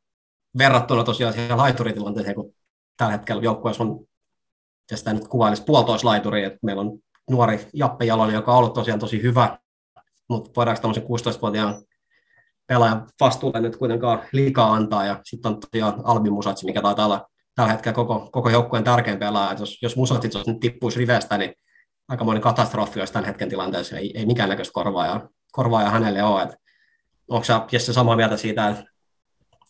verrattuna 0.57 1.03
tosiaan 1.03 1.33
siihen 1.33 1.57
laituritilanteeseen, 1.57 2.35
kun 2.35 2.53
tällä 2.97 3.11
hetkellä 3.11 3.41
joukkueessa 3.41 3.83
on, 3.83 4.06
ja 4.91 4.97
sitä 4.97 5.13
nyt 5.13 5.27
kuvailisi 5.27 5.63
puolitoista 5.63 6.07
laituria, 6.07 6.47
että 6.47 6.59
meillä 6.61 6.81
on 6.81 6.99
nuori 7.29 7.67
Jappe 7.73 8.05
Jalonen, 8.05 8.35
joka 8.35 8.51
on 8.51 8.57
ollut 8.57 8.73
tosiaan 8.73 8.99
tosi 8.99 9.21
hyvä, 9.21 9.57
mutta 10.29 10.51
voidaanko 10.55 10.81
tämmöisen 10.81 11.03
16-vuotiaan 11.03 11.75
pelaajan 12.67 13.07
vastuulle 13.19 13.59
nyt 13.59 13.75
kuitenkaan 13.75 14.21
liikaa 14.31 14.73
antaa, 14.73 15.05
ja 15.05 15.19
sitten 15.23 15.51
on 15.51 15.59
tosiaan 15.59 16.01
Albi 16.03 16.29
Musatsi, 16.29 16.65
mikä 16.65 16.81
taitaa 16.81 17.05
olla 17.05 17.29
tällä 17.55 17.71
hetkellä 17.71 17.95
koko, 17.95 18.29
koko 18.31 18.49
joukkueen 18.49 18.83
tärkein 18.83 19.19
pelaaja, 19.19 19.59
jos, 19.59 19.81
jos 19.81 19.95
Musatsi 19.95 20.29
nyt 20.47 20.59
tippuisi 20.59 20.99
rivestä, 20.99 21.37
niin 21.37 21.53
aikamoinen 22.07 22.43
katastrofi 22.43 22.99
olisi 22.99 23.13
tämän 23.13 23.25
hetken 23.25 23.49
tilanteessa, 23.49 23.97
ei, 23.97 24.17
ei 24.17 24.25
mikään 24.25 24.49
näköistä 24.49 24.73
korvaa 24.73 25.29
korvaaja 25.51 25.89
hänelle 25.89 26.23
ole, 26.23 26.43
että 26.43 26.55
onko 27.29 27.45
Jesse 27.71 27.93
samaa 27.93 28.15
mieltä 28.15 28.37
siitä, 28.37 28.69
että 28.69 28.83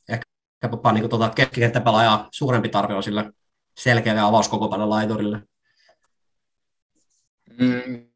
ehkä 0.09 0.25
niin 0.93 1.09
tuota 1.09 1.29
keskikenttäpelaajaa 1.29 2.27
suurempi 2.31 2.69
tarve 2.69 2.93
on 2.93 3.03
sille 3.03 3.31
selkeälle 3.77 4.21
avauskokopanon 4.21 4.89
laiturille? 4.89 5.41
Mm, 7.59 8.09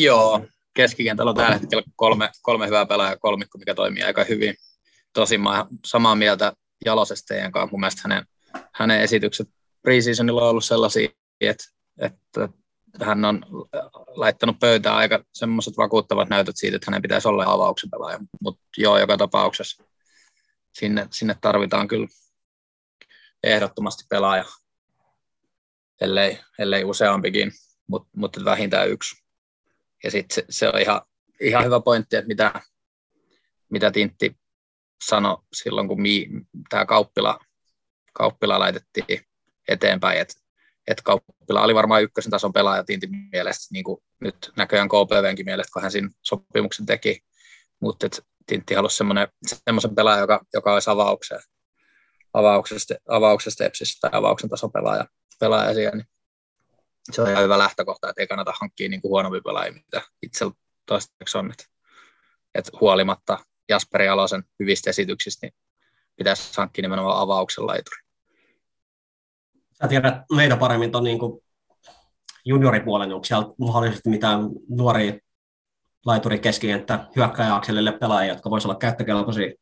joo, 0.00 0.46
keskikentällä 0.74 1.30
on 1.30 1.36
tällä 1.36 1.58
hetkellä 1.58 1.82
kolme, 1.96 2.30
kolme 2.42 2.66
hyvää 2.66 2.86
pelaajaa 2.86 3.16
kolmikko, 3.16 3.58
mikä 3.58 3.74
toimii 3.74 4.02
aika 4.02 4.24
hyvin. 4.24 4.54
Tosin 5.12 5.40
mä 5.40 5.66
samaa 5.86 6.14
mieltä 6.14 6.52
Jalosesta 6.84 7.26
teidän 7.34 7.52
kanssa. 7.52 7.70
Mun 7.70 7.80
mielestä 7.80 8.02
hänen, 8.04 8.24
hänen 8.74 9.00
esitykset 9.00 9.48
preseasonilla 9.82 10.42
on 10.42 10.48
ollut 10.48 10.64
sellaisia, 10.64 11.08
että, 11.40 11.64
että 11.98 12.48
hän 13.00 13.24
on 13.24 13.42
laittanut 14.08 14.58
pöytään 14.58 14.96
aika 14.96 15.24
semmoiset 15.34 15.76
vakuuttavat 15.76 16.28
näytöt 16.28 16.56
siitä, 16.56 16.76
että 16.76 16.90
hänen 16.90 17.02
pitäisi 17.02 17.28
olla 17.28 17.44
avauksen 17.46 17.90
pelaaja. 17.90 18.18
Mutta 18.42 18.62
joo, 18.76 18.98
joka 18.98 19.16
tapauksessa 19.16 19.84
sinne, 20.72 21.06
sinne 21.10 21.36
tarvitaan 21.40 21.88
kyllä 21.88 22.06
ehdottomasti 23.42 24.04
pelaaja, 24.10 24.44
ellei, 26.00 26.38
ellei 26.58 26.84
useampikin, 26.84 27.52
mutta 27.86 28.08
mut 28.16 28.44
vähintään 28.44 28.90
yksi. 28.90 29.24
Ja 30.04 30.10
sitten 30.10 30.34
se, 30.34 30.44
se, 30.50 30.68
on 30.68 30.80
ihan, 30.80 31.00
ihan 31.40 31.64
hyvä 31.64 31.80
pointti, 31.80 32.16
että 32.16 32.28
mitä, 32.28 32.60
mitä 33.70 33.90
Tintti 33.90 34.36
sanoi 35.08 35.36
silloin, 35.52 35.88
kun 35.88 35.98
tämä 36.68 36.86
kauppila, 36.86 37.38
kauppila 38.12 38.58
laitettiin 38.58 39.26
eteenpäin, 39.68 40.20
että 40.20 40.34
että 40.90 41.02
Kauppila 41.02 41.62
oli 41.62 41.74
varmaan 41.74 42.02
ykkösen 42.02 42.30
tason 42.30 42.52
pelaaja 42.52 42.84
Tintin 42.84 43.10
mielestä, 43.32 43.66
niin 43.72 43.84
kuin 43.84 44.02
nyt 44.20 44.52
näköjään 44.56 44.88
KPVnkin 44.88 45.46
mielestä, 45.46 45.72
kun 45.72 45.82
hän 45.82 45.90
siinä 45.90 46.10
sopimuksen 46.22 46.86
teki, 46.86 47.20
mutta 47.80 48.06
Tintti 48.46 48.74
halusi 48.74 48.96
semmoisen 49.64 49.94
pelaajan, 49.94 50.20
joka, 50.20 50.40
joka 50.54 50.74
olisi 50.74 50.90
avaukseen, 50.90 51.40
avauksesta, 52.34 52.94
avauksesta 53.08 53.64
Epsissä 53.64 53.98
tai 54.00 54.10
avauksen 54.18 54.50
tason 54.50 54.72
pelaaja, 54.72 55.04
pelaaja 55.40 55.74
siellä, 55.74 55.96
niin 55.96 56.08
se 57.12 57.22
on 57.22 57.30
ihan 57.30 57.44
hyvä 57.44 57.58
lähtökohta, 57.58 58.08
että 58.08 58.22
ei 58.22 58.26
kannata 58.26 58.52
hankkia 58.60 58.88
niin 58.88 59.00
kuin 59.00 59.10
huonompi 59.10 59.40
pelaajia, 59.40 59.72
mitä 59.72 60.02
itsellä 60.22 60.52
toistaiseksi 60.86 61.38
on. 61.38 61.50
Että, 61.50 61.64
että 62.54 62.70
huolimatta 62.80 63.38
Jasperi 63.68 64.08
Alosen 64.08 64.44
hyvistä 64.58 64.90
esityksistä, 64.90 65.46
niin 65.46 65.54
pitäisi 66.16 66.56
hankkia 66.56 66.82
nimenomaan 66.82 67.20
avauksen 67.20 67.66
laituri. 67.66 67.96
Sä 69.82 69.88
tiedät 69.88 70.14
meitä 70.36 70.56
paremmin 70.56 70.92
tuon 70.92 71.04
niin 71.04 71.18
junioripuolen, 72.44 73.12
onko 73.12 73.24
siellä 73.24 73.54
mahdollisesti 73.58 74.08
mitään 74.08 74.40
nuoria 74.68 75.14
laituri 76.06 76.38
keskikenttä 76.38 77.06
hyökkäjäakselille 77.16 77.92
pelaajia, 77.92 78.32
jotka 78.32 78.50
voisivat 78.50 78.70
olla 78.70 78.78
käyttökelpoisia 78.78 79.52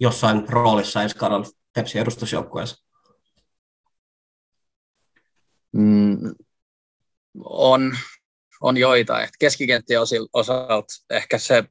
jossain 0.00 0.48
roolissa 0.48 1.02
ensi 1.02 1.16
kaudella 1.16 1.46
Tepsin 1.72 2.00
edustusjoukkueessa? 2.00 2.84
Mm, 5.72 6.34
on, 7.44 7.96
on 8.60 8.76
joitain. 8.76 9.28
Keskikenttien 9.38 10.00
osalta 10.32 10.94
ehkä 11.10 11.38
se 11.38 11.64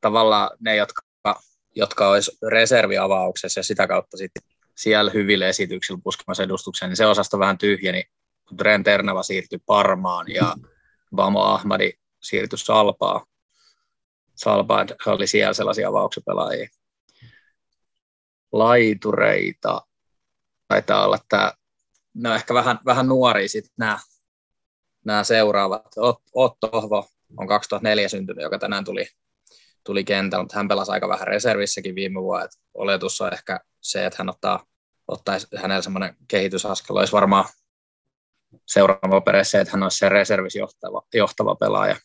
tavallaan 0.00 0.50
ne, 0.60 0.76
jotka, 0.76 1.02
jotka 1.74 2.08
olisi 2.08 2.38
reserviavauksessa 2.50 3.58
ja 3.60 3.64
sitä 3.64 3.86
kautta 3.86 4.16
sitten 4.16 4.42
siellä 4.76 5.10
hyvillä 5.10 5.46
esityksillä 5.48 6.00
puskemassa 6.04 6.42
edustukseen, 6.42 6.88
niin 6.88 6.96
se 6.96 7.06
osasto 7.06 7.38
vähän 7.38 7.58
tyhjeni, 7.58 8.04
kun 8.48 8.56
Trent 8.56 8.88
Ernava 8.88 9.22
siirtyi 9.22 9.58
Parmaan 9.66 10.28
ja 10.28 10.56
Vamo 11.16 11.42
Ahmadi 11.42 11.92
siirtyi 12.22 12.58
Salpaan. 12.58 13.26
Salpaan 14.34 14.88
oli 15.06 15.26
siellä 15.26 15.54
sellaisia 15.54 15.88
avauksen 15.88 16.22
pelaajia. 16.26 16.68
Laitureita 18.52 19.86
taitaa 20.68 21.04
olla 21.04 21.18
tämä, 21.28 21.52
no 22.14 22.34
ehkä 22.34 22.54
vähän, 22.54 22.78
vähän 22.86 23.08
nuoria 23.08 23.48
sitten 23.48 23.74
nämä, 23.78 23.98
nämä 25.04 25.24
seuraavat. 25.24 25.86
Otto 26.34 26.68
Ohvo 26.72 27.08
on 27.36 27.46
2004 27.46 28.08
syntynyt, 28.08 28.42
joka 28.42 28.58
tänään 28.58 28.84
tuli, 28.84 29.06
tuli 29.84 30.04
kentällä, 30.04 30.42
mutta 30.42 30.56
hän 30.56 30.68
pelasi 30.68 30.92
aika 30.92 31.08
vähän 31.08 31.26
reservissäkin 31.26 31.94
viime 31.94 32.22
vuonna. 32.22 32.44
Et 32.44 32.50
oletus 32.74 33.20
on 33.20 33.32
ehkä 33.32 33.60
se, 33.80 34.06
että 34.06 34.16
hän 34.18 34.28
ottaa, 34.28 34.66
ottaisi 35.08 35.46
hänellä 35.56 35.82
semmoinen 35.82 36.16
kehitysaskel, 36.28 36.96
olisi 36.96 37.12
varmaan 37.12 37.44
seuraava 38.66 39.20
perä 39.20 39.44
se, 39.44 39.60
että 39.60 39.72
hän 39.72 39.82
olisi 39.82 39.98
se 39.98 40.08
reservis 40.08 40.56
johtava, 40.56 41.02
johtava 41.14 41.54
pelaaja. 41.54 41.96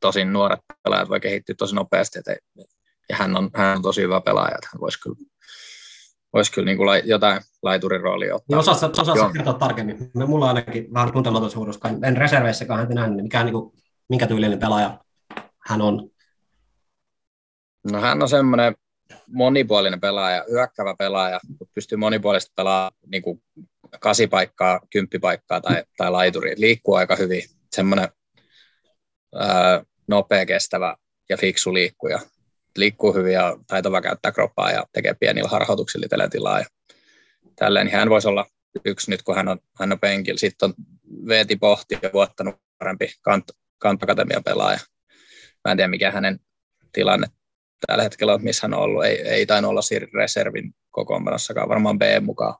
Tosin 0.00 0.32
nuoret 0.32 0.60
pelaajat 0.82 1.08
voi 1.08 1.20
kehittyä 1.20 1.54
tosi 1.58 1.74
nopeasti, 1.74 2.18
että, 2.18 2.36
ja 3.08 3.16
hän 3.16 3.36
on, 3.36 3.50
hän 3.54 3.76
on 3.76 3.82
tosi 3.82 4.02
hyvä 4.02 4.20
pelaaja, 4.20 4.54
että 4.54 4.68
hän 4.72 4.80
voisi 4.80 5.00
kyllä, 5.00 5.16
voisi 6.32 6.52
kyllä 6.52 6.66
niin 6.66 6.76
kuin 6.76 6.86
lai, 6.86 7.02
jotain 7.04 7.40
laiturin 7.62 8.00
roolia 8.00 8.34
ottaa. 8.34 8.56
No, 8.56 8.60
osaatko, 8.60 9.02
osaatko 9.02 9.30
kertoa 9.32 9.54
tarkemmin? 9.54 10.10
Mulla 10.14 10.44
on 10.44 10.56
ainakin 10.56 10.94
vähän 10.94 11.12
tuntematon 11.12 11.50
suuruus, 11.50 11.80
en 12.06 12.16
reserveissäkään 12.16 12.78
häntä 12.78 12.94
nähnyt, 12.94 13.22
mikä, 13.22 13.44
niin 13.44 13.52
kuin, 13.52 13.72
minkä 14.08 14.26
tyylinen 14.26 14.58
pelaaja 14.58 14.98
hän 15.66 15.82
on? 15.82 16.10
No 17.92 18.00
hän 18.00 18.22
on 18.22 18.28
semmoinen 18.28 18.74
monipuolinen 19.28 20.00
pelaaja, 20.00 20.44
hyökkävä 20.50 20.94
pelaaja, 20.98 21.40
pystyy 21.74 21.98
monipuolisesti 21.98 22.52
pelaamaan 22.56 22.92
niin 23.06 23.22
kuin 23.22 23.42
kasipaikkaa, 24.00 24.80
kymppipaikkaa 24.90 25.60
tai, 25.60 25.84
tai 25.96 26.10
laituri. 26.10 26.54
Liikkuu 26.56 26.94
aika 26.94 27.16
hyvin. 27.16 27.42
Semmoinen 27.72 28.08
ää, 29.34 29.84
nopea, 30.08 30.46
kestävä 30.46 30.96
ja 31.28 31.36
fiksu 31.36 31.74
liikkuja. 31.74 32.20
Liikkuu 32.80 33.14
hyvin 33.14 33.32
ja 33.32 33.56
taitava 33.66 34.00
käyttää 34.00 34.32
kroppaa 34.32 34.70
ja 34.70 34.86
tekee 34.92 35.14
pienillä 35.14 35.48
harhautuksilla 35.48 36.04
itselleen 36.04 36.30
tilaa. 36.30 36.58
Ja 36.58 36.66
tälleen, 37.56 37.86
niin 37.86 37.96
hän 37.96 38.10
voisi 38.10 38.28
olla 38.28 38.46
yksi 38.84 39.10
nyt, 39.10 39.22
kun 39.22 39.36
hän 39.36 39.48
on, 39.48 39.58
hän 39.78 39.92
on 39.92 40.00
penkillä. 40.00 40.38
Sitten 40.38 40.68
on 40.68 40.74
Veeti 41.28 41.56
Pohti 41.56 41.98
ja 42.02 42.10
vuottanut 42.12 42.54
parempi 42.78 43.08
kant, 43.22 43.44
kantakatemian 43.78 44.44
pelaaja. 44.44 44.78
Mä 45.64 45.70
en 45.70 45.76
tiedä, 45.76 45.88
mikä 45.88 46.10
hänen 46.10 46.40
tilanne 46.92 47.26
tällä 47.86 48.02
hetkellä 48.02 48.34
on, 48.34 48.44
missä 48.44 48.64
hän 48.64 48.74
on 48.74 48.80
ollut. 48.80 49.04
Ei, 49.04 49.20
ei 49.28 49.46
tainnut 49.46 49.70
olla 49.70 49.82
siinä 49.82 50.06
reservin 50.14 50.74
kokoonpanossakaan, 50.90 51.68
varmaan 51.68 51.98
B 51.98 52.02
mukaan. 52.20 52.54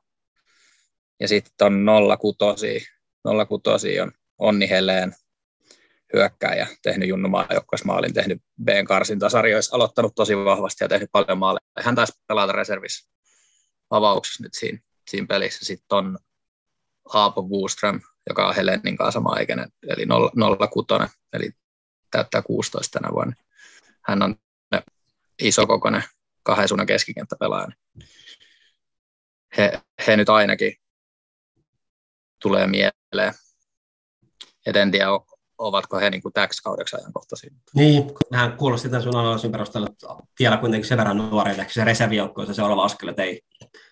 Ja 1.19 1.27
sitten 1.27 1.67
on 1.67 1.85
06, 2.19 2.87
06 3.47 3.99
on 3.99 4.11
Onni 4.37 4.69
Heleen 4.69 5.15
hyökkääjä, 6.13 6.67
tehnyt 6.81 7.09
Junnu 7.09 7.29
maalin, 7.85 8.13
tehnyt 8.13 8.41
B 8.63 8.67
karsintasarjoissa, 8.87 9.75
aloittanut 9.75 10.15
tosi 10.15 10.37
vahvasti 10.37 10.83
ja 10.83 10.87
tehnyt 10.87 11.09
paljon 11.11 11.37
maaleja. 11.37 11.59
Hän 11.79 11.95
taisi 11.95 12.13
pelata 12.27 12.51
reservissä 12.51 13.09
avauksessa 13.89 14.43
nyt 14.43 14.53
siinä, 14.53 14.79
siinä 15.09 15.27
pelissä. 15.27 15.65
Sitten 15.65 15.97
on 15.97 16.17
Aapo 17.13 17.41
Wuström, 17.41 18.01
joka 18.29 18.47
on 18.47 18.55
Helenin 18.55 18.97
kanssa 18.97 19.11
sama 19.11 19.39
ikäinen, 19.39 19.69
eli 19.87 20.05
06, 20.69 21.13
eli 21.33 21.51
täyttää 22.11 22.41
16 22.41 22.99
tänä 22.99 23.13
vuonna. 23.13 23.33
Hän 24.07 24.23
on 24.23 24.35
isokokoinen 25.41 26.03
kahden 26.43 26.67
suunnan 26.67 26.87
keskikenttäpelaaja. 26.87 27.67
He, 29.57 29.81
he 30.07 30.17
nyt 30.17 30.29
ainakin 30.29 30.73
tulee 32.41 32.67
mieleen. 32.67 33.33
Et 34.65 34.75
en 34.75 34.91
tiedä, 34.91 35.07
ovatko 35.57 35.97
he 35.97 36.09
niin 36.09 36.21
kuin 36.21 36.33
täksi 36.33 36.63
kaudeksi 36.63 36.95
ajankohtaisia. 36.95 37.51
Niin, 37.75 38.11
hän 38.33 38.57
kuulosti 38.57 38.89
tämän 38.89 39.03
sun 39.03 39.15
analyysin 39.15 39.51
perusteella, 39.51 39.87
että 39.91 40.07
vielä 40.39 40.57
kuitenkin 40.57 40.87
sen 40.87 40.97
verran 40.97 41.17
nuoria, 41.17 41.51
että 41.51 41.73
se 41.73 41.85
se 42.47 42.53
seuraava 42.53 42.83
askel, 42.83 43.07
että 43.07 43.23
ei, 43.23 43.41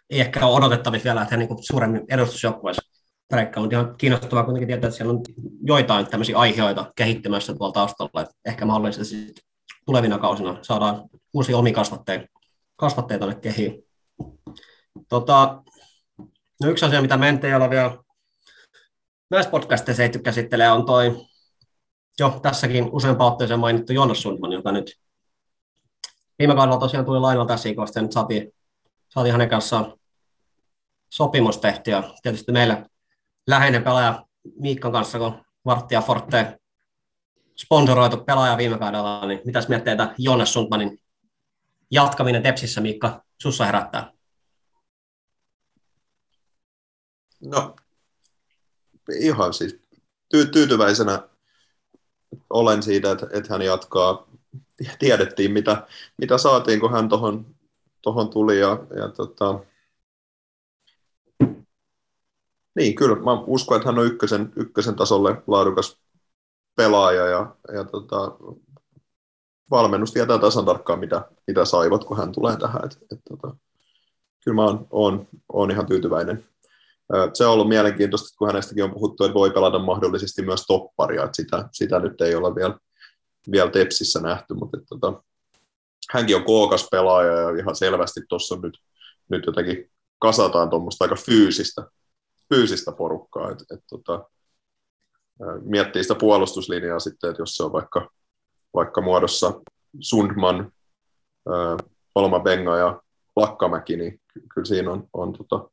ei 0.10 0.20
ehkä 0.22 0.46
ole 0.46 0.56
odotettavissa 0.56 1.04
vielä, 1.04 1.22
että 1.22 1.36
he 1.36 1.38
niin 1.38 1.64
suuremmin 1.64 2.06
edustusjoukkueessa 2.10 2.92
peräkkä, 3.30 3.60
mutta 3.60 3.76
ihan 3.76 3.96
kiinnostavaa 3.98 4.44
kuitenkin 4.44 4.68
tietää, 4.68 4.88
että 4.88 4.98
siellä 4.98 5.14
on 5.14 5.22
joitain 5.64 6.08
tämmöisiä 6.08 6.38
aiheita 6.38 6.92
kehittymässä 6.96 7.54
tuolla 7.54 7.74
taustalla, 7.74 8.22
että 8.22 8.36
ehkä 8.46 8.66
mahdollisesti 8.66 9.34
tulevina 9.86 10.18
kausina 10.18 10.58
saadaan 10.62 11.10
uusia 11.34 11.58
omia 11.58 11.74
kasvatteita, 11.74 12.26
kasvatteita 12.76 13.26
tuonne 13.26 13.42
kehiin. 13.42 13.84
Tota, 15.10 15.64
no 16.64 16.70
yksi 16.70 16.86
asia, 16.86 17.02
mitä 17.02 17.18
me 17.18 17.40
ei 17.44 17.54
ole 17.54 17.70
vielä 17.70 17.98
näissä 19.32 19.52
podcasteissa 19.52 20.04
ei 20.04 20.10
käsittelee, 20.10 20.72
on 20.72 20.86
toi 20.86 21.26
jo 22.20 22.40
tässäkin 22.42 22.90
useampaan 22.92 23.32
otteeseen 23.32 23.60
mainittu 23.60 23.94
Jonas 23.94 24.22
Sundman, 24.22 24.52
joka 24.52 24.72
nyt 24.72 25.00
viime 26.40 26.56
kaudella 26.56 26.80
tosiaan 26.80 27.06
tuli 27.06 27.20
lainalla 27.20 27.48
tässä 27.48 27.70
ikosta, 27.70 28.00
ja 28.00 28.04
nyt 28.04 28.12
saatiin, 28.12 28.52
saatiin 29.10 29.32
hänen 29.32 29.50
kanssaan 29.50 29.94
sopimus 31.10 31.58
tehty, 31.58 31.92
ja 31.92 32.04
tietysti 32.22 32.52
meille 32.52 32.90
läheinen 33.48 33.84
pelaaja 33.84 34.26
Miikkan 34.60 34.92
kanssa, 34.92 35.20
kun 35.20 35.46
ja 35.92 36.02
Forte 36.02 36.60
sponsoroitu 37.56 38.18
pelaaja 38.18 38.58
viime 38.58 38.78
kaudella, 38.78 39.26
niin 39.26 39.42
mitäs 39.46 39.68
mietteitä 39.68 40.16
Jonas 40.18 40.54
Sundmanin 40.54 41.02
jatkaminen 41.92 42.44
Tepsissä, 42.44 42.82
Miikka, 42.82 43.24
sussa 43.42 43.66
herättää? 43.66 44.12
No, 47.46 47.76
ihan 49.20 49.54
siis 49.54 49.74
ty- 50.36 50.50
tyytyväisenä 50.52 51.30
olen 52.50 52.84
siitä, 52.84 53.12
että, 53.12 53.28
että 53.34 53.54
hän 53.54 53.62
jatkaa. 53.62 54.28
Tiedettiin, 55.00 55.52
mitä, 55.52 55.88
mitä 56.18 56.38
saatiin, 56.38 56.80
kun 56.80 56.92
hän 56.92 57.10
tuohon 57.10 57.56
tohon 58.06 58.30
tuli. 58.30 58.60
Ja, 58.60 58.80
ja 58.96 59.10
tota... 59.10 59.60
Niin, 62.76 62.96
kyllä. 62.96 63.16
Mä 63.16 63.34
uskon, 63.48 63.78
että 63.78 63.90
hän 63.90 64.00
on 64.00 64.06
ykkösen, 64.06 64.54
ykkösen 64.56 64.96
tasolle 64.96 65.44
laadukas 65.48 66.00
pelaaja 66.76 67.26
ja, 67.26 67.56
ja 67.74 67.84
tota, 67.84 68.38
valmennus 69.72 70.12
tietää 70.12 70.38
tasan 70.38 70.66
tarkkaan, 70.66 71.00
mitä, 71.00 71.30
mitä 71.48 71.66
saivat, 71.66 72.04
kun 72.04 72.18
hän 72.18 72.32
tulee 72.32 72.58
tähän. 72.58 72.86
Et, 72.86 72.98
et, 73.12 73.20
tota, 73.30 73.56
kyllä 74.44 74.56
mä 74.56 74.64
oon, 74.64 74.88
oon, 74.92 75.28
oon 75.54 75.72
ihan 75.72 75.86
tyytyväinen 75.86 76.46
se 77.34 77.46
on 77.46 77.54
ollut 77.54 77.70
mielenkiintoista, 77.70 78.38
kun 78.38 78.48
hänestäkin 78.48 78.84
on 78.84 78.94
puhuttu, 78.94 79.24
että 79.24 79.34
voi 79.34 79.52
pelata 79.52 79.80
mahdollisesti 79.80 80.42
myös 80.42 80.66
topparia, 80.68 81.24
että 81.24 81.36
sitä, 81.36 81.70
sitä 81.72 82.00
nyt 82.00 82.22
ei 82.22 82.36
olla 82.36 82.56
vielä, 82.56 82.78
vielä 83.52 83.72
Tepsissä 83.72 84.20
nähty, 84.20 84.54
mutta 84.54 84.78
että, 84.78 84.88
tota, 84.90 85.24
hänkin 86.12 86.36
on 86.36 86.44
kookas 86.44 86.88
pelaaja 86.92 87.32
ja 87.32 87.50
ihan 87.60 87.76
selvästi 87.76 88.22
tuossa 88.30 88.56
nyt, 88.64 88.78
nyt 89.30 89.46
jotenkin 89.46 89.92
kasataan 90.20 90.70
tuommoista 90.70 91.06
aika 91.06 91.16
fyysistä, 91.16 91.88
fyysistä 92.54 92.92
porukkaa, 92.92 93.52
että 93.52 93.66
et, 93.74 93.84
tota, 93.90 94.30
miettii 95.62 96.04
sitä 96.04 96.16
puolustuslinjaa 96.16 97.00
sitten, 97.00 97.30
että 97.30 97.42
jos 97.42 97.56
se 97.56 97.64
on 97.64 97.74
vaikka, 97.74 98.10
vaikka 98.74 99.02
muodossa 99.02 99.62
Sundman, 100.00 100.72
Olma 102.16 102.40
Benga 102.40 102.78
ja 102.78 103.02
Lakkamäki, 103.36 103.98
niin 103.98 104.22
kyllä 104.54 104.66
siinä 104.66 104.92
on, 104.92 105.08
on 105.14 105.34
tota, 105.34 105.70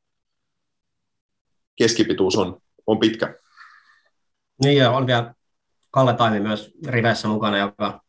keskipituus 1.76 2.36
on, 2.36 2.60
on 2.86 2.98
pitkä. 2.98 3.34
Niin 4.64 4.78
ja 4.78 4.90
on 4.90 5.06
vielä 5.06 5.34
Kalle 5.90 6.14
Taimi 6.14 6.40
myös 6.40 6.72
riveissä 6.86 7.28
mukana, 7.28 7.58
joka 7.58 8.00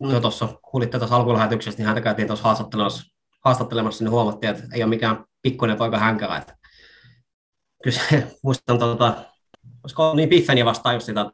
no 0.00 0.20
tuossa 0.20 0.48
kuulitte 0.62 0.98
tuossa 0.98 1.16
alkulähetyksestä, 1.16 1.78
niin 1.78 1.86
häntä 1.86 2.00
käytiin 2.00 2.28
tuossa 2.28 2.44
haastattelemassa, 2.44 3.04
haastattelemassa 3.44 4.04
niin 4.04 4.10
huomattiin, 4.10 4.50
että 4.50 4.64
ei 4.74 4.82
ole 4.82 4.88
mikään 4.88 5.24
pikkuinen 5.42 5.76
poika 5.76 5.98
hänkälä. 5.98 6.36
Että 6.36 6.56
kyllä 7.82 7.98
se, 7.98 8.26
muistan, 8.44 8.78
tuota, 8.78 9.24
olisiko 9.82 10.14
niin 10.14 10.28
Piffeni 10.28 10.64
vastaan 10.64 10.94
just 10.94 11.06
sitä 11.06 11.30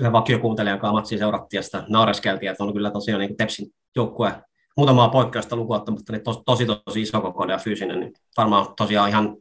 yhden 0.00 0.12
vakiokuuntelijan 0.12 0.78
kanssa 0.78 0.92
matsia 0.92 1.18
seurattiin 1.18 1.58
ja 1.58 1.62
sitä 1.62 1.84
naureskeltiin, 1.88 2.50
että 2.50 2.64
on 2.64 2.72
kyllä 2.72 2.90
tosiaan 2.90 3.20
niin 3.20 3.36
Tepsin 3.36 3.66
joukkue 3.96 4.42
muutamaa 4.76 5.08
poikkeusta 5.08 5.56
lukuottamatta, 5.56 6.12
niin 6.12 6.22
tos, 6.22 6.42
tosi 6.46 6.66
tosi 6.66 7.02
iso 7.02 7.20
kokoinen 7.20 7.54
ja 7.54 7.58
fyysinen, 7.58 8.00
niin 8.00 8.12
varmaan 8.36 8.66
tosiaan 8.76 9.08
ihan 9.08 9.36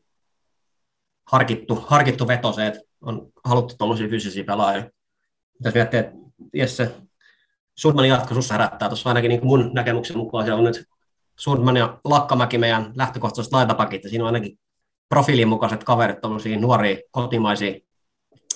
harkittu, 1.31 1.75
harkittu 1.87 2.27
veto 2.27 2.53
se, 2.53 2.67
että 2.67 2.79
on 3.01 3.31
haluttu 3.45 3.75
tuollaisia 3.77 4.09
fyysisiä 4.09 4.43
pelaajia. 4.43 4.89
Jos 5.65 5.73
miettii, 5.73 5.99
että 5.99 6.13
Jesse 6.53 6.95
Sundmanin 7.75 8.09
jatko 8.09 8.33
sussa 8.33 8.53
herättää 8.53 8.89
tuossa 8.89 9.09
ainakin 9.09 9.29
niin 9.29 9.45
mun 9.45 9.71
näkemyksen 9.73 10.17
mukaan 10.17 10.45
siellä 10.45 10.57
on 10.57 10.63
nyt 10.63 10.85
Sundman 11.39 11.77
ja 11.77 11.99
Lakkamäki 12.03 12.57
meidän 12.57 12.93
lähtökohtaiset 12.95 13.53
laitapakit, 13.53 14.03
ja 14.03 14.09
siinä 14.09 14.23
on 14.23 14.27
ainakin 14.27 14.59
profiilin 15.09 15.47
mukaiset 15.47 15.83
kaverit, 15.83 16.21
tuollaisia 16.21 16.59
nuoria 16.59 16.97
kotimaisia 17.11 17.79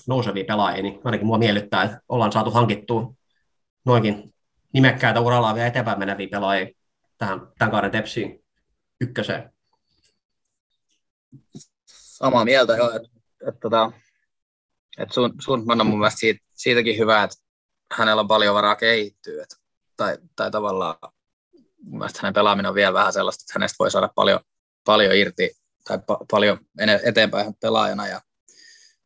nousevia 0.07 0.43
pelaajia, 0.43 0.84
niin 0.84 0.99
ainakin 1.03 1.28
mua 1.28 1.38
miellyttää, 1.38 1.84
että 1.84 2.01
ollaan 2.09 2.32
saatu 2.32 2.51
hankittua 2.51 3.13
noinkin 3.86 4.35
nimekkäitä 4.76 5.19
urallaan 5.19 5.55
vielä 5.55 5.67
eteenpäin 5.67 5.99
meneviä 5.99 6.28
pelaajia 6.32 6.67
tähän, 7.17 7.41
tämän 7.57 7.71
kauden 7.71 7.91
tepsiin 7.91 8.45
ykköseen. 9.01 9.53
Samaa 11.88 12.45
mieltä 12.45 12.76
joo, 12.76 12.95
että, 12.95 13.09
että, 13.47 13.59
tota, 13.61 13.91
että 14.97 15.13
Sundman 15.39 15.82
on 15.82 15.88
mun 15.88 15.99
mielestä 15.99 16.19
siitä, 16.19 16.45
siitäkin 16.53 16.97
hyvä, 16.97 17.23
että 17.23 17.36
hänellä 17.93 18.19
on 18.19 18.28
paljon 18.28 18.55
varaa 18.55 18.76
kehittyä, 18.76 19.43
että, 19.43 19.55
tai, 19.97 20.17
tai 20.36 20.51
tavallaan 20.51 20.95
mun 21.82 21.99
mielestä 21.99 22.19
hänen 22.21 22.34
pelaaminen 22.34 22.69
on 22.69 22.76
vielä 22.76 22.93
vähän 22.93 23.13
sellaista, 23.13 23.41
että 23.41 23.59
hänestä 23.59 23.76
voi 23.80 23.91
saada 23.91 24.09
paljon, 24.15 24.39
paljon 24.86 25.15
irti 25.15 25.51
tai 25.88 25.97
pa- 25.97 26.26
paljon 26.32 26.57
eteenpäin 27.03 27.53
pelaajana 27.61 28.07
ja 28.07 28.21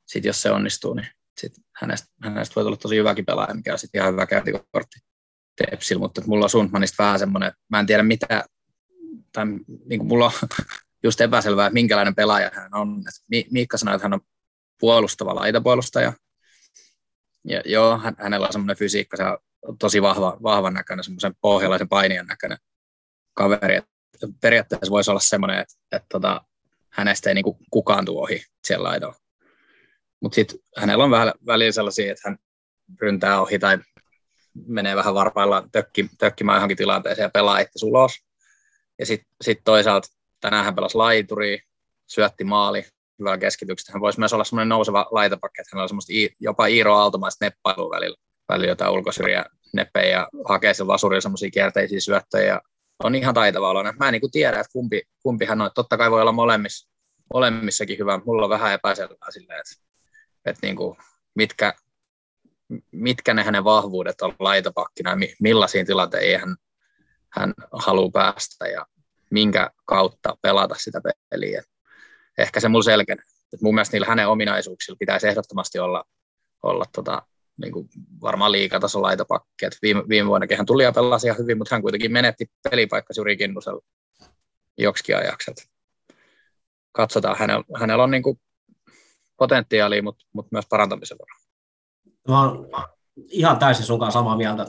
sitten 0.05 0.29
jos 0.29 0.41
se 0.41 0.51
onnistuu, 0.51 0.93
niin 0.93 1.07
sit 1.37 1.53
hänestä, 1.75 2.07
hänestä 2.23 2.55
voi 2.55 2.63
tulla 2.63 2.77
tosi 2.77 2.95
hyväkin 2.95 3.25
pelaaja, 3.25 3.53
mikä 3.53 3.73
on 3.73 3.79
sitten 3.79 4.01
ihan 4.01 4.13
hyvä 4.13 4.25
käyntikortti 4.25 5.09
Tepsillä, 5.65 5.99
mutta 5.99 6.21
mulla 6.25 6.45
on 6.45 6.49
Sundmanista 6.49 7.03
vähän 7.03 7.19
semmoinen, 7.19 7.51
mä 7.69 7.79
en 7.79 7.85
tiedä 7.85 8.03
mitä, 8.03 8.43
tai 9.31 9.45
niin 9.85 9.99
kuin 9.99 10.07
mulla 10.07 10.25
on 10.25 10.31
just 11.03 11.21
epäselvää, 11.21 11.67
että 11.67 11.73
minkälainen 11.73 12.15
pelaaja 12.15 12.51
hän 12.53 12.75
on. 12.75 13.03
Miikka 13.51 13.77
sanoi, 13.77 13.95
että 13.95 14.05
hän 14.05 14.13
on 14.13 14.21
puolustava 14.79 15.35
laitapuolustaja. 15.35 16.13
Ja 17.43 17.61
joo, 17.65 18.01
hänellä 18.17 18.47
on 18.47 18.53
semmoinen 18.53 18.77
fysiikka, 18.77 19.17
se 19.17 19.23
on 19.61 19.77
tosi 19.77 20.01
vahva, 20.01 20.37
vahvan 20.43 20.73
näköinen, 20.73 21.03
semmoisen 21.03 21.35
pohjalaisen 21.41 21.89
painijan 21.89 22.27
näköinen 22.27 22.57
kaveri. 23.33 23.75
Et 23.75 23.85
periaatteessa 24.41 24.91
voisi 24.91 25.11
olla 25.11 25.19
semmoinen, 25.19 25.59
että, 25.59 25.73
että 25.91 26.05
tota, 26.09 26.41
hänestä 26.89 27.29
ei 27.29 27.33
niin 27.33 27.57
kukaan 27.71 28.05
tuo 28.05 28.23
ohi 28.23 28.43
siellä 28.63 28.87
laidalla. 28.89 29.15
Mutta 30.21 30.35
sitten 30.35 30.59
hänellä 30.77 31.03
on 31.03 31.11
vähän 31.11 31.33
välillä 31.45 31.71
sellaisia, 31.71 32.11
että 32.11 32.29
hän 32.29 32.37
ryntää 33.01 33.41
ohi 33.41 33.59
tai 33.59 33.77
menee 34.67 34.95
vähän 34.95 35.13
varpailla 35.13 35.63
tökki, 35.71 36.09
tökkimään 36.17 36.55
johonkin 36.55 36.77
tilanteeseen 36.77 37.25
ja 37.25 37.29
pelaa 37.29 37.59
itse 37.59 37.85
ulos. 37.85 38.11
Ja 38.99 39.05
sitten 39.05 39.29
sit 39.41 39.59
toisaalta 39.63 40.07
tänään 40.41 40.65
hän 40.65 40.75
pelasi 40.75 40.97
laituri, 40.97 41.59
syötti 42.07 42.43
maali 42.43 42.85
hyvällä 43.19 43.37
keskityksellä. 43.37 43.93
Hän 43.93 44.01
voisi 44.01 44.19
myös 44.19 44.33
olla 44.33 44.43
semmoinen 44.43 44.69
nouseva 44.69 45.07
laitapakki, 45.11 45.61
että 45.61 45.69
hän 45.73 45.83
on 45.83 45.89
semmoista 45.89 46.13
jopa 46.39 46.65
Iiro 46.65 46.95
Aaltomaista 46.95 47.45
neppailua 47.45 47.95
välillä, 47.95 48.17
välillä 48.49 48.71
jotain 48.71 48.91
ulkosyrjä 48.91 49.45
neppejä 49.73 50.09
ja 50.09 50.27
hakee 50.45 50.73
sen 50.73 50.87
vasurilla 50.87 51.21
semmoisia 51.21 51.51
kierteisiä 51.51 51.99
syöttöjä 51.99 52.47
ja 52.47 52.61
on 53.03 53.15
ihan 53.15 53.33
taitava 53.33 53.69
oloinen. 53.69 53.93
Mä 53.99 54.07
en 54.07 54.11
niin 54.11 54.31
tiedä, 54.31 54.59
että 54.59 54.73
kumpi, 54.73 55.01
kumpi 55.23 55.45
hän 55.45 55.61
on. 55.61 55.71
Totta 55.75 55.97
kai 55.97 56.11
voi 56.11 56.21
olla 56.21 56.31
molemmissa, 56.31 56.89
molemmissakin 57.33 57.99
hyvä. 57.99 58.21
Mulla 58.25 58.43
on 58.43 58.49
vähän 58.49 58.73
epäselvää 58.73 59.31
silleen, 59.31 59.59
että, 59.59 59.83
että 60.45 60.59
niin 60.67 60.75
kuin, 60.75 60.97
mitkä, 61.35 61.73
mitkä 62.91 63.33
ne 63.33 63.43
hänen 63.43 63.63
vahvuudet 63.63 64.21
on 64.21 64.35
laitapakkina 64.39 65.17
millaisiin 65.39 65.85
tilanteisiin 65.85 66.39
hän, 66.39 66.55
hän 67.29 67.53
haluaa 67.73 68.11
päästä 68.13 68.67
ja 68.67 68.85
minkä 69.31 69.69
kautta 69.85 70.37
pelata 70.41 70.75
sitä 70.77 71.01
peliä. 71.29 71.63
Ehkä 72.37 72.59
se 72.59 72.67
mulla 72.67 72.83
selkeä. 72.83 73.15
mun 73.61 73.75
mielestä 73.75 73.95
niillä 73.95 74.07
hänen 74.07 74.27
ominaisuuksilla 74.27 74.97
pitäisi 74.99 75.27
ehdottomasti 75.27 75.79
olla, 75.79 76.03
olla 76.63 76.85
tota, 76.95 77.21
niin 77.61 77.73
kuin 77.73 77.89
varmaan 78.21 78.51
liikatason 78.51 79.01
laitapakki. 79.01 79.65
Et 79.65 79.77
viime, 79.81 80.03
viime 80.09 80.27
vuonnakin 80.27 80.57
hän 80.57 80.65
tuli 80.65 80.83
ja 80.83 80.91
pelasi 80.91 81.27
ihan 81.27 81.37
hyvin, 81.37 81.57
mutta 81.57 81.75
hän 81.75 81.81
kuitenkin 81.81 82.11
menetti 82.11 82.45
pelipaikka 82.69 83.13
Juri 83.17 83.37
Kinnusella 83.37 83.81
joksikin 84.77 85.17
ajaksi. 85.17 85.51
Et 85.51 85.69
katsotaan, 86.91 87.37
hänellä, 87.39 87.63
hänellä 87.79 88.03
on 88.03 88.11
niin 88.11 88.23
kuin 88.23 88.39
potentiaalia, 89.37 90.03
mutta, 90.03 90.25
mutta 90.33 90.49
myös 90.51 90.65
parantamisen 90.69 91.17
varaa. 91.17 91.38
Mä 92.29 92.41
oon 92.41 92.67
ihan 93.31 93.59
täysin 93.59 93.85
sun 93.85 93.99
kanssa 93.99 94.19
samaa 94.19 94.37
mieltä. 94.37 94.65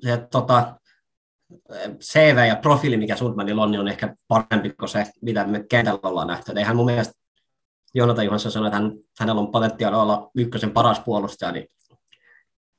Se, 0.00 0.26
tota, 0.30 0.76
CV 2.00 2.46
ja 2.48 2.56
profiili, 2.56 2.96
mikä 2.96 3.16
Sundmanilla 3.16 3.62
on, 3.62 3.70
niin 3.70 3.80
on 3.80 3.88
ehkä 3.88 4.14
parempi 4.28 4.70
kuin 4.70 4.88
se, 4.88 5.06
mitä 5.22 5.46
me 5.46 5.64
kentällä 5.70 6.00
ollaan 6.02 6.28
nähty. 6.28 6.52
eihän 6.56 6.76
mun 6.76 6.86
mielestä 6.86 7.14
Jonathan 7.94 8.24
Johansson 8.24 8.52
sanoi, 8.52 8.66
että 8.66 8.78
hän, 8.78 8.92
hänellä 9.20 9.40
on 9.40 9.50
potentiaalia 9.50 10.00
olla 10.00 10.30
ykkösen 10.34 10.70
paras 10.70 11.00
puolustaja, 11.00 11.52
niin 11.52 11.68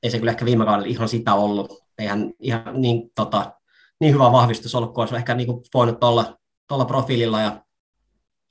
ei 0.03 0.11
se 0.11 0.19
kyllä 0.19 0.31
ehkä 0.31 0.45
viime 0.45 0.65
kaudella 0.65 0.87
ihan 0.87 1.09
sitä 1.09 1.33
ollut. 1.33 1.83
Eihän 1.97 2.33
ihan 2.39 2.81
niin, 2.81 3.11
tota, 3.15 3.51
niin 3.99 4.13
hyvä 4.13 4.31
vahvistus 4.31 4.75
ollut, 4.75 4.93
kun 4.93 5.01
olisi 5.01 5.15
ehkä 5.15 5.35
niin 5.35 5.47
kuin 5.47 5.63
voinut 5.73 5.99
tuolla, 5.99 6.37
tuolla 6.67 6.85
profiililla 6.85 7.41
ja 7.41 7.63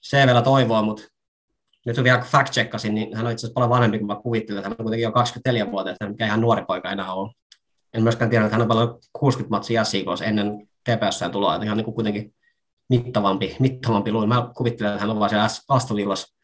CVllä 0.06 0.42
toivoa, 0.42 0.82
mutta 0.82 1.02
nyt 1.86 1.96
kun 1.96 2.04
vielä 2.04 2.20
fact 2.20 2.52
checkasin, 2.52 2.94
niin 2.94 3.16
hän 3.16 3.26
on 3.26 3.32
itse 3.32 3.40
asiassa 3.40 3.54
paljon 3.54 3.70
vanhempi 3.70 3.98
kuin 3.98 4.06
mä 4.06 4.16
kuvittelin, 4.22 4.62
hän 4.62 4.72
on 4.78 4.84
kuitenkin 4.84 5.02
jo 5.02 5.10
24-vuotias, 5.10 5.96
mikä 6.08 6.26
ihan 6.26 6.40
nuori 6.40 6.64
poika 6.64 6.92
enää 6.92 7.12
on. 7.12 7.30
En 7.94 8.02
myöskään 8.02 8.30
tiedä, 8.30 8.44
että 8.44 8.54
hän 8.54 8.62
on 8.62 8.68
paljon 8.68 8.98
60 9.12 9.56
matsia 9.56 9.84
SIKOssa 9.84 10.24
ennen 10.24 10.68
TPS 10.84 11.20
tuloa, 11.32 11.54
että 11.54 11.64
ihan 11.64 11.76
niin 11.76 11.84
kuin 11.84 11.94
kuitenkin 11.94 12.34
mittavampi, 12.88 13.56
mittavampi 13.58 14.12
luin. 14.12 14.28
Mä 14.28 14.50
kuvittelen, 14.56 14.92
että 14.92 15.00
hän 15.00 15.10
on 15.10 15.18
vaan 15.18 15.30
siellä 15.30 15.48
Aston 15.68 15.96
Villas, 15.96 16.34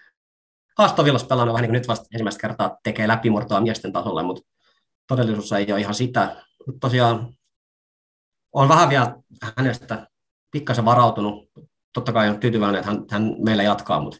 Aston 0.78 1.05
Villas 1.05 1.24
pelannut 1.24 1.53
vähän 1.53 1.62
niin 1.62 1.70
kuin 1.70 1.78
nyt 1.78 1.89
vasta 1.89 2.07
ensimmäistä 2.12 2.41
kertaa 2.41 2.78
tekee 2.82 3.09
läpimurtoa 3.09 3.61
miesten 3.61 3.93
tasolle, 3.93 4.22
mutta 4.22 4.43
todellisuus 5.07 5.53
ei 5.53 5.72
ole 5.72 5.80
ihan 5.80 5.95
sitä. 5.95 6.45
Mutta 6.66 6.80
tosiaan 6.80 7.34
on 8.53 8.68
vähän 8.68 8.89
vielä 8.89 9.16
hänestä 9.57 10.07
pikkasen 10.51 10.84
varautunut. 10.84 11.49
Totta 11.93 12.12
kai 12.12 12.28
on 12.28 12.41
tyytyväinen, 12.41 12.78
että 12.78 12.91
hän, 12.91 13.05
hän 13.11 13.36
meillä 13.45 13.62
jatkaa, 13.62 14.01
mutta 14.01 14.18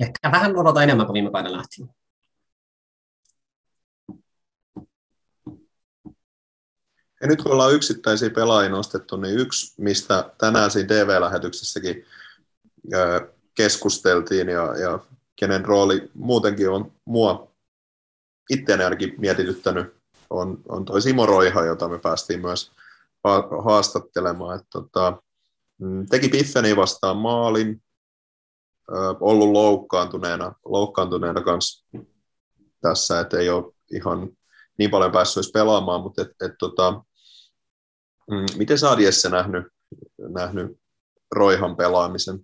ehkä 0.00 0.32
vähän 0.32 0.56
odota 0.56 0.82
enemmän 0.82 1.06
kuin 1.06 1.14
viime 1.14 1.30
kaudella 1.30 1.56
lähtien. 1.56 1.88
Ja 7.20 7.26
nyt 7.26 7.42
kun 7.42 7.52
ollaan 7.52 7.74
yksittäisiä 7.74 8.30
pelaajia 8.30 8.70
nostettu, 8.70 9.16
niin 9.16 9.38
yksi, 9.38 9.82
mistä 9.82 10.30
tänään 10.38 10.70
siinä 10.70 10.88
TV-lähetyksessäkin 10.88 12.06
keskusteltiin 13.54 14.48
ja, 14.48 14.76
ja 14.76 14.98
kenen 15.36 15.64
rooli 15.64 16.10
muutenkin 16.14 16.70
on 16.70 16.92
mua 17.04 17.52
itseäni 18.50 18.84
ainakin 18.84 19.14
mietityttänyt, 19.18 19.94
on, 20.30 20.62
on 20.68 20.84
toi 20.84 21.02
Simo 21.02 21.26
Roiha, 21.26 21.64
jota 21.64 21.88
me 21.88 21.98
päästiin 21.98 22.40
myös 22.40 22.72
haastattelemaan. 23.64 24.56
Että, 24.56 24.68
tota, 24.70 25.22
mm, 25.78 26.06
teki 26.06 26.28
Piffeni 26.28 26.76
vastaan 26.76 27.16
maalin, 27.16 27.82
ollut 29.20 29.48
loukkaantuneena, 29.48 30.52
loukkaantuneena 30.64 31.40
kanssa 31.40 31.86
tässä, 32.80 33.20
että 33.20 33.38
ei 33.38 33.50
ole 33.50 33.74
ihan 33.92 34.30
niin 34.78 34.90
paljon 34.90 35.12
päässyt 35.12 35.52
pelaamaan, 35.52 36.00
mutta 36.00 36.22
et, 36.22 36.28
et, 36.44 36.52
tota, 36.58 37.02
mm, 38.30 38.46
miten 38.56 38.78
sä 38.78 38.96
Jesse 38.98 39.28
nähnyt, 39.28 39.66
nähnyt 40.28 40.80
Roihan 41.32 41.76
pelaamisen 41.76 42.38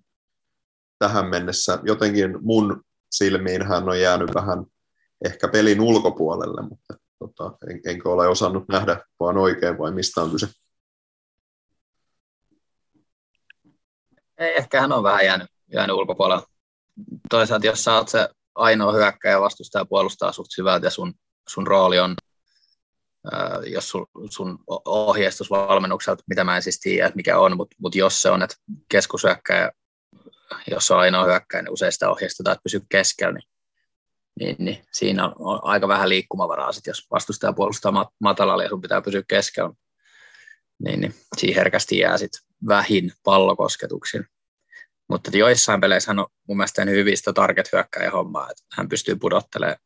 tähän 0.98 1.26
mennessä? 1.26 1.78
Jotenkin 1.82 2.38
mun 2.40 2.84
silmiin 3.10 3.66
hän 3.66 3.88
on 3.88 4.00
jäänyt 4.00 4.34
vähän 4.34 4.64
ehkä 5.24 5.48
pelin 5.48 5.80
ulkopuolelle, 5.80 6.62
mutta 6.62 6.94
tota, 7.18 7.56
en, 7.70 7.80
enkö 7.86 8.10
ole 8.10 8.28
osannut 8.28 8.68
nähdä 8.68 9.00
vaan 9.20 9.38
oikein 9.38 9.78
vai 9.78 9.92
mistä 9.92 10.22
on 10.22 10.30
kyse? 10.30 10.48
Ei, 14.38 14.56
ehkä 14.56 14.80
hän 14.80 14.92
on 14.92 15.02
vähän 15.02 15.24
jäänyt, 15.24 15.48
jäänyt 15.72 15.96
ulkopuolelle. 15.96 16.42
Toisaalta 17.30 17.66
jos 17.66 17.84
sä 17.84 17.94
oot 17.94 18.08
se 18.08 18.28
ainoa 18.54 18.92
hyökkäjä 18.92 19.40
vastustaja 19.40 19.84
puolustaa 19.84 20.32
suht 20.32 20.50
syvältä 20.54 20.86
ja 20.86 20.90
sun, 20.90 21.14
sun 21.48 21.66
rooli 21.66 21.98
on, 21.98 22.14
ää, 23.32 23.60
jos 23.66 23.88
sun, 23.88 24.06
sun 24.30 24.58
ohjeistusvalmennukselta, 24.84 26.24
mitä 26.28 26.44
mä 26.44 26.56
en 26.56 26.62
siis 26.62 26.80
tiedä, 26.80 27.12
mikä 27.14 27.38
on, 27.38 27.56
mutta 27.56 27.76
mut 27.78 27.94
jos 27.94 28.22
se 28.22 28.30
on, 28.30 28.42
että 28.42 28.56
keskushyökkäjä, 28.88 29.70
jos 30.70 30.90
on 30.90 30.98
ainoa 30.98 31.24
hyökkäjä, 31.24 31.62
niin 31.62 31.72
usein 31.72 31.92
sitä 31.92 32.10
ohjeistetaan, 32.10 32.52
että 32.52 32.62
pysyy 32.62 32.80
keskellä, 32.88 33.32
niin 33.32 33.48
niin, 34.40 34.56
niin 34.58 34.84
siinä 34.92 35.24
on, 35.24 35.32
on 35.38 35.60
aika 35.62 35.88
vähän 35.88 36.08
liikkumavaraa, 36.08 36.72
sit 36.72 36.86
jos 36.86 37.06
vastustaja 37.10 37.52
puolustaa 37.52 38.10
matalalla 38.20 38.62
ja 38.62 38.68
sun 38.68 38.80
pitää 38.80 39.02
pysyä 39.02 39.22
keskellä, 39.28 39.70
niin, 40.84 41.00
niin 41.00 41.14
siinä 41.36 41.60
herkästi 41.60 41.98
jää 41.98 42.18
sit 42.18 42.32
vähin 42.68 43.12
pallokosketuksin. 43.24 44.26
Mutta 45.14 45.30
joissain 45.34 45.80
peleissä 45.80 46.10
hän 46.10 46.18
on 46.18 46.26
mun 46.48 46.56
mielestä 46.56 46.76
tehnyt 46.76 46.94
hyvin 46.94 47.16
sitä 47.16 47.32
target 47.32 47.72
hyökkäjä 47.72 48.10
hommaa, 48.10 48.50
että 48.50 48.62
hän 48.72 48.88
pystyy 48.88 49.16
pudottelemaan. 49.16 49.78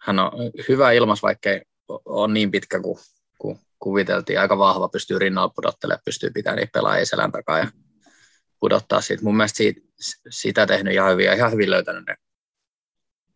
Hän 0.00 0.18
on 0.18 0.32
hyvä 0.68 0.92
ilmas, 0.92 1.22
vaikkei 1.22 1.62
ole 1.88 2.32
niin 2.32 2.50
pitkä 2.50 2.80
kuin, 2.80 2.98
kuin 3.38 3.58
kuviteltiin 3.78 4.40
aika 4.40 4.58
vahva, 4.58 4.88
pystyy 4.88 5.18
rinnalla 5.18 5.52
pudottelemaan, 5.56 6.02
pystyy 6.04 6.30
pitämään 6.30 6.56
niitä 6.56 6.70
pelaajia 6.72 7.06
selän 7.06 7.32
takaa 7.32 7.58
ja 7.58 7.70
pudottaa 8.60 9.00
siitä. 9.00 9.22
Mun 9.22 9.36
mielestä 9.36 9.56
siitä, 9.56 9.80
sitä 10.30 10.66
tehnyt 10.66 10.94
ihan 10.94 11.12
hyvin 11.12 11.26
ja 11.26 11.34
ihan 11.34 11.52
hyvin 11.52 11.70
löytänyt 11.70 12.06
ne, 12.06 12.16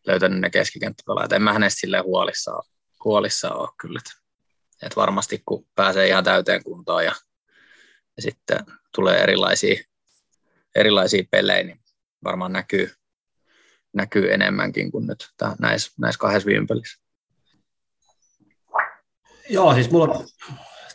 löytänyt 0.06 0.40
ne 0.40 0.50
keskikenttäpelaajat. 0.50 1.32
En 1.32 1.42
mä 1.42 1.52
hänestä 1.52 1.80
silleen 1.80 2.04
huolissaan, 2.04 2.62
huolissaan 3.04 3.56
ole 3.56 3.68
kyllä. 3.80 4.00
Että 4.82 4.96
varmasti 4.96 5.42
kun 5.46 5.66
pääsee 5.74 6.08
ihan 6.08 6.24
täyteen 6.24 6.64
kuntoon 6.64 7.04
ja, 7.04 7.12
ja 8.16 8.22
sitten 8.22 8.58
tulee 8.94 9.22
erilaisia, 9.22 9.93
erilaisia 10.74 11.24
pelejä, 11.30 11.62
niin 11.62 11.80
varmaan 12.24 12.52
näkyy, 12.52 12.90
näkyy 13.92 14.32
enemmänkin 14.32 14.90
kuin 14.90 15.06
nyt 15.06 15.28
näissä, 15.58 15.92
näissä 15.98 16.18
kahdessa 16.18 16.46
viime 16.46 16.66
pelissä. 16.66 17.04
Joo, 19.48 19.74
siis 19.74 19.90
mulla 19.90 20.24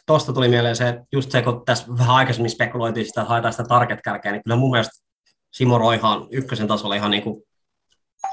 tuosta 0.05 0.33
tuli 0.33 0.47
mieleen 0.47 0.75
se, 0.75 0.89
että 0.89 1.01
just 1.11 1.31
se, 1.31 1.41
kun 1.41 1.65
tässä 1.65 1.85
vähän 1.97 2.15
aikaisemmin 2.15 2.51
spekuloitiin 2.51 3.05
sitä, 3.05 3.21
että 3.21 3.29
haetaan 3.29 3.53
sitä 3.53 3.63
target-kärkeä, 3.63 4.31
niin 4.31 4.43
kyllä 4.43 4.55
mun 4.55 4.71
mielestä 4.71 5.05
Simo 5.51 5.77
Roihan 5.77 6.27
ykkösen 6.31 6.67
tasolla 6.67 6.95
ihan 6.95 7.11
niin 7.11 7.23
kuin 7.23 7.43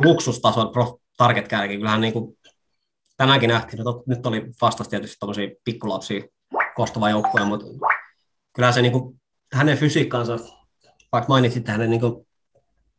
luksustason 0.05 0.73
target 1.17 1.49
kärki. 1.49 1.77
Kyllähän 1.77 2.01
niin 2.01 2.13
kuin 2.13 2.39
tänäänkin 3.17 3.49
nähtiin, 3.49 3.81
että 3.81 4.03
nyt 4.07 4.27
oli 4.27 4.47
vastasi 4.63 4.91
tietysti 4.91 5.17
tämmöisiä 5.21 5.49
pikkulapsia 5.65 6.23
koostava 6.75 7.11
joukkoja, 7.11 7.45
mutta 7.45 7.67
kyllä 8.53 8.73
se 8.73 8.83
niin 8.83 8.93
kuin, 8.93 9.21
hänen 9.53 9.79
fysiikkansa, 9.79 10.39
vaikka 11.17 11.33
mainitsit 11.33 11.69
hänen 11.69 11.91
niin 11.91 12.27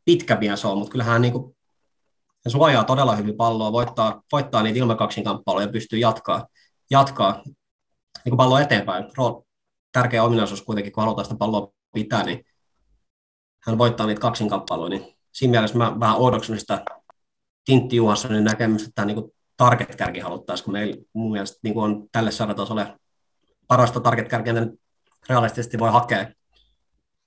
pitkä 0.05 0.35
mies 0.35 0.63
mutta 0.63 0.91
kyllähän 0.91 1.11
hän 1.11 1.21
niin 1.21 1.31
kuin, 1.31 1.57
hän 2.45 2.51
suojaa 2.51 2.83
todella 2.83 3.15
hyvin 3.15 3.37
palloa, 3.37 3.71
voittaa, 3.71 4.21
voittaa 4.31 4.63
niitä 4.63 4.79
ilmakaksinkamppailuja 4.79 5.65
ja 5.65 5.71
pystyy 5.71 5.99
jatkaa, 5.99 6.47
jatkaa 6.91 7.41
niin 7.45 8.29
kuin 8.29 8.37
palloa 8.37 8.61
eteenpäin. 8.61 9.05
Tärkeä 9.91 10.23
ominaisuus 10.23 10.61
kuitenkin, 10.61 10.93
kun 10.93 11.03
halutaan 11.03 11.25
sitä 11.25 11.37
palloa 11.37 11.71
pitää, 11.93 12.23
niin 12.23 12.45
hän 13.63 13.77
voittaa 13.77 14.07
niitä 14.07 14.21
kaksinkamppailuja, 14.21 14.89
niin 14.89 15.15
siinä 15.31 15.51
mielessä 15.51 15.77
mä 15.77 15.99
vähän 15.99 16.17
oudoksun 16.17 16.59
sitä 16.59 16.85
Tintti 17.65 17.95
Juhanssonin 17.95 18.43
näkemystä, 18.43 18.87
että 18.87 19.05
niin 19.05 19.31
target-kärki 19.57 20.19
haluttaisiin, 20.19 20.65
kun 20.65 20.73
meillä 20.73 20.95
mun 21.13 21.31
mielestä 21.31 21.59
niin 21.63 21.77
on 21.77 22.07
tälle 22.11 22.31
sarjatasolle 22.31 22.99
parasta 23.67 23.99
target-kärkeä, 23.99 24.53
realistisesti 25.29 25.79
voi 25.79 25.91
hakea. 25.91 26.36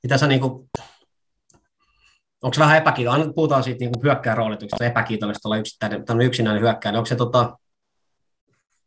Mitä 0.02 0.18
sä 0.18 0.26
niin 0.26 0.40
kuin, 0.40 0.70
onko 2.42 2.54
se 2.54 2.60
vähän 2.60 2.78
epäkiitollista, 2.78 3.32
puhutaan 3.32 3.62
siitä 3.62 3.78
niin 3.80 4.02
hyökkään 4.02 4.36
roolituksesta, 4.36 4.84
epäkiitollista 4.84 5.48
olla 5.48 5.56
yksittäinen, 5.56 6.04
yksinäinen 6.22 6.62
hyökkääjä, 6.62 6.98
onko 6.98 7.06
se 7.06 7.16
tota, 7.16 7.58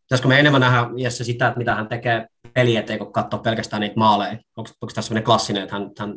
pitäisikö 0.01 0.28
me 0.28 0.39
enemmän 0.39 0.61
nähdä 0.61 0.89
Jesse 0.97 1.24
sitä, 1.24 1.47
että 1.47 1.57
mitä 1.57 1.76
hän 1.76 1.88
tekee 1.88 2.28
peli 2.53 2.76
eteen, 2.76 2.99
kun 2.99 3.14
katsoo 3.14 3.39
pelkästään 3.39 3.82
niitä 3.82 3.95
maaleja? 3.95 4.32
Onko, 4.32 4.70
onko 4.82 4.93
tässä 4.93 5.01
sellainen 5.01 5.26
klassinen, 5.26 5.64
että 5.64 5.76
hän, 5.76 5.91
hän, 5.99 6.14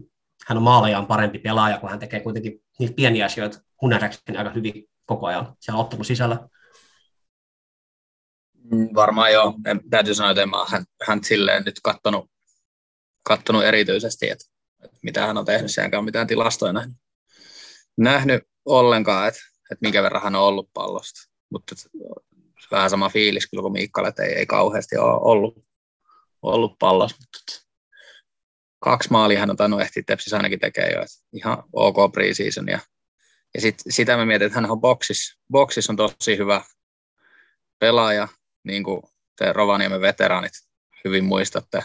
hän 0.46 0.58
on 0.58 0.64
maalejaan 0.64 1.06
parempi 1.06 1.38
pelaaja, 1.38 1.78
kun 1.78 1.90
hän 1.90 1.98
tekee 1.98 2.20
kuitenkin 2.20 2.62
niitä 2.78 2.94
pieniä 2.94 3.24
asioita 3.24 3.58
mun 3.82 3.92
aika 3.92 4.50
hyvin 4.54 4.84
koko 5.06 5.26
ajan 5.26 5.54
siellä 5.60 5.80
ottelun 5.80 6.04
sisällä? 6.04 6.48
Mm, 8.70 8.88
varmaan 8.94 9.32
joo. 9.32 9.54
En, 9.66 9.80
täytyy 9.90 10.14
sanoa, 10.14 10.30
että 10.30 10.42
en 10.42 10.50
mä 10.50 10.64
hän, 10.68 10.84
hän 11.06 11.24
silleen 11.24 11.62
nyt 11.64 11.80
kattonut, 11.82 12.30
kattonut 13.22 13.64
erityisesti, 13.64 14.30
että 14.30 14.44
mitä 15.02 15.26
hän 15.26 15.38
on 15.38 15.44
tehnyt, 15.44 15.70
ole 15.94 16.04
mitään 16.04 16.26
tilastoja 16.26 16.72
nähnyt, 16.72 16.96
nähnyt 17.96 18.42
ollenkaan, 18.64 19.28
että, 19.28 19.40
että 19.72 19.82
minkä 19.82 20.02
verran 20.02 20.22
hän 20.22 20.34
on 20.34 20.42
ollut 20.42 20.70
pallosta. 20.74 21.20
Mutta 21.50 21.74
vähän 22.70 22.90
sama 22.90 23.08
fiilis 23.08 23.46
kyllä 23.50 23.62
kuin 23.62 23.72
Miikkalle, 23.72 24.08
että 24.08 24.22
ei, 24.22 24.32
ei 24.32 24.46
kauheasti 24.46 24.96
ole 24.96 25.20
ollut, 25.20 25.64
ollut 26.42 26.78
pallossa. 26.78 27.16
Mutta 27.16 27.66
kaksi 28.80 29.10
maalia 29.10 29.40
hän 29.40 29.50
on 29.50 29.56
tainnut 29.56 29.80
ehtiä 29.80 30.02
Tepsis 30.06 30.34
ainakin 30.34 30.60
tekee 30.60 30.90
jo, 30.90 31.02
että 31.02 31.16
ihan 31.32 31.62
ok 31.72 32.12
preseason. 32.12 32.68
Ja, 32.68 32.78
ja 33.54 33.60
sit, 33.60 33.74
sitä 33.88 34.16
mä 34.16 34.26
mietin, 34.26 34.46
että 34.46 34.60
hän 34.60 34.70
on 34.70 34.80
boksissa. 34.80 35.38
Boksissa 35.52 35.92
on 35.92 35.96
tosi 35.96 36.38
hyvä 36.38 36.62
pelaaja, 37.78 38.28
niin 38.64 38.84
kuin 38.84 39.02
te 39.38 39.52
Rovaniemen 39.52 40.00
veteraanit 40.00 40.52
hyvin 41.04 41.24
muistatte. 41.24 41.84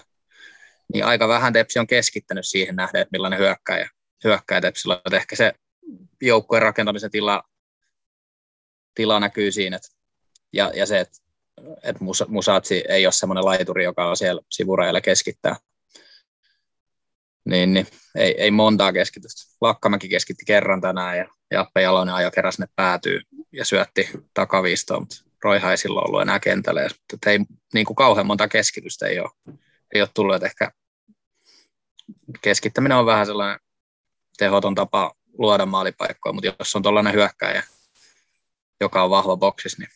Niin 0.94 1.06
aika 1.06 1.28
vähän 1.28 1.54
Tepsi 1.54 1.80
on 1.80 1.88
keskittänyt 1.88 2.46
siihen 2.48 2.76
nähden, 2.76 3.02
että 3.02 3.12
millainen 3.12 3.40
hyökkäjä, 3.40 3.90
hyökkäjä 4.24 4.62
Tepsillä 4.62 4.94
on. 4.94 5.02
Että 5.06 5.18
ehkä 5.18 5.36
se 5.36 5.54
joukkueen 6.22 6.64
rakentamisen 6.64 7.12
tila, 7.12 7.44
tila 8.96 9.20
näkyy 9.20 9.52
siinä, 9.52 9.76
että 9.76 9.88
ja, 10.54 10.72
ja 10.76 10.86
se, 10.86 11.00
että, 11.00 11.18
että 11.84 12.04
Musatsi 12.28 12.84
ei 12.90 13.06
ole 13.06 13.12
semmoinen 13.12 13.46
laituri, 13.46 13.84
joka 13.84 14.10
on 14.10 14.18
siellä 14.18 14.42
sivurajalla 14.50 15.02
keskittää. 15.02 15.56
Niin, 17.46 17.74
niin 17.74 17.88
ei, 18.16 18.42
ei 18.42 18.52
montaa 18.52 18.94
keskitystä. 18.94 19.58
Lakkamäki 19.62 20.10
keskitti 20.10 20.46
kerran 20.46 20.82
tänään 20.82 21.18
ja 21.18 21.28
Jappe 21.52 21.82
Jalonen 21.82 22.16
ajo 22.16 22.32
kerran 22.32 22.54
sinne 22.54 22.68
päätyy 22.76 23.22
ja 23.52 23.66
syötti 23.66 24.10
takaviistoon, 24.34 25.02
mutta 25.02 25.16
Roiha 25.44 25.72
ei 25.72 25.78
silloin 25.78 26.08
ollut 26.08 26.22
enää 26.22 26.40
kentällä. 26.40 26.82
Mutta 27.12 27.30
ei 27.30 27.40
niin 27.74 27.86
kuin 27.86 27.96
kauhean 27.96 28.28
monta 28.28 28.48
keskitystä 28.48 29.08
ei 29.08 29.20
ole, 29.20 29.30
ei 29.94 30.02
ole 30.02 30.10
tullut, 30.14 30.36
että 30.36 30.48
ehkä 30.48 30.72
keskittäminen 32.42 32.98
on 32.98 33.06
vähän 33.06 33.26
sellainen 33.26 33.60
tehoton 34.38 34.76
tapa 34.76 35.12
luoda 35.38 35.66
maalipaikkoja, 35.66 36.34
mutta 36.34 36.56
jos 36.60 36.76
on 36.76 36.82
tuollainen 36.82 37.14
hyökkäjä, 37.14 37.64
joka 38.82 39.04
on 39.04 39.10
vahva 39.10 39.38
boksissa, 39.38 39.82
niin 39.82 39.90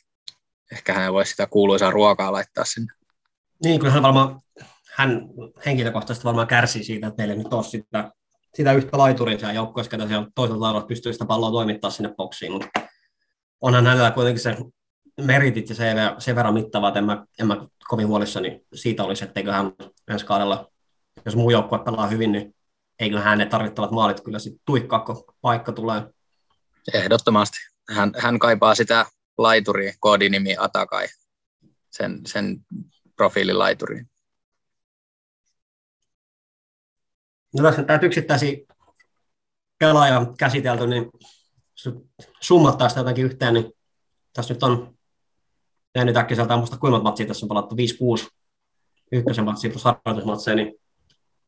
ehkä 0.72 0.94
hän 0.94 1.14
voisi 1.14 1.32
sitä 1.32 1.48
kuuluisaa 1.48 1.92
ruokaa 1.92 2.32
laittaa 2.32 2.66
sinne. 2.66 2.94
Niin, 3.64 3.80
kyllä 3.80 3.94
hän 3.94 4.04
varmaan, 4.04 4.42
hän 4.96 5.22
henkilökohtaisesti 5.66 6.26
varmaan 6.26 6.48
kärsii 6.48 6.84
siitä, 6.84 7.08
että 7.08 7.22
meillä 7.22 7.36
nyt 7.44 7.54
on 7.54 7.64
sitä, 7.64 8.12
sitä 8.54 8.74
yhtä 8.74 8.98
laituria 8.98 9.38
siellä 9.38 9.54
joukkueessa, 9.54 9.92
ketä 9.92 10.08
siellä 10.08 10.28
toisella 10.36 10.62
lailla 10.62 10.88
pystyy 10.88 11.14
sitä 11.14 11.26
palloa 11.26 11.52
toimittaa 11.52 11.92
sinne 11.92 12.14
boksiin, 12.18 12.52
mutta 12.52 12.70
onhan 13.62 13.86
hänellä 13.86 14.12
kuitenkin 14.12 14.44
se 14.44 14.58
meritit 15.22 15.70
ja 15.70 15.76
se 15.76 15.94
sen 16.18 16.36
verran 16.36 16.54
mittava, 16.54 16.88
että 16.88 17.00
en 17.00 17.06
mä, 17.06 17.26
en 17.40 17.48
mä 17.48 17.66
kovin 17.88 18.08
huolissani 18.08 18.62
siitä 18.74 19.04
olisi, 19.04 19.24
etteikö 19.24 19.52
hän 19.52 19.72
ensi 20.12 20.26
kaudella, 20.26 20.72
jos 21.26 21.36
muu 21.36 21.50
joukkue 21.50 21.80
pelaa 21.80 22.08
hyvin, 22.08 22.32
niin 22.32 22.56
eikö 23.00 23.20
hän 23.20 23.38
ne 23.38 23.46
tarvittavat 23.46 23.92
maalit 23.92 24.22
kyllä 24.22 24.40
sitten 24.40 24.62
tuikkaa, 24.66 25.00
kun 25.00 25.24
paikka 25.42 25.72
tulee. 25.72 26.04
Ehdottomasti. 26.94 27.58
Hän, 27.90 28.12
hän 28.18 28.40
kaipaa 28.40 28.76
sitä 28.76 29.06
laituri, 29.38 29.94
koodinimi 30.00 30.56
Atakai, 30.60 31.08
sen, 31.90 32.22
sen 32.28 32.66
profiililaituriin. 33.16 34.10
No 37.56 37.64
tässä 37.64 37.82
on 37.82 37.88
näitä 37.88 38.06
yksittäisiä 38.06 38.58
pelaajia 39.80 40.26
käsitelty, 40.38 40.88
niin 40.88 41.10
summattaa 42.42 42.90
sitä 42.90 43.00
jotenkin 43.00 43.26
yhteen, 43.26 43.54
niin 43.54 43.72
tässä 44.34 44.54
nyt 44.54 44.64
on 44.64 44.96
jäänyt 45.96 46.18
äkkiseltään 46.18 46.60
muista 46.60 46.78
kuinka 46.78 47.00
matsia 47.00 47.26
tässä 47.26 47.46
on 47.46 47.48
palattu, 47.48 47.76
5-6 47.76 48.28
ykkösen 49.12 49.46
matsia 49.46 49.72
plus 49.72 49.84
harjoitusmatseja, 49.84 50.56
niin 50.56 50.74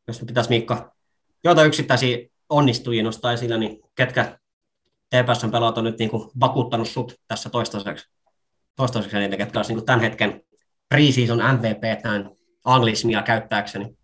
jos 0.08 0.24
pitäisi 0.26 0.50
Miikka 0.50 0.98
joita 1.44 1.64
yksittäisiä 1.64 2.18
onnistujia 2.48 3.02
nostaa 3.02 3.32
esille, 3.32 3.58
niin 3.58 3.80
ketkä 3.94 4.38
TPSn 5.10 5.50
pelaat 5.50 5.78
on 5.78 5.84
nyt 5.84 5.98
niin 5.98 6.10
kuin 6.10 6.30
vakuuttanut 6.40 6.88
sut 6.88 7.14
tässä 7.28 7.50
toistaiseksi, 7.50 8.10
toistaiseksi 8.76 9.18
niitä, 9.18 9.36
ketkä 9.36 9.58
olisi 9.58 9.74
niin 9.74 9.86
tämän 9.86 10.00
hetken 10.00 10.42
preseason 10.88 11.38
MVP 11.38 12.02
tämän 12.02 12.30
anglismia 12.64 13.22
käyttääkseni. 13.22 13.96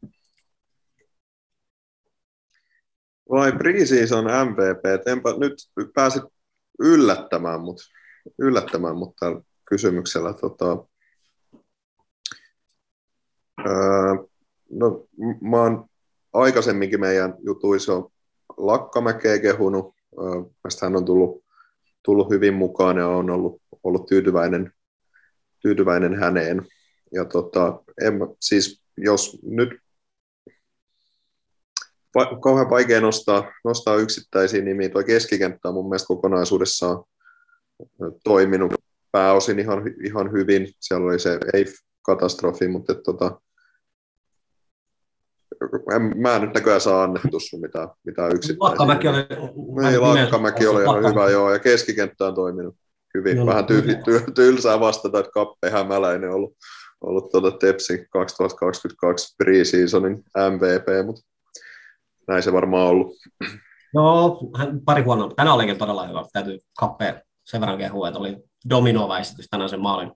Vai 3.30 3.52
preseason 3.52 4.24
MVP, 4.24 5.06
enpä 5.06 5.30
nyt 5.38 5.54
pääsit 5.94 6.22
yllättämään 6.78 7.60
mut, 7.60 7.76
yllättämään 8.38 8.96
mut 8.96 9.16
tällä 9.20 9.40
kysymyksellä. 9.68 10.32
Tota, 10.32 10.86
öö, 13.66 14.14
no, 14.70 15.06
mä 15.40 15.56
oon 15.56 15.88
aikaisemminkin 16.34 17.00
meidän 17.00 17.34
jutuissa 17.46 17.94
on 17.94 18.10
Lakkamäkeä 18.56 19.38
kehunut, 19.38 19.94
Mielestäni 20.16 20.90
hän 20.90 20.96
on 20.96 21.04
tullut, 21.04 21.44
tullut 22.04 22.30
hyvin 22.30 22.54
mukaan 22.54 22.96
ja 22.96 23.08
on 23.08 23.30
ollut, 23.30 23.62
ollut 23.82 24.06
tyytyväinen, 24.06 24.72
tyytyväinen 25.62 26.14
häneen. 26.14 26.66
Ja 27.12 27.24
tota, 27.24 27.82
en, 28.02 28.14
siis 28.40 28.82
jos 28.96 29.38
nyt 29.42 29.70
va, 32.14 32.38
kauhean 32.42 32.70
vaikea 32.70 33.00
nostaa, 33.00 33.52
nostaa 33.64 33.96
yksittäisiä 33.96 34.62
nimiä, 34.62 34.88
tuo 34.88 35.02
keskikenttä 35.02 35.68
on 35.68 35.74
mun 35.74 35.88
mielestä 35.88 36.06
kokonaisuudessaan 36.06 37.04
toiminut 38.24 38.74
pääosin 39.12 39.58
ihan, 39.58 39.82
ihan 40.04 40.32
hyvin. 40.32 40.68
Siellä 40.80 41.06
oli 41.06 41.18
se 41.18 41.38
EIF-katastrofi, 41.52 42.68
mutta 42.68 42.92
et, 42.92 43.02
tota, 43.02 43.40
en, 45.94 46.20
mä 46.20 46.36
en 46.36 46.42
nyt 46.42 46.54
näköjään 46.54 46.80
saa 46.80 47.02
annettu 47.02 47.40
sun 47.40 47.60
mitään, 47.60 47.88
mitään 48.04 48.32
yksittäisiä. 48.34 48.68
Lakkamäki 48.68 49.08
oli... 49.08 49.26
Niin, 49.82 50.00
Lakkamäki 50.00 50.66
oli 50.66 50.82
ihan 50.82 51.10
hyvä, 51.10 51.30
joo, 51.30 51.52
ja 51.52 51.58
keskikenttä 51.58 52.26
on 52.26 52.34
toiminut 52.34 52.76
hyvin. 53.14 53.36
Joo, 53.36 53.46
Vähän 53.46 53.66
tyy, 53.66 53.82
ty, 53.82 54.24
tylsää 54.34 54.80
vastata, 54.80 55.18
että 55.18 55.30
Kappe 55.30 55.70
Hämäläinen 55.70 56.30
on 56.30 56.36
ollut, 56.36 56.56
ollut 57.00 57.30
tuota 57.30 57.50
Tepsi 57.50 58.06
2022 58.10 59.34
preseasonin 59.36 60.24
MVP, 60.50 61.06
mutta 61.06 61.22
näin 62.28 62.42
se 62.42 62.52
varmaan 62.52 62.88
ollut. 62.88 63.16
No, 63.94 64.38
hän 64.58 64.80
pari 64.84 65.02
huonoa. 65.02 65.30
Tänään 65.36 65.54
olikin 65.54 65.78
todella 65.78 66.06
hyvä. 66.06 66.24
Täytyy 66.32 66.58
kappea 66.78 67.20
sen 67.44 67.60
verran 67.60 67.78
kehua, 67.78 68.08
että 68.08 68.20
oli 68.20 68.36
dominoiva 68.70 69.18
esitys 69.18 69.46
tänään 69.50 69.70
sen 69.70 69.80
maalin, 69.80 70.12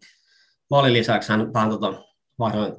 maalin 0.71 0.93
lisäksi. 0.93 1.33
Hän 1.33 1.55
vähän 1.55 1.71
tota, 1.71 1.95
vaihdoin 2.39 2.75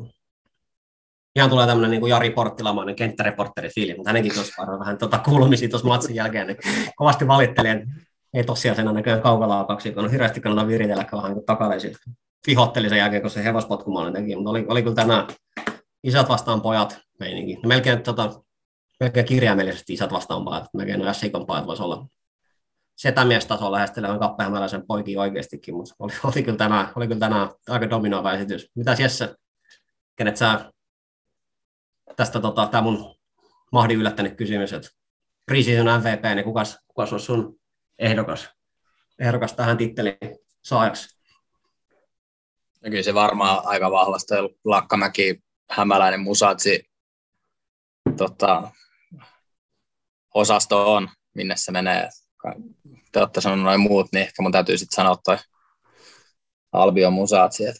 ihan 1.35 1.49
tulee 1.49 1.67
tämmöinen 1.67 1.91
niin 1.91 2.01
kuin 2.01 2.09
Jari 2.09 2.29
Porttilamainen 2.29 2.95
kenttäreportteri 2.95 3.69
fiili, 3.75 3.95
mutta 3.95 4.09
hänenkin 4.09 4.33
tuossa 4.33 4.53
vaihdoin 4.57 4.79
vähän 4.79 4.97
tota 4.97 5.17
kuulumisia 5.17 5.69
tuossa 5.69 5.87
matsin 5.87 6.15
jälkeen, 6.15 6.47
niin 6.47 6.57
kovasti 6.95 7.27
valitteli, 7.27 7.69
että 7.69 7.85
ei 8.33 8.43
tosiaan 8.43 8.75
sen 8.75 8.85
näköjään 8.85 9.21
kaukalaa 9.21 9.65
kun 9.65 10.03
on 10.03 10.11
hirveästi 10.11 10.41
kannata 10.41 10.67
viritellä, 10.67 11.05
vähän 11.11 11.33
niin 11.33 11.45
takaleisin 11.45 11.95
vihotteli 12.47 12.89
sen 12.89 12.97
jälkeen, 12.97 13.21
kun 13.21 13.31
se 13.31 13.43
hevospotkumaalin 13.43 14.13
teki, 14.13 14.35
mutta 14.35 14.49
oli, 14.49 14.65
oli 14.69 14.83
kyllä 14.83 14.95
tänään 14.95 15.27
isät 16.03 16.29
vastaan 16.29 16.61
pojat 16.61 16.99
meininki. 17.19 17.67
Melkein, 17.67 18.03
tota, 18.03 18.41
melkein 18.99 19.25
kirjaimellisesti 19.25 19.93
isät 19.93 20.11
vastaan 20.11 20.45
pojat, 20.45 20.65
melkein 20.73 20.99
no 20.99 21.13
SIKon 21.13 21.45
pojat 21.45 21.67
voisi 21.67 21.83
olla 21.83 22.07
setämiestasolla 22.97 23.71
lähestelevän 23.71 24.19
kappehämäläisen 24.19 24.87
poikin 24.87 25.19
oikeastikin, 25.19 25.75
mutta 25.75 25.95
oli, 25.99 26.13
oli, 26.23 26.43
kyllä 26.43 26.57
tänään, 26.57 26.87
oli 26.95 27.07
kyllä 27.07 27.19
tänään 27.19 27.49
aika 27.69 27.89
dominoiva 27.89 28.33
esitys. 28.33 28.67
Mitä 28.75 28.95
Jesse, 28.99 29.35
kenet 30.15 30.37
sä 30.37 30.71
tästä 32.19 32.39
tota, 32.39 32.67
tämä 32.67 32.81
mun 32.81 33.15
mahdin 33.71 33.99
yllättänyt 33.99 34.35
kysymys, 34.35 34.73
että 34.73 34.89
preseason 35.45 35.99
MVP, 35.99 36.35
niin 36.35 36.43
kukas, 36.43 36.79
kukas 36.87 37.13
on 37.13 37.19
sun 37.19 37.59
ehdokas, 37.99 38.49
ehdokas 39.19 39.53
tähän 39.53 39.77
tittelin 39.77 40.17
saajaksi? 40.61 41.19
No 42.83 42.89
kyllä 42.89 43.03
se 43.03 43.13
varmaan 43.13 43.61
aika 43.65 43.91
vahvasti 43.91 44.33
Lakkamäki, 44.65 45.43
Hämäläinen, 45.69 46.19
Musatsi 46.19 46.89
tota, 48.17 48.71
osasto 50.33 50.93
on, 50.93 51.09
minne 51.35 51.55
se 51.57 51.71
menee. 51.71 52.09
Te 53.11 53.19
olette 53.19 53.41
sanoneet 53.41 53.65
noin 53.65 53.79
muut, 53.79 54.07
niin 54.11 54.21
ehkä 54.21 54.41
mun 54.41 54.51
täytyy 54.51 54.77
sitten 54.77 54.95
sanoa 54.95 55.15
toi 55.25 55.37
Albion 56.71 57.13
Musatsi. 57.13 57.65
Et, 57.65 57.75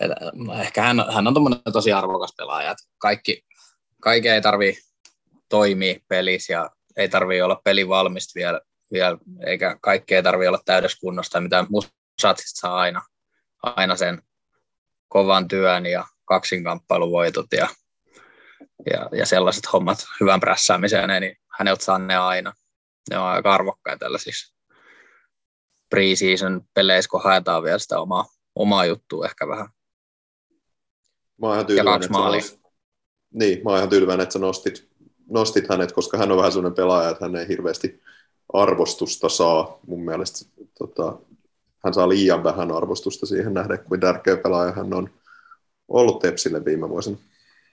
et, 0.00 0.10
ehkä 0.60 0.82
hän, 0.82 1.04
hän 1.14 1.26
on 1.26 1.34
tosi 1.72 1.92
arvokas 1.92 2.34
pelaaja. 2.36 2.70
Et 2.70 2.78
kaikki, 2.98 3.44
kaikki 4.00 4.28
ei 4.28 4.40
tarvi 4.40 4.78
toimia 5.48 6.00
pelissä 6.08 6.52
ja 6.52 6.70
ei 6.96 7.08
tarvi 7.08 7.42
olla 7.42 7.60
peli 7.64 7.88
valmista 7.88 8.32
vielä, 8.34 8.60
vielä 8.92 9.18
eikä 9.46 9.76
kaikki 9.80 10.14
ei 10.14 10.22
tarvi 10.22 10.48
olla 10.48 10.60
täydessä 10.64 10.98
kunnosta, 11.00 11.40
mitä 11.40 11.66
Musatsista 11.70 12.60
saa 12.60 12.76
aina, 12.76 13.02
aina 13.62 13.96
sen 13.96 14.22
kovan 15.08 15.48
työn 15.48 15.86
ja 15.86 16.04
kaksinkamppailuvoitot 16.24 17.46
ja, 17.52 17.68
ja, 18.90 19.08
ja 19.12 19.26
sellaiset 19.26 19.72
hommat 19.72 19.98
hyvän 20.20 20.40
prässäämiseen, 20.40 21.20
niin 21.22 21.36
häneltä 21.58 21.84
saa 21.84 21.98
ne 21.98 22.16
aina. 22.16 22.52
Ne 23.10 23.18
on 23.18 23.26
aika 23.26 23.54
arvokkaita 23.54 23.98
tällaisissa 23.98 24.54
preseason 25.90 26.60
peleissä, 26.74 27.08
kun 27.08 27.22
haetaan 27.24 27.62
vielä 27.62 27.78
sitä 27.78 28.00
omaa, 28.00 28.24
omaa 28.54 28.84
juttua 28.84 29.26
ehkä 29.26 29.48
vähän. 29.48 29.68
Mä 31.40 31.46
oon 31.46 31.54
ihan 31.54 31.66
tyytyväinen, 31.66 32.04
että 32.04 32.18
Nost... 32.18 32.58
Niin, 33.34 33.60
mä 33.64 33.70
oon 33.70 33.78
ihan 33.78 33.88
tyytyväinen, 33.88 34.22
että 34.22 34.32
sä 34.32 34.38
nostit, 34.38 34.88
nostit 35.30 35.68
hänet, 35.68 35.92
koska 35.92 36.18
hän 36.18 36.32
on 36.32 36.38
vähän 36.38 36.52
sellainen 36.52 36.76
pelaaja, 36.76 37.10
että 37.10 37.24
hän 37.24 37.36
ei 37.36 37.48
hirveästi 37.48 38.02
arvostusta 38.52 39.28
saa. 39.28 39.78
Mun 39.86 40.04
mielestä 40.04 40.50
tota, 40.78 41.16
hän 41.84 41.94
saa 41.94 42.08
liian 42.08 42.44
vähän 42.44 42.72
arvostusta 42.72 43.26
siihen 43.26 43.54
nähden, 43.54 43.78
kuin 43.78 44.00
tärkeä 44.00 44.36
pelaaja 44.36 44.72
hän 44.72 44.94
on 44.94 45.10
ollut 45.88 46.18
Tepsille 46.18 46.64
viime 46.64 46.88
vuosina. 46.88 47.16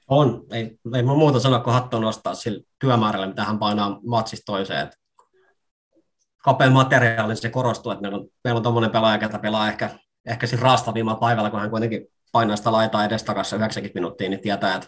On. 0.07 0.43
Ei, 0.51 0.79
ei 0.95 1.03
mä 1.03 1.13
muuta 1.13 1.39
sanoa, 1.39 1.59
kun 1.59 1.73
hattu 1.73 1.99
nostaa 1.99 2.35
sillä 2.35 2.63
työmäärällä, 2.79 3.27
mitä 3.27 3.43
hän 3.43 3.59
painaa 3.59 3.99
matsista 4.05 4.45
toiseen. 4.45 4.88
Et 4.88 4.95
kapeen 6.43 6.71
materiaalin 6.71 7.38
se 7.38 7.49
korostuu, 7.49 7.91
että 7.91 8.01
meillä 8.01 8.17
on, 8.17 8.27
meillä 8.43 8.57
on 8.57 8.63
tuommoinen 8.63 8.91
pelaaja, 8.91 9.23
joka 9.23 9.39
pelaa 9.39 9.67
ehkä, 9.67 9.89
ehkä 10.25 10.47
siinä 10.47 10.63
raastavimmalla 10.63 11.19
paikalla, 11.19 11.49
kun 11.49 11.59
hän 11.59 11.69
kuitenkin 11.69 12.07
painaa 12.31 12.55
sitä 12.55 12.71
laitaa 12.71 13.05
edestakassa 13.05 13.55
90 13.55 13.99
minuuttia, 13.99 14.29
niin 14.29 14.41
tietää, 14.41 14.75
että 14.75 14.87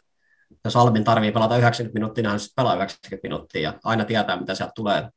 jos 0.66 0.76
Albin 0.76 1.04
tarvii 1.04 1.32
pelata 1.32 1.58
90 1.58 2.00
minuuttia, 2.00 2.22
niin 2.22 2.30
hän 2.30 2.40
pelaa 2.56 2.76
90 2.76 3.28
minuuttia 3.28 3.62
ja 3.62 3.80
aina 3.84 4.06
tietää, 4.06 4.40
mitä 4.40 4.56
sieltä 4.56 4.72
tulee. 4.76 5.10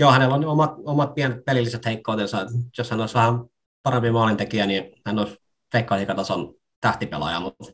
Joo, 0.00 0.12
hänellä 0.12 0.34
on 0.34 0.44
omat, 0.44 0.74
omat 0.84 1.14
pienet 1.14 1.44
pelilliset 1.44 1.86
heikkoutensa. 1.86 2.46
Jos 2.78 2.90
hän 2.90 3.00
olisi 3.00 3.14
vähän 3.14 3.44
parempi 3.82 4.10
maalintekijä, 4.10 4.66
niin 4.66 4.92
hän 5.06 5.18
olisi 5.18 5.36
veikkausliikatason 5.72 6.54
tähtipelaaja, 6.80 7.40
mutta 7.40 7.64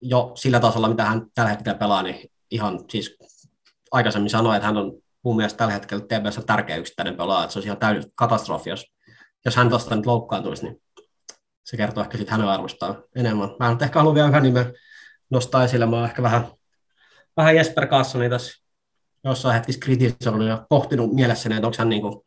jo 0.00 0.32
sillä 0.34 0.60
tasolla, 0.60 0.88
mitä 0.88 1.04
hän 1.04 1.26
tällä 1.34 1.50
hetkellä 1.50 1.78
pelaa, 1.78 2.02
niin 2.02 2.30
ihan 2.50 2.84
siis 2.90 3.16
aikaisemmin 3.92 4.30
sanoin, 4.30 4.56
että 4.56 4.66
hän 4.66 4.76
on 4.76 4.92
mun 5.22 5.36
mielestä 5.36 5.58
tällä 5.58 5.72
hetkellä 5.72 6.04
TPS 6.04 6.40
tärkeä 6.46 6.76
yksittäinen 6.76 7.16
pelaaja, 7.16 7.44
että 7.44 7.52
se 7.52 7.58
olisi 7.58 7.68
ihan 7.68 7.78
täysin 7.78 8.12
katastrofi, 8.14 8.70
jos, 8.70 8.84
jos 9.44 9.56
hän 9.56 9.68
tuosta 9.68 9.96
nyt 9.96 10.06
loukkaantuisi, 10.06 10.64
niin 10.64 10.82
se 11.66 11.76
kertoo 11.76 12.02
ehkä 12.02 12.18
sitten 12.18 12.32
hänen 12.32 12.48
arvostaan 12.48 13.04
enemmän. 13.16 13.48
Mä 13.58 13.70
nyt 13.70 13.82
ehkä 13.82 13.98
haluan 13.98 14.14
vielä 14.14 14.28
yhden 14.28 14.42
nimen 14.42 14.74
nostaa 15.30 15.64
esille. 15.64 15.86
Mä 15.86 15.96
oon 15.96 16.04
ehkä 16.04 16.22
vähän, 16.22 16.46
vähän 17.36 17.56
Jesper 17.56 17.86
Kassoni 17.86 18.30
tässä 18.30 18.62
jossain 19.24 19.54
hetkessä 19.54 19.80
kritisoinut 19.80 20.48
ja 20.48 20.66
pohtinut 20.68 21.12
mielessäni, 21.12 21.54
että 21.54 21.66
onko 21.66 21.76
hän 21.78 21.88
niin 21.88 22.02
kuin 22.02 22.20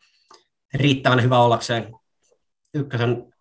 riittävän 0.73 1.23
hyvä 1.23 1.39
ollakseen 1.39 1.93
ykkösen 2.73 3.33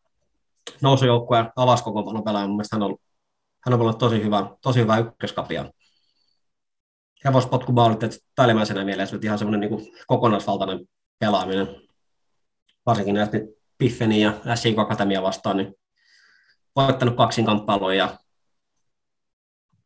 nousujoukkueen 0.82 1.50
avaskokoonpanon 1.56 2.24
pelaaja. 2.24 2.46
Mun 2.46 2.56
mielestä 2.56 2.76
hän 2.76 2.82
on, 2.82 2.96
hän 3.64 3.74
on 3.74 3.80
ollut 3.80 3.98
tosi 3.98 4.22
hyvä, 4.22 4.50
tosi 4.62 4.80
hyvä 4.80 4.98
ykköskapia. 4.98 5.72
Hevospotkubaalit, 7.24 8.02
että 8.02 8.16
päällimmäisenä 8.36 8.84
mielessä 8.84 9.18
ihan 9.22 9.38
semmoinen 9.38 9.70
niin 9.70 9.92
kokonaisvaltainen 10.06 10.88
pelaaminen. 11.18 11.68
Varsinkin 12.86 13.14
näistä 13.14 13.38
Piffeni 13.78 14.20
ja 14.20 14.32
SIK 14.54 14.78
Akatemia 14.78 15.22
vastaan, 15.22 15.56
niin 15.56 15.77
voittanut 16.76 17.16
kaksinkamppailuja 17.16 17.94
ja 17.96 18.18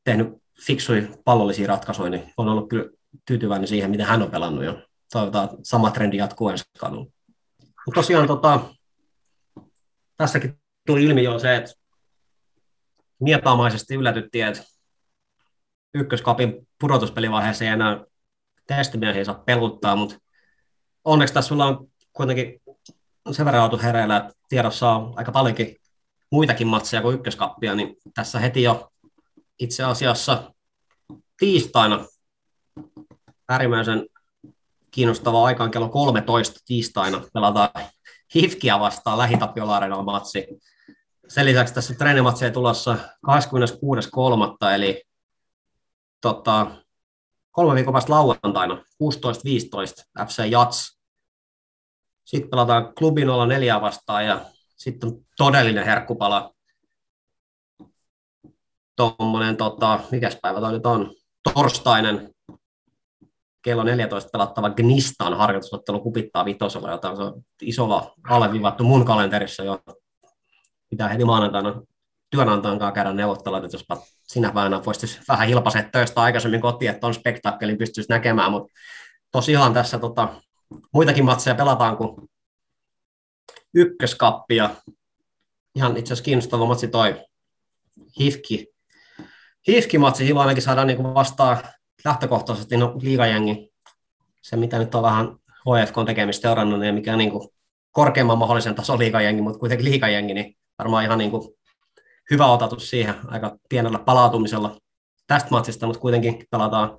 tehnyt 0.05 0.29
fiksuja 0.67 1.03
pallollisia 1.25 1.69
ratkaisuja, 1.69 2.11
niin 2.11 2.33
on 2.37 2.49
ollut 2.49 2.69
kyllä 2.69 2.91
tyytyväinen 3.27 3.69
siihen, 3.69 3.91
miten 3.91 4.07
hän 4.07 4.23
on 4.23 4.31
pelannut 4.31 4.65
ja 4.65 4.83
toivotaan 5.13 5.49
sama 5.63 5.91
trendi 5.91 6.17
jatkuu 6.17 6.49
ensi 6.49 6.65
kaudella. 6.79 7.07
Mutta 7.87 8.01
tosiaan 8.01 8.27
tota, 8.27 8.61
tässäkin 10.17 10.61
tuli 10.87 11.05
ilmi 11.05 11.25
jo 11.25 11.39
se, 11.39 11.57
että 11.57 11.73
mietaamaisesti 13.21 13.95
yllätyttiin, 13.95 14.47
että 14.47 14.63
ykköskapin 15.95 16.69
pudotuspelivaiheessa 16.81 17.65
ei 17.65 17.71
enää 17.71 18.05
testimiehiä 18.67 19.25
saa 19.25 19.43
peluttaa, 19.47 19.97
mutta 19.97 20.19
onneksi 21.05 21.35
tässä 21.35 21.49
sulla 21.49 21.67
on 21.67 21.89
kuitenkin 22.13 22.61
sen 23.33 23.47
verran 23.47 23.65
oltu 23.65 23.79
hereillä, 23.83 24.17
että 24.17 24.33
tiedossa 24.49 24.91
on 24.91 25.13
aika 25.17 25.33
paljonkin 25.33 25.77
muitakin 26.33 26.67
matseja 26.67 27.03
kuin 27.03 27.15
ykköskappia, 27.15 27.75
niin 27.75 27.97
tässä 28.15 28.39
heti 28.39 28.63
jo 28.63 28.93
itse 29.59 29.85
asiassa 29.85 30.53
tiistaina 31.37 32.07
äärimmäisen 33.49 34.07
kiinnostava 34.91 35.45
aikaan 35.45 35.71
kello 35.71 35.89
13 35.89 36.61
tiistaina 36.67 37.23
pelataan 37.35 37.71
Hifkiä 38.35 38.81
vastaan 38.81 39.19
lähitapiola 39.19 40.03
matsi. 40.03 40.47
Sen 41.29 41.47
lisäksi 41.47 41.75
tässä 41.75 41.95
treenimatsi 41.95 42.45
ei 42.45 42.51
tulossa 42.51 42.97
26.3. 43.27 44.69
eli 44.75 45.05
tota, 46.21 46.67
kolme 47.51 47.75
viikon 47.75 47.93
päästä 47.93 48.13
lauantaina 48.13 48.75
16.15 48.75 50.27
FC 50.27 50.47
Jats. 50.51 50.99
Sitten 52.25 52.51
pelataan 52.51 52.95
klubin 52.95 53.29
04 53.49 53.81
vastaan 53.81 54.27
ja 54.27 54.41
sitten 54.83 55.27
todellinen 55.37 55.85
herkkupala. 55.85 56.55
Tuommoinen, 58.97 59.57
tota, 59.57 60.01
mikäs 60.11 60.39
päivä 60.43 60.61
toi 60.61 60.73
nyt 60.73 60.87
on, 60.87 61.15
torstainen 61.55 62.35
kello 63.63 63.83
14 63.83 64.31
pelattava 64.33 64.71
Gnistan 64.71 65.37
harjoitusottelu 65.37 66.01
kupittaa 66.01 66.45
vitosella, 66.45 66.91
jota 66.91 67.11
on 67.11 67.43
isolla 67.63 68.15
alleviivattu 68.25 68.85
mun 68.85 69.05
kalenterissa 69.05 69.65
jo. 69.65 69.81
Pitää 70.91 71.09
heti 71.09 71.25
maanantaina 71.25 71.83
työnantajan 72.31 72.79
kanssa 72.79 72.95
käydä 72.95 73.13
neuvottelua, 73.13 73.59
että 73.59 73.75
jospa 73.75 74.03
sinä 74.23 74.53
päivänä 74.53 74.85
voisi 74.87 75.21
vähän 75.29 75.49
hilpaset 75.49 75.93
töistä 75.93 76.21
aikaisemmin 76.21 76.61
kotiin, 76.61 76.91
että 76.91 77.07
on 77.07 77.15
spektaakkelin 77.15 77.79
pystyisi 77.79 78.11
näkemään, 78.11 78.51
mutta 78.51 78.73
tosiaan 79.33 79.75
tässä 79.75 79.99
tota, 79.99 80.29
muitakin 80.93 81.25
matseja 81.25 81.55
pelataan 81.55 81.97
kuin 81.97 82.29
ykköskappia. 83.75 84.71
Ihan 85.75 85.97
itse 85.97 86.09
asiassa 86.09 86.25
kiinnostava 86.25 86.67
matsi 86.67 86.89
toi 86.89 87.25
Hifki. 88.21 88.73
Hifki-matsi, 89.69 90.27
silloin 90.27 90.47
ainakin 90.47 90.63
saadaan 90.63 90.87
niin 90.87 91.15
vastaan 91.15 91.59
lähtökohtaisesti 92.05 92.77
no, 92.77 92.95
liigajengi, 93.03 93.73
se 94.43 94.57
mitä 94.57 94.79
nyt 94.79 94.95
on 94.95 95.03
vähän 95.03 95.37
HFK 95.47 95.95
tekemistä 96.07 96.43
seurannut, 96.43 96.81
niin 96.81 96.95
mikä 96.95 97.17
niin 97.17 97.31
kuin 97.31 97.49
korkeamman 97.91 98.39
mahdollisen 98.39 98.75
tason 98.75 98.99
liigajengi, 98.99 99.43
mutta 99.43 99.59
kuitenkin 99.59 99.85
liigajengi, 99.85 100.35
niin 100.35 100.57
varmaan 100.79 101.05
ihan 101.05 101.19
niin 101.19 101.31
kuin 101.31 101.55
hyvä 102.31 102.47
otatus 102.47 102.91
siihen 102.91 103.15
aika 103.27 103.57
pienellä 103.69 103.99
palautumisella 103.99 104.77
tästä 105.27 105.51
matsista, 105.51 105.87
mutta 105.87 106.01
kuitenkin 106.01 106.47
pelataan, 106.51 106.99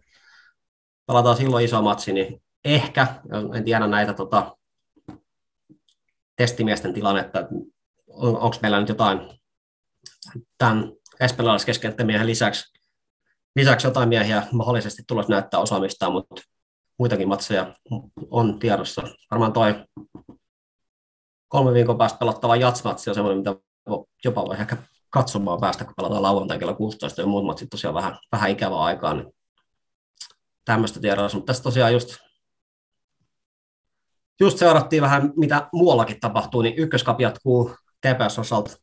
pelataan 1.08 1.38
silloin 1.38 1.66
iso 1.66 1.82
matsi, 1.82 2.14
niin 2.14 2.42
ehkä, 2.66 3.08
en 3.56 3.64
tiedä 3.64 3.88
näitä 3.88 4.14
tota, 4.14 4.58
testimiesten 6.36 6.94
tilannetta, 6.94 7.40
että 7.40 7.56
on, 8.08 8.38
onko 8.38 8.58
meillä 8.62 8.80
nyt 8.80 8.90
jotain 8.90 9.20
tämän 10.58 10.92
espanjalaiskeskenttämiehen 11.20 12.28
lisäksi, 12.28 12.80
lisäksi 13.56 13.88
jotain 13.88 14.10
miehiä 14.10 14.48
mahdollisesti 14.52 15.04
tulossa 15.08 15.32
näyttää 15.32 15.60
osaamistaan, 15.60 16.12
mutta 16.12 16.42
muitakin 17.00 17.28
matseja 17.28 17.76
on 18.30 18.60
tiedossa. 18.60 19.04
Varmaan 19.32 19.54
toi 19.54 19.86
kolme 21.48 21.74
viikon 21.74 21.98
päästä 21.98 22.20
pelattava 22.20 22.56
jatsmatsi 22.56 23.10
on 23.10 23.14
semmoinen, 23.14 23.38
mitä 23.38 23.56
jopa 24.26 24.46
voi 24.46 24.56
ehkä 24.56 24.78
katsomaan 25.10 25.60
päästä, 25.60 25.86
kun 25.86 25.94
pelataan 25.98 26.22
lauantai 26.22 26.60
kello 26.60 26.76
16 26.76 27.22
ja 27.22 27.28
muut 27.28 27.46
matsit 27.46 27.70
tosiaan 27.70 27.94
vähän, 27.94 28.18
vähän 28.32 28.50
ikävää 28.50 28.80
aikaa, 28.80 29.14
niin 29.14 29.34
tämmöistä 30.66 31.00
tiedossa. 31.00 31.38
Mutta 31.38 31.48
tässä 31.48 31.64
tosiaan 31.64 31.94
just, 31.94 32.18
just 34.44 34.58
seurattiin 34.58 35.02
vähän, 35.02 35.34
mitä 35.36 35.70
muuallakin 35.74 36.20
tapahtuu, 36.20 36.62
niin 36.62 36.76
ykköskapi 36.78 37.24
jatkuu 37.24 37.76
TPS 38.02 38.40
osalta 38.40 38.78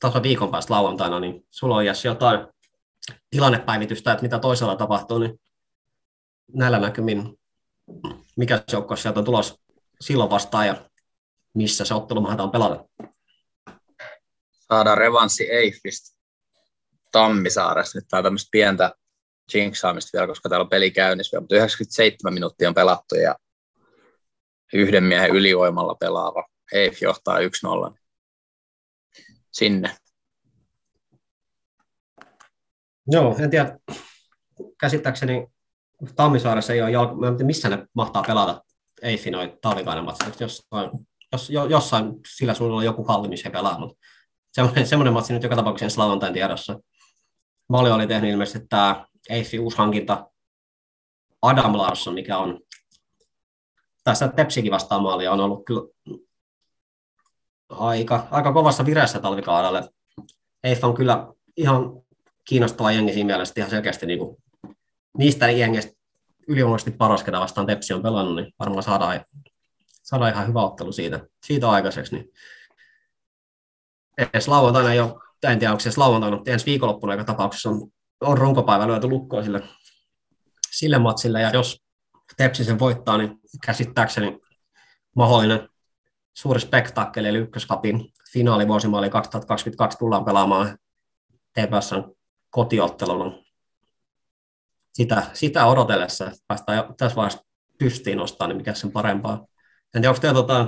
taas 0.00 0.22
viikon 0.22 0.50
päästä 0.50 0.74
lauantaina, 0.74 1.20
niin 1.20 1.46
sulla 1.50 1.76
on 1.76 1.86
Jesse 1.86 2.08
jotain 2.08 2.46
tilannepäivitystä, 3.30 4.12
että 4.12 4.22
mitä 4.22 4.38
toisella 4.38 4.76
tapahtuu, 4.76 5.18
niin 5.18 5.40
näillä 6.52 6.78
näkymin, 6.78 7.38
mikä 8.36 8.62
joukko 8.72 8.96
sieltä 8.96 9.20
on 9.20 9.24
tulos 9.24 9.60
silloin 10.00 10.30
vastaan 10.30 10.66
ja 10.66 10.76
missä 11.54 11.84
se 11.84 11.94
ottelu 11.94 12.20
mahdetaan 12.20 12.50
pelata. 12.50 12.84
Saadaan 14.50 14.98
revanssi 14.98 15.50
Eiffistä 15.50 16.16
Tammisaaressa. 17.12 17.98
Nyt 17.98 18.08
tämä 18.08 18.18
on 18.18 18.24
tämmöistä 18.24 18.48
pientä 18.50 18.92
jinksaamista 19.54 20.10
vielä, 20.12 20.26
koska 20.26 20.48
täällä 20.48 20.64
on 20.64 20.68
peli 20.68 20.90
käynnissä 20.90 21.34
vielä, 21.34 21.42
mutta 21.42 21.54
97 21.54 22.34
minuuttia 22.34 22.68
on 22.68 22.74
pelattu 22.74 23.14
ja 23.14 23.36
yhden 24.72 25.04
miehen 25.04 25.30
ylivoimalla 25.30 25.94
pelaava 25.94 26.44
Eif 26.72 27.02
johtaa 27.02 27.38
1-0. 27.38 27.98
Sinne. 29.52 29.96
Joo, 33.06 33.36
en 33.38 33.50
tiedä. 33.50 33.78
Käsittääkseni 34.80 35.46
Tammisaaressa 36.16 36.72
ei 36.72 36.82
ole 36.82 36.90
jalka... 36.90 37.14
Mä 37.14 37.26
en 37.26 37.36
tiedä, 37.36 37.46
missä 37.46 37.68
ne 37.68 37.86
mahtaa 37.94 38.22
pelata 38.22 38.64
Eiffi 39.02 39.30
noin 39.30 39.58
talvikainen 39.60 40.04
matsi. 40.04 40.24
Jossain, 40.40 40.90
jos, 41.32 41.50
jossain 41.70 42.12
sillä 42.36 42.54
suunnalla 42.54 42.84
joku 42.84 43.04
halli, 43.04 43.28
missä 43.28 43.48
he 43.48 43.52
pelaa, 43.52 43.78
semmoinen, 44.52 44.86
semmoinen 44.90 45.12
matsi 45.12 45.32
nyt 45.32 45.42
joka 45.42 45.56
tapauksessa 45.56 46.00
lauantain 46.00 46.32
tiedossa. 46.32 46.78
Mali 47.68 47.90
oli 47.90 48.06
tehnyt 48.06 48.30
ilmeisesti 48.30 48.66
tämä 48.68 49.06
Eiffi 49.28 49.58
uusi 49.58 49.78
hankinta 49.78 50.30
Adam 51.42 51.76
Larsson, 51.76 52.14
mikä 52.14 52.38
on 52.38 52.60
tässä 54.06 54.28
Tepsikin 54.28 54.72
vastaan 54.72 55.02
maalia 55.02 55.32
on 55.32 55.40
ollut 55.40 55.64
kyllä 55.64 55.82
aika, 57.68 58.28
aika 58.30 58.52
kovassa 58.52 58.86
vireessä 58.86 59.20
talvikaudelle. 59.20 59.88
Eiff 60.64 60.84
on 60.84 60.94
kyllä 60.94 61.26
ihan 61.56 62.02
kiinnostava 62.44 62.92
jengi 62.92 63.12
siinä 63.12 63.26
mielessä 63.26 63.54
ihan 63.56 63.70
selkeästi 63.70 64.06
niin 64.06 64.18
kuin, 64.18 64.36
niistä 65.18 65.50
jengeistä 65.50 65.92
ylivoimaisesti 66.48 66.90
paras, 66.90 67.22
ketä 67.22 67.40
vastaan 67.40 67.66
Tepsi 67.66 67.94
on 67.94 68.02
pelannut, 68.02 68.36
niin 68.36 68.52
varmaan 68.58 68.82
saadaan, 68.82 69.20
saadaan 70.02 70.32
ihan 70.32 70.48
hyvä 70.48 70.62
ottelu 70.62 70.92
siitä, 70.92 71.20
siitä 71.46 71.70
aikaiseksi. 71.70 72.14
Niin 72.14 72.32
edes 74.18 74.48
lauantaina 74.48 74.92
ei 74.92 74.98
en 75.52 75.58
tiedä 75.58 75.72
onko 75.72 75.80
se 75.80 75.90
lauantaina, 75.96 76.36
mutta 76.36 76.50
ensi 76.50 76.66
viikonloppuna 76.66 77.12
joka 77.12 77.24
tapauksessa 77.24 77.70
on, 77.70 77.88
on 78.20 78.38
runkopäivä 78.38 78.86
lyöty 78.86 79.08
lukkoon 79.08 79.44
sille, 79.44 79.62
sille 80.70 80.98
matsille, 80.98 81.40
ja 81.40 81.50
jos 81.50 81.86
Tepsi 82.36 82.64
sen 82.64 82.78
voittaa, 82.78 83.18
niin 83.18 83.38
käsittääkseni 83.66 84.38
mahdollinen 85.16 85.68
suuri 86.34 86.60
spektaakkeli, 86.60 87.28
eli 87.28 87.38
ykköskapin 87.38 88.12
finaalivuosimaali 88.32 89.10
2022 89.10 89.98
tullaan 89.98 90.24
pelaamaan 90.24 90.78
TPSn 91.52 92.14
kotiottelun. 92.50 93.44
Sitä, 94.92 95.22
sitä 95.32 95.66
odotellessa 95.66 96.30
päästään 96.48 96.78
jo 96.78 96.94
tässä 96.98 97.16
vaiheessa 97.16 97.44
pystiin 97.78 98.18
nostaa, 98.18 98.48
niin 98.48 98.56
mikä 98.56 98.74
sen 98.74 98.92
parempaa. 98.92 99.46
En 99.94 100.02
tiedä, 100.02 100.08
onko 100.08 100.20
teillä 100.20 100.40
tota, 100.40 100.66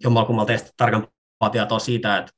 jommalkumalla 0.00 0.46
teistä 0.46 0.70
tarkempaa 0.76 1.50
tietoa 1.52 1.78
siitä, 1.78 2.18
että 2.18 2.32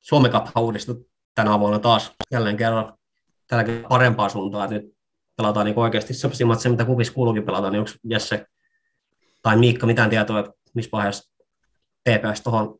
Suomi 0.00 0.28
Cup 0.28 0.46
uudistui 0.56 1.06
tänä 1.34 1.58
vuonna 1.58 1.78
taas 1.78 2.12
jälleen 2.30 2.56
kerran 2.56 2.98
tälläkin 3.46 3.84
parempaa 3.88 4.28
suuntaan, 4.28 4.64
että 4.64 4.86
nyt 4.86 4.99
pelataan 5.40 5.66
niin 5.66 5.78
oikeasti 5.78 6.14
sellaisia 6.14 6.46
matseja, 6.46 6.70
mitä 6.70 6.84
kupissa 6.84 7.12
kuuluukin 7.12 7.42
pelata, 7.42 7.70
niin 7.70 7.78
onko 7.78 7.90
Jesse 8.04 8.46
tai 9.42 9.56
Miikka 9.56 9.86
mitään 9.86 10.10
tietoa, 10.10 10.40
että 10.40 10.52
missä 10.74 10.90
vaiheessa 10.92 11.32
TPS 12.04 12.40
tuohon 12.40 12.78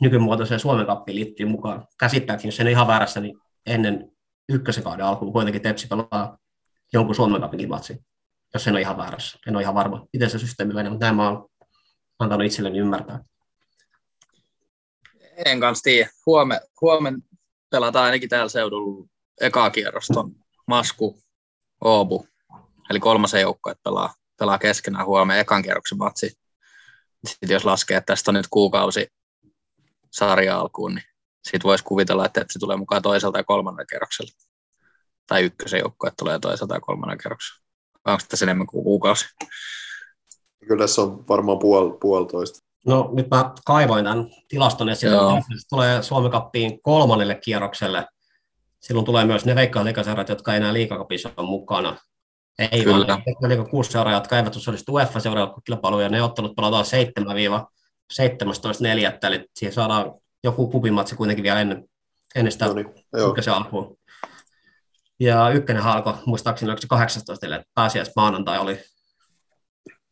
nykymuotoiseen 0.00 0.60
Suomen 0.60 0.86
kappiin 0.86 1.16
liittyy 1.16 1.46
mukaan. 1.46 1.86
Käsittääkseni, 1.98 2.48
jos 2.48 2.60
en 2.60 2.68
ihan 2.68 2.86
väärässä, 2.86 3.20
niin 3.20 3.38
ennen 3.66 4.12
ykkösen 4.48 4.84
kauden 4.84 5.06
alkuun 5.06 5.32
kuitenkin 5.32 5.62
Tepsi 5.62 5.86
pelaa 5.86 6.38
jonkun 6.92 7.14
Suomen 7.14 7.40
kapin 7.40 7.68
matsi, 7.68 8.04
jos 8.54 8.66
en 8.66 8.72
ole 8.72 8.80
ihan 8.80 8.96
väärässä. 8.96 9.38
En 9.46 9.56
ole 9.56 9.62
ihan 9.62 9.74
varma, 9.74 10.06
miten 10.12 10.30
se 10.30 10.38
systeemi 10.38 10.74
menee, 10.74 10.90
mutta 10.90 11.04
näin 11.04 11.16
mä 11.16 11.42
antanut 12.18 12.46
itselleni 12.46 12.78
ymmärtää. 12.78 13.24
En 15.44 15.60
kanssa 15.60 15.82
tiedä. 15.82 16.10
Huomen, 16.26 16.60
huomen 16.80 17.22
pelataan 17.70 18.04
ainakin 18.04 18.28
täällä 18.28 18.48
seudulla 18.48 19.06
eka 19.40 19.70
kierroston 19.70 20.32
Masku, 20.66 21.18
Oobu, 21.84 22.26
eli 22.90 23.00
kolmasen 23.00 23.40
joukko, 23.40 23.70
että 23.70 23.82
pelaa, 23.84 24.14
pelaa 24.38 24.58
keskenään 24.58 25.06
huomenna 25.06 25.40
ekan 25.40 25.62
kierroksen 25.62 25.98
matsi. 25.98 26.32
Sitten 27.26 27.50
jos 27.50 27.64
laskee, 27.64 27.96
että 27.96 28.12
tästä 28.12 28.30
on 28.30 28.34
nyt 28.34 28.46
kuukausi 28.50 29.08
sarja 30.12 30.60
alkuun, 30.60 30.94
niin 30.94 31.04
siitä 31.48 31.64
voisi 31.64 31.84
kuvitella, 31.84 32.26
että 32.26 32.44
se 32.50 32.58
tulee 32.58 32.76
mukaan 32.76 33.02
toiselta 33.02 33.38
ja 33.38 33.44
kolmannella 33.44 33.86
kerroksella. 33.86 34.30
Tai 35.26 35.44
ykkösen 35.44 35.80
joukko, 35.80 36.06
että 36.06 36.16
tulee 36.18 36.38
toiselta 36.38 36.74
ja 36.74 36.80
kolmannella 36.80 37.22
kerroksella. 37.22 37.62
Onko 38.04 38.22
tässä 38.28 38.44
enemmän 38.44 38.66
kuin 38.66 38.84
kuukausi? 38.84 39.24
Kyllä 40.68 40.86
se 40.86 41.00
on 41.00 41.28
varmaan 41.28 41.58
puol, 41.58 41.90
puolitoista. 41.90 42.58
No 42.86 43.10
nyt 43.12 43.30
mä 43.30 43.52
kaivoin 43.64 44.04
tämän 44.04 44.26
tilaston 44.48 44.88
esille. 44.88 45.16
Se 45.40 45.66
tulee 45.70 46.02
Suomen 46.02 46.30
kappiin 46.30 46.82
kolmannelle 46.82 47.34
kierrokselle. 47.34 48.06
Silloin 48.80 49.06
tulee 49.06 49.24
myös 49.24 49.44
ne 49.44 49.54
veikkausliikaseurat, 49.54 50.28
jotka 50.28 50.52
ei 50.52 50.56
enää 50.56 50.72
liikakapissa 50.72 51.30
ole 51.36 51.46
mukana. 51.46 51.96
Ei 52.58 52.84
Kyllä. 52.84 53.06
vaan 53.06 53.22
ne 53.48 53.56
kuusi 53.70 53.92
seuraa, 53.92 54.12
jotka 54.12 54.36
eivät 54.36 54.56
osallistu 54.56 54.92
uefa 54.92 55.20
kilpailuun 55.64 56.02
ja 56.02 56.08
ne 56.08 56.22
ottelut 56.22 56.56
pelataan 56.56 56.84
7-17.4. 56.84 56.88
Eli 59.22 59.48
siihen 59.54 59.74
saadaan 59.74 60.12
joku 60.44 60.70
kupimatsi 60.70 61.16
kuitenkin 61.16 61.42
vielä 61.42 61.60
ennen, 61.60 61.88
ennen 62.34 62.52
sitä 62.52 62.66
no 62.66 62.72
niin, 62.72 62.86
ykkösen 63.28 63.54
alkuun. 63.54 63.98
Ja 65.20 65.50
ykkönen 65.50 65.82
alkoi, 65.82 66.14
muistaakseni 66.26 66.70
oliko 66.70 66.80
se 66.80 66.86
18, 66.88 67.46
eli 67.46 67.54
pääsiäis 67.74 68.12
maanantai 68.16 68.58
oli 68.58 68.78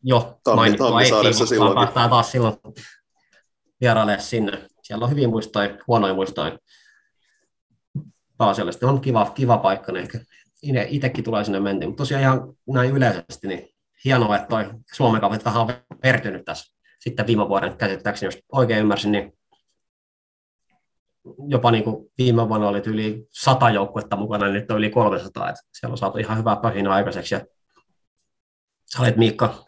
jo 0.03 0.39
mainittua 0.55 1.01
Eiffiin, 1.01 1.47
silloin. 1.47 1.75
päästään 1.75 2.09
taas 2.09 2.31
silloin 2.31 2.57
vierailemaan 3.81 4.21
sinne. 4.21 4.67
Siellä 4.83 5.03
on 5.03 5.11
hyviä 5.11 5.27
muistoja, 5.27 5.77
huonoja 5.87 6.13
muistoja. 6.13 6.57
Pääasiallisesti 8.37 8.85
on 8.85 9.01
kiva, 9.01 9.31
kiva 9.35 9.57
paikka, 9.57 9.91
niin 9.91 10.01
ehkä 10.01 10.19
itsekin 10.87 11.23
tulee 11.23 11.43
sinne 11.43 11.59
mentiin. 11.59 11.89
Mutta 11.89 12.01
tosiaan 12.01 12.21
ihan 12.21 12.53
näin 12.67 12.91
yleisesti, 12.91 13.47
niin 13.47 13.69
hienoa, 14.05 14.35
että 14.35 14.47
toi 14.47 14.65
Suomen 14.93 15.21
kaupit 15.21 15.45
vähän 15.45 15.61
on 15.61 15.73
vertynyt 16.03 16.45
tässä 16.45 16.75
sitten 16.99 17.27
viime 17.27 17.49
vuoden 17.49 17.77
käsittääkseni, 17.77 18.27
jos 18.27 18.43
oikein 18.51 18.79
ymmärsin, 18.79 19.11
niin 19.11 19.37
jopa 21.47 21.71
niin 21.71 21.83
kuin 21.83 22.11
viime 22.17 22.49
vuonna 22.49 22.67
oli 22.67 22.81
yli 22.85 23.27
100 23.31 23.69
joukkuetta 23.69 24.15
mukana, 24.15 24.45
niin 24.45 24.53
nyt 24.53 24.71
on 24.71 24.77
yli 24.77 24.89
300, 24.89 25.49
että 25.49 25.61
siellä 25.73 25.93
on 25.93 25.97
saatu 25.97 26.17
ihan 26.17 26.37
hyvää 26.37 26.55
pöhinä 26.55 26.93
aikaiseksi. 26.93 27.35
Ja 27.35 27.41
sä 28.85 29.01
olet 29.01 29.17
Miikka, 29.17 29.65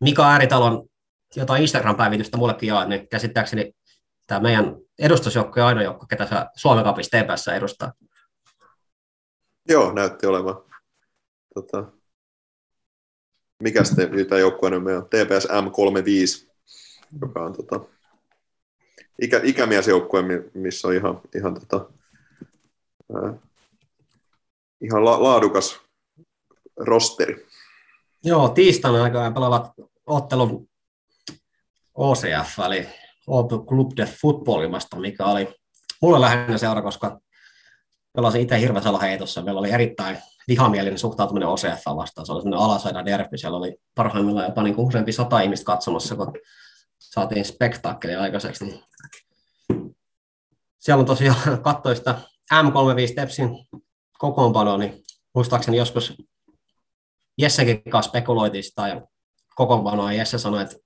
Mika 0.00 0.30
Ääritalon 0.30 0.88
jotain 1.36 1.62
Instagram-päivitystä 1.62 2.36
mullekin 2.36 2.66
jaat, 2.66 2.88
niin 2.88 3.08
käsittääkseni 3.08 3.72
tämä 4.26 4.40
meidän 4.40 4.76
edustusjoukko 4.98 5.60
ja 5.60 5.66
ainoa 5.66 5.84
joukko, 5.84 6.06
ketä 6.06 6.26
sä 6.26 6.50
Suomen 6.56 6.84
kapissa 6.84 7.18
TPS 7.18 7.48
edustaa. 7.48 7.92
Joo, 9.68 9.92
näytti 9.92 10.26
olevan. 10.26 10.62
Tota, 11.54 11.84
mikä 13.62 13.84
sitten 13.84 14.26
tämä 14.28 14.38
joukkue 14.38 14.76
on 14.76 14.82
meidän 14.82 15.04
TPS 15.04 15.48
M35, 15.48 16.50
joka 17.20 17.44
on 17.44 17.52
tota, 17.52 17.80
ikä, 19.22 19.40
ikämiesjoukkue, 19.44 20.22
missä 20.54 20.88
on 20.88 20.94
ihan, 20.94 21.20
ihan, 21.36 21.54
tota, 21.54 21.90
ää, 23.14 23.34
ihan 24.80 25.04
la, 25.04 25.22
laadukas 25.22 25.80
rosteri. 26.76 27.46
Joo, 28.24 28.48
tiistaina 28.48 29.02
aikaan 29.02 29.34
pelaavat 29.34 29.72
ottelun 30.06 30.68
OCF, 31.94 32.58
eli 32.66 32.88
Open 33.26 33.66
Club 33.66 33.90
de 33.96 34.06
Footballimasta, 34.06 35.00
mikä 35.00 35.24
oli 35.24 35.54
mulle 36.02 36.20
lähinnä 36.20 36.58
seura, 36.58 36.82
koska 36.82 37.20
pelasin 38.12 38.40
itse 38.40 38.60
Hirvesala 38.60 38.98
heitossa. 38.98 39.42
Meillä 39.42 39.60
oli 39.60 39.70
erittäin 39.70 40.18
vihamielinen 40.48 40.98
suhtautuminen 40.98 41.48
OCF 41.48 41.82
vastaan. 41.96 42.26
Se 42.26 42.32
oli 42.32 42.42
sellainen 42.42 42.66
alasaida 42.66 43.04
derby. 43.04 43.38
Siellä 43.38 43.58
oli 43.58 43.76
parhaimmillaan 43.94 44.46
jopa 44.46 44.62
niin 44.62 44.74
useampi 44.78 45.12
sata 45.12 45.40
ihmistä 45.40 45.64
katsomassa, 45.64 46.16
kun 46.16 46.32
saatiin 46.98 47.44
spektaakkeli 47.44 48.14
aikaiseksi. 48.14 48.84
Siellä 50.78 51.00
on 51.00 51.06
tosiaan 51.06 51.38
kattoista 51.62 52.18
M35 52.54 53.14
Tepsin 53.14 53.48
kokoonpano, 54.18 54.76
niin 54.76 55.02
muistaakseni 55.34 55.76
joskus 55.76 56.14
Jessekin 57.38 57.82
kanssa 57.90 58.08
spekuloitiin 58.08 58.64
sitä 58.64 58.88
ja 58.88 59.00
kokoonpanoa, 59.54 60.12
Jesse 60.12 60.38
sanoi, 60.38 60.62
että 60.62 60.76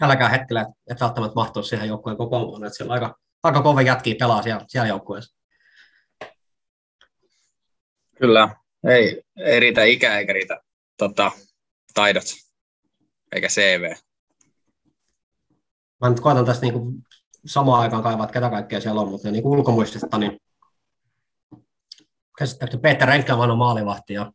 älkää 0.00 0.28
hetkellä, 0.28 0.66
että 0.90 1.04
välttämättä 1.04 1.34
mahtuu 1.34 1.62
siihen 1.62 1.88
joukkueen 1.88 2.16
kokoonpanoon, 2.16 2.64
että 2.64 2.76
siellä 2.76 2.92
aika, 2.92 3.18
aika 3.42 3.62
kova 3.62 3.82
jätkiä 3.82 4.14
pelaa 4.18 4.42
siellä, 4.42 4.64
siellä 4.68 4.88
joukkueessa. 4.88 5.36
Kyllä, 8.18 8.56
ei, 8.88 9.22
ei 9.36 9.60
riitä 9.60 9.84
ikä 9.84 10.18
eikä 10.18 10.32
riitä 10.32 10.60
tota, 10.96 11.30
taidot 11.94 12.24
eikä 13.32 13.48
CV. 13.48 13.92
Mä 16.00 16.10
nyt 16.10 16.20
koetan 16.20 16.44
tässä 16.44 16.62
niinku 16.62 16.92
samaan 17.46 17.80
aikaan 17.82 18.02
kaivaa, 18.02 18.24
että 18.24 18.34
ketä 18.34 18.50
kaikkea 18.50 18.80
siellä 18.80 19.00
on, 19.00 19.08
mutta 19.08 19.30
niin 19.30 19.46
ulkomuistista, 19.46 20.18
niin 20.18 20.40
käsittääkseni 22.38 22.80
Peter 22.80 23.08
Renkkäman 23.08 23.50
on 23.50 23.58
maalivahti 23.58 24.14
ja 24.14 24.32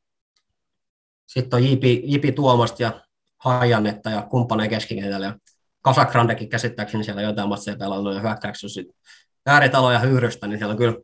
sitten 1.28 1.58
on 1.58 1.64
Jipi, 1.64 2.02
Jipi 2.06 2.32
Tuomasta 2.32 2.84
ja 2.84 3.06
Hajannetta 3.38 4.10
ja 4.10 4.22
kumppaneen 4.22 4.70
keskikentällä. 4.70 5.38
Kasakrandekin 5.86 6.50
käsittääkseni 6.50 7.04
siellä 7.04 7.22
jotain 7.22 7.50
matseja 7.50 7.78
pelannut 7.78 8.14
ja 8.14 8.20
hyökkäyksessä 8.20 8.74
sitten 8.74 8.96
ääritalo 9.46 9.92
ja 9.92 10.00
hyyrystä, 10.00 10.48
niin 10.48 10.58
siellä 10.58 10.72
on 10.72 10.78
kyllä, 10.78 10.96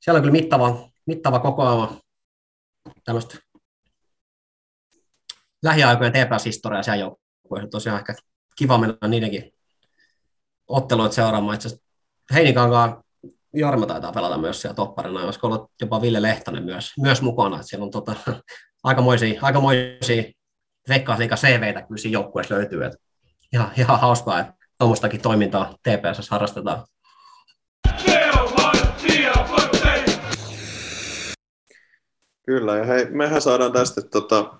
siellä 0.00 0.18
on 0.18 0.22
kyllä 0.22 0.32
mittava, 0.32 0.88
mittava 1.06 1.38
kokoelma 1.38 2.00
tämmöistä 3.04 3.38
lähiaikojen 5.62 6.12
TPS-historiaa 6.12 6.82
siellä 6.82 7.00
joukkueessa. 7.00 7.70
Tosiaan 7.70 7.98
ehkä 7.98 8.14
kiva 8.56 8.78
mennä 8.78 9.08
niidenkin 9.08 9.52
otteluita 10.68 11.14
seuraamaan. 11.14 11.54
Itse 11.54 11.68
asiassa 11.68 11.86
Heinikankaan 12.34 13.04
Jorma 13.54 13.86
taitaa 13.86 14.12
pelata 14.12 14.38
myös 14.38 14.62
siellä 14.62 14.74
topparina, 14.74 15.24
olisiko 15.24 15.46
ollut 15.46 15.70
jopa 15.80 16.02
Ville 16.02 16.22
Lehtonen 16.22 16.64
myös, 16.64 16.92
myös 17.00 17.22
mukana. 17.22 17.56
Että 17.56 17.68
siellä 17.68 17.84
on 17.84 17.90
tota, 17.90 18.14
aikamoisia, 18.84 19.40
aikamoisia 19.42 20.22
veikkausliiga 20.88 21.36
CVtä 21.36 21.82
kyllä 21.82 21.98
siinä 21.98 22.12
joukkueessa 22.12 22.54
löytyy. 22.54 22.84
Että 22.84 23.05
ihan, 23.52 23.70
ihan 23.78 24.00
hauskaa, 24.00 24.40
että 24.40 24.52
tuommoistakin 24.78 25.20
toimintaa 25.20 25.74
TPS 25.82 26.30
harrastetaan. 26.30 26.84
Kyllä, 32.46 32.76
ja 32.76 32.84
hei, 32.84 33.10
mehän 33.10 33.42
saadaan 33.42 33.72
tästä 33.72 34.02
tota, 34.02 34.54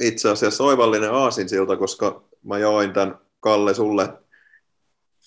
itse 0.00 0.30
asiassa 0.30 0.64
oivallinen 0.64 1.12
aasinsilta, 1.12 1.76
koska 1.76 2.24
mä 2.42 2.58
join 2.58 2.92
tämän 2.92 3.18
Kalle 3.40 3.74
sulle 3.74 4.08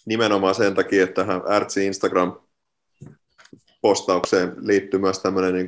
nimenomaan 0.05 0.55
sen 0.55 0.75
takia, 0.75 1.03
että 1.03 1.25
tähän 1.25 1.41
Ärtsi 1.51 1.85
Instagram-postaukseen 1.85 4.55
liittyy 4.57 4.99
myös 4.99 5.19
tämmöinen 5.19 5.53
niin 5.53 5.67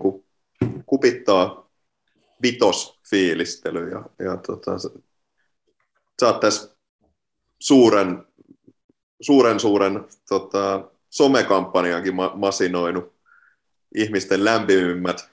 kupittaa 0.85 1.69
vitosfiilistely. 2.43 3.89
Ja, 3.89 4.05
ja 4.19 4.37
tota, 4.37 4.71
sä 6.21 6.27
oot 6.27 6.39
tässä 6.39 6.75
suuren, 7.61 8.25
suuren, 9.21 9.59
suuren 9.59 10.05
tota, 10.29 10.91
somekampanjankin 11.09 12.15
ma- 12.15 12.31
masinoinut 12.35 13.13
ihmisten 13.95 14.45
lämpimimmät 14.45 15.31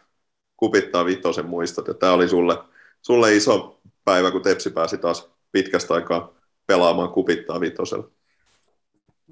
kupittaa 0.57 1.05
vitosen 1.05 1.47
muistot. 1.47 1.89
Ja 1.89 1.95
tämä 1.95 2.13
oli 2.13 2.29
sulle, 2.29 2.59
sulle 3.03 3.37
iso 3.37 3.81
päivä, 4.05 4.31
kun 4.31 4.43
Tepsi 4.43 4.71
pääsi 4.71 4.99
taas 4.99 5.31
pitkästä 5.53 5.95
aikaa 5.95 6.33
pelaamaan 6.67 7.13
kupittaa 7.13 7.61
vitosella. 7.61 8.11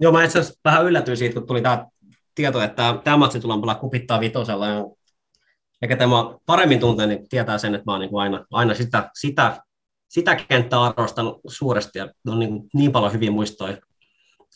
Joo, 0.01 0.13
mä 0.13 0.25
itse 0.25 0.39
asiassa 0.39 0.61
vähän 0.65 0.85
yllätyin 0.85 1.17
siitä, 1.17 1.35
kun 1.35 1.47
tuli 1.47 1.63
tämä 1.63 1.87
tieto, 2.35 2.63
että 2.63 3.01
tämä 3.05 3.17
matsi 3.17 3.41
tullaan 3.41 3.61
pelaa 3.61 3.75
kupittaa 3.75 4.21
vitosella. 4.21 4.67
Ja, 4.69 4.85
ja 5.91 5.97
tämä 5.97 6.15
paremmin 6.47 6.81
tuntee, 6.81 7.07
niin 7.07 7.29
tietää 7.29 7.59
sen, 7.59 7.75
että 7.75 7.85
mä 7.87 7.93
oon 7.93 8.01
niin 8.01 8.17
aina, 8.17 8.47
aina 8.51 8.75
sitä, 8.75 9.11
sitä, 9.15 9.63
sitä 10.09 10.37
kenttää 10.37 10.83
arvostanut 10.83 11.41
suuresti 11.49 11.99
ja 11.99 12.09
on 12.29 12.39
niin, 12.39 12.61
niin 12.75 12.93
paljon 12.93 13.13
hyviä 13.13 13.31
muistoja. 13.31 13.77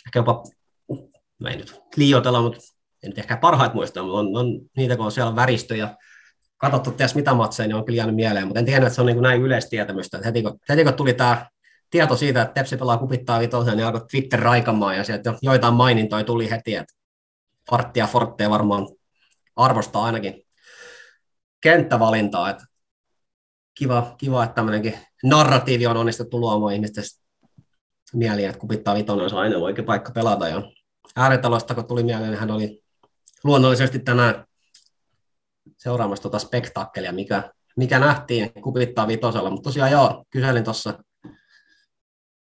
Ehkä 0.07 0.19
jopa, 0.19 0.43
mä 1.39 1.49
en 1.49 1.59
nyt 1.59 1.81
liioitella, 1.97 2.43
mutta 2.43 2.61
en 3.03 3.13
ehkä 3.17 3.37
parhaat 3.37 3.75
muistoja, 3.75 4.03
mutta 4.03 4.19
on, 4.19 4.37
on 4.37 4.61
niitä, 4.77 4.97
kun 4.97 5.05
on 5.05 5.13
siellä 5.13 5.37
väristöjä, 5.37 5.97
katsottu 6.57 6.91
ties 6.91 7.15
mitä 7.15 7.35
matseja, 7.35 7.67
niin 7.67 7.77
on 7.77 7.85
kyllä 7.85 7.97
jäänyt 7.97 8.17
mieleen, 8.17 8.47
mutta 8.47 8.59
en 8.59 8.67
tiedä, 8.67 8.87
että 8.87 8.95
se 8.95 9.01
on 9.01 9.07
niin 9.07 9.17
kuin 9.17 9.23
näin 9.23 9.43
yleistietämystä. 9.43 10.17
Että 10.17 10.27
heti, 10.29 10.43
kun, 10.43 10.59
heti 10.69 10.85
kun 10.85 10.95
tuli 10.95 11.15
tämä 11.15 11.47
tieto 11.91 12.17
siitä, 12.17 12.43
että 12.43 12.55
Tepsi 12.55 12.77
pelaa 12.77 12.99
kupittaa 12.99 13.41
vitosen, 13.41 13.77
niin 13.77 13.87
alkoi 13.87 14.07
Twitter 14.11 14.41
raikamaan 14.41 14.97
ja 14.97 15.05
sieltä 15.05 15.35
joitain 15.43 15.75
mainintoja 15.75 16.25
tuli 16.25 16.51
heti, 16.51 16.75
että 16.75 16.95
Farttia 17.71 18.07
Fortteja 18.07 18.51
varmaan 18.51 18.89
arvostaa 19.57 20.05
ainakin 20.05 20.43
kenttävalintaa, 21.61 22.51
että 22.51 22.65
kiva, 23.81 24.15
kiva 24.19 24.45
että 24.45 24.55
tämmöinenkin 24.55 24.99
narratiivi 25.23 25.87
on 25.87 25.97
onnistuttu 25.97 26.41
luomaan 26.41 26.75
ihmisten 26.75 27.05
mieliä, 28.13 28.49
että 28.49 28.61
kupittaa 28.61 28.95
vitonen 28.95 29.35
on 29.35 29.41
aina 29.41 29.59
oikea 29.59 29.85
paikka 29.85 30.13
pelata. 30.13 30.49
Ja 30.49 30.63
ääritalosta, 31.17 31.75
kun 31.75 31.87
tuli 31.87 32.03
mieleen, 32.03 32.35
hän 32.35 32.51
oli 32.51 32.83
luonnollisesti 33.45 33.99
tänään 33.99 34.45
seuraamassa 35.79 36.23
tuota 36.23 36.39
spektaakkelia, 36.39 37.13
mikä, 37.13 37.51
mikä 37.77 37.99
nähtiin 37.99 38.53
kupittaa 38.63 39.09
vitosella. 39.09 39.51
Mutta 39.51 39.69
tosiaan 39.69 39.91
joo, 39.91 40.25
kyselin 40.31 40.65
tuossa 40.65 40.95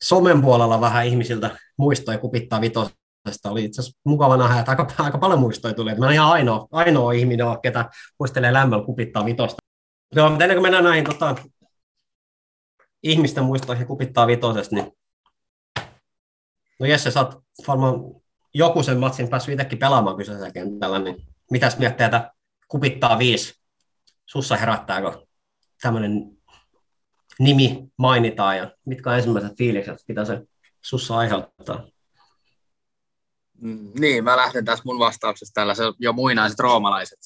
somen 0.03 0.43
puolella 0.43 0.81
vähän 0.81 1.07
ihmisiltä 1.07 1.57
muistoja 1.79 2.19
kupittaa 2.19 2.61
vitosesta. 2.61 3.51
Oli 3.51 3.65
itse 3.65 3.81
asiassa 3.81 4.01
mukava 4.05 4.37
nähdä, 4.37 4.59
että 4.61 4.73
aika, 4.73 4.87
aika 4.99 5.19
paljon 5.19 5.41
muistoja 5.41 5.75
tuli. 5.75 5.91
Että 5.91 6.01
mä 6.01 6.07
olen 6.07 6.15
ihan 6.15 6.31
ainoa, 6.31 6.67
ainoa 6.73 7.13
ihminen, 7.13 7.47
ketä 7.63 7.91
muistelee 8.19 8.53
lämmöllä 8.53 8.87
kupittaa 8.87 9.25
vitosta. 9.25 9.70
Joo, 10.17 10.29
mutta 10.29 10.45
ennen 10.45 10.57
kuin 10.57 10.63
mennään 10.63 10.85
näihin 10.85 11.05
tota, 11.05 11.37
ihmisten 13.03 13.45
muistoihin 13.45 13.87
kupittaa 13.87 14.27
vitosesta, 14.27 14.75
niin 14.75 14.93
no 16.81 16.87
Jesse, 16.87 17.11
sä 17.11 17.21
oot 17.21 17.45
varmaan 17.69 17.95
joku 18.55 18.83
sen 18.83 18.99
matsin 18.99 19.29
päässyt 19.29 19.53
itsekin 19.53 19.79
pelaamaan 19.79 20.17
kyseisellä 20.17 20.51
kentällä, 20.51 20.99
niin 20.99 21.27
mitäs 21.51 21.79
miettii, 21.79 22.05
että 22.05 22.33
kupittaa 22.69 23.19
viisi, 23.19 23.55
sussa 24.27 24.57
herättääkö 24.57 25.27
tämmöinen 25.83 26.41
nimi 27.39 27.89
mainitaan 27.97 28.57
ja 28.57 28.77
mitkä 28.87 29.11
on 29.11 29.17
ensimmäiset 29.17 29.59
fiilikset, 29.59 29.99
mitä 30.09 30.25
se 30.25 30.43
sussa 30.83 31.17
aiheuttaa? 31.17 31.85
Mm, 33.61 33.93
niin, 33.99 34.25
mä 34.25 34.37
lähden 34.37 34.65
tässä 34.65 34.83
mun 34.85 34.99
vastauksesta 34.99 35.61
tällaiset 35.61 35.87
jo 35.99 36.13
muinaiset 36.13 36.59
roomalaiset 36.59 37.19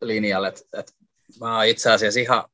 linjalle, 0.00 0.48
että, 0.48 0.60
että 0.72 0.92
mä 1.40 1.56
oon 1.56 1.66
itse 1.66 1.90
asiassa 1.90 2.20
ihan 2.20 2.44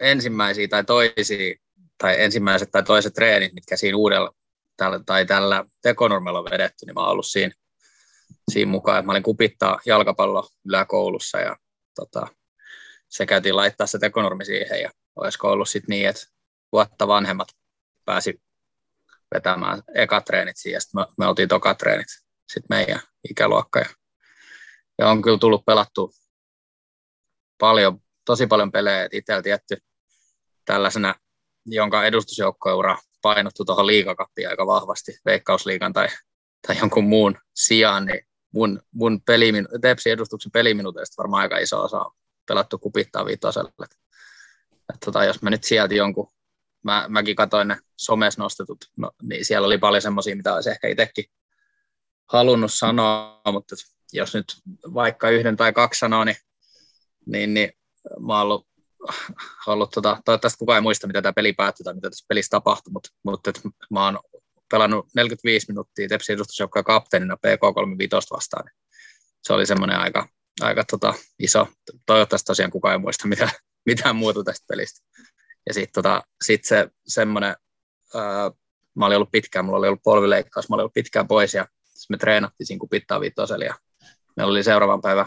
ensimmäisiä 0.00 0.68
tai 0.68 0.84
toisia, 0.84 1.54
tai 1.98 2.22
ensimmäiset 2.22 2.70
tai 2.70 2.82
toiset 2.82 3.14
treenit, 3.14 3.52
mitkä 3.52 3.76
siinä 3.76 3.96
uudella 3.96 4.34
tällä, 4.76 5.00
tai 5.06 5.26
tällä 5.26 5.64
tekonurmella 5.82 6.38
on 6.38 6.44
vedetty, 6.44 6.86
niin 6.86 6.94
mä 6.94 7.00
oon 7.00 7.10
ollut 7.10 7.26
siinä, 7.26 7.54
siinä 8.50 8.70
mukaan, 8.70 8.98
että 8.98 9.06
mä 9.06 9.12
olin 9.12 9.22
kupittaa 9.22 9.80
jalkapallo 9.86 10.48
yläkoulussa 10.64 11.40
ja 11.40 11.56
tota, 11.94 12.26
se 13.08 13.26
käytiin 13.26 13.56
laittaa 13.56 13.86
se 13.86 13.98
tekonurmi 13.98 14.44
siihen 14.44 14.80
ja 14.80 14.90
olisiko 15.16 15.50
ollut 15.50 15.68
sitten 15.68 15.92
niin, 15.92 16.08
että 16.08 16.22
vuotta 16.72 17.08
vanhemmat 17.08 17.48
pääsi 18.04 18.42
vetämään 19.34 19.82
ekatreenit 19.94 20.56
siihen 20.56 20.76
ja 20.76 20.80
sitten 20.80 21.00
me, 21.00 21.06
me 21.18 21.26
oltiin 21.26 21.48
tokatreenit 21.48 22.06
sitten 22.52 22.76
meidän 22.76 23.00
ikäluokka 23.30 23.78
ja, 23.78 23.88
ja 24.98 25.08
on 25.08 25.22
kyllä 25.22 25.38
tullut 25.38 25.64
pelattu 25.66 26.12
paljon, 27.58 28.00
tosi 28.24 28.46
paljon 28.46 28.72
pelejä, 28.72 29.08
itsellä 29.12 29.42
tietty 29.42 29.76
tällaisena, 30.64 31.14
jonka 31.66 32.04
edustusjoukkoeura 32.04 32.98
painottu 33.22 33.64
tuohon 33.64 33.86
liikakappiin 33.86 34.48
aika 34.48 34.66
vahvasti, 34.66 35.18
veikkausliikan 35.24 35.92
tai, 35.92 36.08
tai 36.66 36.78
jonkun 36.78 37.04
muun 37.04 37.38
sijaan, 37.54 38.06
niin 38.06 38.20
mun, 38.54 38.82
mun 38.90 39.22
pelimin, 39.22 39.68
Tepsin 39.80 40.12
edustuksen 40.12 40.52
peliminuteista 40.52 41.22
varmaan 41.22 41.42
aika 41.42 41.58
iso 41.58 41.84
osa 41.84 42.00
on 42.00 42.12
pelattu 42.46 42.78
kupittaa 42.78 43.24
viitoselle. 43.24 43.70
Tota, 45.04 45.24
jos 45.24 45.42
mä 45.42 45.50
nyt 45.50 45.64
sieltä 45.64 45.94
jonkun, 45.94 46.28
mä, 46.84 47.06
mäkin 47.08 47.36
katsoin 47.36 47.68
ne 47.68 47.78
somes 47.96 48.38
nostetut, 48.38 48.78
no, 48.96 49.10
niin 49.22 49.44
siellä 49.44 49.66
oli 49.66 49.78
paljon 49.78 50.02
semmoisia, 50.02 50.36
mitä 50.36 50.54
olisi 50.54 50.70
ehkä 50.70 50.88
itsekin 50.88 51.24
halunnut 52.32 52.74
sanoa, 52.74 53.40
mutta 53.52 53.74
jos 54.12 54.34
nyt 54.34 54.56
vaikka 54.94 55.30
yhden 55.30 55.56
tai 55.56 55.72
kaksi 55.72 55.98
sanoo, 55.98 56.24
niin, 56.24 56.36
niin, 57.28 57.54
niin 57.54 57.72
mä 58.20 58.40
ollut, 58.40 58.66
ollut 59.66 59.90
tota, 59.90 60.20
toivottavasti 60.24 60.58
kukaan 60.58 60.76
ei 60.76 60.82
muista, 60.82 61.06
mitä 61.06 61.22
tämä 61.22 61.32
peli 61.32 61.52
päättyi 61.52 61.84
tai 61.84 61.94
mitä 61.94 62.10
tässä 62.10 62.26
pelissä 62.28 62.50
tapahtui, 62.50 62.92
mutta, 62.92 63.08
mutta 63.24 63.50
et 63.50 63.60
mä 63.90 64.04
oon 64.04 64.18
pelannut 64.70 65.06
45 65.14 65.66
minuuttia 65.68 66.08
Tepsin 66.08 66.34
edustusjoukkojen 66.34 66.84
kapteenina 66.84 67.36
PK35 67.46 68.26
vastaan. 68.30 68.64
Niin 68.64 68.74
se 69.42 69.52
oli 69.52 69.66
semmoinen 69.66 69.98
aika, 69.98 70.28
aika 70.60 70.84
tota, 70.84 71.14
iso, 71.38 71.68
toivottavasti 72.06 72.46
tosiaan 72.46 72.70
kukaan 72.70 72.92
ei 72.92 72.98
muista 72.98 73.28
mitään, 73.28 73.50
mitään 73.86 74.16
muuta 74.16 74.44
tästä 74.44 74.64
pelistä. 74.68 75.00
Ja 75.66 75.74
sitten 75.74 75.92
tota, 75.92 76.22
sit 76.44 76.64
se 76.64 76.88
semmoinen, 77.06 77.56
ää, 78.14 78.50
mä 78.94 79.06
olin 79.06 79.16
ollut 79.16 79.30
pitkään, 79.32 79.64
mulla 79.64 79.78
oli 79.78 79.88
ollut 79.88 80.02
polvileikkaus, 80.02 80.68
mä 80.68 80.74
olin 80.74 80.82
ollut 80.82 80.94
pitkään 80.94 81.28
pois 81.28 81.54
ja 81.54 81.66
me 82.08 82.16
treenattiin 82.16 82.66
siinä 82.66 82.80
kupittaa 82.80 83.20
viitosella 83.20 83.64
ja 83.64 83.74
meillä 84.36 84.50
oli 84.50 84.62
seuraavan 84.62 85.00
päivän 85.00 85.26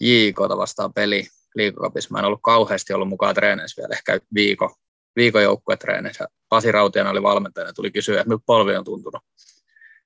JK 0.00 0.38
vastaan 0.38 0.94
peli 0.94 1.26
liikakapissa. 1.54 2.08
Mä 2.12 2.18
en 2.18 2.24
ollut 2.24 2.40
kauheasti 2.42 2.92
ollut 2.92 3.08
mukaan 3.08 3.34
treeneissä 3.34 3.82
vielä, 3.82 3.94
ehkä 3.94 4.20
viikon, 4.34 4.70
viikon 5.16 5.42
joukkuetreeneissä. 5.42 6.28
Pasi 6.48 6.72
Rautiana 6.72 7.10
oli 7.10 7.22
valmentajana 7.22 7.68
ja 7.68 7.74
tuli 7.74 7.90
kysyä, 7.90 8.20
että 8.20 8.28
miltä 8.28 8.44
polvi 8.46 8.76
on 8.76 8.84
tuntunut. 8.84 9.22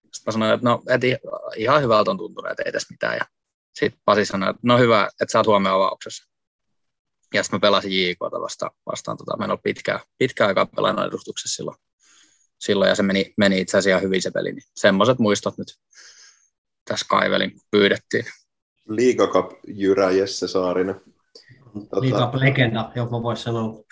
Sitten 0.03 0.23
mä 0.27 0.33
sanoin, 0.33 0.55
että 0.55 0.69
no, 0.69 0.83
et 0.89 1.01
ihan 1.57 1.83
hyvältä 1.83 2.11
on 2.11 2.19
tuntunut, 2.19 2.51
että 2.51 2.63
ei 2.67 2.73
tässä 2.73 2.95
mitään. 2.95 3.17
Ja 3.17 3.25
sitten 3.75 4.01
Pasi 4.05 4.25
sanoi, 4.25 4.51
että 4.51 4.61
no 4.63 4.79
hyvä, 4.79 5.09
että 5.21 5.33
sä 5.33 5.39
oot 5.39 5.47
huomenna 5.47 5.75
avauksessa. 5.75 6.29
Ja 7.35 7.43
sitten 7.43 7.57
mä 7.57 7.61
pelasin 7.61 8.09
JK 8.09 8.21
vastaan, 8.21 8.71
vastaan 8.87 9.17
tota, 9.17 9.37
mä 9.37 9.45
en 9.45 9.51
ollut 9.51 9.63
pitkään, 9.63 10.01
pitkään 10.19 10.49
aikaa 10.49 10.67
pelannut 10.67 11.07
edustuksessa 11.07 11.57
silloin. 11.57 11.77
silloin. 12.59 12.89
ja 12.89 12.95
se 12.95 13.03
meni, 13.03 13.35
meni 13.37 13.61
itse 13.61 13.79
asiassa 13.79 14.01
hyvin 14.01 14.23
se 14.23 14.31
peli. 14.31 14.53
Niin 14.53 14.65
semmoiset 14.77 15.19
muistot 15.19 15.59
nyt 15.59 15.75
tässä 16.85 17.07
kaivelin, 17.09 17.53
pyydettiin. 17.71 18.25
Liigakap 18.89 19.51
Jyrä 19.67 20.11
Jesse 20.11 20.49
Saarinen. 20.49 21.01
Tota... 21.73 22.01
Liigakap-legenda, 22.01 22.93
jopa 22.95 23.23
voisi 23.23 23.43
sanoa. 23.43 23.83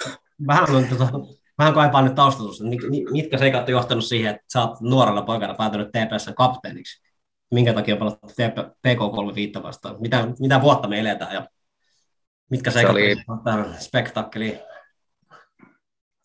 Vähän 0.47 0.77
on 0.77 0.85
tota, 0.85 1.11
vähän 1.59 1.75
kaipaan 1.75 2.05
nyt 2.05 2.15
taustatusta. 2.15 2.65
Mitkä 3.13 3.39
seikat 3.39 3.69
on 3.69 3.73
johtanut 3.73 4.05
siihen, 4.05 4.35
että 4.35 4.45
sä 4.53 4.63
oot 4.63 4.81
nuorella 4.81 5.23
poikana 5.23 5.55
päätynyt 5.55 5.89
TPS 5.89 6.31
kapteeniksi? 6.37 7.03
Minkä 7.51 7.73
takia 7.73 7.97
pelat 7.97 8.19
PK35 8.87 9.63
vastaan? 9.63 9.97
Mitä, 10.01 10.29
mitä 10.39 10.61
vuotta 10.61 10.89
me 10.89 11.01
eletään 11.01 11.35
ja 11.35 11.49
mitkä 12.51 12.71
seikat 12.71 12.97
se 12.97 13.01
oli 13.01 13.17
tähän 13.45 13.77
spektakkeliin? 13.81 14.59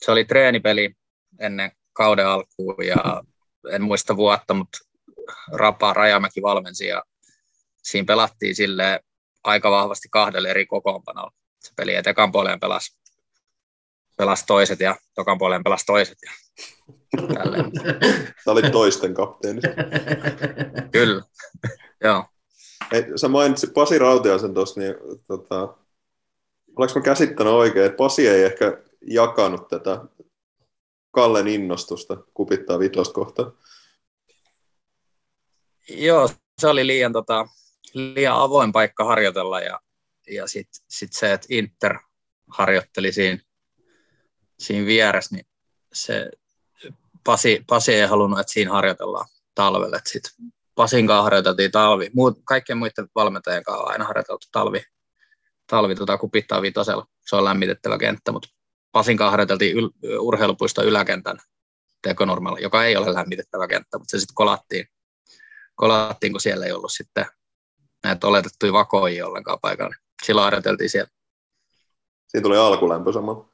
Se 0.01 0.11
oli 0.11 0.25
treenipeli 0.25 0.95
ennen 1.39 1.71
kauden 1.93 2.27
alkuun 2.27 2.75
ja 2.87 3.23
en 3.71 3.81
muista 3.81 4.15
vuotta, 4.15 4.53
mutta 4.53 4.77
Rapa 5.53 5.93
Rajamäki 5.93 6.41
valmensi 6.41 6.87
ja 6.87 7.03
siinä 7.81 8.05
pelattiin 8.05 8.55
sille 8.55 8.99
aika 9.43 9.71
vahvasti 9.71 10.07
kahdelle 10.11 10.49
eri 10.49 10.65
kokoonpanolla. 10.65 11.31
Se 11.59 11.71
peli 11.75 11.95
etekan 11.95 12.31
puoleen 12.31 12.59
pelasi, 12.59 12.97
pelasi 14.17 14.45
toiset 14.45 14.79
ja 14.79 14.95
tokan 15.15 15.37
puoleen 15.37 15.63
pelasi 15.63 15.85
toiset. 15.85 16.17
Ja 16.25 16.31
tälleen. 17.33 17.65
Sä 18.45 18.51
olit 18.51 18.71
toisten 18.71 19.13
kapteeni. 19.13 19.61
Kyllä, 20.91 21.23
joo. 22.03 22.25
Hei, 22.91 23.05
sä 23.15 23.27
mainitsit 23.27 23.73
Pasi 23.73 23.99
Rautiasen 23.99 24.53
tuossa, 24.53 24.79
niin 24.79 24.95
tota, 25.27 25.77
olenko 26.75 26.99
mä 26.99 27.01
käsittänyt 27.01 27.53
oikein, 27.53 27.85
että 27.85 27.97
Pasi 27.97 28.27
ei 28.27 28.43
ehkä 28.43 28.77
jakanut 29.01 29.67
tätä 29.67 30.05
Kallen 31.11 31.47
innostusta 31.47 32.17
kupittaa 32.33 32.79
vitosta 32.79 33.13
kohtaan? 33.13 33.53
Joo, 35.89 36.29
se 36.59 36.67
oli 36.67 36.87
liian, 36.87 37.13
tota, 37.13 37.47
liian 37.93 38.35
avoin 38.35 38.71
paikka 38.71 39.05
harjoitella 39.05 39.61
ja, 39.61 39.79
ja 40.31 40.47
sitten 40.47 40.83
sit 40.89 41.13
se, 41.13 41.33
että 41.33 41.47
Inter 41.49 41.99
harjoitteli 42.47 43.11
siinä, 43.11 43.39
siinä 44.59 44.85
vieressä, 44.85 45.35
niin 45.35 45.45
se 45.93 46.31
Pasi, 47.23 47.63
Pasi 47.67 47.93
ei 47.93 48.07
halunnut, 48.07 48.39
että 48.39 48.53
siinä 48.53 48.71
harjoitellaan 48.71 49.25
talvelle. 49.55 50.01
Sitten 50.05 50.31
Pasin 50.75 51.07
kanssa 51.07 51.23
harjoiteltiin 51.23 51.71
talvi. 51.71 52.09
Muut, 52.13 52.41
kaikkien 52.43 52.77
muiden 52.77 53.07
valmentajien 53.15 53.63
kanssa 53.63 53.83
on 53.83 53.91
aina 53.91 54.05
harjoiteltu 54.05 54.47
talvi, 54.51 54.83
talvi 55.67 55.95
tota, 55.95 56.17
kupittaa 56.17 56.61
vitosella. 56.61 57.05
Se 57.25 57.35
on 57.35 57.45
lämmitettävä 57.45 57.97
kenttä, 57.97 58.31
mutta 58.31 58.49
Pasin 58.91 59.17
kanssa 59.17 59.31
harjoiteltiin 59.31 59.77
yl, 59.77 59.89
urheilupuista 60.19 60.83
yläkentän 60.83 61.37
tekonurmella, 62.01 62.59
joka 62.59 62.85
ei 62.85 62.95
ole 62.95 63.13
lämmitettävä 63.13 63.67
kenttä, 63.67 63.97
mutta 63.97 64.11
se 64.11 64.19
sitten 64.19 64.35
kolattiin 64.35 64.87
kolattiin, 65.81 66.33
kun 66.33 66.41
siellä 66.41 66.65
ei 66.65 66.71
ollut 66.71 66.91
sitten 66.91 67.25
näitä 68.03 68.27
oletettuja 68.27 68.73
vakoja 68.73 69.27
ollenkaan 69.27 69.59
paikalla. 69.61 69.95
Silloin 70.23 70.43
harjoiteltiin 70.43 70.89
siellä. 70.89 71.09
Siinä 72.27 72.43
tuli 72.43 72.57
alkulämpö 72.57 73.13
samalla. 73.13 73.49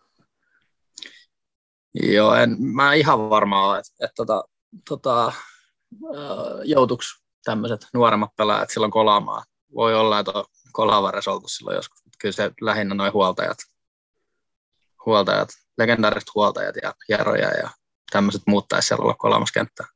Joo, 1.93 2.35
en, 2.35 2.55
mä 2.59 2.93
ihan 2.93 3.29
varma 3.29 3.67
ole, 3.67 3.79
että, 3.79 4.05
että 4.05 4.15
tota, 4.15 4.43
tota, 4.89 5.33
joutuks 6.63 7.23
tämmöiset 7.43 7.87
nuoremmat 7.93 8.35
pelaajat 8.35 8.69
silloin 8.69 8.91
kolaamaan. 8.91 9.43
Voi 9.75 9.95
olla, 9.95 10.19
että 10.19 10.31
on 10.31 10.45
kolaava 10.71 11.11
resoltu 11.11 11.47
silloin 11.47 11.75
joskus, 11.75 12.05
mutta 12.05 12.17
kyllä 12.21 12.33
se 12.33 12.51
lähinnä 12.61 12.95
noin 12.95 13.13
huoltajat, 13.13 13.57
huoltajat, 15.05 15.49
legendaariset 15.77 16.29
huoltajat 16.35 16.75
ja 16.83 16.93
hieroja 17.09 17.51
ja 17.51 17.69
tämmöiset 18.11 18.41
muuttaisi 18.47 18.87
siellä 18.87 19.03
olla 19.03 19.15
kolaamassa 19.15 19.53
kenttää. 19.53 19.87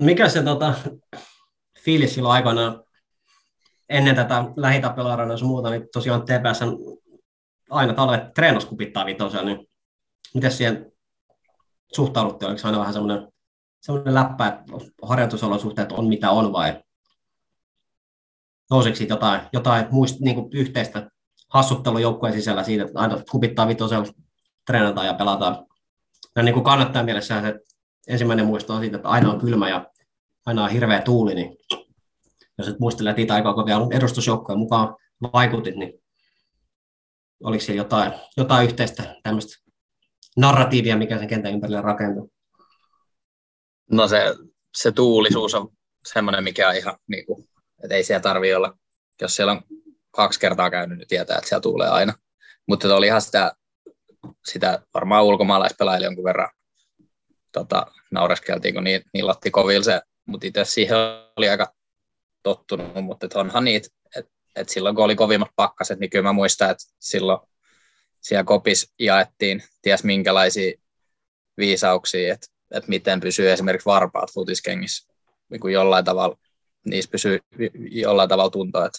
Mikä 0.00 0.28
se 0.28 0.42
tota, 0.42 0.74
fiilis 1.88 2.14
silloin 2.14 2.32
aikana 2.32 2.82
ennen 3.88 4.16
tätä 4.16 4.44
lähitappelua 4.56 5.22
jos 5.30 5.42
muuta, 5.42 5.70
niin 5.70 5.88
tosiaan 5.92 6.22
TPS 6.22 6.60
aina 7.70 7.92
talvet 7.92 8.34
treenas 8.34 8.64
kupittaa 8.64 9.06
vitosella, 9.06 9.44
niin 9.44 9.66
miten 10.34 10.52
siihen 10.52 10.92
suhtaudutte? 11.94 12.46
Oliko 12.46 12.58
se 12.58 12.66
aina 12.66 12.78
vähän 12.78 12.92
semmoinen, 12.92 13.28
semmoinen 13.80 14.14
läppä, 14.14 14.46
että 14.46 14.62
harjoitusolosuhteet 15.02 15.92
on 15.92 16.06
mitä 16.06 16.30
on 16.30 16.52
vai 16.52 16.82
nousiko 18.70 18.96
jotain, 19.08 19.40
jotain 19.52 19.86
muist, 19.90 20.20
niin 20.20 20.34
kuin 20.34 20.48
yhteistä 20.52 21.10
hassuttelua 21.48 22.00
joukkueen 22.00 22.34
sisällä 22.34 22.62
siitä, 22.62 22.84
että 22.84 23.00
aina 23.00 23.22
kupittaa 23.30 23.68
vitosella, 23.68 24.06
treenataan 24.66 25.06
ja 25.06 25.14
pelataan. 25.14 25.66
Ja 26.36 26.42
niin 26.42 26.54
kuin 26.54 26.64
kannattaa 26.64 27.02
mielessä 27.02 27.40
se 27.40 27.60
ensimmäinen 28.08 28.46
muisto 28.46 28.74
on 28.74 28.80
siitä, 28.80 28.96
että 28.96 29.08
aina 29.08 29.32
on 29.32 29.40
kylmä 29.40 29.68
ja 29.68 29.86
aina 30.46 30.64
on 30.64 30.70
hirveä 30.70 31.02
tuuli, 31.02 31.34
niin 31.34 31.57
jos 32.58 32.68
et 32.68 32.78
muistele, 32.78 33.14
että 33.16 33.34
aikaa, 33.34 33.54
kun 33.54 33.66
vielä 33.66 33.86
edustusjoukkojen 33.90 34.58
mukaan 34.58 34.96
vaikutit, 35.32 35.76
niin 35.76 36.02
oliko 37.44 37.64
siellä 37.64 37.80
jotain, 37.80 38.12
jotain 38.36 38.68
yhteistä 38.68 39.16
tämmöistä 39.22 39.70
narratiivia, 40.36 40.96
mikä 40.96 41.18
sen 41.18 41.28
kentän 41.28 41.52
ympärille 41.52 41.80
rakentuu? 41.80 42.32
No 43.90 44.08
se, 44.08 44.34
se 44.76 44.92
tuulisuus 44.92 45.54
on 45.54 45.68
semmoinen, 46.12 46.44
mikä 46.44 46.68
on 46.68 46.76
ihan, 46.76 46.96
niin 47.06 47.26
kuin, 47.26 47.48
että 47.84 47.94
ei 47.94 48.04
siellä 48.04 48.22
tarvitse 48.22 48.56
olla, 48.56 48.78
jos 49.22 49.36
siellä 49.36 49.52
on 49.52 49.62
kaksi 50.10 50.40
kertaa 50.40 50.70
käynyt, 50.70 50.98
niin 50.98 51.08
tietää, 51.08 51.38
että 51.38 51.48
siellä 51.48 51.62
tulee 51.62 51.88
aina. 51.88 52.14
Mutta 52.66 52.96
oli 52.96 53.06
ihan 53.06 53.22
sitä, 53.22 53.52
sitä 54.46 54.82
varmaan 54.94 55.24
ulkomaalaispelaajille 55.24 56.06
jonkun 56.06 56.24
verran 56.24 56.50
tota, 57.52 57.86
naureskeltiin, 58.10 58.74
kun 58.74 58.84
niin, 58.84 59.02
niin 59.12 59.26
latti 59.26 59.50
kovilla 59.50 59.84
se, 59.84 60.00
mutta 60.26 60.46
itse 60.46 60.64
siihen 60.64 60.98
oli 61.36 61.48
aika 61.48 61.74
tottunut, 62.42 63.04
mutta 63.04 63.26
et 63.26 63.34
onhan 63.34 63.64
niitä, 63.64 63.88
että 64.16 64.30
et 64.56 64.68
silloin 64.68 64.94
kun 64.94 65.04
oli 65.04 65.16
kovimmat 65.16 65.50
pakkaset, 65.56 65.98
niin 65.98 66.10
kyllä 66.10 66.22
mä 66.22 66.32
muistan, 66.32 66.70
että 66.70 66.84
silloin 66.98 67.38
siellä 68.20 68.44
kopis 68.44 68.92
jaettiin 68.98 69.62
ties 69.82 70.04
minkälaisia 70.04 70.72
viisauksia, 71.56 72.34
että, 72.34 72.46
että 72.70 72.88
miten 72.88 73.20
pysyy 73.20 73.50
esimerkiksi 73.50 73.86
varpaat 73.86 74.32
futiskengissä 74.34 75.12
niin 75.48 75.60
kuin 75.60 75.74
jollain 75.74 76.04
tavalla, 76.04 76.36
niissä 76.86 77.10
pysyy 77.10 77.38
jollain 77.90 78.28
tavalla 78.28 78.50
tuntoa, 78.50 78.86
että 78.86 78.98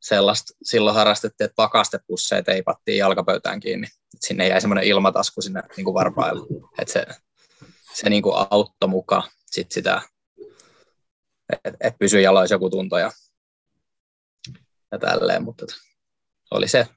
sellaista 0.00 0.54
silloin 0.62 0.96
harrastettiin, 0.96 1.44
että 1.44 1.56
pakastepusseja 1.56 2.42
teipattiin 2.42 2.98
jalkapöytään 2.98 3.60
kiinni. 3.60 3.86
Että 3.86 4.26
sinne 4.26 4.48
jäi 4.48 4.60
semmoinen 4.60 4.84
ilmatasku 4.84 5.42
sinne 5.42 5.62
niin 5.76 5.84
kuin 5.84 5.94
varpaille. 5.94 6.46
Että 6.78 6.92
se, 6.92 7.06
se 7.94 8.10
niin 8.10 8.22
kuin 8.22 8.34
auttoi 8.50 8.88
mukaan 8.88 9.30
sit 9.46 9.72
sitä, 9.72 10.02
että 11.64 11.78
et 11.80 11.98
pysyi 11.98 12.22
jaloissa 12.22 12.54
joku 12.54 12.70
tunto 12.70 12.98
ja, 12.98 13.10
ja 14.92 14.98
tälleen, 14.98 15.44
mutta 15.44 15.66
oli 16.50 16.68
se, 16.68 16.88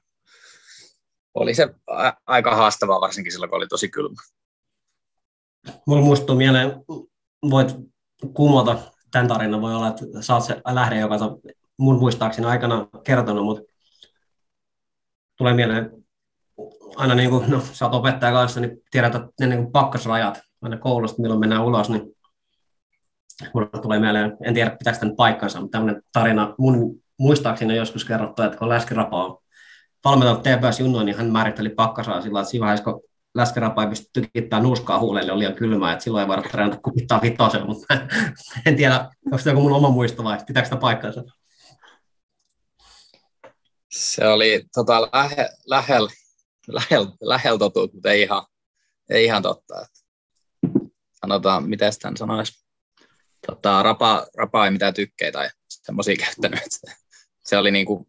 oli 1.34 1.54
se 1.54 1.74
aika 2.26 2.56
haastavaa 2.56 3.00
varsinkin 3.00 3.32
silloin, 3.32 3.50
kun 3.50 3.56
oli 3.56 3.66
tosi 3.66 3.88
kylmä. 3.88 4.22
Mulla 5.86 6.02
muistuu 6.02 6.36
mieleen, 6.36 6.72
voit 7.50 7.76
kumota 8.34 8.78
tämän 9.10 9.28
tarinan, 9.28 9.60
voi 9.60 9.74
olla, 9.74 9.88
että 9.88 10.04
sä 10.20 10.34
oot 10.34 10.44
se 10.44 10.62
lähde, 10.72 10.98
joka 10.98 11.14
on 11.14 11.40
mun 11.76 11.98
muistaakseni 11.98 12.46
aikana 12.46 12.88
kertonut, 13.04 13.44
mutta 13.44 13.72
tulee 15.36 15.54
mieleen 15.54 16.04
aina 16.96 17.14
niin 17.14 17.30
kuin, 17.30 17.50
no 17.50 17.60
sä 17.72 17.84
oot 17.84 17.94
opettaja 17.94 18.32
kanssa, 18.32 18.60
niin 18.60 18.82
tiedät, 18.90 19.14
että 19.14 19.28
ne 19.40 19.46
niin 19.46 19.62
kuin 19.62 19.72
pakkasrajat 19.72 20.40
aina 20.62 20.78
koulusta, 20.78 21.22
milloin 21.22 21.40
mennään 21.40 21.64
ulos, 21.64 21.90
niin 21.90 22.13
mulle 23.54 23.68
tulee 23.82 23.98
mieleen, 23.98 24.36
en 24.44 24.54
tiedä 24.54 24.70
pitääkö 24.70 24.98
tämän 24.98 25.16
paikkansa, 25.16 25.60
mutta 25.60 25.78
tämmöinen 25.78 26.02
tarina 26.12 26.54
mun 26.58 27.02
muistaakseni 27.18 27.72
on 27.72 27.78
joskus 27.78 28.04
kerrottu, 28.04 28.42
että 28.42 28.58
kun 28.58 28.68
Läskirapa 28.68 29.24
on 29.24 29.38
valmentanut 30.04 30.42
TPS 30.42 30.80
Junnua, 30.80 31.04
niin 31.04 31.16
hän 31.16 31.32
määritteli 31.32 31.68
pakkasrajaa 31.68 32.20
sillä 32.20 32.40
että 32.40 32.50
siinä 32.50 32.64
vaiheessa, 32.64 32.84
kun 32.84 33.02
läskärapa 33.34 33.82
ei 33.82 33.88
pysty 33.88 34.10
tykittämään 34.12 34.62
nuuskaa 34.62 34.98
huulelle, 34.98 35.32
oli 35.32 35.38
liian 35.38 35.54
kylmää, 35.54 35.92
että 35.92 36.04
silloin 36.04 36.22
ei 36.22 36.28
voida 36.28 36.42
treenata 36.42 36.80
kupittaa 36.82 37.22
vitosen, 37.22 37.66
mutta 37.66 37.94
en 38.66 38.76
tiedä, 38.76 39.10
onko 39.26 39.38
se 39.38 39.50
joku 39.50 39.62
mun 39.62 39.72
oma 39.72 39.90
muisto 39.90 40.24
vai 40.24 40.38
pitääkö 40.46 40.66
sitä 40.66 40.76
paikkaansa. 40.76 41.24
Se 43.90 44.26
oli 44.26 44.64
tota, 44.74 45.02
lähe, 45.02 45.48
lähellä 45.66 46.10
lähel, 46.68 47.06
lähel 47.20 47.56
totuut, 47.56 47.92
mutta 47.94 48.10
ei 48.10 48.22
ihan, 48.22 48.46
ei 49.10 49.24
ihan 49.24 49.42
totta. 49.42 49.74
Että 49.82 50.00
sanotaan, 51.12 51.68
miten 51.68 51.92
tämän 52.02 52.16
sanoisi. 52.16 52.63
Tota, 53.46 53.82
rapa, 53.82 54.26
rapa 54.36 54.64
ei 54.64 54.70
mitään 54.70 54.94
tykkeitä 54.94 55.38
tai 55.38 55.48
semmoisia 55.68 56.16
käyttänyt. 56.16 56.60
Se 57.46 57.58
oli 57.58 57.70
niin 57.70 57.86
kuin 57.86 58.06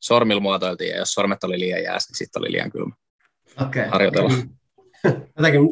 sormilla 0.00 0.40
muotoiltiin 0.40 0.90
ja 0.90 0.96
jos 0.96 1.12
sormet 1.12 1.44
oli 1.44 1.60
liian 1.60 1.82
jäässä, 1.82 2.10
niin 2.10 2.18
sitten 2.18 2.40
oli 2.40 2.52
liian 2.52 2.70
kylmä 2.70 2.94
okay. 3.60 3.88
harjoitella. 3.88 4.30
Jotenkin 5.36 5.62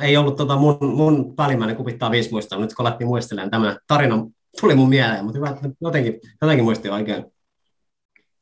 ei 0.00 0.16
ollut 0.16 0.36
tota 0.36 0.56
mun, 0.56 0.78
mun 0.82 1.36
välimmäinen 1.36 1.76
kupittaa 1.76 2.10
viisi 2.10 2.30
muistaa, 2.30 2.58
nyt 2.58 2.74
kun 2.74 2.86
alettiin 2.86 3.08
muistelemaan 3.08 3.50
tämä 3.50 3.76
tarina 3.86 4.26
tuli 4.60 4.74
mun 4.74 4.88
mieleen, 4.88 5.24
mutta 5.24 5.38
hyvä, 5.38 5.50
että 5.50 5.68
jotenkin, 5.80 6.20
jotenkin 6.42 6.64
muisti 6.64 6.88
oikein. 6.88 7.24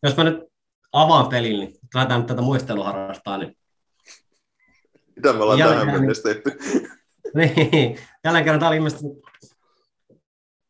Jos 0.03 0.17
mä 0.17 0.25
nyt 0.25 0.45
avaan 0.93 1.29
pelin, 1.29 1.61
niin 1.61 1.75
lähdetään 1.95 2.21
nyt 2.21 2.27
tätä 2.27 2.43
muistelua 2.43 2.85
harrastaa, 2.85 3.39
niin 3.39 3.57
Mitä 5.17 5.33
me 5.33 5.43
ollaan 5.43 5.59
tähän 5.59 6.01
mennessä 6.01 6.23
tehty? 6.23 6.59
niin, 7.37 7.99
jälleen 8.29 8.45
kerran 8.45 8.61
tämä 8.61 8.69
oli 8.69 8.77
ilmeisesti, 8.77 9.07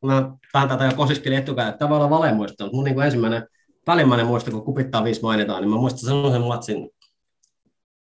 mä 0.05 0.33
vähän 0.55 0.69
tätä 0.69 0.85
jo 0.85 0.93
kosiskelin 0.97 1.39
etukäteen, 1.39 1.73
että 1.73 1.87
olla 1.87 2.11
valemuisto, 2.11 2.65
mutta 2.65 2.77
mun 2.77 2.85
niin 2.85 2.95
kuin 2.95 3.05
ensimmäinen 3.05 3.49
välimmäinen 3.87 4.27
muisto, 4.27 4.51
kun 4.51 4.65
kupittaa 4.65 5.05
viisi 5.05 5.23
mainitaan, 5.23 5.63
niin 5.63 5.71
mä 5.71 5.77
muistan 5.77 6.01
sellaisen 6.01 6.43
matsin, 6.43 6.91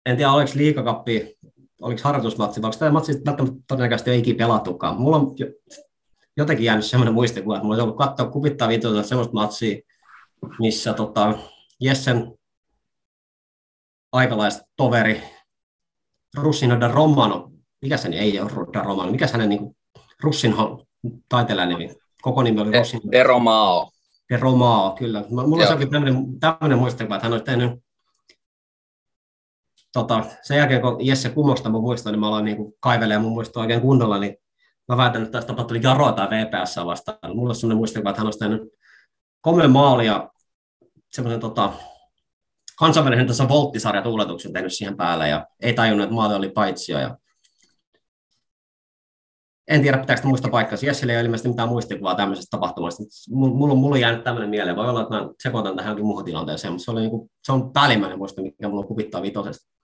en 0.07 0.17
tiedä 0.17 0.33
oliko 0.33 0.51
liikakappi, 0.55 1.39
oliko 1.81 2.01
harjoitusmatsi, 2.05 2.63
vai 2.63 2.69
onko 2.69 2.79
tämä 2.79 2.91
matsi 2.91 3.13
välttämättä 3.27 3.57
todennäköisesti 3.69 4.11
ei 4.11 4.19
ikinä 4.19 4.39
pelattukaan. 4.39 5.01
Mulla 5.01 5.17
on 5.17 5.35
jo- 5.37 5.47
jotenkin 6.37 6.65
jäänyt 6.65 6.85
semmoinen 6.85 7.15
muistikuva, 7.15 7.57
että 7.57 7.65
mulla 7.65 7.75
olisi 7.75 7.83
ollut 7.83 7.99
katsoa 7.99 8.31
kupittaa 8.31 8.69
viitosta 8.69 9.03
semmoista 9.03 9.35
matsia, 9.35 9.79
missä 10.59 10.93
tota, 10.93 11.39
Jessen 11.81 12.39
aikalaista 14.13 14.63
toveri 14.77 15.23
Russino 16.37 16.81
da 16.81 16.89
Romano, 16.89 17.54
mikä 17.85 17.97
se 17.97 18.09
ei 18.09 18.41
ole 18.41 18.51
Romano, 18.85 19.13
mikä 19.13 19.27
hänen 19.33 19.49
niin 19.49 19.77
Russin 20.23 20.55
taiteilijan 21.29 21.69
nimi, 21.69 21.91
koko 22.23 22.43
nimi 22.43 22.61
oli 22.61 22.79
Russin 22.79 23.01
Deromao. 23.13 23.91
de 24.31 24.37
Romao, 24.37 24.91
kyllä. 24.99 25.25
Mä- 25.31 25.47
Mulla 25.47 25.69
on 25.69 25.91
tämmöinen, 25.91 26.41
tämmöinen 26.41 26.79
muistikuva, 26.79 27.15
että 27.17 27.27
hän 27.27 27.33
olisi 27.33 27.45
tehnyt 27.45 27.71
tota, 29.93 30.25
sen 30.43 30.57
jälkeen, 30.59 30.81
kun 30.81 31.07
Jesse 31.07 31.29
kumosta 31.29 31.69
mun 31.71 31.81
muistan, 31.83 32.13
niin 32.13 32.21
mä 32.21 32.29
aloin 32.29 32.45
niin 32.45 32.57
kaivelemaan 32.81 33.23
mun 33.23 33.33
muistoa 33.33 33.63
oikein 33.63 33.81
kunnolla, 33.81 34.19
niin 34.19 34.37
mä 34.89 34.97
väitän, 34.97 35.23
että 35.23 35.33
tässä 35.33 35.47
tapahtui 35.47 35.81
Jaro 35.83 36.13
tai 36.13 36.29
VPS 36.31 36.77
vastaan. 36.85 37.19
Mulla 37.35 37.51
on 37.51 37.55
sellainen 37.55 37.77
muistikuva, 37.77 38.11
että 38.11 38.21
hän 38.21 38.27
olisi 38.27 38.39
tehnyt 38.39 38.63
kolme 39.41 39.69
maalia, 39.69 40.29
semmoisen 41.13 41.41
tota, 41.41 41.73
kansainvälisen 42.79 43.27
tässä 43.27 43.49
volttisarjatuuletuksen 43.49 44.53
tehnyt 44.53 44.73
siihen 44.75 44.97
päälle 44.97 45.29
ja 45.29 45.47
ei 45.63 45.75
tajunnut, 45.75 46.05
että 46.05 46.15
maali 46.15 46.35
oli 46.35 46.49
paitsio. 46.49 46.99
Ja 46.99 47.17
en 49.69 49.83
tiedä, 49.83 49.99
pitääkö 49.99 50.27
muista 50.27 50.49
paikkaa. 50.49 50.79
Jessillä 50.83 51.13
ei 51.13 51.17
ole 51.17 51.25
ilmeisesti 51.25 51.49
mitään 51.49 51.69
muistikuvaa 51.69 52.15
tämmöisestä 52.15 52.51
tapahtumasta. 52.51 53.03
Mulla, 53.31 53.75
mulla, 53.75 53.95
on- 53.95 54.01
jäänyt 54.01 54.25
tämmöinen 54.25 54.51
mieleen. 54.51 54.77
Voi 54.77 54.89
olla, 54.89 55.03
että 55.03 55.15
mä 55.15 55.29
sekoitan 55.43 55.77
tähän 55.77 55.89
johonkin 55.89 56.07
muuhun 56.07 56.25
tilanteeseen, 56.25 56.73
mutta 56.73 56.85
se, 56.85 56.91
oli 56.91 57.01
niinku, 57.01 57.31
se 57.43 57.53
on 57.53 57.73
päällimmäinen 57.73 58.19
muisto, 58.19 58.43
mikä 58.43 58.69
mulla 58.69 58.87
kuvittaa 58.87 59.23
vitosesta. 59.23 59.75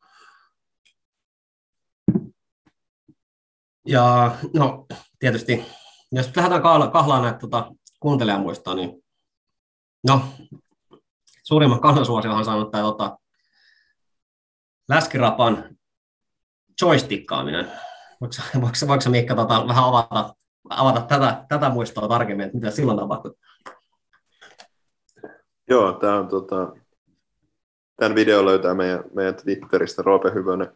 Ja 3.87 4.37
no, 4.55 4.87
tietysti, 5.19 5.65
jos 6.13 6.37
lähdetään 6.37 6.63
kahla- 6.63 6.91
kahlaan 6.91 7.23
näitä 7.23 7.39
tota, 7.39 7.73
kuuntelijamuistoa, 8.01 8.75
niin 8.75 9.03
no, 10.09 10.23
suurimman 11.43 11.81
kansansuosion 11.81 12.35
on 12.35 12.45
saanut 12.45 12.71
tämä 12.71 12.85
tota, 12.85 13.19
läskirapan 14.89 15.77
joystickaaminen. 16.83 17.73
Voiko, 18.21 18.35
voiko, 18.55 18.77
voiko 18.87 19.11
Miikka 19.11 19.35
tota, 19.35 19.65
vähän 19.69 19.85
avata, 19.85 20.35
avata 20.71 21.01
tätä, 21.01 21.45
tätä 21.49 21.69
muistoa 21.69 22.09
tarkemmin, 22.09 22.47
että 22.47 22.59
mitä 22.59 22.71
silloin 22.71 22.99
tapahtui? 22.99 23.35
Joo, 25.69 25.93
tämä 25.93 26.19
on 26.19 26.29
tota, 26.29 26.73
tämän 27.97 28.15
video 28.15 28.45
löytää 28.45 28.75
meidän, 28.75 29.05
meidän 29.15 29.35
Twitteristä. 29.35 30.03
Roope 30.03 30.31
Hyvönen 30.35 30.73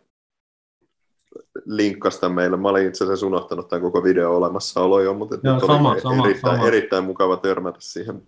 linkkasi 1.65 2.21
tämän 2.21 2.35
meille. 2.35 2.57
Mä 2.57 2.69
olin 2.69 2.89
itse 2.89 3.05
asiassa 3.05 3.27
unohtanut 3.27 3.69
tämän 3.69 3.83
koko 3.83 4.05
video 4.05 4.37
olemassaolo 4.37 5.01
jo, 5.01 5.15
mutta 5.15 5.37
Joo, 5.43 5.55
nyt 5.55 5.65
sama, 5.66 5.91
oli 5.91 6.01
sama, 6.01 6.25
erittäin, 6.27 6.57
sama. 6.57 6.69
erittäin 6.69 7.05
mukava 7.05 7.37
törmätä 7.37 7.79
siihen 7.81 8.23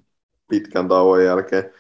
pitkän 0.48 0.88
tauon 0.88 1.24
jälkeen. 1.24 1.72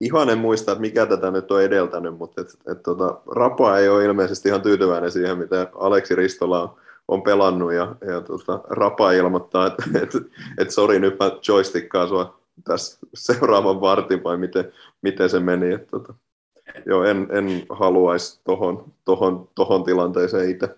Ihan 0.00 0.30
en 0.30 0.38
muista, 0.38 0.72
että 0.72 0.80
mikä 0.80 1.06
tätä 1.06 1.30
nyt 1.30 1.50
on 1.50 1.62
edeltänyt, 1.62 2.18
mutta 2.18 2.40
et, 2.40 2.48
et, 2.72 2.82
tota, 2.82 3.20
Rapa 3.26 3.78
ei 3.78 3.88
ole 3.88 4.04
ilmeisesti 4.04 4.48
ihan 4.48 4.62
tyytyväinen 4.62 5.10
siihen, 5.10 5.38
mitä 5.38 5.70
Aleksi 5.74 6.14
Ristola 6.14 6.62
on, 6.62 6.76
on 7.08 7.22
pelannut, 7.22 7.72
ja, 7.72 7.96
ja 8.06 8.20
tota, 8.20 8.60
Rapa 8.68 9.12
ilmoittaa, 9.12 9.66
että 9.66 9.82
et, 10.02 10.10
et, 10.58 10.70
sori, 10.70 11.00
nyt 11.00 11.18
mä 11.18 11.30
joystickkaan 11.48 12.08
sua 12.08 12.40
tässä 12.64 12.98
seuraavan 13.14 13.80
vartin, 13.80 14.24
vai 14.24 14.36
miten, 14.36 14.72
miten 15.02 15.30
se 15.30 15.40
meni. 15.40 15.72
Et, 15.72 15.86
tota, 15.86 16.14
joo, 16.86 17.04
en, 17.04 17.28
en 17.30 17.66
haluaisi 17.70 18.40
tohon, 18.44 18.92
tohon, 19.04 19.48
tohon 19.54 19.84
tilanteeseen 19.84 20.50
itse. 20.50 20.76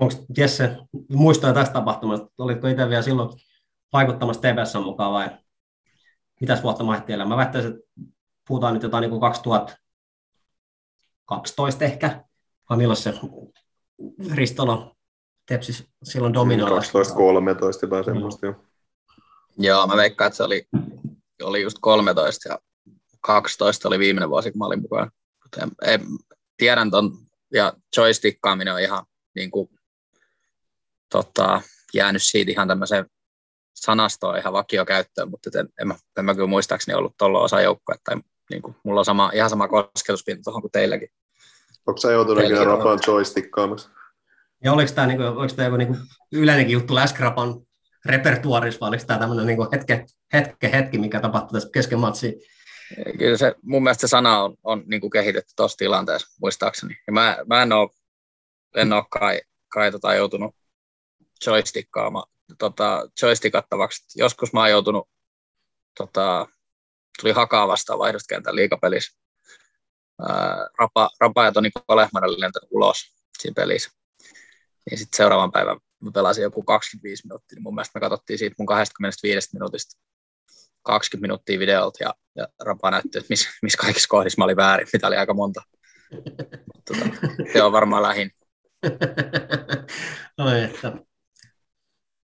Onko 0.00 0.14
Jesse 0.36 0.76
muistoja 1.08 1.52
tästä 1.52 1.72
tapahtumasta? 1.72 2.26
Olitko 2.38 2.68
itse 2.68 2.88
vielä 2.88 3.02
silloin 3.02 3.30
vaikuttamassa 3.92 4.42
TPS 4.42 4.74
mukaan 4.84 5.12
vai 5.12 5.28
mitäs 6.42 6.62
vuotta 6.62 6.84
mahtieellä? 6.84 7.24
Mä 7.24 7.36
väittäisin, 7.36 7.72
että 7.72 7.84
puhutaan 8.48 8.74
nyt 8.74 8.82
jotain 8.82 9.02
niin 9.02 9.10
kuin 9.10 9.20
2012 9.20 11.84
ehkä, 11.84 12.24
vai 12.70 12.78
milloin 12.78 12.96
se 12.96 13.14
Ristola 14.34 14.96
tepsis 15.46 15.88
silloin 16.02 16.34
dominoilla? 16.34 16.80
12-13 16.80 16.82
tai 17.88 18.04
semmoista. 18.04 18.46
joo. 18.46 18.54
Joo, 19.58 19.86
mä 19.86 19.96
veikkaan, 19.96 20.26
että 20.26 20.36
se 20.36 20.42
oli, 20.42 20.68
oli 21.42 21.62
just 21.62 21.76
13 21.80 22.48
ja 22.48 22.58
12 23.20 23.88
oli 23.88 23.98
viimeinen 23.98 24.30
vuosi, 24.30 24.50
kun 24.50 24.58
mä 24.58 24.66
olin 24.66 24.82
mukana. 24.82 25.10
Mutta 25.42 25.62
en, 25.62 25.70
en, 25.84 26.00
tiedän 26.56 26.90
ton, 26.90 27.18
ja 27.52 27.72
joystickkaaminen 27.96 28.74
on 28.74 28.80
ihan 28.80 29.04
niin 29.34 29.50
kuin, 29.50 29.68
tota, 31.12 31.62
jäänyt 31.94 32.22
siitä 32.22 32.50
ihan 32.50 32.68
tämmöiseen 32.68 33.06
sanastoon 33.82 34.38
ihan 34.38 34.52
vakiokäyttöön, 34.52 35.30
mutta 35.30 35.58
en, 35.58 35.68
en, 35.80 35.88
mä, 35.88 35.94
en 36.18 36.24
mä 36.24 36.34
kyllä 36.34 36.46
muistaakseni 36.46 36.98
ollut 36.98 37.14
tuolla 37.18 37.40
osa 37.40 37.60
joukkoa, 37.60 37.96
tai 38.04 38.16
niin 38.50 38.62
kuin, 38.62 38.76
mulla 38.84 39.00
on 39.00 39.04
sama, 39.04 39.30
ihan 39.34 39.50
sama 39.50 39.68
kosketuspinta 39.68 40.42
tuohon 40.44 40.62
kuin 40.62 40.72
teilläkin. 40.72 41.08
Onko 41.86 41.98
sä 41.98 42.12
joutunut 42.12 42.48
joo. 42.48 42.64
Rapaan 42.64 42.98
joystickkaamassa? 43.06 43.90
Ja 44.64 44.72
oliko 44.72 44.92
tämä, 44.94 45.06
niinku, 45.06 45.22
oliko 45.22 45.54
tämä 45.54 45.66
joku 45.66 45.76
niinku 45.76 45.96
yleinenkin 46.32 46.72
juttu 46.72 46.94
Läskrapan 46.94 47.54
repertuarissa, 48.04 48.80
vai 48.80 48.88
oliko 48.88 49.04
tämä 49.06 49.18
tämmöinen 49.18 49.46
niinku 49.46 49.68
hetke, 49.72 50.06
hetke, 50.32 50.72
hetki, 50.72 50.98
mikä 50.98 51.20
tapahtui 51.20 51.52
tässä 51.52 51.70
kesken 51.72 51.98
matsia? 51.98 52.32
Kyllä 53.18 53.36
se, 53.36 53.54
mun 53.62 53.82
mielestä 53.82 54.00
se 54.00 54.10
sana 54.10 54.42
on, 54.42 54.54
on 54.64 54.82
niin 54.86 55.00
kuin 55.00 55.10
kehitetty 55.10 55.52
tuossa 55.56 55.78
tilanteessa, 55.78 56.36
muistaakseni. 56.40 56.94
Ja 57.06 57.12
mä, 57.12 57.36
mä 57.46 57.62
en 57.62 57.72
ole, 57.72 57.88
en 58.76 58.92
ole 58.92 59.04
kai, 59.10 59.40
kai 59.68 59.92
tota 59.92 60.14
joutunut 60.14 60.54
joystickkaamaan, 61.46 62.30
tota, 62.58 63.08
joystickattavaksi. 63.22 64.18
Joskus 64.18 64.52
mä 64.52 64.60
oon 64.60 64.70
joutunut, 64.70 65.08
tota, 65.98 66.46
tuli 67.20 67.32
hakaa 67.32 67.68
vastaan 67.68 67.98
vaihdoskentän 67.98 68.56
liikapelissä. 68.56 69.18
Ää, 70.28 70.68
Rapa, 70.78 71.10
Rapa 71.20 71.44
ja 71.44 71.52
Toni 71.52 71.70
Kolehmanen 71.86 72.30
oli 72.30 72.40
lentänyt 72.40 72.68
ulos 72.70 72.96
siinä 73.38 73.54
pelissä. 73.56 73.90
Niin 74.90 74.98
sitten 74.98 75.16
seuraavan 75.16 75.52
päivän 75.52 75.78
mä 76.02 76.10
pelasin 76.14 76.42
joku 76.42 76.62
25 76.62 77.26
minuuttia, 77.26 77.56
niin 77.56 77.62
mun 77.62 77.74
mielestä 77.74 77.98
me 77.98 78.00
katsottiin 78.00 78.38
siitä 78.38 78.54
mun 78.58 78.66
25 78.66 79.48
minuutista 79.52 80.00
20 80.82 81.22
minuuttia 81.22 81.58
videolta 81.58 82.04
ja, 82.04 82.14
ja 82.36 82.48
Rapa 82.60 82.90
näytti, 82.90 83.18
että 83.18 83.26
missä 83.28 83.50
mis 83.62 83.76
kaikissa 83.76 84.08
kohdissa 84.08 84.38
mä 84.38 84.44
olin 84.44 84.56
väärin, 84.56 84.88
mitä 84.92 85.06
oli 85.06 85.16
aika 85.16 85.34
monta. 85.34 85.62
Tota, 86.84 87.04
se 87.52 87.62
on 87.62 87.72
varmaan 87.72 88.02
lähin. 88.02 88.30
Oi, 90.46 90.62
että 90.62 90.92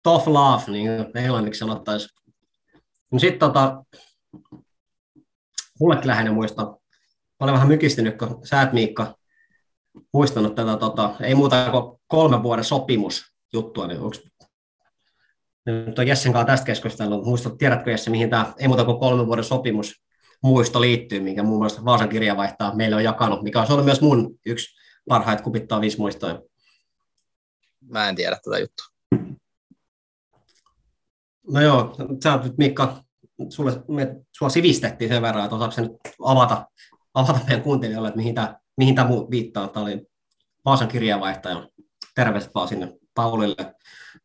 tough 0.03 0.27
love, 0.27 0.63
niin 0.67 0.89
englanniksi 1.15 1.59
sanottaisiin. 1.59 2.09
No 3.11 3.19
sitten 3.19 3.39
tota, 3.39 3.83
mullekin 5.79 6.07
läheinen 6.07 6.33
muisto. 6.33 6.65
Mä 6.65 6.77
olen 7.39 7.53
vähän 7.53 7.67
mykistynyt, 7.67 8.17
kun 8.17 8.39
sä 8.43 8.61
et 8.61 8.73
Miikka 8.73 9.15
muistanut 10.13 10.55
tätä, 10.55 10.77
tota, 10.77 11.15
ei 11.21 11.35
muuta 11.35 11.71
kuin 11.71 11.99
kolmen 12.07 12.43
vuoden 12.43 12.63
sopimusjuttua, 12.63 13.87
niin 13.87 13.99
onko 13.99 14.17
nyt 15.65 15.99
on 15.99 16.07
Jessen 16.07 16.33
kanssa 16.33 16.47
tästä 16.47 16.65
keskustellut, 16.65 17.25
muistat, 17.25 17.57
tiedätkö 17.57 17.91
Jesse, 17.91 18.09
mihin 18.09 18.29
tämä 18.29 18.53
ei 18.57 18.67
muuta 18.67 18.85
kuin 18.85 18.99
kolmen 18.99 19.27
vuoden 19.27 19.43
sopimus 19.43 20.03
muisto 20.43 20.81
liittyy, 20.81 21.19
minkä 21.19 21.43
muun 21.43 21.59
muassa 21.59 21.85
Vaasan 21.85 22.09
kirjavaihtaa 22.09 22.75
meille 22.75 22.95
on 22.95 23.03
jakanut, 23.03 23.43
mikä 23.43 23.61
on 23.61 23.67
ollut 23.69 23.85
myös 23.85 24.01
mun 24.01 24.39
yksi 24.45 24.75
parhaita 25.09 25.43
kupittaa 25.43 25.81
viisi 25.81 25.97
muistoja. 25.97 26.41
Mä 27.89 28.09
en 28.09 28.15
tiedä 28.15 28.39
tätä 28.43 28.59
juttua. 28.59 28.92
No 31.51 31.61
joo, 31.61 31.95
sä 32.23 32.39
nyt 32.43 32.57
Mikka, 32.57 33.03
sulle, 33.49 33.83
me, 33.87 34.15
sua 34.31 34.49
sivistettiin 34.49 35.09
sen 35.09 35.21
verran, 35.21 35.43
että 35.43 35.55
osaatko 35.55 35.81
nyt 35.81 35.91
avata, 36.23 36.67
avata 37.13 37.39
meidän 37.47 37.63
kuuntelijoille, 37.63 38.07
että 38.07 38.17
mihin 38.17 38.35
tämä 38.35 38.59
mihin 38.77 38.95
tämä 38.95 39.09
viittaa. 39.09 39.67
Tämä 39.67 39.85
oli 39.85 40.07
Vaasan 40.65 40.87
kirjavaihtaja. 40.87 41.69
Terveiset 42.15 42.55
vaan 42.55 42.67
sinne 42.67 42.97
Paulille 43.15 43.75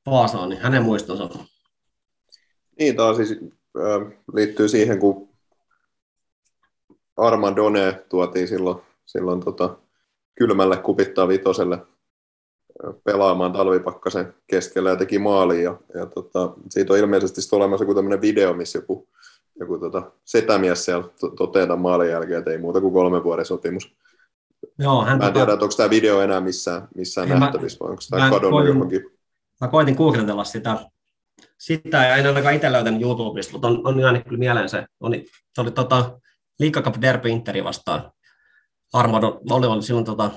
Vaasaan, 0.07 0.49
niin 0.49 0.61
hänen 0.61 0.83
muistonsa. 0.83 1.45
Niin, 2.79 2.97
tämä 2.97 3.15
siis, 3.15 3.33
äh, 3.33 4.19
liittyy 4.35 4.69
siihen, 4.69 4.99
kun 4.99 5.29
Armadone 7.17 8.05
tuotiin 8.09 8.49
silloin, 8.49 8.83
silloin 9.07 9.41
tota, 9.41 9.79
kylmälle 10.35 10.77
kupittaa 10.77 11.29
vitoselle 11.29 11.79
pelaamaan 13.05 13.53
talvipakkasen 13.53 14.35
keskellä 14.47 14.91
ja 14.91 14.97
teki 14.97 15.19
maaliin. 15.19 15.65
Ja, 15.65 15.77
ja 15.95 16.07
tota, 16.07 16.53
siitä 16.71 16.93
on 16.93 16.99
ilmeisesti 16.99 17.57
olemassa 17.57 17.85
joku 17.85 17.95
tämmöinen 17.95 18.21
video, 18.21 18.55
missä 18.55 18.79
joku, 18.79 19.09
joku 19.61 19.79
tota, 19.79 20.03
setämies 20.25 20.85
siellä 20.85 21.09
toteaa 21.37 21.77
maalin 21.77 22.11
jälkeen, 22.11 22.39
että 22.39 22.51
ei 22.51 22.59
muuta 22.59 22.81
kuin 22.81 22.93
kolmen 22.93 23.25
vuoden 23.25 23.47
sopimus. 23.47 23.95
Joo, 24.79 25.05
hän 25.05 25.19
mä 25.19 25.25
en 25.25 25.31
tota- 25.31 25.35
tiedä, 25.35 25.53
että 25.53 25.65
onko 25.65 25.75
tämä 25.77 25.91
video 25.91 26.21
enää 26.21 26.41
missään, 26.41 26.89
missään 26.95 27.29
Ei, 27.29 27.35
mä- 27.35 27.41
nähtävissä, 27.41 27.79
vai 27.81 27.91
onko 27.91 28.03
mä 28.13 28.19
tämä 28.19 28.31
kadonnut 28.31 28.61
koitin- 28.61 28.75
johonkin. 28.75 29.11
Mä 29.61 29.69
koitin 29.69 29.95
googletella 29.95 30.45
sitä. 30.45 30.79
Sitä 31.59 32.05
ja 32.05 32.17
en 32.17 32.27
ainakaan 32.27 32.55
itse 32.55 32.73
löytänyt 32.73 33.03
YouTubesta, 33.03 33.53
mutta 33.53 33.69
on, 33.69 33.87
on 33.87 34.01
jäänyt 34.01 34.25
kyllä 34.25 34.39
mieleen 34.39 34.69
se. 34.69 34.87
On, 35.01 35.13
se 35.55 35.61
oli 35.61 35.71
tota, 35.71 36.21
Liga 36.59 36.83
Cup 36.83 36.95
Derby 37.01 37.29
Interi 37.29 37.65
vastaan. 37.65 38.13
Armado 38.93 39.41
oli, 39.51 39.67
oli 39.67 39.83
silloin 39.83 40.05
tota, 40.05 40.31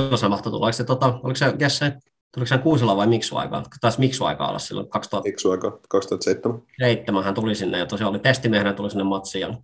milloin 0.00 0.18
se 0.18 0.28
mahtoi 0.28 0.52
tulla? 0.52 0.66
Oliko 0.66 0.76
se, 0.76 0.84
tota, 0.84 1.06
oliko 1.06 1.36
se 1.36 1.54
Jesse, 1.60 1.92
tuliko 2.34 2.48
se 2.48 2.58
Kuusela 2.58 2.96
vai 2.96 3.06
Miksu 3.06 3.36
aikaa? 3.36 3.62
Taisi 3.80 4.00
Miksu 4.00 4.24
aikaa 4.24 4.48
olla 4.48 4.58
silloin 4.58 4.90
2007 4.90 5.52
Eikö 5.52 5.66
aika 5.66 5.80
2007? 5.88 7.24
hän 7.24 7.34
tuli 7.34 7.54
sinne 7.54 7.78
ja 7.78 7.86
tosiaan 7.86 8.10
oli 8.10 8.18
testimiehenä 8.18 8.72
tuli 8.72 8.90
sinne 8.90 9.04
matsiin 9.04 9.40
ja 9.40 9.56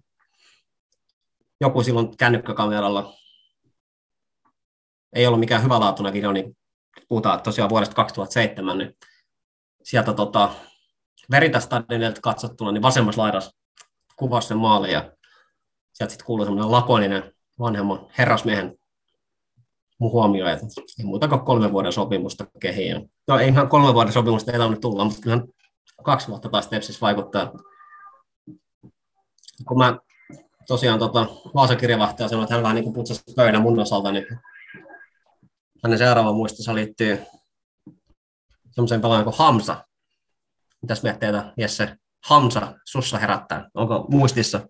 joku 1.60 1.82
silloin 1.82 2.16
kännykkäkameralla 2.16 3.14
ei 5.12 5.26
ollut 5.26 5.40
mikään 5.40 5.62
hyvälaatuinen 5.62 6.12
video, 6.12 6.32
niin 6.32 6.56
puhutaan 7.08 7.42
tosiaan 7.42 7.70
vuodesta 7.70 7.94
2007, 7.94 8.78
niin 8.78 8.96
sieltä 9.82 10.12
tota, 10.12 10.52
Veritastadionilta 11.30 12.20
katsottuna, 12.20 12.72
niin 12.72 12.82
vasemmassa 12.82 13.22
laidassa 13.22 13.56
kuvasi 14.16 14.48
sen 14.48 14.56
maali 14.56 14.92
ja 14.92 15.12
sieltä 15.92 16.12
sitten 16.12 16.26
kuului 16.26 16.46
semmoinen 16.46 16.72
lakoninen 16.72 17.34
vanhemman 17.58 18.06
herrasmiehen 18.18 18.78
mun 20.02 20.12
huomio, 20.12 20.48
että 20.48 20.66
ei 20.98 21.04
muuta 21.04 21.28
kuin 21.28 21.40
kolme 21.40 21.72
vuoden 21.72 21.92
sopimusta 21.92 22.46
kehiin. 22.60 23.10
No 23.28 23.38
ei 23.38 23.48
ihan 23.48 23.68
kolme 23.68 23.94
vuoden 23.94 24.12
sopimusta 24.12 24.52
ei 24.52 24.58
tarvinnut 24.58 24.80
tulla, 24.80 25.04
mutta 25.04 25.20
kyllähän 25.20 25.48
kaksi 26.02 26.28
vuotta 26.28 26.48
taas 26.48 26.66
Tepsis 26.68 27.00
vaikuttaa. 27.00 27.52
Kun 29.68 29.78
mä 29.78 29.96
tosiaan 30.66 30.98
tota, 30.98 31.26
Vaasan 31.54 31.76
kirjavahtaja 31.76 32.28
sanoi, 32.28 32.42
että 32.42 32.54
hän 32.54 32.62
vähän 32.62 32.76
niin 32.76 32.92
putsasi 32.92 33.22
pöydän 33.36 33.62
mun 33.62 33.78
osalta, 33.78 34.12
niin 34.12 34.26
hänen 35.84 35.98
seuraava 35.98 36.32
muistonsa 36.32 36.74
liittyy 36.74 37.18
semmoiseen 38.70 39.00
pelaajan 39.00 39.24
kuin 39.24 39.38
Hamsa. 39.38 39.86
Mitäs 40.82 41.02
mietteitä, 41.02 41.52
Jesse? 41.56 41.96
Hamsa, 42.24 42.74
sussa 42.84 43.18
herättää. 43.18 43.68
Onko 43.74 44.06
muistissa 44.10 44.68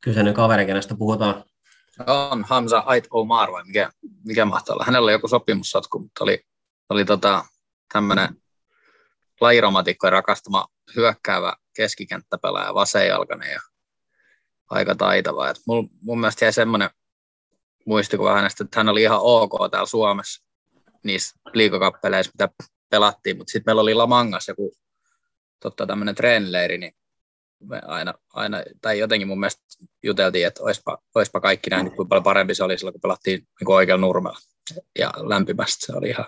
kyseinen 0.00 0.34
kaveri, 0.34 0.66
kenestä 0.66 0.94
puhutaan? 0.98 1.44
On 2.06 2.44
Hamza 2.44 2.82
Ait 2.86 3.06
Omar 3.10 3.52
vai 3.52 3.64
mikä, 3.64 3.90
mikä 4.24 4.44
mahtaa 4.44 4.74
olla. 4.74 4.84
Hänellä 4.84 5.04
oli 5.04 5.12
joku 5.12 5.28
sopimussatku, 5.28 5.98
mutta 5.98 6.24
oli, 6.24 6.40
oli 6.88 7.04
tota, 7.04 7.44
tämmöinen 7.92 8.28
lajiromatikkojen 9.40 10.12
rakastama 10.12 10.66
hyökkäävä 10.96 11.56
keskikenttäpelaaja, 11.76 12.74
vasenjalkainen 12.74 13.52
ja 13.52 13.60
aika 14.70 14.94
taitava. 14.94 15.48
Et 15.48 15.60
mul, 15.66 15.82
mun 16.00 16.20
mielestä 16.20 16.44
jäi 16.44 16.52
semmoinen 16.52 16.90
muistikuva 17.86 18.34
hänestä, 18.34 18.64
että 18.64 18.80
hän 18.80 18.88
oli 18.88 19.02
ihan 19.02 19.18
ok 19.20 19.52
täällä 19.70 19.86
Suomessa 19.86 20.44
niissä 21.04 21.38
liikokappeleissa, 21.52 22.32
mitä 22.34 22.54
pelattiin, 22.90 23.36
mutta 23.36 23.50
sitten 23.50 23.70
meillä 23.70 23.82
oli 23.82 23.94
Lamangas 23.94 24.48
joku 24.48 24.72
totta, 25.60 25.86
tämmöinen 25.86 26.14
treenileiri, 26.14 26.78
niin 26.78 26.92
me 27.68 27.80
aina, 27.86 28.14
aina, 28.32 28.62
tai 28.80 28.98
jotenkin 28.98 29.28
mun 29.28 29.40
mielestä 29.40 29.62
juteltiin, 30.02 30.46
että 30.46 30.62
oispa, 30.62 30.98
oispa 31.14 31.40
kaikki 31.40 31.70
näin, 31.70 31.86
kuinka 31.86 32.04
paljon 32.08 32.22
parempi 32.22 32.54
se 32.54 32.64
oli 32.64 32.78
silloin, 32.78 32.92
kun 32.92 33.00
pelattiin 33.00 33.38
niin 33.40 33.66
kuin 33.66 33.76
oikealla 33.76 34.06
nurmella 34.06 34.38
ja 34.98 35.12
lämpimästi. 35.16 35.86
Se 35.86 35.92
oli 35.92 36.08
ihan 36.08 36.26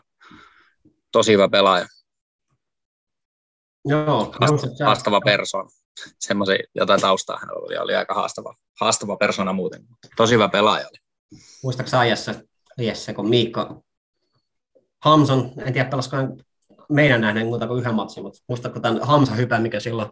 tosi 1.12 1.32
hyvä 1.32 1.48
pelaaja, 1.48 1.86
Joo, 3.88 4.34
Hamsa, 4.40 4.66
sä- 4.76 4.84
haastava 4.84 5.20
persona. 5.20 5.68
Semmoisen 6.20 6.58
jotain 6.74 7.00
taustaa 7.00 7.38
hän 7.38 7.50
oli, 7.58 7.78
oli 7.78 7.94
aika 7.94 8.14
haastava, 8.14 8.54
haastava 8.80 9.16
persona 9.16 9.52
muuten. 9.52 9.84
mutta 9.88 10.08
Tosi 10.16 10.34
hyvä 10.34 10.48
pelaaja 10.48 10.86
oli. 10.88 10.98
muistaakseni 11.62 12.16
sä 12.16 12.34
Jesse, 12.78 13.14
kun 13.14 13.28
Miikka 13.28 13.80
Hamson, 15.04 15.52
en 15.66 15.72
tiedä 15.72 15.90
pelasiko 15.90 16.16
meidän 16.88 17.20
nähden 17.20 17.46
muuta 17.46 17.66
kuin 17.66 17.80
yhden 17.80 17.94
matsin, 17.94 18.22
mutta 18.22 18.38
muistatko 18.48 18.80
tämän 18.80 19.02
Hamsa 19.02 19.34
hypän, 19.34 19.62
mikä 19.62 19.80
silloin 19.80 20.08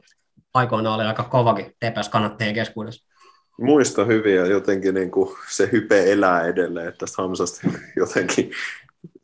aikoinaan 0.55 0.94
oli 0.94 1.05
aika 1.05 1.22
kovakin 1.22 1.64
TPS 1.66 2.09
kannattajien 2.09 2.55
keskuudessa. 2.55 3.14
Muista 3.60 4.05
hyvin 4.05 4.36
ja 4.36 4.47
jotenkin 4.47 4.94
niin 4.94 5.10
kuin 5.10 5.36
se 5.51 5.68
hype 5.72 6.12
elää 6.12 6.47
edelleen, 6.47 6.89
että 6.89 6.98
tästä 6.98 7.22
Hamsasta 7.22 7.68
jotenkin 7.97 8.51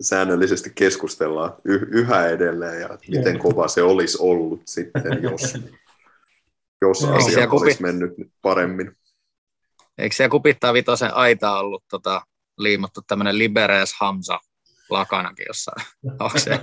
säännöllisesti 0.01 0.73
keskustellaan 0.74 1.52
y- 1.65 1.89
yhä 1.90 2.28
edelleen 2.28 2.81
ja 2.81 2.89
miten 3.09 3.39
kova 3.39 3.69
se 3.69 3.82
olisi 3.82 4.19
ollut 4.20 4.62
sitten, 4.65 5.23
jos, 5.23 5.43
jos 6.82 7.01
Joo. 7.02 7.11
Eikö 7.11 7.16
asia 7.16 7.35
siellä 7.35 7.47
kupi- 7.47 7.62
olisi 7.62 7.82
mennyt 7.82 8.19
nyt 8.19 8.32
paremmin. 8.43 8.97
Eikö 9.98 10.16
siellä 10.16 10.31
kupittaa 10.31 10.73
vitosen 10.73 11.15
aita 11.15 11.59
ollut 11.59 11.85
tota, 11.90 12.23
liimattu 12.59 13.01
tämmöinen 13.07 13.39
Liberes 13.39 13.94
Hamza 14.01 14.39
lakanakin 14.90 15.47
jossain? 15.48 15.86
Onko 16.20 16.39
se? 16.39 16.61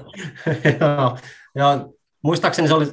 Joo, 0.80 1.18
ja 1.56 1.88
muistaakseni 2.22 2.68
se 2.68 2.74
oli 2.74 2.86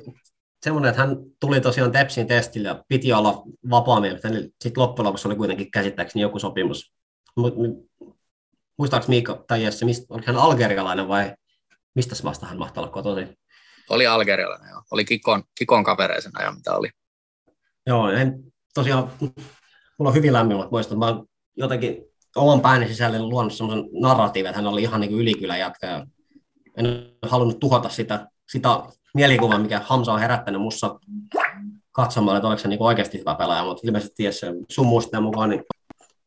semmoinen, 0.64 0.88
että 0.88 1.02
hän 1.02 1.16
tuli 1.40 1.60
tosiaan 1.60 1.92
Tepsin 1.92 2.26
testille 2.26 2.68
ja 2.68 2.84
piti 2.88 3.12
olla 3.12 3.42
vapaammin, 3.70 4.12
mutta 4.12 4.28
sitten 4.28 4.82
loppujen 4.82 5.06
lopuksi 5.06 5.28
oli 5.28 5.36
kuitenkin 5.36 5.70
käsittääkseni 5.70 6.22
joku 6.22 6.38
sopimus. 6.38 6.92
Mu- 7.40 7.54
mu- 7.54 8.14
Muistaakseni 8.78 9.16
Miikka 9.16 9.44
tai 9.46 9.62
Jesse, 9.62 9.84
mistä, 9.84 10.06
oliko 10.14 10.26
hän 10.26 10.36
algerialainen 10.36 11.08
vai 11.08 11.34
mistä 11.94 12.14
maasta 12.22 12.46
hän 12.46 12.58
mahtaa 12.58 12.82
olla 12.82 12.92
kotoisin? 12.92 13.38
Oli 13.90 14.06
algerialainen, 14.06 14.70
joo. 14.70 14.82
Oli 14.90 15.04
Kikon, 15.04 15.42
Kikon 15.54 15.84
kavereisena 15.84 16.42
ja 16.42 16.52
mitä 16.52 16.76
oli. 16.76 16.90
Joo, 17.86 18.10
en, 18.10 18.44
tosiaan 18.74 19.10
mulla 19.98 20.08
on 20.10 20.14
hyvin 20.14 20.32
lämmimät 20.32 20.70
muistot. 20.70 20.98
Mä 20.98 21.06
oon 21.06 21.26
jotenkin 21.56 22.04
oman 22.36 22.60
pääni 22.60 22.88
sisälle 22.88 23.18
luonut 23.18 23.54
semmoisen 23.54 23.84
narratiivin, 24.00 24.48
että 24.48 24.58
hän 24.58 24.66
oli 24.66 24.82
ihan 24.82 25.00
niin 25.00 25.10
kuin 25.10 25.20
ylikylä 25.20 25.56
jätkä. 25.56 25.86
ja 25.86 26.06
En 26.76 26.86
halunnut 27.22 27.60
tuhota 27.60 27.88
sitä, 27.88 28.28
sitä 28.48 28.68
mielikuvaa, 29.14 29.58
mikä 29.58 29.80
Hamza 29.84 30.12
on 30.12 30.20
herättänyt 30.20 30.60
mussa 30.60 31.00
katsomaan, 31.92 32.36
että 32.36 32.48
oliko 32.48 32.62
se 32.62 32.68
niin 32.68 32.82
oikeasti 32.82 33.18
hyvä 33.18 33.34
pelaaja, 33.34 33.64
mutta 33.64 33.80
ilmeisesti 33.84 34.14
ties 34.16 34.40
se 34.40 34.46
sun 34.70 34.86
muisteen 34.86 35.22
mukaan, 35.22 35.50
niin 35.50 35.64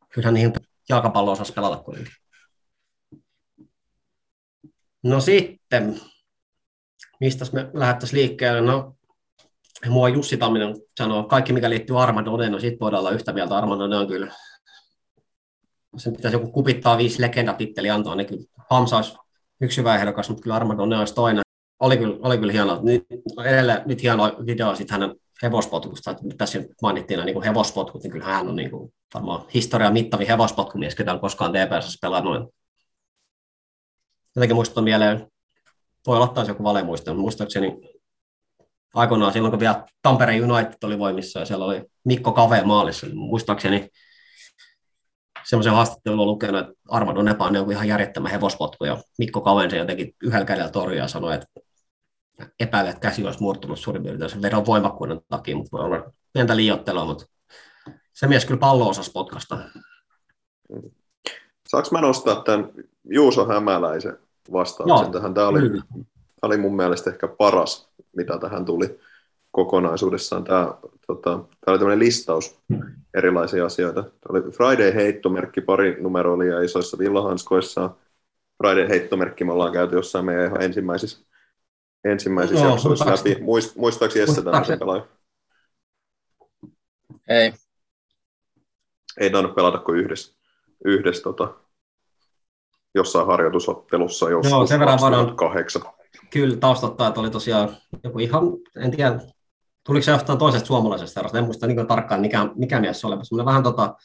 kyllähän 0.10 0.34
niihin 0.34 0.54
jalkapallo 0.90 1.32
osasi 1.32 1.54
pelata 1.54 1.84
kuitenkin. 1.84 2.14
No 5.04 5.20
sitten, 5.20 6.02
mistä 7.20 7.46
me 7.54 7.70
lähdettäisiin 7.74 8.22
liikkeelle? 8.22 8.62
No, 8.62 8.96
mua 9.90 10.10
Jussi 10.10 10.38
Tamminen 10.38 10.76
sanoo, 10.98 11.24
kaikki 11.24 11.54
mikä 11.54 11.70
liittyy 11.70 12.02
Armadoneen, 12.02 12.52
no 12.52 12.60
sit 12.60 12.80
voidaan 12.80 13.00
olla 13.00 13.12
yhtä 13.12 13.34
mieltä. 13.34 13.58
Armadone 13.58 13.98
on 13.98 14.08
kyllä, 14.08 14.32
se 15.98 16.12
pitäisi 16.12 16.36
joku 16.36 16.52
kupittaa 16.52 16.98
viisi 16.98 17.22
legendatitteli 17.22 17.90
antaa, 17.90 18.16
niin 18.16 18.28
kyllä 18.28 18.44
Hamsa 18.70 18.96
olisi 18.96 19.18
yksi 19.62 19.78
hyvä 19.78 19.96
ehdokas, 19.96 20.30
mutta 20.30 20.44
kyllä 20.44 20.56
Armadone 20.56 21.00
olisi 21.00 21.16
toinen. 21.16 21.47
Oli 21.80 21.98
kyllä, 21.98 22.18
oli 22.22 22.38
kyllä 22.38 22.54
hienoa. 22.54 22.80
Nyt, 22.84 23.06
edelleen 23.46 23.82
nyt 23.86 24.04
hieno 24.04 24.24
video 24.46 24.76
sitten 24.76 25.02
hänen 25.02 25.16
hevospotkusta. 25.44 26.12
että 26.12 26.24
Tässä 26.38 26.60
mainittiin 26.82 27.26
niin 27.26 27.44
hevospotkut, 27.44 28.04
niin 28.04 28.12
kyllä 28.12 28.26
hän 28.26 28.48
on 28.48 28.56
niin 28.56 28.72
kuin, 28.72 28.94
varmaan 29.14 29.46
historian 29.54 29.94
mittavin 29.94 30.28
hevospotkumies, 30.28 30.96
ketä 30.96 31.14
on 31.14 31.20
koskaan 31.20 31.52
TPS 31.52 31.98
pelannut. 32.02 32.54
Jotenkin 34.36 34.56
muistuttaa 34.56 34.84
mieleen, 34.84 35.28
voi 36.08 36.18
olla 36.18 36.28
taas 36.28 36.48
joku 36.48 36.64
valemuisto, 36.64 37.12
mutta 37.12 37.22
muistaakseni 37.22 37.78
aikoinaan 38.94 39.34
silloin, 39.34 39.52
kun 39.52 39.60
vielä 39.60 39.86
Tampereen 40.02 40.52
United 40.52 40.74
oli 40.84 41.00
voimissa 41.00 41.40
ja 41.40 41.46
siellä 41.46 41.66
oli 41.66 41.84
Mikko 42.06 42.32
Kave 42.32 42.62
maalissa, 42.64 43.08
niin 43.08 43.18
muistaakseni 43.18 43.90
semmoisen 45.46 45.74
haastattelun 45.74 46.20
on 46.20 46.28
lukenut, 46.28 46.62
että 46.62 46.74
Armando 46.90 47.22
Nepa 47.22 47.46
on 47.46 47.56
joku 47.56 47.72
ihan 47.72 47.88
järjettömän 47.88 48.32
hevospotku 48.32 48.86
ja 48.86 48.98
Mikko 49.18 49.42
Kaven 49.42 49.72
se 49.72 49.78
jotenkin 49.78 50.14
yhdellä 50.24 50.46
kädellä 50.46 50.72
torjua 50.72 51.02
ja 51.02 51.08
sanoi, 51.08 51.36
että 51.36 51.48
epäilen, 52.60 52.90
että 52.90 53.02
käsi 53.02 53.26
olisi 53.26 53.42
murtunut 53.42 53.80
suurin 53.80 54.04
piirtein 54.04 54.30
sen 54.30 54.42
vedon 54.42 54.66
voimakkuuden 54.66 55.22
takia, 55.30 55.56
mutta 55.56 55.78
voi 55.78 55.86
olla 55.86 56.12
pientä 56.34 56.56
liiottelua, 56.56 57.06
mutta 57.06 57.26
se 58.14 58.28
mies 58.28 58.46
kyllä 58.46 58.60
pallo 58.60 58.90
osasi 58.90 59.12
potkasta. 59.12 59.58
Saanko 61.68 61.90
mä 61.92 62.02
nostaa 62.02 62.42
tämän 62.42 62.72
Juuso 63.04 63.46
Hämäläisen 63.46 64.18
vastauksen 64.52 65.06
Joo, 65.06 65.12
tähän? 65.12 65.34
Tämä 65.34 65.48
oli, 65.48 65.60
kyllä. 65.60 65.84
tämä 65.92 66.04
oli 66.42 66.58
mun 66.58 66.76
mielestä 66.76 67.10
ehkä 67.10 67.28
paras, 67.28 67.90
mitä 68.16 68.38
tähän 68.38 68.66
tuli 68.66 69.00
kokonaisuudessaan. 69.52 70.44
Tämä, 70.44 70.74
tota, 71.08 71.30
tämä 71.32 71.46
oli 71.68 71.78
tämmöinen 71.78 72.00
listaus 72.00 72.60
erilaisia 73.18 73.66
asioita. 73.66 74.04
Tämä 74.04 74.14
oli 74.30 74.42
Friday 74.42 74.96
heittomerkki, 74.96 75.62
pari 75.62 75.98
numero 76.02 76.34
oli 76.34 76.48
ja 76.48 76.62
isoissa 76.62 76.98
villahanskoissa. 76.98 77.90
Friday 78.64 78.90
heittomerkki 78.90 79.44
me 79.44 79.54
ollaan 79.54 79.74
käyty 79.74 79.96
jossain 79.96 80.26
meidän 80.26 80.46
ihan 80.46 80.62
ensimmäisissä, 80.62 81.26
ensimmäisissä 82.12 82.66
Joo, 82.66 82.72
jaksoissa 82.72 83.06
muistaakseni- 83.06 83.30
läpi. 83.36 83.44
Muist, 83.44 83.76
muistaakseni 83.76 84.22
Jesse 84.26 84.42
tämmöisen 84.42 84.80
pelaajan? 84.80 85.08
Ei, 87.30 87.54
Ei 89.20 89.30
tainnut 89.30 89.56
pelata 89.56 89.78
kuin 89.78 90.00
yhdessä, 90.00 90.36
yhdessä 90.86 91.24
tota, 91.24 91.54
jossain 92.96 93.28
harjoitusottelussa 93.28 94.30
joskus 94.30 94.52
Joo, 94.52 94.68
sen 94.68 94.80
verran 94.80 95.00
voidaan- 95.00 95.26
2008. 95.26 95.82
Kyllä 96.30 96.58
taustottajat 96.58 97.18
oli 97.18 97.30
tosiaan 97.30 97.78
joku 98.04 98.20
ihan, 98.20 98.44
en 98.78 98.92
tiedä, 98.92 99.20
tuliko 99.86 100.04
se 100.04 100.12
jostain 100.12 100.40
toisesta 100.40 100.68
suomalaisesta 100.68 101.20
erosta, 101.20 101.38
en 101.38 101.44
muista 101.44 101.68
niin 101.68 101.88
tarkkaan 101.88 102.22
mikä, 102.22 102.50
mikä 102.56 102.80
mies 102.80 103.02
se 103.02 103.08
oli, 103.08 103.16
mutta 103.16 103.28
semmoinen 103.28 103.46
vähän 103.46 103.64
tota, 103.64 103.96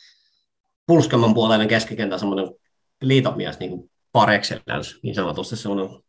pulskemman 0.86 1.34
puoleinen 1.34 1.68
keskikenttä, 1.68 2.18
semmoinen 2.18 2.54
liitomies 3.02 3.58
niin 3.58 3.70
kuin 3.70 3.90
par 4.12 4.30
excellence, 4.30 4.98
niin 5.02 5.14
sanotusti 5.14 5.56
semmoinen 5.56 6.02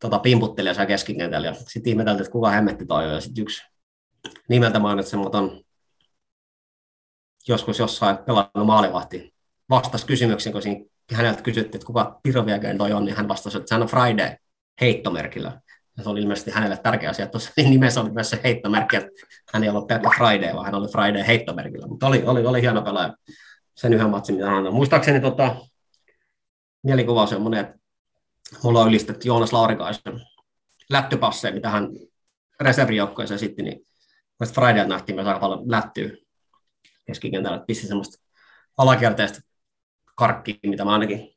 tota, 0.00 0.18
pimputtelija 0.18 0.74
siellä 0.74 0.86
keskikentällä, 0.86 1.54
sitten 1.54 1.90
ihmeteltiin, 1.90 2.20
että 2.20 2.32
kuka 2.32 2.50
hemmetti 2.50 2.86
toi 2.86 3.06
on, 3.06 3.14
ja 3.14 3.20
sitten 3.20 3.42
yksi 3.42 3.62
nimeltä 4.48 4.78
mainitsematon 4.78 5.60
joskus 7.48 7.78
jossain 7.78 8.18
pelannut 8.18 8.66
maalivahti 8.66 9.34
vastasi 9.70 10.06
kysymyksen, 10.06 10.52
kun 10.52 10.62
siinä 10.62 10.84
häneltä 11.12 11.42
kysyttiin, 11.42 11.76
että 11.76 11.86
kuka 11.86 12.20
Piroviagen 12.22 12.78
toi 12.78 12.92
on, 12.92 13.04
niin 13.04 13.16
hän 13.16 13.28
vastasi, 13.28 13.58
että 13.58 13.68
sehän 13.68 13.82
on 13.82 13.88
Friday 13.88 14.36
heittomerkillä. 14.80 15.60
Ja 15.96 16.02
se 16.02 16.08
oli 16.08 16.20
ilmeisesti 16.20 16.50
hänelle 16.50 16.76
tärkeä 16.76 17.10
asia, 17.10 17.24
että 17.24 17.32
tuossa 17.32 17.52
nimessä 17.56 18.00
oli 18.00 18.10
myös 18.10 18.30
se 18.30 18.40
heittomerkki, 18.44 18.96
että 18.96 19.10
hän 19.52 19.62
ei 19.62 19.68
ollut 19.68 19.86
pelkkä 19.86 20.10
Friday, 20.16 20.54
vaan 20.54 20.64
hän 20.64 20.74
oli 20.74 20.88
Friday 20.88 21.26
heittomerkillä. 21.26 21.86
Mutta 21.86 22.06
oli, 22.06 22.22
oli, 22.26 22.46
oli 22.46 22.60
hieno 22.60 22.82
pelaaja 22.82 23.14
sen 23.76 23.92
yhden 23.92 24.10
matsin, 24.10 24.34
mitä 24.34 24.50
hän 24.50 24.66
on. 24.66 24.74
Muistaakseni 24.74 25.20
tota, 25.20 25.56
mielikuva 26.82 27.22
on 27.22 27.28
semmoinen, 27.28 27.60
että 27.60 27.78
mulla 28.62 28.84
ylistetty 28.84 29.28
Joonas 29.28 29.52
Laurikaisen 29.52 30.20
lättypasseja, 30.90 31.54
mitä 31.54 31.70
hän 31.70 31.88
reservijoukkoissa 32.60 33.38
sitten, 33.38 33.64
niin 33.64 33.86
Mielestäni 34.40 34.66
Friday 34.66 34.88
nähtiin 34.88 35.16
myös 35.16 35.26
aika 35.26 35.40
paljon 35.40 35.70
lättyä 35.70 36.10
keskikentällä, 37.06 37.56
että 37.56 37.66
pisti 37.66 37.86
semmoista 37.86 38.18
alakierteistä 38.78 39.40
karkkia, 40.16 40.54
mitä 40.66 40.84
mä 40.84 40.92
ainakin 40.92 41.36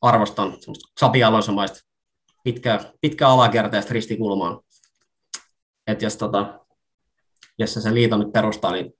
arvostan, 0.00 0.50
semmoista 0.60 0.92
Sapi 1.00 1.24
Alonsomaista 1.24 1.80
pitkää, 2.44 2.92
pitkää 3.00 3.28
alakierteistä 3.28 3.94
ristikulmaan. 3.94 4.60
Että 5.86 6.04
jos, 6.04 6.16
tota, 6.16 6.60
jos 7.58 7.74
se 7.74 7.80
sen 7.80 7.94
liiton 7.94 8.20
nyt 8.20 8.32
perustaa, 8.32 8.72
niin 8.72 8.92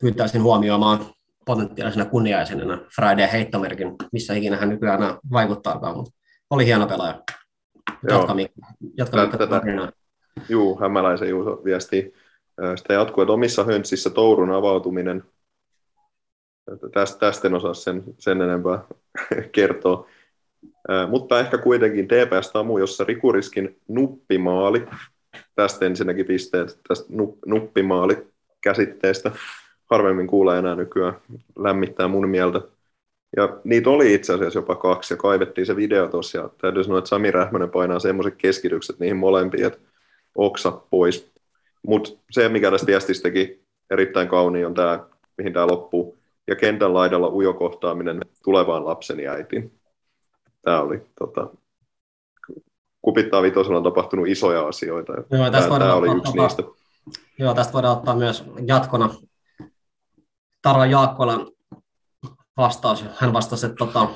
pyytäisin 0.00 0.42
huomioimaan 0.42 1.14
potentiaalisena 1.46 2.04
kunniaisena 2.04 2.78
Friday 2.96 3.28
heittomerkin, 3.32 3.88
missä 4.12 4.34
ikinä 4.34 4.56
hän 4.56 4.68
nykyään 4.68 5.18
vaikuttaakaan, 5.32 5.96
mutta 5.96 6.12
oli 6.50 6.66
hieno 6.66 6.86
pelaaja. 6.86 7.22
Jatka 8.08 8.34
Mikko. 8.34 8.60
Jatka 8.96 9.22
Mikko 9.22 9.36
tätä-. 9.36 9.62
Juu, 10.48 10.80
Hämäläisen 10.80 11.28
Juuso 11.28 11.64
viesti. 11.64 12.14
Sitä 12.76 12.94
jatkuu, 12.94 13.22
että 13.22 13.32
omissa 13.32 13.64
höntsissä 13.64 14.10
tourun 14.10 14.52
avautuminen. 14.52 15.24
Tästä, 16.92 17.18
tästä 17.18 17.48
en 17.48 17.54
osaa 17.54 17.74
sen, 17.74 18.04
sen 18.18 18.42
enempää 18.42 18.84
kertoa. 19.52 20.06
Mutta 21.08 21.40
ehkä 21.40 21.58
kuitenkin 21.58 22.08
TPS 22.08 22.50
Tamu, 22.52 22.78
jossa 22.78 23.04
Rikuriskin 23.04 23.80
nuppimaali. 23.88 24.86
Tästä 25.54 25.86
ensinnäkin 25.86 26.26
pisteet 26.26 26.80
tästä 26.88 27.06
nu- 27.08 27.38
nuppimaali 27.46 28.26
käsitteestä. 28.60 29.32
Harvemmin 29.90 30.26
kuulee 30.26 30.58
enää 30.58 30.74
nykyään. 30.74 31.14
Lämmittää 31.58 32.08
mun 32.08 32.28
mieltä. 32.28 32.60
Ja 33.36 33.58
niitä 33.64 33.90
oli 33.90 34.14
itse 34.14 34.34
asiassa 34.34 34.58
jopa 34.58 34.76
kaksi 34.76 35.14
ja 35.14 35.18
kaivettiin 35.18 35.66
se 35.66 35.76
video 35.76 36.08
tuossa. 36.08 36.38
Ja 36.38 36.50
täytyy 36.60 36.84
sanoa, 36.84 36.98
että 36.98 37.08
Sami 37.08 37.30
Rähmänen 37.30 37.70
painaa 37.70 37.98
semmoiset 37.98 38.34
keskitykset 38.38 38.98
niihin 38.98 39.16
molempiin, 39.16 39.64
että 39.64 39.78
oksa 40.34 40.70
pois. 40.90 41.32
Mutta 41.86 42.10
se, 42.30 42.48
mikä 42.48 42.70
tästä 42.70 42.86
viestistä 42.86 43.22
teki 43.22 43.64
erittäin 43.90 44.28
kauniin, 44.28 44.66
on 44.66 44.74
tämä, 44.74 45.04
mihin 45.38 45.52
tämä 45.52 45.66
loppuu. 45.66 46.18
Ja 46.46 46.56
kentän 46.56 46.94
laidalla 46.94 47.28
ujo 47.28 47.54
kohtaaminen 47.54 48.20
tulevaan 48.44 48.84
lapseni 48.84 49.28
äitiin. 49.28 49.72
Tämä 50.62 50.80
oli, 50.80 51.02
tota, 51.18 51.50
kupittaa 53.02 53.42
vitosella 53.42 53.76
on 53.76 53.82
tapahtunut 53.82 54.28
isoja 54.28 54.66
asioita. 54.66 55.12
ja 55.12 55.38
Joo, 55.38 55.50
tästä 55.50 55.68
Tämä, 55.68 55.78
tämä 55.78 55.94
oli 55.94 56.08
ottaa 56.08 56.18
yksi 56.18 56.32
tota- 56.32 56.42
niistä. 56.42 56.62
Joo, 57.38 57.54
tästä 57.54 57.72
voidaan 57.72 57.96
ottaa 57.96 58.16
myös 58.16 58.44
jatkona 58.66 59.14
Taro 60.62 60.84
Jaakkolan 60.84 61.50
vastaus. 62.56 63.04
Hän 63.16 63.32
vastasi, 63.32 63.66
että 63.66 63.76
tota, 63.76 64.08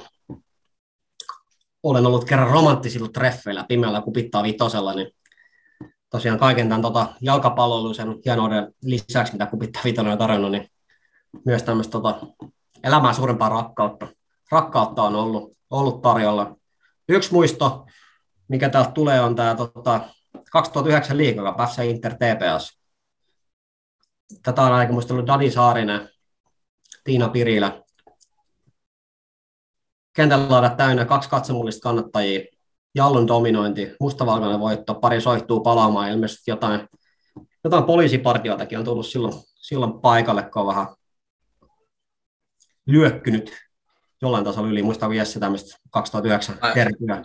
olen 1.83 2.07
ollut 2.07 2.25
kerran 2.25 2.51
romanttisilla 2.51 3.09
treffeillä 3.09 3.65
pimeällä 3.69 4.01
kupittaa 4.01 4.43
vitosella, 4.43 4.95
niin 4.95 5.11
tosiaan 6.11 6.39
kaiken 6.39 6.69
tämän 6.69 6.83
tota, 6.83 7.07
jalkapallollisen 7.21 8.15
hienouden 8.25 8.75
lisäksi, 8.83 9.33
mitä 9.33 9.47
kupittaa 9.47 9.83
vitonen 9.85 10.13
on 10.13 10.19
tarjonnut, 10.19 10.51
niin 10.51 10.69
myös 11.45 11.63
tämmöistä 11.63 11.93
tota, 11.93 12.21
elämää 12.85 13.13
suurempaa 13.13 13.49
rakkautta. 13.49 14.07
Rakkautta 14.51 15.03
on 15.03 15.15
ollut, 15.17 15.57
ollut 15.71 16.03
tarjolla. 16.03 16.57
Yksi 17.09 17.33
muisto, 17.33 17.87
mikä 18.49 18.69
täältä 18.69 18.91
tulee, 18.91 19.21
on 19.21 19.37
tämä 19.37 19.55
tota, 19.55 20.01
2009 20.53 21.17
liiga 21.17 21.67
FC 21.67 21.85
Inter 21.85 22.15
TPS. 22.15 22.81
Tätä 24.43 24.63
on 24.63 24.73
aika 24.73 24.93
muistellut 24.93 25.27
Dani 25.27 25.51
Saarinen, 25.51 26.09
Tiina 27.05 27.29
Pirilä. 27.29 27.83
Kentällä 30.13 30.51
laidat 30.51 30.77
täynnä 30.77 31.05
kaksi 31.05 31.29
katsomullista 31.29 31.83
kannattajia, 31.83 32.45
Jallun 32.95 33.27
dominointi, 33.27 33.97
mustavalkoinen 34.01 34.61
voitto, 34.61 34.95
pari 34.95 35.21
soihtuu 35.21 35.61
palaamaan, 35.61 36.11
ilmeisesti 36.11 36.51
jotain, 36.51 36.89
jotain 37.65 37.85
poliisipartioitakin 37.85 38.79
on 38.79 38.85
tullut 38.85 39.07
silloin, 39.07 39.35
silloin 39.55 40.01
paikalle, 40.01 40.43
kun 40.43 40.63
on 40.63 40.69
vähän 40.69 40.87
lyökkynyt 42.87 43.53
jollain 44.23 44.45
tasolla 44.45 44.69
yli. 44.69 44.83
Muistaako 44.83 45.13
Jesse 45.13 45.41
tämmöistä 45.41 45.79
2009 45.91 46.59
Ai- 46.61 46.75
terkkyä? 46.75 47.23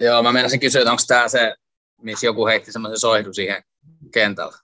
Joo, 0.00 0.22
mä 0.22 0.32
meinasin 0.32 0.60
kysyä, 0.60 0.80
että 0.80 0.90
onko 0.90 1.02
tämä 1.08 1.28
se, 1.28 1.54
missä 2.02 2.26
joku 2.26 2.46
heitti 2.46 2.72
semmoisen 2.72 3.00
soihdun 3.00 3.34
siihen 3.34 3.62
kentällä. 4.12 4.58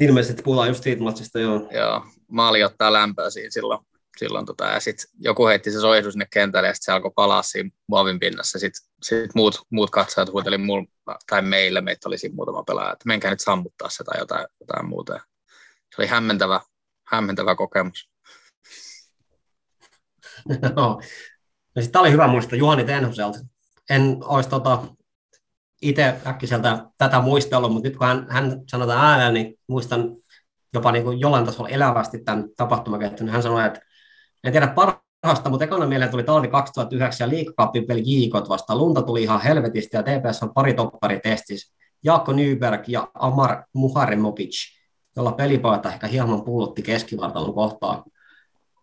Ilmeisesti 0.00 0.42
puhutaan 0.42 0.68
just 0.68 0.82
siitä 0.82 1.02
matsista, 1.02 1.38
joo. 1.38 1.68
Joo, 1.70 2.04
maali 2.28 2.64
ottaa 2.64 2.92
lämpöä 2.92 3.30
siinä 3.30 3.50
silloin. 3.50 3.80
silloin 4.16 4.46
tota, 4.46 4.64
ja 4.64 4.80
sitten 4.80 5.10
joku 5.18 5.46
heitti 5.46 5.70
se 5.70 5.80
soihdu 5.80 6.12
sinne 6.12 6.26
kentälle 6.32 6.68
ja 6.68 6.74
sitten 6.74 6.84
se 6.84 6.92
alkoi 6.92 7.10
palaa 7.14 7.42
siinä 7.42 7.70
muovin 7.88 8.18
pinnassa. 8.18 8.58
Sitten 8.58 8.82
sit 9.02 9.34
muut, 9.34 9.62
muut 9.70 9.90
katsojat 9.90 10.32
huuteli 10.32 10.58
mul, 10.58 10.84
tai 11.30 11.42
meille, 11.42 11.80
meitä 11.80 12.08
oli 12.08 12.18
siinä 12.18 12.34
muutama 12.34 12.62
pelaaja, 12.62 12.92
että 12.92 13.06
menkää 13.06 13.30
nyt 13.30 13.40
sammuttaa 13.40 13.90
se 13.90 14.04
tai 14.04 14.18
jotain, 14.18 14.46
jotain 14.60 14.88
muuta. 14.88 15.12
Ja 15.12 15.20
se 15.94 16.02
oli 16.02 16.06
hämmentävä, 16.06 16.60
hämmentävä 17.06 17.54
kokemus. 17.54 18.10
Ja 21.76 21.82
sitten 21.82 22.00
oli 22.00 22.12
hyvä 22.12 22.28
muisto 22.28 22.56
Juhani 22.56 22.84
Tenhuselta. 22.84 23.38
En 23.90 24.16
olisi 24.24 24.48
tota, 24.48 24.82
itse 25.82 26.14
äkkiseltä 26.26 26.86
tätä 26.98 27.20
muistellut, 27.20 27.72
mutta 27.72 27.88
nyt 27.88 27.96
kun 27.96 28.06
hän, 28.06 28.26
hän 28.30 28.62
sanotaan 28.70 29.04
ääneen, 29.04 29.34
niin 29.34 29.58
muistan 29.68 30.16
jopa 30.74 30.92
niin 30.92 31.04
kuin 31.04 31.20
jollain 31.20 31.44
tasolla 31.44 31.68
elävästi 31.68 32.18
tämän 32.24 32.48
tapahtumaketjun. 32.56 33.28
Hän 33.28 33.42
sanoi, 33.42 33.66
että 33.66 33.80
en 34.44 34.52
tiedä 34.52 34.66
parhaasta, 34.66 35.50
mutta 35.50 35.64
ekana 35.64 35.86
mieleen 35.86 36.10
tuli 36.10 36.22
talvi 36.24 36.48
2009 36.48 37.24
ja 37.24 37.28
liikakaappipeli 37.28 38.02
Jiikot 38.04 38.48
vasta. 38.48 38.76
Lunta 38.76 39.02
tuli 39.02 39.22
ihan 39.22 39.42
helvetistä 39.42 39.96
ja 39.96 40.02
TPS 40.02 40.42
on 40.42 40.54
pari 40.54 40.74
topparitestissä. 40.74 41.74
Jaakko 42.04 42.32
Nyberg 42.32 42.88
ja 42.88 43.08
Amar 43.14 43.62
Muharimovic, 43.72 44.78
jolla 45.16 45.32
pelipojat 45.32 45.86
ehkä 45.86 46.06
hieman 46.06 46.44
pullotti 46.44 46.82
keskivartalon 46.82 47.54
kohtaa. 47.54 48.04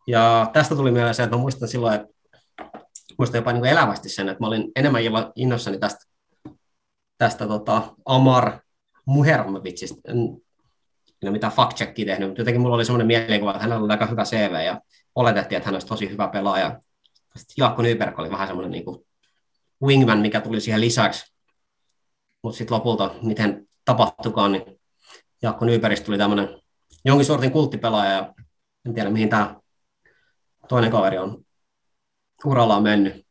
Ja 0.07 0.49
tästä 0.53 0.75
tuli 0.75 0.91
mieleen 0.91 1.15
se, 1.15 1.23
että 1.23 1.35
mä 1.35 1.41
muistan 1.41 1.67
silloin, 1.67 1.95
että 1.95 2.07
muistan 3.17 3.39
jopa 3.39 3.51
niin 3.51 3.61
kuin 3.61 3.71
elävästi 3.71 4.09
sen, 4.09 4.29
että 4.29 4.43
mä 4.43 4.47
olin 4.47 4.71
enemmän 4.75 5.01
innoissani 5.35 5.79
tästä, 5.79 6.05
tästä 7.17 7.47
tota 7.47 7.81
Amar 8.05 8.59
Muhermovicista. 9.05 10.01
Ole 11.29 11.31
mitään 11.31 11.53
fact-checkia 11.53 12.05
tehnyt, 12.05 12.29
mutta 12.29 12.41
jotenkin 12.41 12.61
mulla 12.61 12.75
oli 12.75 12.85
semmoinen 12.85 13.07
mielikuva, 13.07 13.51
että 13.51 13.63
hänellä 13.63 13.83
oli 13.83 13.91
aika 13.91 14.05
hyvä 14.05 14.23
CV 14.23 14.65
ja 14.65 14.81
oletettiin, 15.15 15.57
että 15.57 15.67
hän 15.67 15.75
olisi 15.75 15.87
tosi 15.87 16.09
hyvä 16.09 16.27
pelaaja. 16.27 16.79
Sitten 17.35 17.53
Jaakko 17.57 17.81
Nyberg 17.81 18.19
oli 18.19 18.31
vähän 18.31 18.47
semmoinen 18.47 18.71
niin 18.71 18.85
kuin 18.85 19.05
wingman, 19.83 20.19
mikä 20.19 20.41
tuli 20.41 20.61
siihen 20.61 20.81
lisäksi. 20.81 21.35
mutta 22.43 22.57
sitten 22.57 22.75
lopulta, 22.75 23.11
miten 23.21 23.67
tapahtukaan, 23.85 24.51
niin 24.51 24.81
Jaakko 25.41 25.65
Nyberistä 25.65 26.05
tuli 26.05 26.17
tämmöinen 26.17 26.61
jonkin 27.05 27.25
sortin 27.25 27.51
kulttipelaaja, 27.51 28.11
ja 28.11 28.33
en 28.85 28.93
tiedä 28.93 29.09
mihin 29.09 29.29
tämä 29.29 29.55
toinen 30.67 30.91
kaveri 30.91 31.17
on 31.17 31.45
urallaan 32.45 32.83
mennyt. 32.83 33.25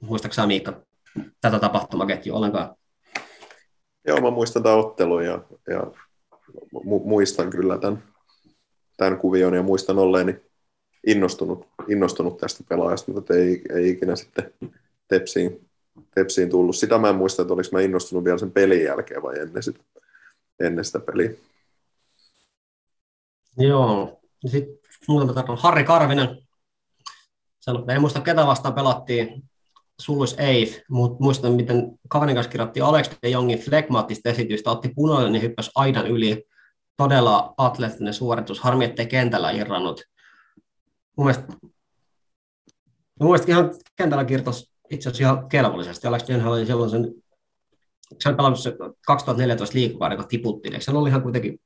Muistaaksä 0.00 0.46
Miikka 0.46 0.82
tätä 1.40 1.58
tapahtumaketjua 1.58 2.36
ollenkaan? 2.36 2.76
Joo, 4.06 4.20
mä 4.20 4.30
muistan 4.30 4.62
tämän 4.62 4.78
ottelun 4.78 5.24
ja, 5.24 5.44
ja 5.70 5.80
mu- 6.74 7.04
muistan 7.04 7.50
kyllä 7.50 7.78
tämän, 7.78 8.04
tämän 8.96 9.18
kuvion 9.18 9.54
ja 9.54 9.62
muistan 9.62 9.98
olleeni 9.98 10.36
innostunut, 11.06 11.68
innostunut 11.88 12.38
tästä 12.38 12.64
pelaajasta, 12.68 13.12
mutta 13.12 13.34
ei, 13.34 13.62
ei 13.70 13.90
ikinä 13.90 14.16
sitten 14.16 14.52
tepsiin, 15.08 15.68
tepsiin 16.14 16.50
tullut. 16.50 16.76
Sitä 16.76 16.98
mä 16.98 17.08
en 17.08 17.14
muista, 17.14 17.42
että 17.42 17.54
oliko 17.54 17.68
mä 17.72 17.80
innostunut 17.80 18.24
vielä 18.24 18.38
sen 18.38 18.50
pelin 18.50 18.84
jälkeen 18.84 19.22
vai 19.22 19.38
ennen 19.38 19.62
sitä, 19.62 19.80
ennen 20.60 20.84
sitä 20.84 20.98
peliä. 21.00 21.30
Joo. 23.58 24.20
Sitten 24.46 24.78
muutama. 25.08 25.56
Harri 25.56 25.84
Karvinen 25.84 26.42
sanoi, 27.60 27.84
en 27.88 28.00
muista 28.00 28.20
ketä 28.20 28.46
vastaan 28.46 28.74
pelattiin, 28.74 29.44
suluis 30.02 30.34
Eif, 30.38 30.78
mutta 30.88 31.16
muistan, 31.20 31.52
miten 31.52 31.98
kaverin 32.08 32.34
kanssa 32.34 32.50
kirjoitti 32.50 32.80
Alex 32.80 33.10
de 33.22 33.28
Jongin 33.28 33.58
flegmaattista 33.58 34.28
esitystä, 34.28 34.70
otti 34.70 34.92
punainen 34.94 35.34
ja 35.34 35.40
hyppäsi 35.40 35.70
aidan 35.74 36.06
yli. 36.06 36.44
Todella 36.96 37.54
atleettinen 37.56 38.14
suoritus. 38.14 38.60
Harmi, 38.60 38.84
ettei 38.84 39.06
kentällä 39.06 39.50
irrannut. 39.50 40.02
Mun 41.16 41.26
mielestä, 41.26 41.46
mun 43.20 43.30
mielestä 43.30 43.52
ihan 43.52 43.70
kentällä 43.96 44.24
kirjoitus 44.24 44.72
itse 44.90 45.08
asiassa 45.08 45.34
ihan 45.34 45.48
kelvollisesti. 45.48 46.06
Alex 46.06 46.28
de 46.28 46.44
oli 46.44 46.66
silloin 46.66 46.90
sen, 46.90 47.14
se 48.18 48.28
on 48.28 48.36
pelannut 48.36 48.60
se 48.60 48.76
2014 49.06 49.78
liikukauden, 49.78 50.18
kun 50.18 50.28
tiputtiin. 50.28 50.74
Eikö 50.74 50.84
se 50.84 50.90
oli 50.90 51.08
ihan 51.08 51.22
kuitenkin 51.22 51.60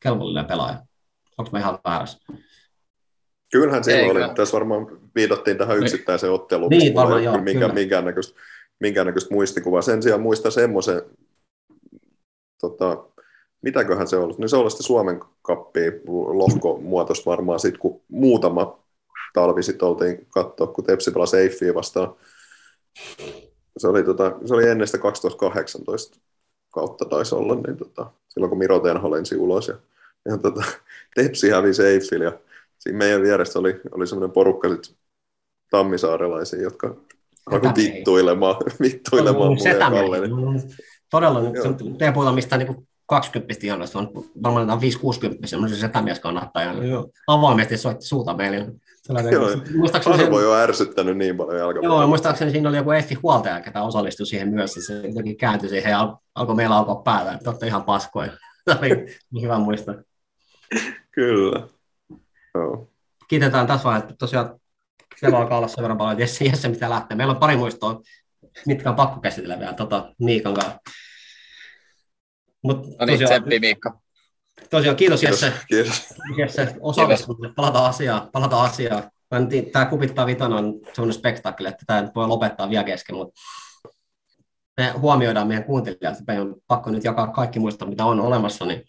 kelvollinen 0.00 0.46
pelaaja? 0.46 0.82
Onko 1.38 1.50
mä 1.52 1.58
ihan 1.58 1.78
väärässä? 1.84 2.18
Kyllähän 3.54 3.84
silloin 3.84 4.16
oli. 4.16 4.34
Tässä 4.34 4.54
varmaan 4.54 4.98
viitattiin 5.14 5.58
tähän 5.58 5.78
yksittäiseen 5.78 6.32
otteluun. 6.32 6.70
Niin, 6.70 6.94
varmaan 6.94 7.24
joo, 7.24 7.38
minkä, 7.38 7.68
minkäännäköistä, 7.68 8.40
minkäännäköistä 8.80 9.34
muistikuvaa. 9.34 9.82
Sen 9.82 10.02
sijaan 10.02 10.20
muista 10.20 10.50
semmoisen, 10.50 11.02
tota, 12.60 13.04
mitäköhän 13.62 14.08
se 14.08 14.16
ollut? 14.16 14.38
Niin 14.38 14.48
se 14.48 14.56
oli 14.56 14.70
sitten 14.70 14.86
Suomen 14.86 15.20
kappi 15.42 15.80
lohkomuotoista 16.32 17.30
varmaan 17.30 17.60
sitten, 17.60 17.80
kun 17.80 18.00
muutama 18.08 18.78
talvi 19.32 19.62
sitten 19.62 19.88
oltiin 19.88 20.26
katsoa, 20.30 20.66
kun 20.66 20.84
Tepsi 20.84 21.10
pelasi 21.10 21.36
Eiffiä 21.36 21.74
vastaan. 21.74 22.14
Se 23.76 23.88
oli, 23.88 24.04
tota, 24.04 24.32
se 24.44 24.54
oli 24.54 24.68
ennen 24.68 24.86
sitä 24.86 24.98
2018 24.98 26.18
kautta 26.72 27.04
taisi 27.04 27.34
olla, 27.34 27.54
niin 27.54 27.76
tota, 27.76 28.10
silloin 28.28 28.50
kun 28.50 28.58
Miro 28.58 28.78
Tenho 28.78 29.10
lensi 29.10 29.36
ulos 29.36 29.68
ja, 29.68 29.74
ja 30.24 30.38
tota, 30.38 30.64
Tepsi 31.14 31.50
hävisi 31.50 31.82
Eiffillä 31.82 32.24
ja 32.24 32.38
siinä 32.84 32.98
meidän 32.98 33.22
vieressä 33.22 33.58
oli, 33.58 33.80
oli 33.90 34.06
semmoinen 34.06 34.32
porukka 34.32 34.68
sit 34.68 34.96
tammisaarelaisia, 35.70 36.62
jotka 36.62 36.96
alkoi 37.46 37.70
vittuilemaan, 37.76 38.56
vittuilemaan 38.82 39.48
mulle 39.48 39.68
ja 39.68 39.90
Kallelle. 39.90 40.28
Todella, 41.10 41.40
nyt 41.40 41.98
te 41.98 42.12
puhutaan 42.12 42.34
mistään 42.34 42.58
niin 42.58 42.88
20 43.06 43.54
ihanoista, 43.62 43.98
vaan 43.98 44.08
varmaan 44.42 44.78
5-60, 44.78 44.82
semmoisen 45.44 45.78
setämies 45.78 46.20
kannattaa 46.20 46.62
ja 46.62 46.74
avoimesti 47.26 47.76
soitti 47.76 48.06
suuta 48.06 48.34
meille. 48.34 48.56
Joo, 49.30 49.48
Arvo 50.06 50.36
on 50.36 50.56
ärsyttänyt 50.56 51.16
niin 51.16 51.36
paljon 51.36 51.58
jalkapalloa. 51.58 52.00
Joo, 52.00 52.08
muistaakseni 52.08 52.50
siinä 52.50 52.68
oli 52.68 52.76
joku 52.76 52.90
Effi 52.90 53.14
huoltaja, 53.14 53.60
ketä 53.60 53.82
osallistui 53.82 54.26
siihen 54.26 54.48
myös, 54.48 54.74
se 54.74 54.94
jotenkin 54.94 55.36
kääntyi 55.36 55.68
siihen 55.68 55.90
ja 55.90 56.16
alkoi 56.34 56.54
meillä 56.54 56.76
alkoi 56.76 57.02
päällä, 57.04 57.32
että 57.32 57.50
olette 57.50 57.66
ihan 57.66 57.84
paskoja. 57.84 58.32
Tämä 58.64 58.78
oli 58.80 59.06
hyvä 59.42 59.58
muistaa. 59.58 59.94
Kyllä. 61.10 61.68
Kiitetään 63.28 63.66
tässä 63.66 63.84
vaiheessa, 63.84 64.16
tosiaan 64.16 64.60
siellä 65.16 65.38
alkaa 65.38 65.58
olla 65.58 65.68
sen 65.68 65.82
verran 65.82 65.98
paljon, 65.98 66.20
Jesse, 66.20 66.44
Jesse 66.44 66.68
mitä 66.68 66.90
lähtee. 66.90 67.16
Meillä 67.16 67.32
on 67.32 67.40
pari 67.40 67.56
muistoa, 67.56 68.00
mitkä 68.66 68.90
on 68.90 68.96
pakko 68.96 69.20
käsitellä 69.20 69.58
vielä 69.58 69.72
tota, 69.72 70.14
Miikan 70.18 70.54
kanssa. 70.54 70.78
Mut, 72.62 72.86
no 72.98 73.06
niin, 73.06 73.24
tseppi 73.24 73.58
Miikka. 73.58 74.00
Tosiaan 74.70 74.96
kiitos, 74.96 75.20
kiitos 75.20 75.42
Jesse. 75.42 75.58
Kiitos. 75.68 76.14
Jesse 76.36 76.74
osallistumisesta. 76.80 77.54
Palataan 77.56 77.90
asiaan. 77.90 78.28
Palataan 78.32 78.70
asiaan. 78.70 79.10
Tämä 79.72 79.86
kupittaa 79.86 80.26
vitana 80.26 80.56
on 80.56 80.80
sellainen 80.92 81.18
spektaakeli, 81.18 81.68
että 81.68 81.84
tämä 81.86 82.10
voi 82.14 82.28
lopettaa 82.28 82.70
vielä 82.70 82.84
kesken, 82.84 83.16
mutta 83.16 83.40
me 84.76 84.90
huomioidaan 84.90 85.48
meidän 85.48 85.64
kuuntelijat, 85.64 86.02
että 86.02 86.24
meidän 86.26 86.46
on 86.46 86.56
pakko 86.66 86.90
nyt 86.90 87.04
jakaa 87.04 87.26
kaikki 87.26 87.58
muista, 87.58 87.86
mitä 87.86 88.04
on 88.04 88.20
olemassa, 88.20 88.64
niin 88.64 88.82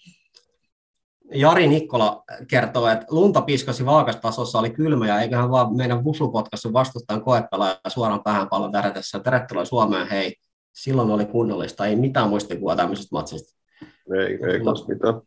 Jari 1.34 1.68
Nikkola 1.68 2.24
kertoo, 2.48 2.88
että 2.88 3.06
lunta 3.10 3.42
piskasi 3.42 3.86
vaakastasossa, 3.86 4.60
oli 4.60 4.70
kylmä 4.70 5.08
ja 5.08 5.22
eiköhän 5.22 5.52
vaan 5.52 5.76
meidän 5.76 6.04
vusu 6.04 6.32
potkassu 6.32 6.74
vastustaan 6.74 7.22
koepelaaja 7.22 7.80
suoraan 7.88 8.24
päähän 8.24 8.50
pallon 8.50 8.72
tärätessä. 8.72 9.20
Tervetuloa 9.20 9.66
Suomeen, 9.66 10.10
hei. 10.10 10.36
Silloin 10.74 11.12
oli 11.12 11.26
kunnollista, 11.26 11.86
ei 11.86 11.96
mitään 11.96 12.30
muistikuvaa 12.30 12.76
tämmöisestä 12.76 13.16
matsista. 13.16 13.60
Ei, 14.18 14.54
ei 14.54 14.60
kans 14.64 14.88
mitään. 14.88 15.22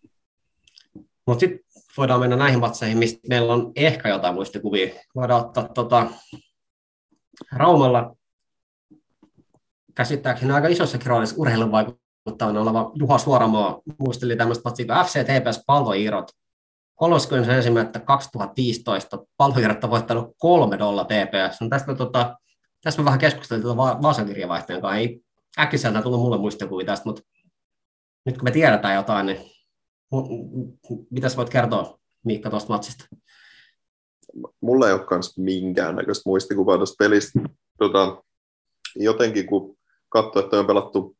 Mutta 1.26 1.40
sitten 1.40 1.60
voidaan 1.96 2.20
mennä 2.20 2.36
näihin 2.36 2.60
matseihin, 2.60 2.98
mistä 2.98 3.20
meillä 3.28 3.52
on 3.52 3.72
ehkä 3.76 4.08
jotain 4.08 4.34
muistikuvia. 4.34 4.94
Voidaan 5.14 5.40
ottaa 5.40 5.68
tota, 5.68 6.06
Raumalla 7.52 8.16
käsittääkseni 9.94 10.52
aika 10.52 10.68
isossakin 10.68 11.06
roolissa 11.06 11.36
urheilun 11.38 11.70
vaikuttavana 12.28 12.60
oleva 12.60 12.92
Juha 12.94 13.18
Suoramaa 13.18 13.80
muisteli 13.98 14.36
tämmöistä 14.36 14.62
matsia 14.64 14.86
kuin 14.86 15.06
FC 15.06 15.24
TPS 15.24 15.62
Palloirot. 15.66 16.30
31.2015 17.04 17.08
Palloirot 19.36 19.84
on 19.84 19.90
voittanut 19.90 20.34
kolme 20.38 20.78
dolla 20.78 21.04
TPS. 21.04 21.60
No 21.60 21.68
tästä, 21.68 21.94
tota, 21.94 22.38
tästä 22.82 23.02
me 23.02 23.04
vähän 23.04 23.18
keskusteltiin 23.18 23.62
tuota 23.62 24.02
Vaasan 24.02 24.26
kirjavaihtajan 24.26 24.82
kanssa. 24.82 24.98
Ei 24.98 25.20
äkkiseltä 25.58 26.02
tullut 26.02 26.20
mulle 26.20 26.38
muistikuvia 26.38 26.86
tästä, 26.86 27.04
mutta 27.04 27.22
nyt 28.26 28.38
kun 28.38 28.44
me 28.44 28.50
tiedetään 28.50 28.94
jotain, 28.94 29.26
niin 29.26 29.38
mitä 31.10 31.28
voit 31.36 31.50
kertoa 31.50 31.98
Miikka 32.24 32.50
tuosta 32.50 32.72
matsista? 32.72 33.04
Mulla 34.60 34.86
ei 34.86 34.92
ole 34.92 35.06
myös 35.10 35.38
minkäännäköistä 35.38 36.22
muistikuvaa 36.26 36.76
tuosta 36.76 36.96
pelistä. 36.98 37.40
Tota, 37.78 38.22
jotenkin 38.96 39.46
kun 39.46 39.78
katsoi, 40.08 40.44
että 40.44 40.58
on 40.58 40.66
pelattu 40.66 41.17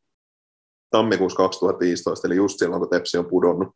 tammikuussa 0.89 1.37
2015, 1.37 2.27
eli 2.27 2.35
just 2.35 2.59
silloin, 2.59 2.79
kun 2.79 2.89
Tepsi 2.89 3.17
on 3.17 3.25
pudonnut. 3.25 3.75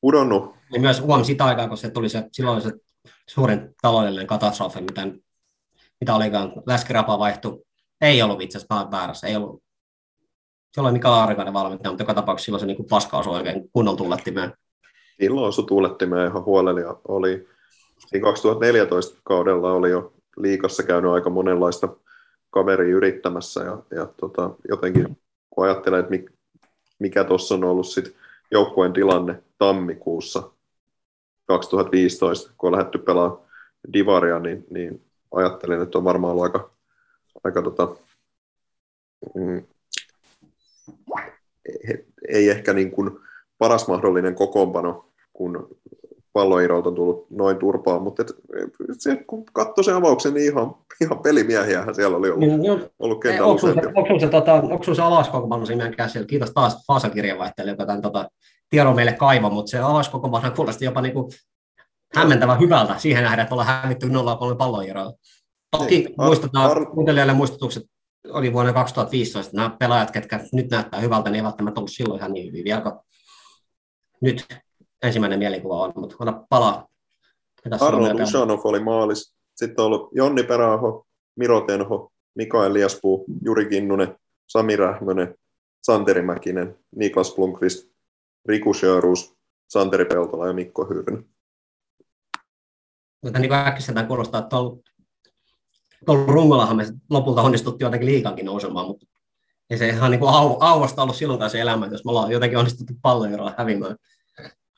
pudonnut. 0.00 0.54
Ja 0.72 0.80
myös 0.80 1.00
huom 1.00 1.24
sitä 1.24 1.44
aikaa, 1.44 1.68
kun 1.68 1.76
se 1.76 1.90
tuli 1.90 2.08
se, 2.08 2.24
silloin 2.32 2.62
se 2.62 2.72
suurin 3.28 3.74
taloudellinen 3.82 4.26
katastrofi, 4.26 4.80
mitä, 4.80 5.06
mitä 6.00 6.14
olikaan. 6.14 6.52
Läskirapa 6.66 7.18
vaihtui. 7.18 7.62
Ei 8.00 8.22
ollut 8.22 8.42
itse 8.42 8.58
asiassa 8.58 8.90
väärässä, 8.90 9.26
ei 9.26 9.36
ollut 9.36 9.62
se 10.74 10.80
oli 10.80 10.92
Mika 10.92 11.10
Laarikainen 11.10 11.54
valmentaja, 11.54 11.90
mutta 11.90 12.02
joka 12.02 12.14
tapauksessa 12.14 12.44
silloin 12.44 12.60
se 12.60 12.66
niin 12.66 12.88
paska 12.90 13.18
osui 13.18 13.36
oikein 13.36 13.70
kunnon 13.72 13.96
tuulettimeen. 13.96 14.52
Silloin 15.20 15.48
osui 15.48 15.64
tuulettimeen 15.64 16.30
ihan 16.30 16.44
huolella 16.44 17.00
oli, 17.08 17.48
siinä 18.06 18.24
2014 18.24 19.20
kaudella 19.24 19.72
oli 19.72 19.90
jo 19.90 20.12
liikassa 20.36 20.82
käynyt 20.82 21.10
aika 21.10 21.30
monenlaista 21.30 21.88
kaveria 22.50 22.96
yrittämässä 22.96 23.64
ja, 23.64 23.82
ja 23.90 24.06
tota, 24.06 24.50
jotenkin 24.68 25.18
kun 25.50 25.64
ajattelen, 25.64 26.00
että 26.00 26.32
mikä 26.98 27.24
tuossa 27.24 27.54
on 27.54 27.64
ollut 27.64 27.86
sit 27.86 28.16
joukkueen 28.50 28.92
tilanne 28.92 29.42
tammikuussa 29.58 30.50
2015, 31.46 32.52
kun 32.58 32.68
on 32.68 32.72
lähdetty 32.72 32.98
pelaamaan 32.98 33.40
Divaria, 33.92 34.38
niin, 34.38 34.66
niin 34.70 35.04
ajattelin, 35.32 35.82
että 35.82 35.98
on 35.98 36.04
varmaan 36.04 36.30
ollut 36.30 36.44
aika, 36.44 36.70
aika 37.44 37.62
tota, 37.62 37.96
mm, 39.34 39.62
ei 42.28 42.48
ehkä 42.50 42.72
niin 42.72 42.90
kuin 42.90 43.18
paras 43.58 43.88
mahdollinen 43.88 44.34
kokoonpano, 44.34 45.10
kun 45.32 45.79
palloirot 46.32 46.86
on 46.86 46.94
tullut 46.94 47.26
noin 47.30 47.56
turpaan, 47.58 48.02
mutta 48.02 48.22
et, 48.22 48.32
se, 48.98 49.16
kun 49.26 49.44
katsoi 49.52 49.84
sen 49.84 49.94
avauksen, 49.94 50.34
niin 50.34 50.52
ihan, 50.52 50.74
ihan 51.00 51.18
pelimiehiähän 51.18 51.94
siellä 51.94 52.16
oli 52.16 52.30
ollut, 52.30 52.48
niin, 52.48 52.62
no, 52.62 52.88
ollut 52.98 53.20
kentällä 53.20 53.52
Onko 53.94 54.18
se, 54.20 54.28
tota, 54.28 54.54
onko 54.54 54.94
se 54.94 55.02
alaskokoonpano 55.02 55.66
siinä 55.66 55.90
käsillä? 55.90 56.26
Kiitos 56.26 56.50
taas 56.50 56.86
Faasan 56.86 57.10
kirjeenvaihtajalle, 57.10 57.72
joka 57.72 57.86
tämän 57.86 58.02
tota, 58.02 58.30
tiedon 58.70 58.96
meille 58.96 59.12
kaiva, 59.12 59.50
mutta 59.50 59.70
se 59.70 59.78
alaskokoonpano 59.78 60.50
kuulosti 60.50 60.84
jopa 60.84 61.00
niin 61.00 61.14
kuin 61.14 61.32
hämmentävän 62.14 62.60
hyvältä 62.60 62.98
siihen 62.98 63.24
nähdä, 63.24 63.42
että 63.42 63.54
ollaan 63.54 63.82
hävitty 63.82 64.06
0-3 64.06 64.10
palloiroilla. 64.58 65.12
Toki 65.70 65.98
niin, 65.98 66.14
muistetaan 66.18 66.70
ar- 66.70 66.86
kuuntelijalle 66.86 67.32
muistutukset, 67.32 67.82
oli 68.28 68.52
vuonna 68.52 68.72
2015, 68.72 69.56
nämä 69.56 69.76
pelaajat, 69.78 70.10
ketkä 70.10 70.40
nyt 70.52 70.70
näyttää 70.70 71.00
hyvältä, 71.00 71.30
niin 71.30 71.36
ei 71.36 71.44
välttämättä 71.44 71.80
ollut 71.80 71.92
silloin 71.92 72.18
ihan 72.18 72.32
niin 72.32 72.46
hyvin 72.46 72.64
vielä, 72.64 72.82
nyt 74.20 74.46
ensimmäinen 75.02 75.38
mielikuva 75.38 75.82
on, 75.82 75.92
mutta 75.96 76.16
ota 76.18 76.44
palaa. 76.48 76.88
Arno 77.80 78.18
Dushanov 78.18 78.60
oli 78.64 78.80
maalis. 78.80 79.34
Sitten 79.54 79.82
on 79.82 79.86
ollut 79.86 80.10
Jonni 80.12 80.42
Peräaho, 80.42 81.06
Miro 81.36 81.60
Tenho, 81.60 82.12
Mikael 82.34 82.74
Liaspuu, 82.74 83.24
Juri 83.44 83.68
Kinnunen, 83.68 84.16
Sami 84.46 84.76
Rähmönen, 84.76 85.34
Santeri 85.82 86.22
Mäkinen, 86.22 86.78
Niklas 86.96 87.34
Blomqvist, 87.34 87.90
Riku 88.48 88.74
Sjörus, 88.74 89.34
Santeri 89.68 90.04
Peltola 90.04 90.46
ja 90.46 90.52
Mikko 90.52 90.84
Hyryn. 90.84 91.24
Mutta 93.22 93.38
niin 93.38 93.52
äkkiseltään 93.52 94.06
kuulostaa, 94.06 94.38
että 94.38 94.48
tuolla, 94.48 94.76
tuolla 96.06 96.32
rungollahan 96.32 96.76
me 96.76 96.84
lopulta 97.10 97.42
onnistuttiin 97.42 97.86
jotenkin 97.86 98.06
liikankin 98.06 98.46
nousemaan, 98.46 98.86
mutta 98.86 99.06
ei 99.70 99.78
se 99.78 99.88
ihan 99.88 100.10
niin 100.10 100.20
kuin 100.20 100.34
au, 100.34 100.56
auasta 100.60 101.02
ollut 101.02 101.16
silloin 101.16 101.50
se 101.50 101.60
elämä, 101.60 101.86
jos 101.86 102.04
me 102.04 102.10
ollaan 102.10 102.30
jotenkin 102.30 102.58
onnistuttu 102.58 102.92
paljon 103.02 103.54
hävimään. 103.58 103.96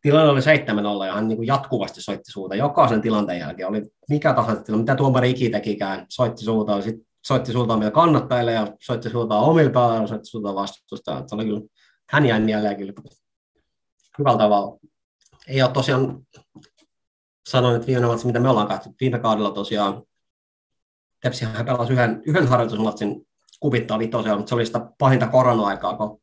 Tilanne 0.03 0.31
oli 0.31 0.41
7-0 0.41 1.07
ja 1.07 1.13
hän 1.13 1.29
niin 1.29 1.37
kuin 1.37 1.47
jatkuvasti 1.47 2.03
soitti 2.03 2.33
suuta. 2.33 2.55
Jokaisen 2.55 3.01
tilanteen 3.01 3.39
jälkeen 3.41 3.69
oli 3.69 3.83
mikä 4.09 4.35
tahansa 4.35 4.63
tilanne, 4.63 4.83
mitä 4.83 4.95
tuomari 4.95 5.31
iki 5.31 5.51
tekikään, 5.51 6.07
soitti 6.09 6.45
suuta, 6.45 6.83
sitten 6.83 7.07
soitti 7.27 7.53
suuta 7.53 7.81
vielä 7.81 7.91
kannattajille 7.91 8.53
ja 8.53 8.67
soitti 8.81 9.11
suuta 9.11 9.37
omille 9.37 9.71
pelaajille, 9.71 10.09
soitti 10.09 10.29
suuta 10.29 10.55
vastusta. 10.55 11.23
Se 11.27 11.35
oli 11.35 11.45
kyllä, 11.45 11.61
hän 12.09 12.27
jäi 12.27 12.41
mieleen 12.41 12.77
kyllä 12.77 12.93
hyvällä 14.19 14.39
tavalla. 14.39 14.79
Ei 15.49 15.63
ole 15.63 15.71
tosiaan 15.71 16.19
sanoin, 17.49 17.77
että 17.77 17.87
viime 17.87 18.07
matsi, 18.07 18.27
mitä 18.27 18.41
me 18.41 18.49
ollaan 18.49 18.69
katsottu, 18.69 18.97
viime 19.01 19.19
kaudella 19.19 19.51
tosiaan 19.51 20.03
Tepsihän 21.21 21.67
pelasi 21.67 21.93
yhden, 21.93 22.23
yhden 22.27 22.49
harjoitusmatsin 22.49 23.27
kuvittaa 23.61 23.99
vitosia, 23.99 24.37
mutta 24.37 24.49
se 24.49 24.55
oli 24.55 24.67
sitä 24.67 24.91
pahinta 24.99 25.27
korona-aikaa, 25.27 25.97
kun 25.97 26.21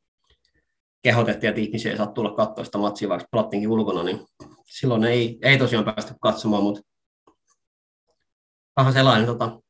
kehotettiin, 1.05 1.49
että 1.49 1.61
ihmisiä 1.61 1.91
ei 1.91 1.97
saa 1.97 2.07
tulla 2.07 2.31
katsoa 2.31 2.65
sitä 2.65 2.77
matsia, 2.77 3.09
vaikka 3.09 3.27
pelattiinkin 3.31 3.69
ulkona, 3.69 4.03
niin 4.03 4.25
silloin 4.65 5.03
ei, 5.03 5.39
ei 5.41 5.57
tosiaan 5.57 5.85
päästy 5.85 6.13
katsomaan, 6.21 6.63
mutta 6.63 6.81
vähän 8.77 8.93
sellainen 8.93 9.25
tota, 9.25 9.61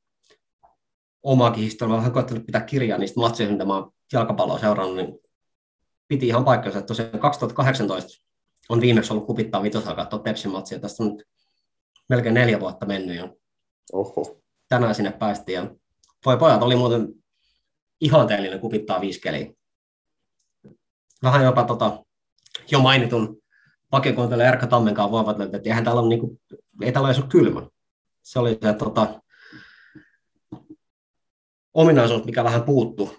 omaakin 1.24 1.64
historiaa, 1.64 1.98
vähän 1.98 2.12
koettanut 2.12 2.46
pitää 2.46 2.62
kirjaa 2.62 2.98
niistä 2.98 3.20
matseista, 3.20 3.54
mitä 3.54 3.66
mä 3.66 3.74
oon 3.74 3.92
jalkapalloa 4.14 4.60
seurannut, 4.60 4.96
niin 4.96 5.20
piti 6.08 6.28
ihan 6.28 6.46
paikkansa, 6.46 6.80
että 6.80 6.88
tosiaan 6.88 7.20
2018 7.20 8.26
on 8.70 8.82
viimeksi 8.82 9.14
ollut 9.14 9.28
kupittaa 9.28 9.64
vitosaa 9.64 9.96
katsoa 9.96 10.20
Tepsin 10.20 10.52
matsia, 10.52 10.80
tästä 10.80 11.04
on 11.04 11.10
nyt 11.10 11.28
melkein 12.10 12.34
neljä 12.34 12.60
vuotta 12.60 12.86
mennyt 12.86 13.16
ja 13.16 13.30
Oho. 13.94 14.42
tänään 14.70 14.96
sinne 14.96 15.12
päästiin 15.12 15.56
ja 15.56 15.76
voi 16.26 16.38
pojat 16.38 16.64
oli 16.64 16.76
muuten 16.76 17.08
ihanteellinen 18.02 18.60
kupittaa 18.60 19.02
viiskeli. 19.02 19.58
Vähän 21.26 21.44
jopa 21.44 21.64
tota, 21.64 22.04
jo 22.72 22.80
mainitun 22.80 23.38
vakiokuuntelijan 23.92 24.50
Erkka 24.50 24.68
Tammenkaan 24.68 25.12
voivat 25.12 25.38
löytää, 25.38 25.58
että 25.58 25.70
eihän 25.70 25.84
täällä 25.84 26.02
ole, 26.02 26.10
niinku, 26.10 26.40
ei 26.82 26.92
täällä 26.92 27.10
ole 27.10 27.28
kylmä. 27.30 27.62
Se 28.24 28.40
oli 28.40 28.58
se 28.62 28.74
tota, 28.74 29.22
ominaisuus, 31.74 32.26
mikä 32.26 32.44
vähän 32.44 32.64
puuttu. 32.64 33.16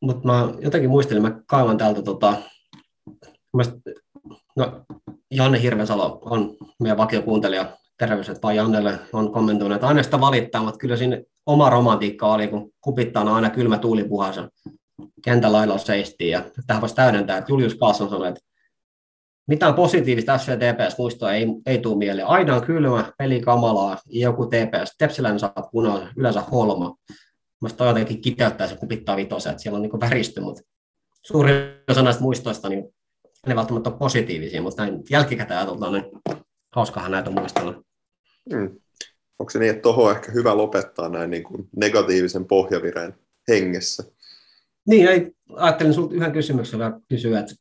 Mutta 0.00 0.26
mä 0.26 0.48
jotenkin 0.60 0.90
muistelin, 0.90 1.22
mä 1.22 1.40
kaivan 1.46 1.78
täältä, 1.78 2.02
tota, 2.02 2.36
no, 4.56 4.84
Janne 5.30 5.62
Hirvensalo 5.62 6.18
on 6.24 6.56
meidän 6.80 6.98
vakiokuuntelija, 6.98 7.76
terveiset 7.98 8.42
vaan 8.42 8.56
Jannelle, 8.56 8.98
on 9.12 9.32
kommentoinut, 9.32 9.76
että 9.76 9.86
aina 9.86 10.02
sitä 10.02 10.20
valittaa, 10.20 10.62
mutta 10.62 10.78
kyllä 10.78 10.96
siinä 10.96 11.22
oma 11.46 11.70
romantiikka 11.70 12.32
oli, 12.32 12.48
kun 12.48 12.72
kupittaa 12.80 13.34
aina 13.34 13.50
kylmä 13.50 13.78
tuuli 13.78 14.04
puhansa. 14.04 14.48
Kentän 15.24 15.52
lailla 15.52 15.78
seistiin 15.78 16.30
ja 16.30 16.44
tähän 16.66 16.80
voisi 16.80 16.94
täydentää, 16.94 17.38
että 17.38 17.52
Julius 17.52 17.74
Kaasson 17.74 18.10
sanoi, 18.10 18.28
että 18.28 18.40
mitään 19.46 19.74
positiivista 19.74 20.38
FCTPS-muistoa 20.38 21.32
ei, 21.32 21.46
ei 21.66 21.78
tule 21.78 21.98
mieleen. 21.98 22.26
Aina 22.26 22.56
on 22.56 22.66
kylmä, 22.66 23.12
peli 23.18 23.40
kamalaa, 23.40 23.98
joku 24.06 24.46
TPS. 24.46 24.94
Tepsilän 24.98 25.38
saa 25.38 25.68
punaisen, 25.72 26.08
yleensä 26.16 26.40
holma. 26.40 26.96
Mielestäni 27.60 27.90
jotenkin 27.90 28.20
kiteyttää 28.20 28.66
se 28.66 28.76
kupittaa 28.76 29.16
vitosen, 29.16 29.50
että 29.50 29.62
siellä 29.62 29.76
on 29.76 29.82
niin 29.82 30.00
väristy, 30.00 30.40
mutta 30.40 30.62
suurin 31.22 31.54
osa 31.90 32.02
näistä 32.02 32.22
muistoista 32.22 32.68
niin 32.68 32.94
ne 33.46 33.56
välttämättä 33.56 33.90
ole 33.90 33.98
positiivisia, 33.98 34.62
mutta 34.62 34.82
näin 34.82 35.02
jälkikäteen 35.10 35.58
ajateltaan, 35.58 35.92
niin 35.92 36.04
hauskahan 36.72 37.10
näitä 37.10 37.30
muistella. 37.30 37.82
Hmm 38.52 38.82
onko 39.42 39.50
se 39.50 39.58
niin, 39.58 39.70
että 39.70 39.82
tuohon 39.82 40.16
ehkä 40.16 40.32
hyvä 40.32 40.56
lopettaa 40.56 41.08
näin 41.08 41.30
niin 41.30 41.42
kuin 41.42 41.68
negatiivisen 41.76 42.44
pohjavireen 42.44 43.14
hengessä? 43.48 44.04
Niin, 44.86 45.08
ei, 45.08 45.32
ajattelin 45.56 45.94
sinulta 45.94 46.14
yhden 46.14 46.32
kysymyksen 46.32 46.78
vielä 46.78 47.00
kysyä, 47.08 47.40
että 47.40 47.54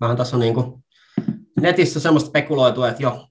vähän 0.00 0.16
tässä 0.16 0.36
on 0.36 0.40
niin 0.40 0.54
kuin 0.54 0.84
netissä 1.60 2.00
semmoista 2.00 2.28
spekuloitua, 2.28 2.88
että 2.88 3.02
jo 3.02 3.28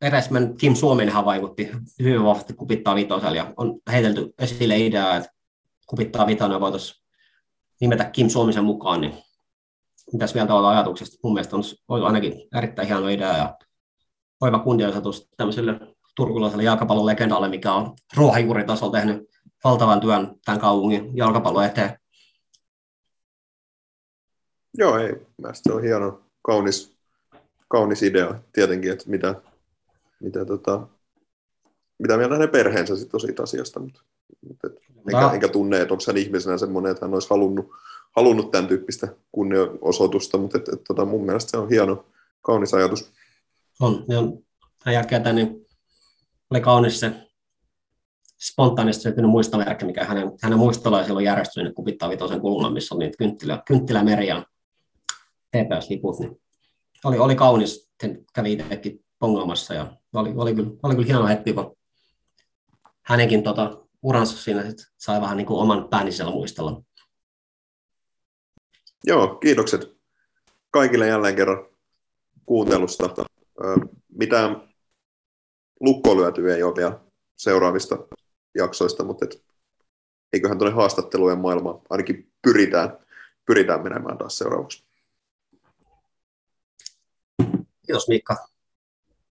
Eresmen 0.00 0.56
Kim 0.56 0.74
Suominenhan 0.74 1.24
vaikutti 1.24 1.70
hyvin 2.02 2.24
vahvasti 2.24 2.52
kupittaa 2.52 2.94
vitosella 2.94 3.36
ja 3.36 3.54
on 3.56 3.80
heitelty 3.92 4.34
esille 4.38 4.78
ideaa, 4.78 5.16
että 5.16 5.30
kupittaa 5.86 6.26
vitonen 6.26 6.60
voitaisiin 6.60 7.04
nimetä 7.80 8.04
Kim 8.04 8.28
Suomisen 8.28 8.64
mukaan, 8.64 9.00
niin 9.00 9.14
mitäs 10.12 10.34
mieltä 10.34 10.54
ollaan 10.54 10.76
ajatuksesta? 10.76 11.16
Mun 11.22 11.34
mielestä 11.34 11.56
on, 11.56 11.62
on 11.88 12.06
ainakin 12.06 12.32
erittäin 12.56 12.88
hieno 12.88 13.08
idea 13.08 13.36
ja 13.36 13.58
oiva 14.40 14.58
kunnianosoitus 14.58 15.28
tämmöiselle 15.36 15.80
turkulaiselle 16.16 16.64
jalkapallolegendalle, 16.64 17.48
mikä 17.48 17.72
on 17.72 17.94
ruohonjuuritasolla 18.16 18.92
tehnyt 18.92 19.28
valtavan 19.64 20.00
työn 20.00 20.34
tämän 20.44 20.60
kaupungin 20.60 21.16
jalkapallon 21.16 21.64
eteen. 21.64 21.98
Joo, 24.74 24.98
ei. 24.98 25.26
Mielestäni 25.38 25.72
se 25.72 25.76
on 25.76 25.82
hieno, 25.82 26.20
kaunis, 26.42 26.96
kaunis 27.68 28.02
idea 28.02 28.34
tietenkin, 28.52 28.92
että 28.92 29.10
mitä, 29.10 29.34
mitä, 30.20 30.44
tota, 30.44 30.88
mitä 31.98 32.16
mieltä 32.16 32.34
hänen 32.34 32.48
perheensä 32.48 32.96
sitten 32.96 33.16
on 33.16 33.20
siitä 33.20 33.42
asiasta. 33.42 33.80
Mutta, 33.80 34.00
mutta 34.48 34.66
et, 34.66 34.72
enkä, 34.98 35.20
no. 35.20 35.32
enkä, 35.32 35.48
tunne, 35.48 35.80
että 35.80 35.94
onko 35.94 36.04
hän 36.06 36.16
ihmisenä 36.16 36.58
semmoinen, 36.58 36.92
että 36.92 37.06
hän 37.06 37.14
olisi 37.14 37.30
halunnut, 37.30 37.70
halunnut 38.16 38.50
tämän 38.50 38.68
tyyppistä 38.68 39.08
kunnianosoitusta, 39.32 40.38
mutta 40.38 40.58
et, 40.58 40.68
et, 40.68 40.84
tota, 40.84 41.04
mun 41.04 41.24
mielestä 41.24 41.50
se 41.50 41.56
on 41.56 41.68
hieno, 41.68 42.04
kaunis 42.42 42.74
ajatus. 42.74 43.12
On, 43.80 44.04
ja 44.08 44.22
tämän 44.84 44.94
jälkeen 44.94 45.34
niin 45.34 45.66
oli 46.50 46.60
kaunis 46.60 47.00
se 47.00 47.12
spontaanisti 48.38 49.02
syntynyt 49.02 49.30
muistomerkki, 49.30 49.84
mikä 49.84 50.04
hänen, 50.04 50.32
hänen 50.42 50.58
muistollaan 50.58 51.04
silloin 51.04 51.24
järjestyi 51.24 51.62
niin 51.62 51.74
kupittaa 51.74 52.10
vitosen 52.10 52.40
kulman, 52.40 52.72
missä 52.72 52.94
on 52.94 52.98
niitä 52.98 53.18
kynttilä, 53.18 53.62
kynttilämeri 53.66 54.26
ja 54.26 54.46
TPS-liput, 55.56 56.20
niin 56.20 56.40
oli, 57.04 57.18
oli 57.18 57.34
kaunis, 57.34 57.90
sen 58.00 58.24
kävi 58.34 58.52
itsekin 58.52 59.04
pongaamassa 59.18 59.74
ja 59.74 59.96
oli, 60.14 60.32
oli, 60.36 60.54
kyllä, 60.54 60.70
oli 60.82 60.94
kyllä 60.94 61.06
hieno 61.06 61.26
hetki, 61.26 61.52
kun 61.52 61.76
hänenkin 63.02 63.42
tota, 63.42 63.86
uransa 64.02 64.36
siinä 64.36 64.70
sit 64.70 64.78
sai 64.96 65.20
vähän 65.20 65.36
niin 65.36 65.46
kuin 65.46 65.60
oman 65.60 65.88
päänisellä 65.88 66.32
muistella. 66.32 66.82
Joo, 69.04 69.34
kiitokset 69.34 69.96
kaikille 70.70 71.06
jälleen 71.06 71.36
kerran 71.36 71.66
kuuntelusta. 72.46 73.24
Mitään 74.08 74.68
lyötyä 76.16 76.56
ei 76.56 76.62
ole 76.62 76.76
vielä 76.76 77.00
seuraavista 77.36 77.98
jaksoista, 78.54 79.04
mutta 79.04 79.24
et, 79.24 79.44
eiköhän 80.32 80.58
tuonne 80.58 80.74
haastattelujen 80.74 81.38
maailmaan 81.38 81.80
ainakin 81.90 82.32
pyritään, 82.42 82.98
pyritään 83.46 83.82
menemään 83.82 84.18
taas 84.18 84.38
seuraavaksi. 84.38 84.87
Kiitos 87.88 88.08
Mikka. 88.08 88.48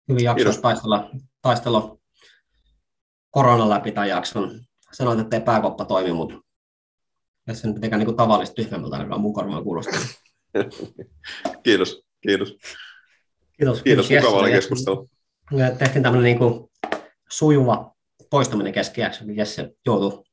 Hyvin 0.09 0.37
Kiitos. 0.37 0.59
taistella, 0.59 1.11
taistella 1.43 1.97
koronan 3.31 3.71
läpi 3.71 3.93
tämän 3.93 4.09
jakson. 4.09 4.61
Sanoit, 4.93 5.21
että 5.21 5.37
ei 5.37 5.43
pääkoppa 5.43 5.85
toimi, 5.85 6.13
mutta 6.13 6.35
jos 7.47 7.61
se 7.61 7.67
nyt 7.67 7.77
mitenkään 7.77 8.05
niin 8.05 8.17
tavallista 8.17 8.55
tyhmemmältä 8.55 8.97
ainakaan 8.97 9.21
mun 9.21 9.35
korvaan 9.35 9.65
kuulostaa. 9.65 10.01
Kiitos, 11.65 12.03
kiitos. 12.21 12.57
Kiitos. 13.59 13.83
Kiitos, 13.83 14.11
mukava 14.11 14.39
oli 14.39 14.51
keskustelu. 14.51 15.11
Tehtiin 15.79 16.03
tämmöinen 16.03 16.25
niin 16.25 16.39
kuin 16.39 16.71
sujuva 17.31 17.95
poistuminen 18.31 18.73
keskiäksi, 18.73 19.25
kun 19.25 19.37
Jesse 19.37 19.73
joutui 19.87 20.25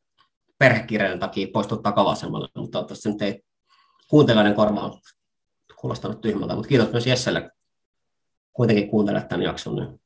perhekiireiden 0.58 1.20
takia 1.20 1.48
poistua 1.54 1.78
takavasemmalle, 1.78 2.48
mutta 2.56 2.72
toivottavasti 2.72 3.04
se 3.04 3.10
nyt 3.10 3.22
ei 3.22 3.42
kuuntelijoiden 4.10 4.56
korvaan 4.56 5.02
kuulostanut 5.76 6.22
tyhmältä, 6.22 6.56
mutta 6.56 6.70
kiitos 6.70 6.92
myös 6.92 7.08
Jesselle 7.08 7.52
kuitenkin 8.60 8.90
kuuntelet 8.90 9.28
tämän 9.28 9.46
jakson. 9.46 9.76
Niin 9.76 10.02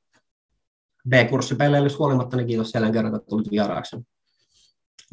B-kurssipeleille 1.09 1.89
huolimatta, 1.99 2.37
niin 2.37 2.47
kiitos 2.47 2.73
jälleen 2.73 2.93
kerran, 2.93 3.15
että 3.15 3.29
tulit 3.29 3.51
vieraaksi. 3.51 3.95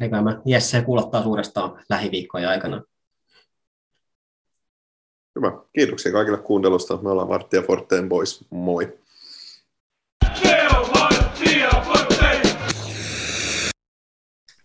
Eikä 0.01 0.21
mä 0.21 0.41
Jesse 0.45 0.81
kuulottaa 0.81 1.23
suurestaan 1.23 1.83
lähiviikkojen 1.89 2.49
aikana. 2.49 2.83
Hyvä. 5.35 5.51
Kiitoksia 5.73 6.11
kaikille 6.11 6.37
kuuntelusta. 6.37 6.99
Me 7.01 7.09
ollaan 7.09 7.27
Varttia 7.27 7.61
Forteen 7.61 8.09
Boys. 8.09 8.45
Moi. 8.49 8.99